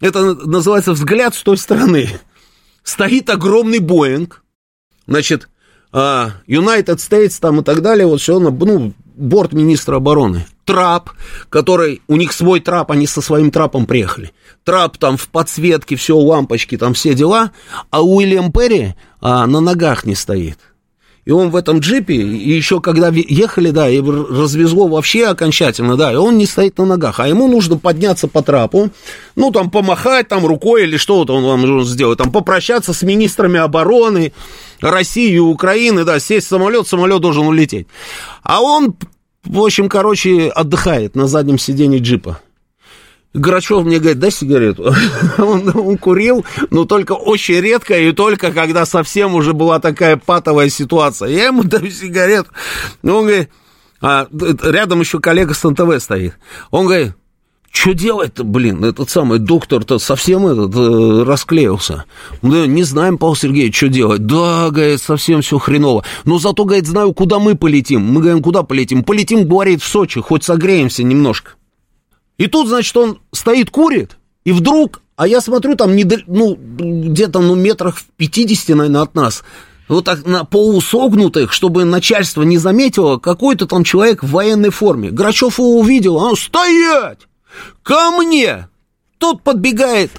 Это 0.00 0.34
называется 0.34 0.92
«Взгляд 0.92 1.34
с 1.34 1.42
той 1.42 1.56
стороны». 1.56 2.08
Стоит 2.82 3.28
огромный 3.28 3.80
Боинг, 3.80 4.42
значит, 5.06 5.48
а, 5.92 6.32
United 6.46 6.96
States 6.96 7.38
там 7.40 7.60
и 7.60 7.64
так 7.64 7.82
далее, 7.82 8.06
вот 8.06 8.20
все, 8.20 8.38
ну, 8.38 8.94
борт 9.18 9.52
министра 9.52 9.96
обороны. 9.96 10.46
Трап, 10.64 11.10
который, 11.48 12.02
у 12.08 12.16
них 12.16 12.32
свой 12.32 12.60
трап, 12.60 12.90
они 12.90 13.06
со 13.06 13.20
своим 13.20 13.50
трапом 13.50 13.86
приехали. 13.86 14.32
Трап 14.64 14.98
там 14.98 15.16
в 15.16 15.28
подсветке, 15.28 15.96
все, 15.96 16.16
лампочки, 16.16 16.76
там 16.76 16.94
все 16.94 17.14
дела, 17.14 17.52
а 17.90 18.02
Уильям 18.02 18.52
Перри 18.52 18.94
а, 19.20 19.46
на 19.46 19.60
ногах 19.60 20.04
не 20.04 20.14
стоит. 20.14 20.58
И 21.28 21.30
он 21.30 21.50
в 21.50 21.56
этом 21.56 21.80
джипе, 21.80 22.14
и 22.14 22.50
еще 22.52 22.80
когда 22.80 23.08
ехали, 23.08 23.70
да, 23.70 23.86
и 23.86 24.00
развезло 24.00 24.88
вообще 24.88 25.26
окончательно, 25.26 25.94
да, 25.94 26.10
и 26.10 26.16
он 26.16 26.38
не 26.38 26.46
стоит 26.46 26.78
на 26.78 26.86
ногах, 26.86 27.20
а 27.20 27.28
ему 27.28 27.48
нужно 27.48 27.76
подняться 27.76 28.28
по 28.28 28.42
трапу, 28.42 28.88
ну, 29.36 29.50
там, 29.50 29.70
помахать 29.70 30.28
там 30.28 30.46
рукой 30.46 30.84
или 30.84 30.96
что-то 30.96 31.34
он 31.34 31.44
вам 31.44 31.84
сделать, 31.84 32.16
там, 32.16 32.32
попрощаться 32.32 32.94
с 32.94 33.02
министрами 33.02 33.60
обороны 33.60 34.32
России 34.80 35.34
и 35.34 35.38
Украины, 35.38 36.04
да, 36.04 36.18
сесть 36.18 36.46
в 36.46 36.48
самолет, 36.48 36.88
самолет 36.88 37.20
должен 37.20 37.46
улететь. 37.46 37.88
А 38.42 38.62
он, 38.62 38.96
в 39.44 39.60
общем, 39.60 39.90
короче, 39.90 40.48
отдыхает 40.48 41.14
на 41.14 41.26
заднем 41.26 41.58
сиденье 41.58 42.00
джипа. 42.00 42.40
Грачев 43.34 43.84
мне 43.84 43.98
говорит, 43.98 44.18
дай 44.18 44.30
сигарету. 44.30 44.94
он, 45.38 45.70
он 45.74 45.98
курил, 45.98 46.44
но 46.70 46.84
только 46.86 47.12
очень 47.12 47.60
редко 47.60 47.98
и 47.98 48.12
только 48.12 48.52
когда 48.52 48.86
совсем 48.86 49.34
уже 49.34 49.52
была 49.52 49.80
такая 49.80 50.16
патовая 50.16 50.70
ситуация. 50.70 51.28
Я 51.28 51.46
ему 51.46 51.62
даю 51.64 51.90
сигарету. 51.90 52.50
Он 53.02 53.26
говорит, 53.26 53.50
а, 54.00 54.28
рядом 54.32 55.00
еще 55.00 55.20
коллега 55.20 55.54
с 55.54 55.68
НТВ 55.68 56.02
стоит. 56.02 56.38
Он 56.70 56.86
говорит, 56.86 57.12
что 57.70 57.92
делать-то, 57.92 58.44
блин, 58.44 58.82
этот 58.82 59.10
самый 59.10 59.38
доктор-то 59.38 59.98
совсем 59.98 60.46
этот 60.46 60.74
э, 60.74 61.22
расклеился. 61.24 62.06
Мы 62.40 62.66
не 62.66 62.82
знаем, 62.82 63.18
Павел 63.18 63.36
Сергеевич, 63.36 63.76
что 63.76 63.88
делать. 63.88 64.24
Да, 64.26 64.70
говорит, 64.70 65.02
совсем 65.02 65.42
все 65.42 65.58
хреново. 65.58 66.02
Но 66.24 66.38
зато, 66.38 66.64
говорит, 66.64 66.86
знаю, 66.86 67.12
куда 67.12 67.38
мы 67.38 67.56
полетим. 67.56 68.00
Мы 68.02 68.20
говорим, 68.22 68.42
куда 68.42 68.62
полетим? 68.62 69.04
Полетим, 69.04 69.46
говорит, 69.46 69.82
в 69.82 69.86
Сочи, 69.86 70.20
хоть 70.20 70.44
согреемся 70.44 71.02
немножко. 71.02 71.52
И 72.38 72.46
тут, 72.46 72.68
значит, 72.68 72.96
он 72.96 73.20
стоит, 73.32 73.70
курит, 73.70 74.16
и 74.44 74.52
вдруг, 74.52 75.02
а 75.16 75.28
я 75.28 75.40
смотрю, 75.40 75.74
там, 75.74 75.94
ну, 76.26 76.56
где-то, 76.56 77.40
ну, 77.40 77.54
метрах 77.54 77.96
в 77.96 78.04
50, 78.16 78.76
наверное, 78.76 79.02
от 79.02 79.14
нас, 79.14 79.42
вот 79.88 80.04
так 80.04 80.24
на 80.24 80.44
полусогнутых, 80.44 81.52
чтобы 81.52 81.84
начальство 81.84 82.42
не 82.42 82.58
заметило, 82.58 83.18
какой-то 83.18 83.66
там 83.66 83.84
человек 83.84 84.22
в 84.22 84.30
военной 84.30 84.70
форме. 84.70 85.10
Грачев 85.10 85.58
его 85.58 85.78
увидел, 85.80 86.18
а 86.18 86.30
он 86.30 86.36
«Стоять! 86.36 87.20
Ко 87.82 88.10
мне!» 88.12 88.68
Тот 89.18 89.42
подбегает 89.42 90.12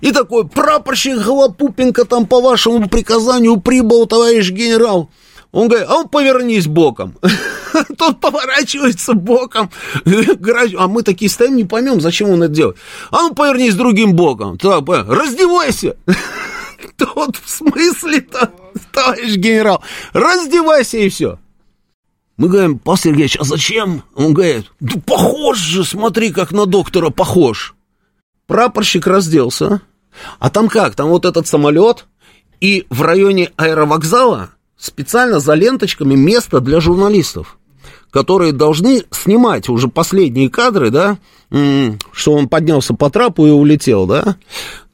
и 0.00 0.12
такой, 0.12 0.48
прапорщик 0.48 1.18
Голопупенко 1.18 2.06
там 2.06 2.26
по 2.26 2.40
вашему 2.40 2.88
приказанию 2.88 3.60
прибыл, 3.60 4.06
товарищ 4.06 4.50
генерал. 4.50 5.10
Он 5.52 5.68
говорит, 5.68 5.88
а 5.88 5.96
он 5.96 6.08
повернись 6.08 6.66
боком. 6.66 7.14
Тот 7.98 8.20
поворачивается 8.20 9.14
боком. 9.14 9.70
А 10.04 10.88
мы 10.88 11.02
такие 11.02 11.30
стоим, 11.30 11.56
не 11.56 11.64
поймем, 11.64 12.00
зачем 12.00 12.30
он 12.30 12.42
это 12.42 12.52
делает. 12.52 12.76
А 13.10 13.22
ну 13.22 13.34
повернись 13.34 13.74
другим 13.74 14.14
боком. 14.14 14.58
Раздевайся. 14.62 15.96
Тот 16.96 17.36
в 17.36 17.48
смысле-то, 17.48 18.52
товарищ 18.92 19.36
генерал, 19.36 19.82
раздевайся 20.12 20.98
и 20.98 21.08
все. 21.08 21.38
Мы 22.36 22.48
говорим, 22.48 22.78
Павел 22.78 22.98
Сергеевич, 22.98 23.36
а 23.40 23.44
зачем? 23.44 24.02
Он 24.14 24.34
говорит, 24.34 24.70
да 24.80 25.00
похож 25.00 25.58
же, 25.58 25.84
смотри, 25.84 26.32
как 26.32 26.52
на 26.52 26.66
доктора 26.66 27.10
похож. 27.10 27.74
Прапорщик 28.46 29.06
разделся. 29.06 29.80
А 30.38 30.50
там 30.50 30.68
как? 30.68 30.94
Там 30.94 31.08
вот 31.08 31.24
этот 31.24 31.46
самолет, 31.46 32.06
и 32.60 32.86
в 32.90 33.02
районе 33.02 33.52
аэровокзала 33.56 34.50
специально 34.76 35.40
за 35.40 35.54
ленточками 35.54 36.14
место 36.14 36.60
для 36.60 36.80
журналистов, 36.80 37.58
которые 38.10 38.52
должны 38.52 39.04
снимать 39.10 39.68
уже 39.68 39.88
последние 39.88 40.50
кадры, 40.50 40.90
да, 40.90 41.18
что 42.12 42.32
он 42.32 42.48
поднялся 42.48 42.94
по 42.94 43.10
трапу 43.10 43.46
и 43.46 43.50
улетел, 43.50 44.06
да. 44.06 44.36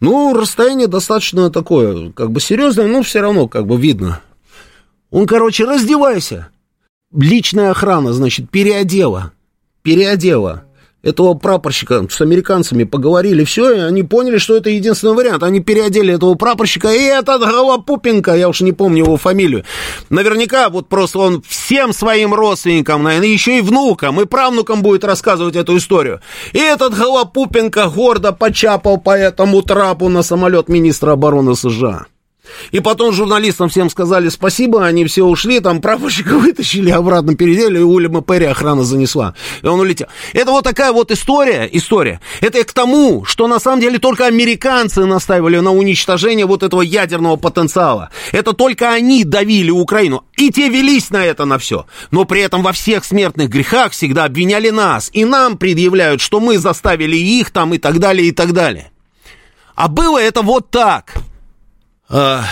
Ну, 0.00 0.34
расстояние 0.34 0.86
достаточно 0.86 1.50
такое, 1.50 2.10
как 2.12 2.30
бы 2.30 2.40
серьезное, 2.40 2.86
но 2.86 3.02
все 3.02 3.20
равно 3.20 3.48
как 3.48 3.66
бы 3.66 3.76
видно. 3.76 4.20
Он, 5.10 5.26
короче, 5.26 5.64
раздевайся. 5.64 6.48
Личная 7.14 7.70
охрана, 7.70 8.12
значит, 8.12 8.50
переодела. 8.50 9.32
Переодела 9.82 10.64
этого 11.02 11.34
прапорщика 11.34 12.06
с 12.08 12.20
американцами 12.20 12.84
поговорили, 12.84 13.44
все, 13.44 13.72
и 13.72 13.78
они 13.80 14.02
поняли, 14.02 14.38
что 14.38 14.56
это 14.56 14.70
единственный 14.70 15.14
вариант. 15.14 15.42
Они 15.42 15.60
переодели 15.60 16.14
этого 16.14 16.34
прапорщика, 16.34 16.92
и 16.92 17.00
этот 17.00 17.42
Голопупенко, 17.42 18.34
я 18.36 18.48
уж 18.48 18.60
не 18.60 18.72
помню 18.72 19.04
его 19.04 19.16
фамилию, 19.16 19.64
наверняка 20.10 20.68
вот 20.68 20.88
просто 20.88 21.18
он 21.18 21.42
всем 21.42 21.92
своим 21.92 22.34
родственникам, 22.34 23.02
наверное, 23.02 23.28
еще 23.28 23.58
и 23.58 23.62
внукам, 23.62 24.20
и 24.20 24.26
правнукам 24.26 24.82
будет 24.82 25.04
рассказывать 25.04 25.56
эту 25.56 25.76
историю. 25.76 26.20
И 26.52 26.58
этот 26.58 26.94
Голопупенко 26.94 27.88
гордо 27.88 28.32
почапал 28.32 28.98
по 28.98 29.16
этому 29.16 29.62
трапу 29.62 30.08
на 30.08 30.22
самолет 30.22 30.68
министра 30.68 31.12
обороны 31.12 31.56
США. 31.56 32.06
И 32.73 32.81
потом 32.81 33.12
журналистам 33.12 33.69
всем 33.69 33.89
сказали 33.89 34.28
спасибо, 34.28 34.85
они 34.85 35.05
все 35.05 35.24
ушли, 35.24 35.60
там 35.60 35.81
прапорщика 35.81 36.31
вытащили, 36.39 36.90
обратно 36.90 37.36
передели, 37.36 37.78
и 37.78 37.82
Уильяма 37.82 38.23
Перри 38.23 38.47
охрана 38.47 38.82
занесла. 38.82 39.35
И 39.62 39.66
он 39.66 39.78
улетел. 39.81 40.09
Это 40.32 40.51
вот 40.51 40.64
такая 40.64 40.93
вот 40.93 41.12
история, 41.12 41.69
история. 41.70 42.20
Это 42.40 42.62
к 42.64 42.73
тому, 42.73 43.24
что 43.24 43.47
на 43.47 43.60
самом 43.60 43.81
деле 43.81 43.98
только 43.98 44.27
американцы 44.27 45.05
настаивали 45.05 45.59
на 45.60 45.73
уничтожение 45.73 46.47
вот 46.47 46.62
этого 46.62 46.82
ядерного 46.82 47.36
потенциала. 47.36 48.10
Это 48.32 48.52
только 48.52 48.90
они 48.90 49.24
давили 49.24 49.70
Украину. 49.70 50.24
И 50.36 50.51
те 50.51 50.69
велись 50.69 51.10
на 51.10 51.24
это 51.24 51.44
на 51.44 51.59
все. 51.59 51.86
Но 52.10 52.24
при 52.24 52.40
этом 52.40 52.62
во 52.62 52.73
всех 52.73 53.05
смертных 53.05 53.51
грехах 53.51 53.93
всегда 53.93 54.24
обвиняли 54.24 54.70
нас. 54.70 55.10
И 55.12 55.24
нам 55.24 55.56
предъявляют, 55.56 56.20
что 56.20 56.40
мы 56.40 56.59
заставили 56.59 57.16
их 57.16 57.51
там 57.51 57.74
и 57.74 57.78
так 57.78 58.01
далее, 58.01 58.28
и 58.28 58.32
так 58.32 58.52
далее. 58.52 58.90
А 59.74 59.89
было 59.89 60.19
это 60.19 60.43
вот 60.43 60.70
так. 60.70 61.14
А, 62.14 62.44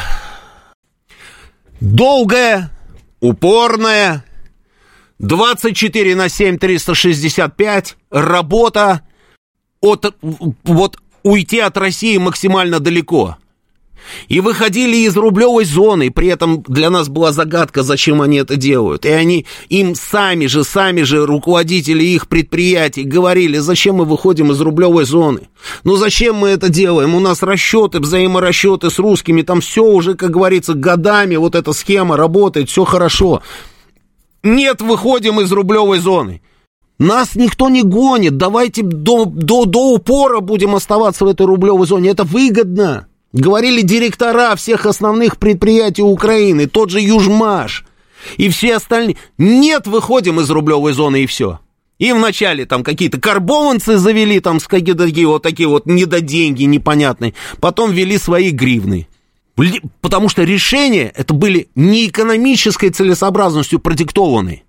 долгая, 1.83 2.71
упорная, 3.21 4.25
24 5.19 6.17
на 6.17 6.31
7, 6.31 6.57
365, 6.57 7.99
работа 8.11 9.03
от, 9.83 10.17
вот 10.23 10.97
уйти 11.23 11.59
от 11.59 11.77
России 11.77 12.17
максимально 12.17 12.81
далеко. 12.81 13.37
И 14.29 14.41
выходили 14.41 14.97
из 14.97 15.17
рублевой 15.17 15.65
зоны, 15.65 16.11
при 16.11 16.29
этом 16.29 16.63
для 16.67 16.91
нас 16.91 17.09
была 17.09 17.33
загадка, 17.33 17.83
зачем 17.83 18.23
они 18.23 18.39
это 18.39 18.57
делают. 18.57 19.05
И 19.05 19.09
они 19.09 19.47
им 19.69 19.95
сами 19.95 20.47
же, 20.47 20.65
сами 20.65 21.03
же 21.03 21.27
руководители 21.27 22.05
их 22.05 22.29
предприятий 22.29 23.05
говорили, 23.05 23.59
зачем 23.59 23.97
мы 23.97 24.05
выходим 24.05 24.53
из 24.53 24.61
рублевой 24.61 25.05
зоны. 25.05 25.49
Ну 25.85 25.97
зачем 25.97 26.37
мы 26.37 26.49
это 26.49 26.69
делаем? 26.69 27.15
У 27.15 27.21
нас 27.21 27.43
расчеты, 27.43 28.01
взаиморасчеты 28.01 28.91
с 28.91 28.99
русскими, 28.99 29.43
там 29.43 29.61
все 29.61 29.85
уже, 29.85 30.15
как 30.15 30.31
говорится, 30.31 30.75
годами 30.75 31.37
вот 31.37 31.55
эта 31.55 31.73
схема 31.73 32.17
работает, 32.17 32.69
все 32.69 32.85
хорошо. 32.85 33.43
Нет, 34.43 34.81
выходим 34.81 35.41
из 35.41 35.53
рублевой 35.53 35.99
зоны. 35.99 36.41
Нас 36.99 37.35
никто 37.35 37.71
не 37.71 37.83
гонит, 37.83 38.37
давайте 38.37 38.83
до, 38.83 39.25
до, 39.25 39.65
до 39.65 39.95
упора 39.95 40.41
будем 40.41 40.75
оставаться 40.75 41.25
в 41.25 41.29
этой 41.29 41.47
рублевой 41.47 41.87
зоне, 41.87 42.11
это 42.11 42.25
выгодно. 42.25 43.07
Говорили 43.33 43.83
директора 43.83 44.57
всех 44.57 44.87
основных 44.87 45.39
предприятий 45.39 46.03
Украины, 46.03 46.67
тот 46.67 46.91
же 46.91 47.01
Южмаш 47.01 47.85
и 48.37 48.49
все 48.49 48.77
остальные. 48.77 49.17
Нет, 49.39 49.87
выходим 49.87 50.41
из 50.41 50.51
рублевой 50.51 50.93
зоны 50.93 51.23
и 51.23 51.27
все. 51.27 51.61
И 51.99 52.13
вначале 52.13 52.65
там 52.65 52.83
какие-то 52.83 53.21
карбованцы 53.21 53.99
завели, 53.99 54.41
там 54.41 54.59
с 54.59 54.67
какие-то 54.67 55.07
такие 55.07 55.27
вот 55.27 55.43
такие 55.43 55.69
вот 55.69 55.87
недоденьги 55.87 56.65
непонятные. 56.65 57.35
Потом 57.61 57.93
ввели 57.93 58.19
свои 58.19 58.51
гривны. 58.51 59.07
Потому 60.01 60.29
что 60.29 60.43
решения 60.43 61.13
это 61.15 61.35
были 61.35 61.69
не 61.75 62.09
экономической 62.09 62.89
целесообразностью 62.89 63.79
продиктованы, 63.79 64.63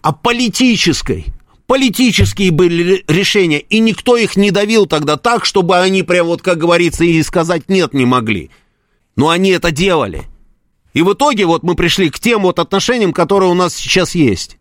а 0.00 0.12
политической 0.12 1.26
политические 1.68 2.50
были 2.50 3.04
решения, 3.06 3.60
и 3.60 3.78
никто 3.78 4.16
их 4.16 4.34
не 4.36 4.50
давил 4.50 4.86
тогда 4.86 5.16
так, 5.16 5.44
чтобы 5.44 5.78
они 5.78 6.02
прям 6.02 6.26
вот, 6.26 6.42
как 6.42 6.58
говорится, 6.58 7.04
и 7.04 7.22
сказать 7.22 7.68
нет 7.68 7.94
не 7.94 8.06
могли. 8.06 8.50
Но 9.14 9.28
они 9.28 9.50
это 9.50 9.70
делали. 9.70 10.24
И 10.94 11.02
в 11.02 11.12
итоге 11.12 11.44
вот 11.44 11.62
мы 11.62 11.76
пришли 11.76 12.10
к 12.10 12.18
тем 12.18 12.42
вот 12.42 12.58
отношениям, 12.58 13.12
которые 13.12 13.50
у 13.50 13.54
нас 13.54 13.76
сейчас 13.76 14.16
есть. 14.16 14.58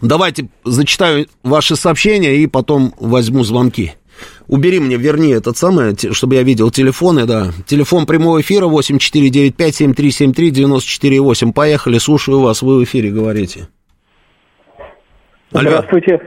Давайте 0.00 0.48
зачитаю 0.64 1.28
ваши 1.42 1.76
сообщения 1.76 2.38
и 2.38 2.48
потом 2.48 2.92
возьму 2.98 3.44
звонки. 3.44 3.92
Убери 4.48 4.80
мне, 4.80 4.96
верни 4.96 5.28
этот 5.30 5.56
самый, 5.56 5.94
чтобы 6.12 6.34
я 6.34 6.42
видел 6.42 6.72
телефоны, 6.72 7.24
да. 7.24 7.52
Телефон 7.66 8.06
прямого 8.06 8.40
эфира 8.40 8.66
8495-7373-94-8. 8.66 11.52
Поехали, 11.52 11.98
слушаю 11.98 12.40
вас, 12.40 12.62
вы 12.62 12.80
в 12.80 12.84
эфире 12.84 13.10
говорите. 13.10 13.68
Алло. 15.54 15.68
Здравствуйте. 15.68 16.20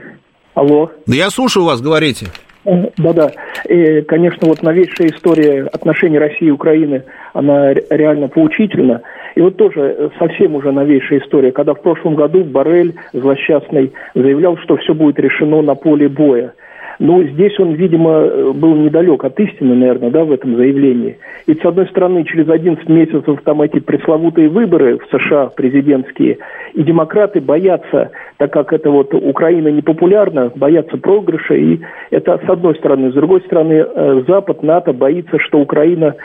Алло. 0.54 0.90
Да 1.06 1.14
я 1.14 1.28
слушаю 1.28 1.66
вас, 1.66 1.82
говорите. 1.82 2.28
Э, 2.64 2.88
да-да. 2.96 3.30
И, 3.68 4.00
конечно, 4.02 4.48
вот 4.48 4.62
новейшая 4.62 5.08
история 5.08 5.64
отношений 5.64 6.18
России 6.18 6.48
и 6.48 6.50
Украины, 6.50 7.04
она 7.34 7.74
реально 7.74 8.28
поучительна. 8.28 9.02
И 9.34 9.40
вот 9.40 9.58
тоже 9.58 10.10
совсем 10.18 10.54
уже 10.54 10.72
новейшая 10.72 11.20
история, 11.20 11.52
когда 11.52 11.74
в 11.74 11.82
прошлом 11.82 12.14
году 12.14 12.42
Барель 12.42 12.94
злосчастный 13.12 13.92
заявлял, 14.14 14.56
что 14.56 14.78
все 14.78 14.94
будет 14.94 15.18
решено 15.18 15.60
на 15.60 15.74
поле 15.74 16.08
боя. 16.08 16.54
Ну, 16.98 17.22
здесь 17.22 17.58
он, 17.60 17.74
видимо, 17.74 18.52
был 18.54 18.74
недалек 18.74 19.24
от 19.24 19.38
истины, 19.38 19.76
наверное, 19.76 20.10
да, 20.10 20.24
в 20.24 20.32
этом 20.32 20.56
заявлении. 20.56 21.16
И, 21.46 21.54
с 21.54 21.64
одной 21.64 21.86
стороны, 21.86 22.24
через 22.24 22.48
11 22.48 22.88
месяцев 22.88 23.40
там 23.44 23.62
эти 23.62 23.78
пресловутые 23.78 24.48
выборы 24.48 24.98
в 24.98 25.06
США 25.16 25.46
президентские, 25.46 26.38
и 26.74 26.82
демократы 26.82 27.40
боятся, 27.40 28.10
так 28.38 28.52
как 28.52 28.72
это 28.72 28.90
вот 28.90 29.14
Украина 29.14 29.68
непопулярна, 29.68 30.50
боятся 30.56 30.96
проигрыша, 30.96 31.54
и 31.54 31.78
это 32.10 32.40
с 32.44 32.50
одной 32.50 32.74
стороны. 32.74 33.12
С 33.12 33.14
другой 33.14 33.42
стороны, 33.42 33.74
э, 33.74 34.22
Запад, 34.26 34.64
НАТО 34.64 34.92
боится, 34.92 35.38
что 35.38 35.60
Украина 35.60 36.16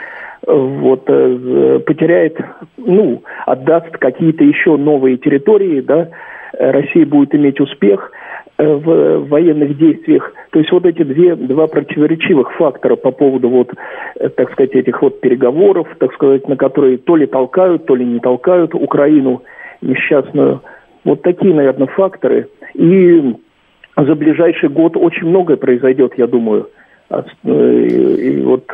э, 0.44 0.52
вот, 0.52 1.04
э, 1.06 1.80
потеряет, 1.86 2.36
ну, 2.76 3.22
отдаст 3.46 3.96
какие-то 3.98 4.42
еще 4.42 4.76
новые 4.76 5.18
территории, 5.18 5.80
да, 5.82 6.08
Россия 6.58 7.06
будет 7.06 7.32
иметь 7.34 7.60
успех– 7.60 8.10
Э, 8.43 8.43
в 8.58 9.28
военных 9.28 9.76
действиях. 9.76 10.32
То 10.50 10.60
есть 10.60 10.70
вот 10.70 10.86
эти 10.86 11.02
две, 11.02 11.34
два 11.34 11.66
противоречивых 11.66 12.52
фактора 12.52 12.96
по 12.96 13.10
поводу 13.10 13.48
вот, 13.48 13.72
э, 14.16 14.28
так 14.28 14.52
сказать, 14.52 14.74
этих 14.74 15.02
вот 15.02 15.20
переговоров, 15.20 15.88
так 15.98 16.12
сказать, 16.14 16.46
на 16.48 16.56
которые 16.56 16.98
то 16.98 17.16
ли 17.16 17.26
толкают, 17.26 17.86
то 17.86 17.96
ли 17.96 18.04
не 18.04 18.20
толкают 18.20 18.74
Украину 18.74 19.42
несчастную. 19.82 20.60
Вот 21.04 21.22
такие, 21.22 21.52
наверное, 21.52 21.88
факторы. 21.88 22.48
И 22.74 23.34
за 23.96 24.14
ближайший 24.14 24.68
год 24.68 24.96
очень 24.96 25.26
многое 25.26 25.56
произойдет, 25.56 26.12
я 26.16 26.26
думаю. 26.28 26.68
А, 27.10 27.24
э, 27.44 27.86
и 27.86 28.40
вот 28.40 28.64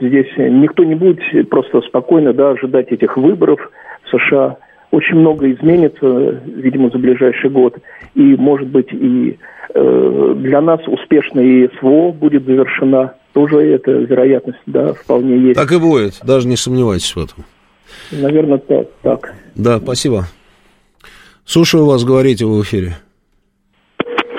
здесь 0.00 0.32
никто 0.36 0.84
не 0.84 0.94
будет 0.94 1.48
просто 1.50 1.80
спокойно 1.82 2.32
да, 2.32 2.50
ожидать 2.50 2.92
этих 2.92 3.16
выборов 3.16 3.58
в 4.04 4.16
США 4.16 4.58
очень 4.90 5.16
много 5.16 5.50
изменится, 5.52 6.06
видимо, 6.46 6.90
за 6.90 6.98
ближайший 6.98 7.50
год. 7.50 7.76
И, 8.14 8.20
может 8.36 8.68
быть, 8.68 8.92
и 8.92 9.38
э, 9.74 10.34
для 10.36 10.60
нас 10.60 10.80
успешно 10.86 11.40
и 11.40 11.68
СВО 11.78 12.12
будет 12.12 12.44
завершена. 12.44 13.14
Тоже 13.32 13.56
эта 13.62 13.90
вероятность, 13.90 14.60
да, 14.66 14.92
вполне 14.92 15.38
есть. 15.38 15.58
Так 15.58 15.72
и 15.72 15.78
будет, 15.78 16.20
даже 16.24 16.46
не 16.46 16.56
сомневайтесь 16.56 17.16
в 17.16 17.24
этом. 17.24 17.44
Наверное, 18.12 18.58
так. 18.58 18.86
так. 19.02 19.34
Да, 19.56 19.78
спасибо. 19.78 20.26
Слушаю 21.44 21.84
вас, 21.84 22.04
говорите 22.04 22.46
в 22.46 22.62
эфире. 22.62 22.96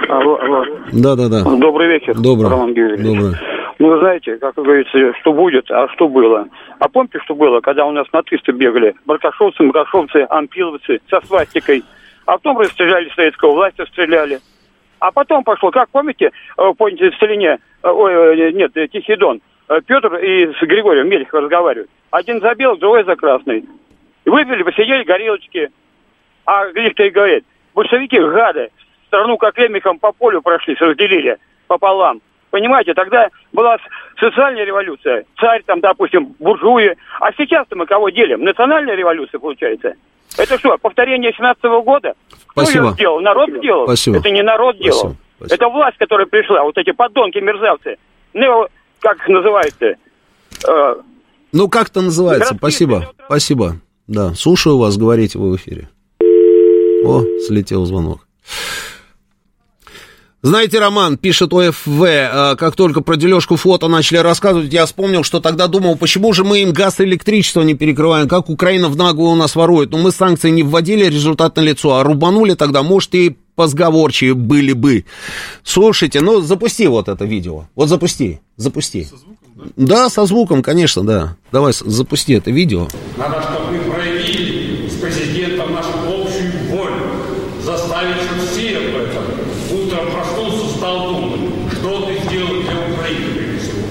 Алло, 0.07 0.39
алло. 0.41 0.63
Да, 0.93 1.15
да, 1.15 1.27
да. 1.27 1.43
Добрый 1.43 1.89
вечер, 1.89 2.15
Добрый. 2.15 2.49
Роман 2.49 2.73
Георгиевич. 2.73 3.05
Добрый. 3.05 3.54
Ну, 3.77 3.89
вы 3.89 3.99
знаете, 3.99 4.37
как 4.37 4.55
говорится, 4.55 5.13
что 5.19 5.33
будет, 5.33 5.69
а 5.69 5.89
что 5.89 6.07
было. 6.07 6.47
А 6.79 6.87
помните, 6.87 7.19
что 7.23 7.35
было, 7.35 7.59
когда 7.59 7.85
у 7.85 7.91
нас 7.91 8.07
нацисты 8.13 8.53
бегали? 8.53 8.95
Баркашовцы, 9.05 9.63
Макашовцы, 9.63 10.25
ампиловцы 10.29 11.01
со 11.09 11.19
свастикой. 11.25 11.83
А 12.25 12.33
потом 12.33 12.59
расстреляли 12.59 13.09
советского 13.09 13.51
власть, 13.51 13.75
стреляли. 13.87 14.39
А 14.99 15.11
потом 15.11 15.43
пошло, 15.43 15.71
как 15.71 15.89
помните, 15.89 16.31
э, 16.57 16.73
помните, 16.77 17.11
в 17.11 17.19
Целине, 17.19 17.59
э, 17.83 17.89
ой, 17.89 18.13
э, 18.13 18.51
нет, 18.53 18.73
Тихий 18.91 19.17
Дон, 19.17 19.41
Петр 19.67 20.15
и 20.15 20.53
с 20.53 20.61
Григорием 20.61 21.09
Мельхов 21.09 21.41
разговаривают. 21.41 21.89
Один 22.11 22.39
за 22.39 22.55
белый, 22.55 22.79
другой 22.79 23.03
за 23.03 23.15
красный. 23.15 23.65
Выпили, 24.25 24.63
посидели 24.63 25.03
горелочки. 25.03 25.69
А 26.45 26.67
их-то 26.67 27.03
и 27.03 27.09
говорит, 27.09 27.45
большевики 27.73 28.19
гады, 28.19 28.69
страну 29.07 29.37
как 29.37 29.57
лемехом 29.57 29.99
по 29.99 30.11
полю 30.13 30.41
прошли, 30.41 30.75
разделили 30.79 31.37
пополам. 31.67 32.21
Понимаете, 32.51 32.93
тогда 32.93 33.29
была 33.51 33.77
социальная 34.19 34.63
революция, 34.63 35.25
царь 35.39 35.61
там, 35.65 35.81
допустим, 35.81 36.35
буржуи. 36.39 36.95
А 37.19 37.33
сейчас-то 37.33 37.75
мы 37.75 37.85
кого 37.85 38.09
делим? 38.09 38.43
Национальная 38.43 38.95
революция 38.95 39.39
получается. 39.39 39.93
Это 40.37 40.57
что, 40.57 40.77
повторение 40.77 41.33
17 41.33 41.63
-го 41.63 41.83
года? 41.83 42.13
Спасибо. 42.51 42.79
Кто 42.79 42.87
ее 42.87 42.93
сделал? 42.93 43.19
Народ 43.21 43.49
сделал? 43.49 43.85
Спасибо. 43.85 44.17
Это 44.17 44.29
не 44.31 44.41
народ 44.41 44.77
делал. 44.77 44.99
Спасибо. 44.99 45.17
Спасибо. 45.37 45.55
Это 45.55 45.69
власть, 45.69 45.97
которая 45.97 46.27
пришла. 46.27 46.63
Вот 46.63 46.77
эти 46.77 46.91
подонки, 46.91 47.37
мерзавцы. 47.39 47.97
Ну, 48.33 48.67
как 48.99 49.17
их 49.17 49.27
называют-то? 49.27 49.95
Э, 50.67 50.95
ну, 51.51 51.69
как-то 51.69 52.01
называется. 52.01 52.55
Спасибо. 52.55 53.13
Спасибо. 53.25 53.75
Да, 54.07 54.33
слушаю 54.33 54.77
вас, 54.77 54.97
говорите 54.97 55.39
вы 55.39 55.51
в 55.51 55.55
эфире. 55.57 55.89
О, 57.05 57.21
слетел 57.45 57.85
звонок. 57.85 58.27
Знаете, 60.45 60.77
Роман, 60.77 61.17
пишет 61.17 61.51
ОФВ, 61.53 62.03
э, 62.03 62.55
как 62.55 62.75
только 62.75 63.01
про 63.01 63.15
дележку 63.15 63.55
флота 63.55 63.87
начали 63.87 64.17
рассказывать, 64.19 64.71
я 64.71 64.85
вспомнил, 64.85 65.23
что 65.23 65.39
тогда 65.39 65.65
думал, 65.65 65.95
почему 65.95 66.33
же 66.33 66.43
мы 66.43 66.59
им 66.61 66.71
газ 66.71 66.99
и 66.99 67.03
электричество 67.03 67.63
не 67.63 67.73
перекрываем, 67.73 68.27
как 68.27 68.47
Украина 68.47 68.87
в 68.87 68.95
наглую 68.95 69.31
у 69.31 69.35
нас 69.35 69.55
ворует. 69.55 69.89
Но 69.89 69.97
мы 69.97 70.11
санкции 70.11 70.51
не 70.51 70.61
вводили, 70.61 71.05
результат 71.05 71.55
на 71.55 71.61
лицо, 71.61 71.95
а 71.95 72.03
рубанули 72.03 72.53
тогда, 72.53 72.83
может, 72.83 73.15
и 73.15 73.35
позговорчивее 73.55 74.35
были 74.35 74.73
бы. 74.73 75.05
Слушайте, 75.63 76.21
ну, 76.21 76.41
запусти 76.41 76.85
вот 76.85 77.09
это 77.09 77.25
видео. 77.25 77.63
Вот 77.73 77.89
запусти, 77.89 78.39
запусти. 78.55 79.05
Со 79.05 79.17
звуком, 79.17 79.47
да? 79.55 79.65
Да, 79.77 80.09
со 80.09 80.25
звуком, 80.27 80.61
конечно, 80.61 81.03
да. 81.03 81.37
Давай, 81.51 81.73
запусти 81.73 82.33
это 82.33 82.51
видео. 82.51 82.87
Надо, 83.17 83.41
чтобы 83.41 83.71
мы 83.71 83.91
проявили 83.91 84.87
с 84.89 84.93
президентом 84.93 85.73
нашу 85.73 85.89
общую 86.05 86.51
волю, 86.69 87.01
заставить 87.63 88.17
все 88.51 88.77
об 88.77 88.95
этом. 88.95 89.23
Утром 89.71 90.11
проснулся, 90.11 90.77
стал 90.77 91.07
думать, 91.07 91.39
что 91.73 92.05
ты 92.05 92.19
сделал 92.27 92.61
для 92.61 92.93
Украины 92.93 93.33
прежде 93.33 93.57
всего. 93.57 93.81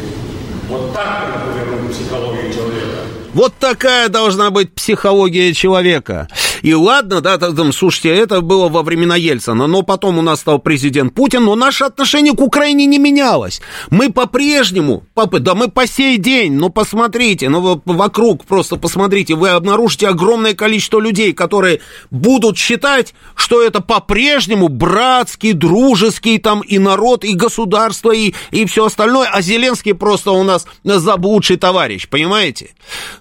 Вот 0.69 0.95
так 0.95 1.29
надо 1.29 1.53
повернуть 1.53 1.93
психологию 1.97 2.53
человека. 2.53 3.15
Вот 3.35 3.52
такая 3.59 4.09
должна 4.09 4.51
быть 4.51 4.73
психология 4.73 5.52
человека. 5.52 6.28
И 6.65 6.73
ладно, 6.73 7.20
да, 7.20 7.36
там, 7.36 7.74
слушайте, 7.74 8.09
это 8.09 8.41
было 8.41 8.70
во 8.70 8.82
времена 8.82 9.16
Ельцина, 9.16 9.66
но 9.66 9.82
потом 9.82 10.19
у 10.19 10.23
нас 10.23 10.41
стал 10.41 10.59
президент 10.59 11.12
Путин, 11.12 11.45
но 11.45 11.55
наше 11.57 11.85
отношение 11.85 12.32
к 12.32 12.41
Украине 12.41 12.86
не 12.86 12.97
менялось. 12.97 13.61
Мы 13.91 14.11
по-прежнему, 14.11 15.05
да 15.15 15.55
мы 15.55 15.69
по 15.69 15.86
сей 15.86 16.16
день, 16.16 16.55
ну 16.55 16.70
посмотрите, 16.70 17.51
ну 17.51 17.82
вокруг 17.85 18.47
просто 18.47 18.77
посмотрите, 18.77 19.35
вы 19.35 19.51
обнаружите 19.51 20.09
огромное 20.09 20.55
количество 20.55 21.01
людей, 21.01 21.35
которые 21.35 21.81
будут 22.11 22.57
считать, 22.57 23.12
что 23.36 23.62
это 23.62 23.82
по-прежнему 23.82 24.69
братский, 24.69 25.53
дружеский 25.53 26.39
там 26.39 26.62
и 26.62 26.78
народ, 26.78 27.24
и 27.24 27.35
государство, 27.35 28.11
и, 28.11 28.32
и 28.53 28.65
все 28.65 28.86
остальное, 28.86 29.28
а 29.31 29.43
Зеленский 29.43 29.93
просто 29.93 30.31
у 30.31 30.43
нас 30.45 30.65
заблудший 30.82 31.59
товарищ, 31.59 32.09
понимаете? 32.09 32.70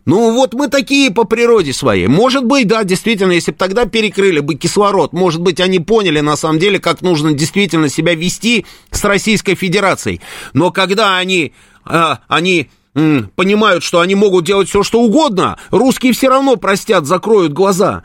Ну 0.05 0.31
вот 0.31 0.53
мы 0.53 0.69
такие 0.69 1.11
по 1.11 1.25
природе 1.25 1.73
своей. 1.73 2.07
Может 2.07 2.45
быть, 2.45 2.69
да, 2.69 2.85
действительно, 2.85 3.32
если 3.35 3.51
бы 3.51 3.57
тогда 3.57 3.85
перекрыли 3.85 4.39
бы 4.39 4.55
кислород, 4.55 5.13
может 5.13 5.41
быть, 5.41 5.59
они 5.59 5.79
поняли 5.79 6.19
на 6.19 6.35
самом 6.35 6.59
деле, 6.59 6.79
как 6.79 7.01
нужно 7.01 7.33
действительно 7.33 7.89
себя 7.89 8.15
вести 8.15 8.65
с 8.91 9.03
Российской 9.03 9.55
Федерацией. 9.55 10.21
Но 10.53 10.71
когда 10.71 11.17
они, 11.17 11.53
а, 11.85 12.19
они 12.27 12.69
понимают, 12.93 13.83
что 13.83 13.99
они 13.99 14.15
могут 14.15 14.45
делать 14.45 14.69
все, 14.69 14.83
что 14.83 15.01
угодно, 15.01 15.57
русские 15.71 16.13
все 16.13 16.29
равно 16.29 16.57
простят, 16.57 17.05
закроют 17.05 17.53
глаза. 17.53 18.03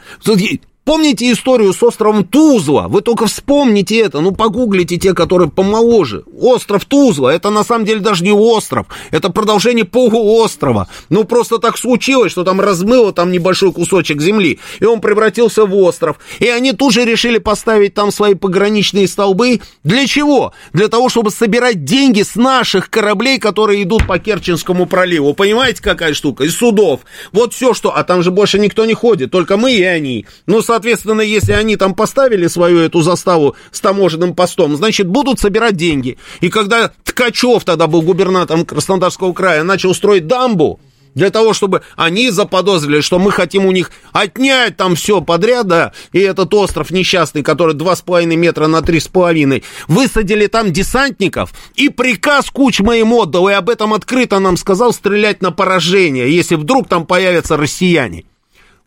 Помните 0.89 1.31
историю 1.31 1.74
с 1.74 1.82
островом 1.82 2.24
Тузла? 2.24 2.89
Вы 2.89 3.02
только 3.02 3.27
вспомните 3.27 3.98
это, 3.98 4.23
ну 4.23 4.32
погуглите 4.32 4.97
те, 4.97 5.12
которые 5.12 5.51
помоложе. 5.51 6.24
Остров 6.40 6.86
Тузла, 6.86 7.28
это 7.28 7.51
на 7.51 7.62
самом 7.62 7.85
деле 7.85 8.01
даже 8.01 8.24
не 8.24 8.32
остров, 8.32 8.86
это 9.10 9.28
продолжение 9.28 9.85
полуострова. 9.85 10.89
Ну 11.10 11.24
просто 11.24 11.59
так 11.59 11.77
случилось, 11.77 12.32
что 12.32 12.43
там 12.43 12.59
размыло 12.59 13.12
там 13.12 13.31
небольшой 13.31 13.70
кусочек 13.70 14.23
земли, 14.23 14.60
и 14.81 14.86
он 14.86 15.02
превратился 15.02 15.66
в 15.66 15.77
остров. 15.77 16.19
И 16.39 16.48
они 16.48 16.73
тут 16.73 16.94
же 16.94 17.05
решили 17.05 17.36
поставить 17.36 17.93
там 17.93 18.10
свои 18.10 18.32
пограничные 18.32 19.09
столбы. 19.09 19.60
Для 19.85 20.06
чего? 20.06 20.55
Для 20.73 20.89
того, 20.89 21.10
чтобы 21.10 21.31
собирать 21.31 21.85
деньги 21.85 22.23
с 22.23 22.35
наших 22.35 22.89
кораблей, 22.89 23.39
которые 23.39 23.82
идут 23.82 24.06
по 24.06 24.19
Керченскому 24.19 24.86
проливу. 24.86 25.35
Понимаете, 25.35 25.82
какая 25.82 26.15
штука? 26.15 26.44
Из 26.44 26.56
судов. 26.56 27.01
Вот 27.32 27.52
все, 27.52 27.74
что... 27.74 27.94
А 27.94 28.05
там 28.05 28.23
же 28.23 28.31
больше 28.31 28.59
никто 28.59 28.86
не 28.86 28.94
ходит, 28.94 29.31
только 29.31 29.59
мы 29.59 29.74
и 29.74 29.82
они. 29.82 30.24
Ну, 30.47 30.62
соответственно, 30.79 31.23
если 31.23 31.53
они 31.53 31.75
там 31.75 31.93
поставили 31.93 32.47
свою 32.47 32.79
эту 32.79 33.03
заставу 33.03 33.57
с 33.73 33.81
таможенным 33.81 34.33
постом, 34.33 34.77
значит, 34.77 35.09
будут 35.09 35.41
собирать 35.41 35.75
деньги. 35.75 36.19
И 36.41 36.51
когда 36.51 36.93
Ткачев 37.03 37.65
тогда 37.65 37.89
был 37.89 38.03
губернатором 38.03 38.65
Краснодарского 38.65 39.33
края, 39.33 39.65
начал 39.65 39.93
строить 39.93 40.29
дамбу, 40.29 40.79
для 41.17 41.31
того, 41.31 41.53
чтобы 41.53 41.83
они 41.97 42.31
заподозрили, 42.31 43.01
что 43.01 43.19
мы 43.19 43.33
хотим 43.33 43.67
у 43.67 43.73
них 43.73 43.91
отнять 44.13 44.77
там 44.77 44.95
все 44.95 45.21
подряд, 45.21 45.67
да, 45.67 45.93
и 46.13 46.21
этот 46.21 46.55
остров 46.55 46.93
несчастный, 46.93 47.43
который 47.43 47.75
2,5 47.75 48.27
метра 48.37 48.69
на 48.69 48.79
3,5, 48.79 49.65
высадили 49.89 50.47
там 50.47 50.73
десантников, 50.73 51.53
и 51.75 51.89
приказ 51.89 52.51
Кучма 52.51 52.99
им 52.99 53.13
отдал, 53.15 53.49
и 53.49 53.53
об 53.53 53.69
этом 53.69 53.95
открыто 53.95 54.39
нам 54.39 54.57
сказал 54.57 54.93
стрелять 54.93 55.43
на 55.43 55.51
поражение, 55.51 56.33
если 56.33 56.55
вдруг 56.55 56.87
там 56.87 57.05
появятся 57.05 57.57
россияне. 57.57 58.27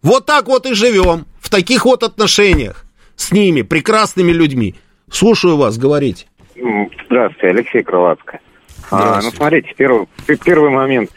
Вот 0.02 0.26
так 0.26 0.48
вот 0.48 0.66
и 0.66 0.74
живем, 0.74 1.26
в 1.42 1.50
таких 1.50 1.86
вот 1.86 2.04
отношениях 2.04 2.86
с 3.16 3.32
ними, 3.32 3.64
прекрасными 3.64 4.32
людьми. 4.32 4.76
Слушаю 5.10 5.58
вас, 5.58 5.78
говорите. 5.78 6.28
Здравствуйте, 7.08 7.48
Алексей 7.48 7.84
Крылатко. 7.84 8.40
А, 8.92 9.22
ну, 9.22 9.32
смотрите, 9.32 9.74
первый, 9.76 10.08
первый 10.44 10.70
момент. 10.70 11.10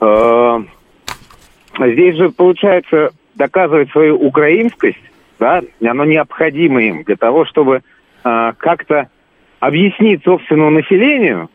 А, 0.00 0.62
здесь 1.78 2.16
же, 2.16 2.30
получается, 2.30 3.10
доказывать 3.34 3.90
свою 3.90 4.16
украинскость, 4.16 5.02
да, 5.38 5.62
оно 5.80 6.04
необходимо 6.04 6.82
им 6.82 7.02
для 7.04 7.16
того, 7.16 7.44
чтобы 7.46 7.82
а, 8.22 8.52
как-то 8.52 9.08
объяснить 9.60 10.22
собственному 10.24 10.70
населению, 10.70 11.48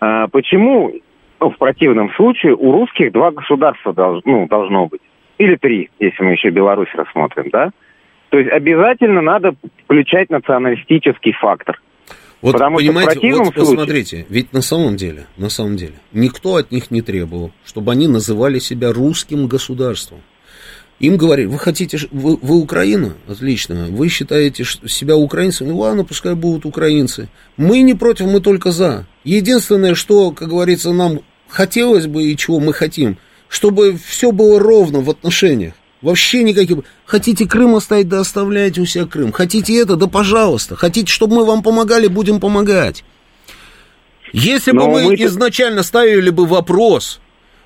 а, 0.00 0.28
почему, 0.28 0.92
ну, 1.40 1.50
в 1.50 1.58
противном 1.58 2.12
случае, 2.14 2.54
у 2.54 2.72
русских 2.72 3.12
два 3.12 3.30
государства 3.30 3.92
долж, 3.92 4.22
ну, 4.24 4.46
должно 4.46 4.86
быть. 4.86 5.00
Или 5.38 5.56
три, 5.56 5.88
если 6.00 6.22
мы 6.22 6.32
еще 6.32 6.50
Беларусь 6.50 6.88
рассмотрим, 6.94 7.48
да? 7.50 7.70
То 8.30 8.38
есть 8.38 8.50
обязательно 8.50 9.22
надо 9.22 9.54
включать 9.84 10.30
националистический 10.30 11.32
фактор. 11.32 11.80
Вот 12.42 12.52
Потому 12.52 12.76
понимаете, 12.76 13.20
вот 13.32 13.46
случае... 13.46 13.52
посмотрите, 13.52 14.26
ведь 14.28 14.52
на 14.52 14.60
самом 14.60 14.96
деле, 14.96 15.26
на 15.36 15.48
самом 15.48 15.76
деле, 15.76 15.94
никто 16.12 16.56
от 16.56 16.70
них 16.70 16.90
не 16.90 17.02
требовал, 17.02 17.52
чтобы 17.64 17.92
они 17.92 18.06
называли 18.06 18.58
себя 18.58 18.92
русским 18.92 19.48
государством. 19.48 20.20
Им 21.00 21.16
говорили, 21.16 21.46
вы 21.46 21.58
хотите, 21.58 21.96
вы, 22.10 22.36
вы 22.36 22.60
Украина? 22.60 23.14
Отлично. 23.28 23.86
Вы 23.88 24.08
считаете 24.08 24.64
себя 24.64 25.16
украинцем? 25.16 25.68
Ну 25.68 25.78
ладно, 25.78 26.04
пускай 26.04 26.34
будут 26.34 26.66
украинцы. 26.66 27.28
Мы 27.56 27.82
не 27.82 27.94
против, 27.94 28.26
мы 28.26 28.40
только 28.40 28.72
за. 28.72 29.06
Единственное, 29.22 29.94
что, 29.94 30.32
как 30.32 30.48
говорится, 30.48 30.92
нам 30.92 31.20
хотелось 31.48 32.08
бы 32.08 32.24
и 32.24 32.36
чего 32.36 32.58
мы 32.58 32.72
хотим– 32.72 33.16
чтобы 33.48 33.98
все 33.98 34.32
было 34.32 34.58
ровно 34.58 35.00
в 35.00 35.10
отношениях. 35.10 35.74
Вообще 36.00 36.42
никаких... 36.42 36.78
Хотите 37.06 37.46
Крым 37.46 37.74
оставить, 37.74 38.08
да 38.08 38.20
оставляйте 38.20 38.80
у 38.80 38.86
себя 38.86 39.06
Крым. 39.06 39.32
Хотите 39.32 39.76
это, 39.80 39.96
да 39.96 40.06
пожалуйста. 40.06 40.76
Хотите, 40.76 41.10
чтобы 41.10 41.36
мы 41.36 41.44
вам 41.44 41.62
помогали, 41.62 42.06
будем 42.06 42.38
помогать. 42.38 43.04
Если 44.32 44.72
бы 44.72 44.86
мы, 44.86 45.02
мы 45.02 45.14
изначально 45.14 45.82
ставили 45.82 46.30
бы 46.30 46.46
вопрос 46.46 47.20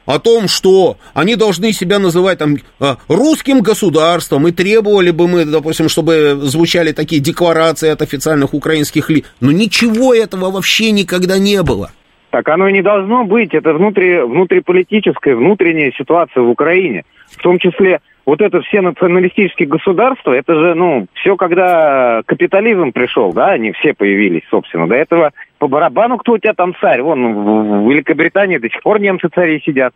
о 0.07 0.19
том, 0.19 0.49
что 0.49 0.97
они 1.15 1.37
должны 1.37 1.73
себя 1.73 1.99
называть 1.99 2.39
там 2.39 2.57
а, 2.81 2.99
русским 3.09 3.61
государством, 3.61 4.49
и 4.49 4.53
требовали 4.53 5.11
бы 5.11 5.29
мы, 5.29 5.45
допустим, 5.45 5.89
чтобы 5.89 6.41
звучали 6.45 6.93
такие 6.93 7.21
декларации 7.21 7.89
от 7.89 8.03
официальных 8.03 8.55
украинских 8.55 9.11
лиц, 9.11 9.25
но 9.41 9.53
ничего 9.53 10.15
этого 10.15 10.51
вообще 10.51 10.91
никогда 10.91 11.39
не 11.39 11.63
было. 11.63 11.93
Так 12.33 12.49
оно 12.49 12.67
и 12.67 12.73
не 12.73 12.81
должно 12.81 13.25
быть. 13.25 13.53
Это 13.53 13.75
внутри, 13.75 14.23
внутриполитическая, 14.23 15.37
внутренняя 15.37 15.93
ситуация 15.93 16.43
в 16.43 16.49
Украине. 16.49 17.05
В 17.27 17.43
том 17.43 17.59
числе 17.59 18.01
вот 18.25 18.41
это 18.41 18.63
все 18.63 18.81
националистические 18.81 19.69
государства, 19.69 20.33
это 20.33 20.55
же, 20.55 20.75
ну, 20.75 21.07
все, 21.13 21.37
когда 21.37 22.23
капитализм 22.25 22.93
пришел, 22.93 23.35
да, 23.35 23.51
они 23.51 23.73
все 23.73 23.93
появились, 23.93 24.45
собственно. 24.49 24.89
До 24.89 24.95
этого 24.95 25.33
по 25.59 25.69
барабану, 25.69 26.17
кто 26.17 26.33
у 26.33 26.39
тебя 26.39 26.55
там 26.55 26.75
царь. 26.81 27.03
Вон, 27.03 27.85
в 27.85 27.91
Великобритании 27.91 28.57
до 28.57 28.71
сих 28.71 28.83
пор 28.83 28.99
немцы 28.99 29.29
цари 29.29 29.61
сидят. 29.61 29.93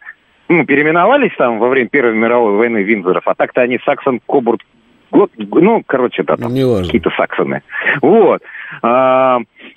Ну, 0.51 0.67
переименовались 0.67 1.33
там 1.39 1.59
во 1.59 1.69
время 1.69 1.89
Первой 1.89 2.15
мировой 2.15 2.57
войны 2.59 2.83
Виндзоров, 2.83 3.27
а 3.27 3.35
так-то 3.35 3.63
они 3.63 3.81
Саксон, 3.83 4.21
Кобурт, 4.27 4.61
ну, 5.39 5.83
короче, 5.87 6.23
да, 6.23 6.37
там 6.37 6.53
какие-то 6.53 7.11
саксоны. 7.17 7.63
Вот. 8.03 8.43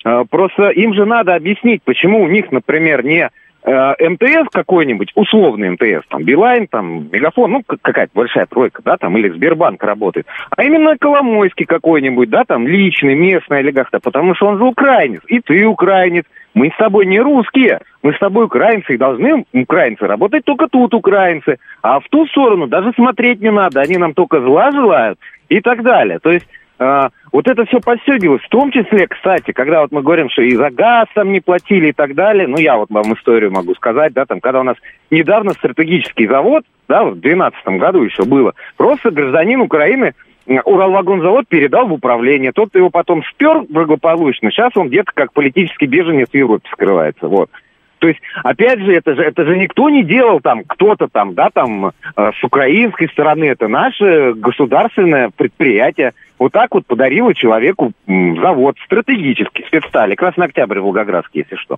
А, 0.04 0.24
просто 0.24 0.70
им 0.70 0.94
же 0.94 1.04
надо 1.04 1.34
объяснить, 1.34 1.82
почему 1.84 2.22
у 2.22 2.28
них, 2.28 2.50
например, 2.52 3.04
не 3.04 3.28
э, 3.62 4.08
МТС 4.08 4.48
какой-нибудь, 4.50 5.12
условный 5.14 5.70
МТС, 5.70 6.06
там, 6.08 6.24
Билайн, 6.24 6.66
там, 6.66 7.08
Мегафон, 7.10 7.52
ну, 7.52 7.62
какая-то 7.66 8.12
большая 8.14 8.46
тройка, 8.46 8.82
да, 8.84 8.96
там, 8.96 9.16
или 9.18 9.28
Сбербанк 9.28 9.82
работает, 9.82 10.26
а 10.56 10.64
именно 10.64 10.96
Коломойский 10.98 11.66
какой-нибудь, 11.66 12.30
да, 12.30 12.44
там, 12.44 12.66
личный, 12.66 13.14
местный 13.14 13.58
олигарх, 13.58 13.90
потому 14.02 14.34
что 14.34 14.46
он 14.46 14.58
же 14.58 14.64
украинец, 14.64 15.20
и 15.26 15.40
ты 15.40 15.66
украинец, 15.66 16.24
мы 16.54 16.70
с 16.70 16.76
тобой 16.76 17.06
не 17.06 17.20
русские, 17.20 17.80
мы 18.02 18.14
с 18.14 18.18
тобой 18.18 18.46
украинцы, 18.46 18.94
и 18.94 18.98
должны 18.98 19.44
украинцы 19.52 20.06
работать 20.06 20.44
только 20.44 20.66
тут 20.68 20.94
украинцы, 20.94 21.58
а 21.82 22.00
в 22.00 22.08
ту 22.08 22.26
сторону 22.26 22.66
даже 22.66 22.92
смотреть 22.94 23.40
не 23.40 23.50
надо, 23.50 23.80
они 23.80 23.98
нам 23.98 24.14
только 24.14 24.40
зла 24.40 24.72
желают 24.72 25.18
и 25.48 25.60
так 25.60 25.82
далее. 25.82 26.18
То 26.20 26.30
есть 26.30 26.46
э, 26.46 26.59
вот 26.80 27.46
это 27.46 27.66
все 27.66 27.78
подстегивалось, 27.78 28.42
в 28.42 28.48
том 28.48 28.72
числе, 28.72 29.06
кстати, 29.06 29.52
когда 29.52 29.82
вот 29.82 29.92
мы 29.92 30.02
говорим, 30.02 30.30
что 30.30 30.40
и 30.40 30.56
за 30.56 30.70
газ 30.70 31.08
там 31.14 31.30
не 31.30 31.40
платили 31.40 31.88
и 31.88 31.92
так 31.92 32.14
далее, 32.14 32.46
ну 32.46 32.56
я 32.56 32.78
вот 32.78 32.88
вам 32.88 33.12
историю 33.12 33.52
могу 33.52 33.74
сказать, 33.74 34.14
да, 34.14 34.24
там, 34.24 34.40
когда 34.40 34.60
у 34.60 34.64
нас 34.64 34.76
недавно 35.10 35.52
стратегический 35.52 36.26
завод, 36.26 36.64
да, 36.88 37.04
в 37.04 37.20
2012 37.20 37.66
году 37.78 38.02
еще 38.02 38.24
было, 38.24 38.54
просто 38.78 39.10
гражданин 39.10 39.60
Украины 39.60 40.14
Уралвагонзавод 40.46 41.46
передал 41.48 41.86
в 41.86 41.92
управление. 41.92 42.52
Тот 42.52 42.74
его 42.74 42.90
потом 42.90 43.22
спер 43.24 43.62
благополучно. 43.68 44.50
Сейчас 44.50 44.72
он 44.74 44.88
где-то 44.88 45.12
как 45.14 45.32
политический 45.32 45.86
беженец 45.86 46.30
в 46.30 46.34
Европе 46.34 46.68
скрывается. 46.72 47.28
Вот. 47.28 47.50
То 48.00 48.08
есть, 48.08 48.20
опять 48.42 48.80
же, 48.80 48.92
это 48.92 49.14
же, 49.14 49.22
это 49.22 49.44
же 49.44 49.56
никто 49.56 49.88
не 49.90 50.02
делал 50.02 50.40
там, 50.40 50.64
кто-то 50.66 51.06
там, 51.06 51.34
да, 51.34 51.50
там, 51.52 51.92
э, 52.16 52.30
с 52.40 52.42
украинской 52.42 53.08
стороны, 53.08 53.44
это 53.44 53.68
наше 53.68 54.32
государственное 54.34 55.30
предприятие. 55.36 56.12
Вот 56.38 56.52
так 56.52 56.74
вот 56.74 56.86
подарило 56.86 57.34
человеку 57.34 57.92
завод 58.06 58.76
стратегический, 58.86 59.64
спецстали, 59.66 60.14
Красный 60.14 60.46
Октябрь 60.46 60.80
Волгоградский, 60.80 61.42
если 61.42 61.56
что. 61.56 61.76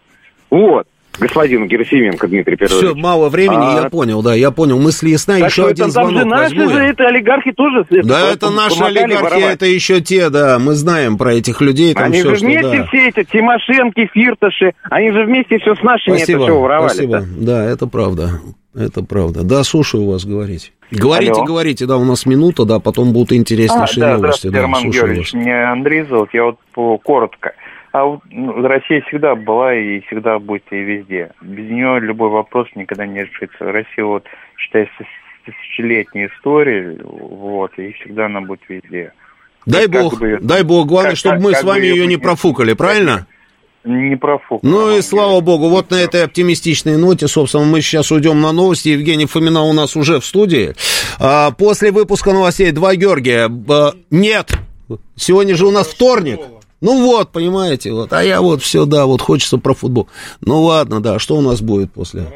Вот 0.49 0.87
господину 1.19 1.67
Герасименко 1.67 2.29
Дмитрий 2.29 2.57
Петрович. 2.57 2.85
Все, 2.85 2.95
мало 2.95 3.29
времени, 3.29 3.61
а... 3.61 3.83
я 3.83 3.91
понял, 3.91 4.23
да, 4.23 4.35
я 4.35 4.51
понял. 4.51 4.81
Мысли 4.81 5.11
ясна, 5.11 5.39
так 5.39 5.51
еще 5.51 5.67
один 5.67 5.85
там 5.85 5.91
звонок 5.91 6.23
же 6.23 6.25
наши 6.27 6.57
возьму. 6.57 6.71
же 6.73 6.79
это 6.81 7.05
олигархи 7.07 7.53
тоже. 7.53 7.87
Да, 8.03 8.31
это 8.33 8.51
наши 8.51 8.83
олигархи, 8.83 9.23
воровать. 9.23 9.55
это 9.55 9.67
еще 9.67 10.01
те, 10.01 10.31
да, 10.31 10.59
мы 10.59 10.75
знаем 10.75 11.19
про 11.19 11.35
этих 11.35 11.61
людей. 11.61 11.95
Там 11.95 12.05
они 12.05 12.21
все, 12.21 12.35
же 12.35 12.45
вместе 12.45 12.69
что, 12.69 12.77
да. 12.77 12.87
все 12.87 13.09
эти 13.09 13.25
Тимошенки, 13.25 14.11
Фирташи, 14.13 14.73
они 14.91 15.13
же 15.13 15.25
вместе 15.25 15.59
все 15.59 15.75
с 15.75 15.83
нашими 15.83 16.17
спасибо, 16.17 16.45
это 16.45 16.53
все 16.53 16.61
воровали. 16.61 16.89
Спасибо, 16.89 17.25
да, 17.39 17.65
это 17.65 17.87
правда. 17.87 18.41
Это 18.75 19.03
правда. 19.03 19.43
Да, 19.43 19.65
слушаю 19.65 20.07
вас, 20.07 20.25
говорите. 20.25 20.71
Говорите, 20.91 21.33
Алло. 21.33 21.45
говорите, 21.45 21.87
да, 21.87 21.97
у 21.99 22.05
нас 22.05 22.25
минута, 22.25 22.65
да, 22.65 22.79
потом 22.79 23.13
будут 23.13 23.33
интереснейшие 23.33 24.05
А, 24.05 24.07
да, 24.07 24.17
новости. 24.19 24.49
здравствуйте, 24.49 24.61
Роман 24.61 24.81
слушаю 24.83 25.03
Георгиевич. 25.05 25.33
вас. 25.35 25.43
Меня 25.43 25.73
Андрей 25.73 26.03
зовут. 26.05 26.31
Я 26.33 26.45
вот 26.45 27.01
коротко. 27.03 27.53
А 27.93 28.05
вот, 28.05 28.21
ну, 28.31 28.63
Россия 28.67 29.03
всегда 29.09 29.35
была 29.35 29.75
и 29.75 30.01
всегда 30.01 30.39
будет 30.39 30.65
и 30.71 30.77
везде. 30.77 31.31
Без 31.43 31.71
нее 31.71 32.01
любой 32.01 32.31
вопрос 32.31 32.67
никогда 32.75 33.07
не 33.07 33.21
решится. 33.21 33.59
Россия, 33.61 34.05
вот, 34.05 34.25
считается, 34.57 35.05
тысячелетней 35.45 36.27
историей, 36.29 36.99
вот, 37.03 37.73
и 37.79 37.93
всегда 37.93 38.27
она 38.27 38.41
будет 38.41 38.61
везде. 38.69 39.13
Дай 39.67 39.89
как 39.89 40.03
бог, 40.03 40.19
бы- 40.19 40.39
дай 40.41 40.63
бог, 40.63 40.87
главное, 40.89 41.11
как- 41.11 41.19
чтобы 41.19 41.35
как- 41.37 41.45
мы 41.45 41.53
как 41.53 41.61
с 41.61 41.65
вами 41.65 41.87
ее 41.87 42.07
не 42.07 42.17
профукали, 42.17 42.73
правильно? 42.73 43.27
Не 43.85 44.17
профук. 44.17 44.63
Ну 44.63 44.97
и 44.97 45.03
слава 45.03 45.41
богу, 45.41 45.69
вот 45.69 45.91
на 45.91 45.97
этой 45.97 46.25
оптимистичной 46.25 46.97
ноте, 46.97 47.27
собственно, 47.27 47.65
мы 47.65 47.81
сейчас 47.81 48.13
уйдем 48.13 48.41
на 48.41 48.53
новости. 48.53 48.91
Евгений 48.91 49.27
Фомина 49.27 49.63
у 49.63 49.73
нас 49.73 49.97
уже 49.97 50.21
в 50.21 50.25
студии. 50.25 50.75
А, 51.19 51.51
после 51.51 51.91
выпуска 51.91 52.33
новостей 52.33 52.71
два 52.71 52.95
Георгия. 52.95 53.51
А, 53.69 53.93
нет, 54.11 54.53
сегодня 55.17 55.57
же 55.57 55.67
у 55.67 55.73
нас 55.73 55.89
вторник. 55.89 56.39
Ну 56.83 57.07
вот, 57.07 57.31
понимаете, 57.31 57.93
вот. 57.93 58.13
А 58.13 58.23
я 58.23 58.41
вот 58.43 58.61
все, 58.61 58.85
да, 58.85 59.07
вот 59.07 59.23
хочется 59.23 59.57
про 59.57 59.73
футбол. 59.73 60.09
Ну 60.41 60.63
ладно, 60.63 61.01
да, 61.01 61.21
что 61.21 61.37
у 61.37 61.41
нас 61.41 61.63
будет 61.63 61.93
после? 61.93 62.27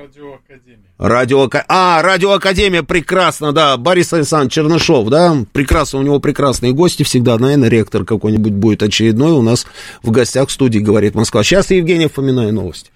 Радио... 0.98 1.50
А, 1.68 2.00
радиоакадемия, 2.00 2.82
прекрасно, 2.82 3.52
да. 3.52 3.76
Борис 3.76 4.12
Александрович 4.12 4.54
Чернышов, 4.54 5.08
да, 5.08 5.36
прекрасно, 5.52 5.98
у 5.98 6.02
него 6.02 6.20
прекрасные 6.20 6.72
гости 6.72 7.02
всегда, 7.02 7.36
наверное, 7.38 7.68
ректор 7.68 8.04
какой-нибудь 8.04 8.52
будет 8.52 8.82
очередной 8.82 9.32
у 9.32 9.42
нас 9.42 9.66
в 10.02 10.10
гостях 10.12 10.48
в 10.48 10.52
студии, 10.52 10.78
говорит 10.78 11.16
Москва. 11.16 11.42
Сейчас 11.42 11.70
Евгений 11.70 12.06
Фомина 12.06 12.48
и 12.48 12.52
новости. 12.52 12.84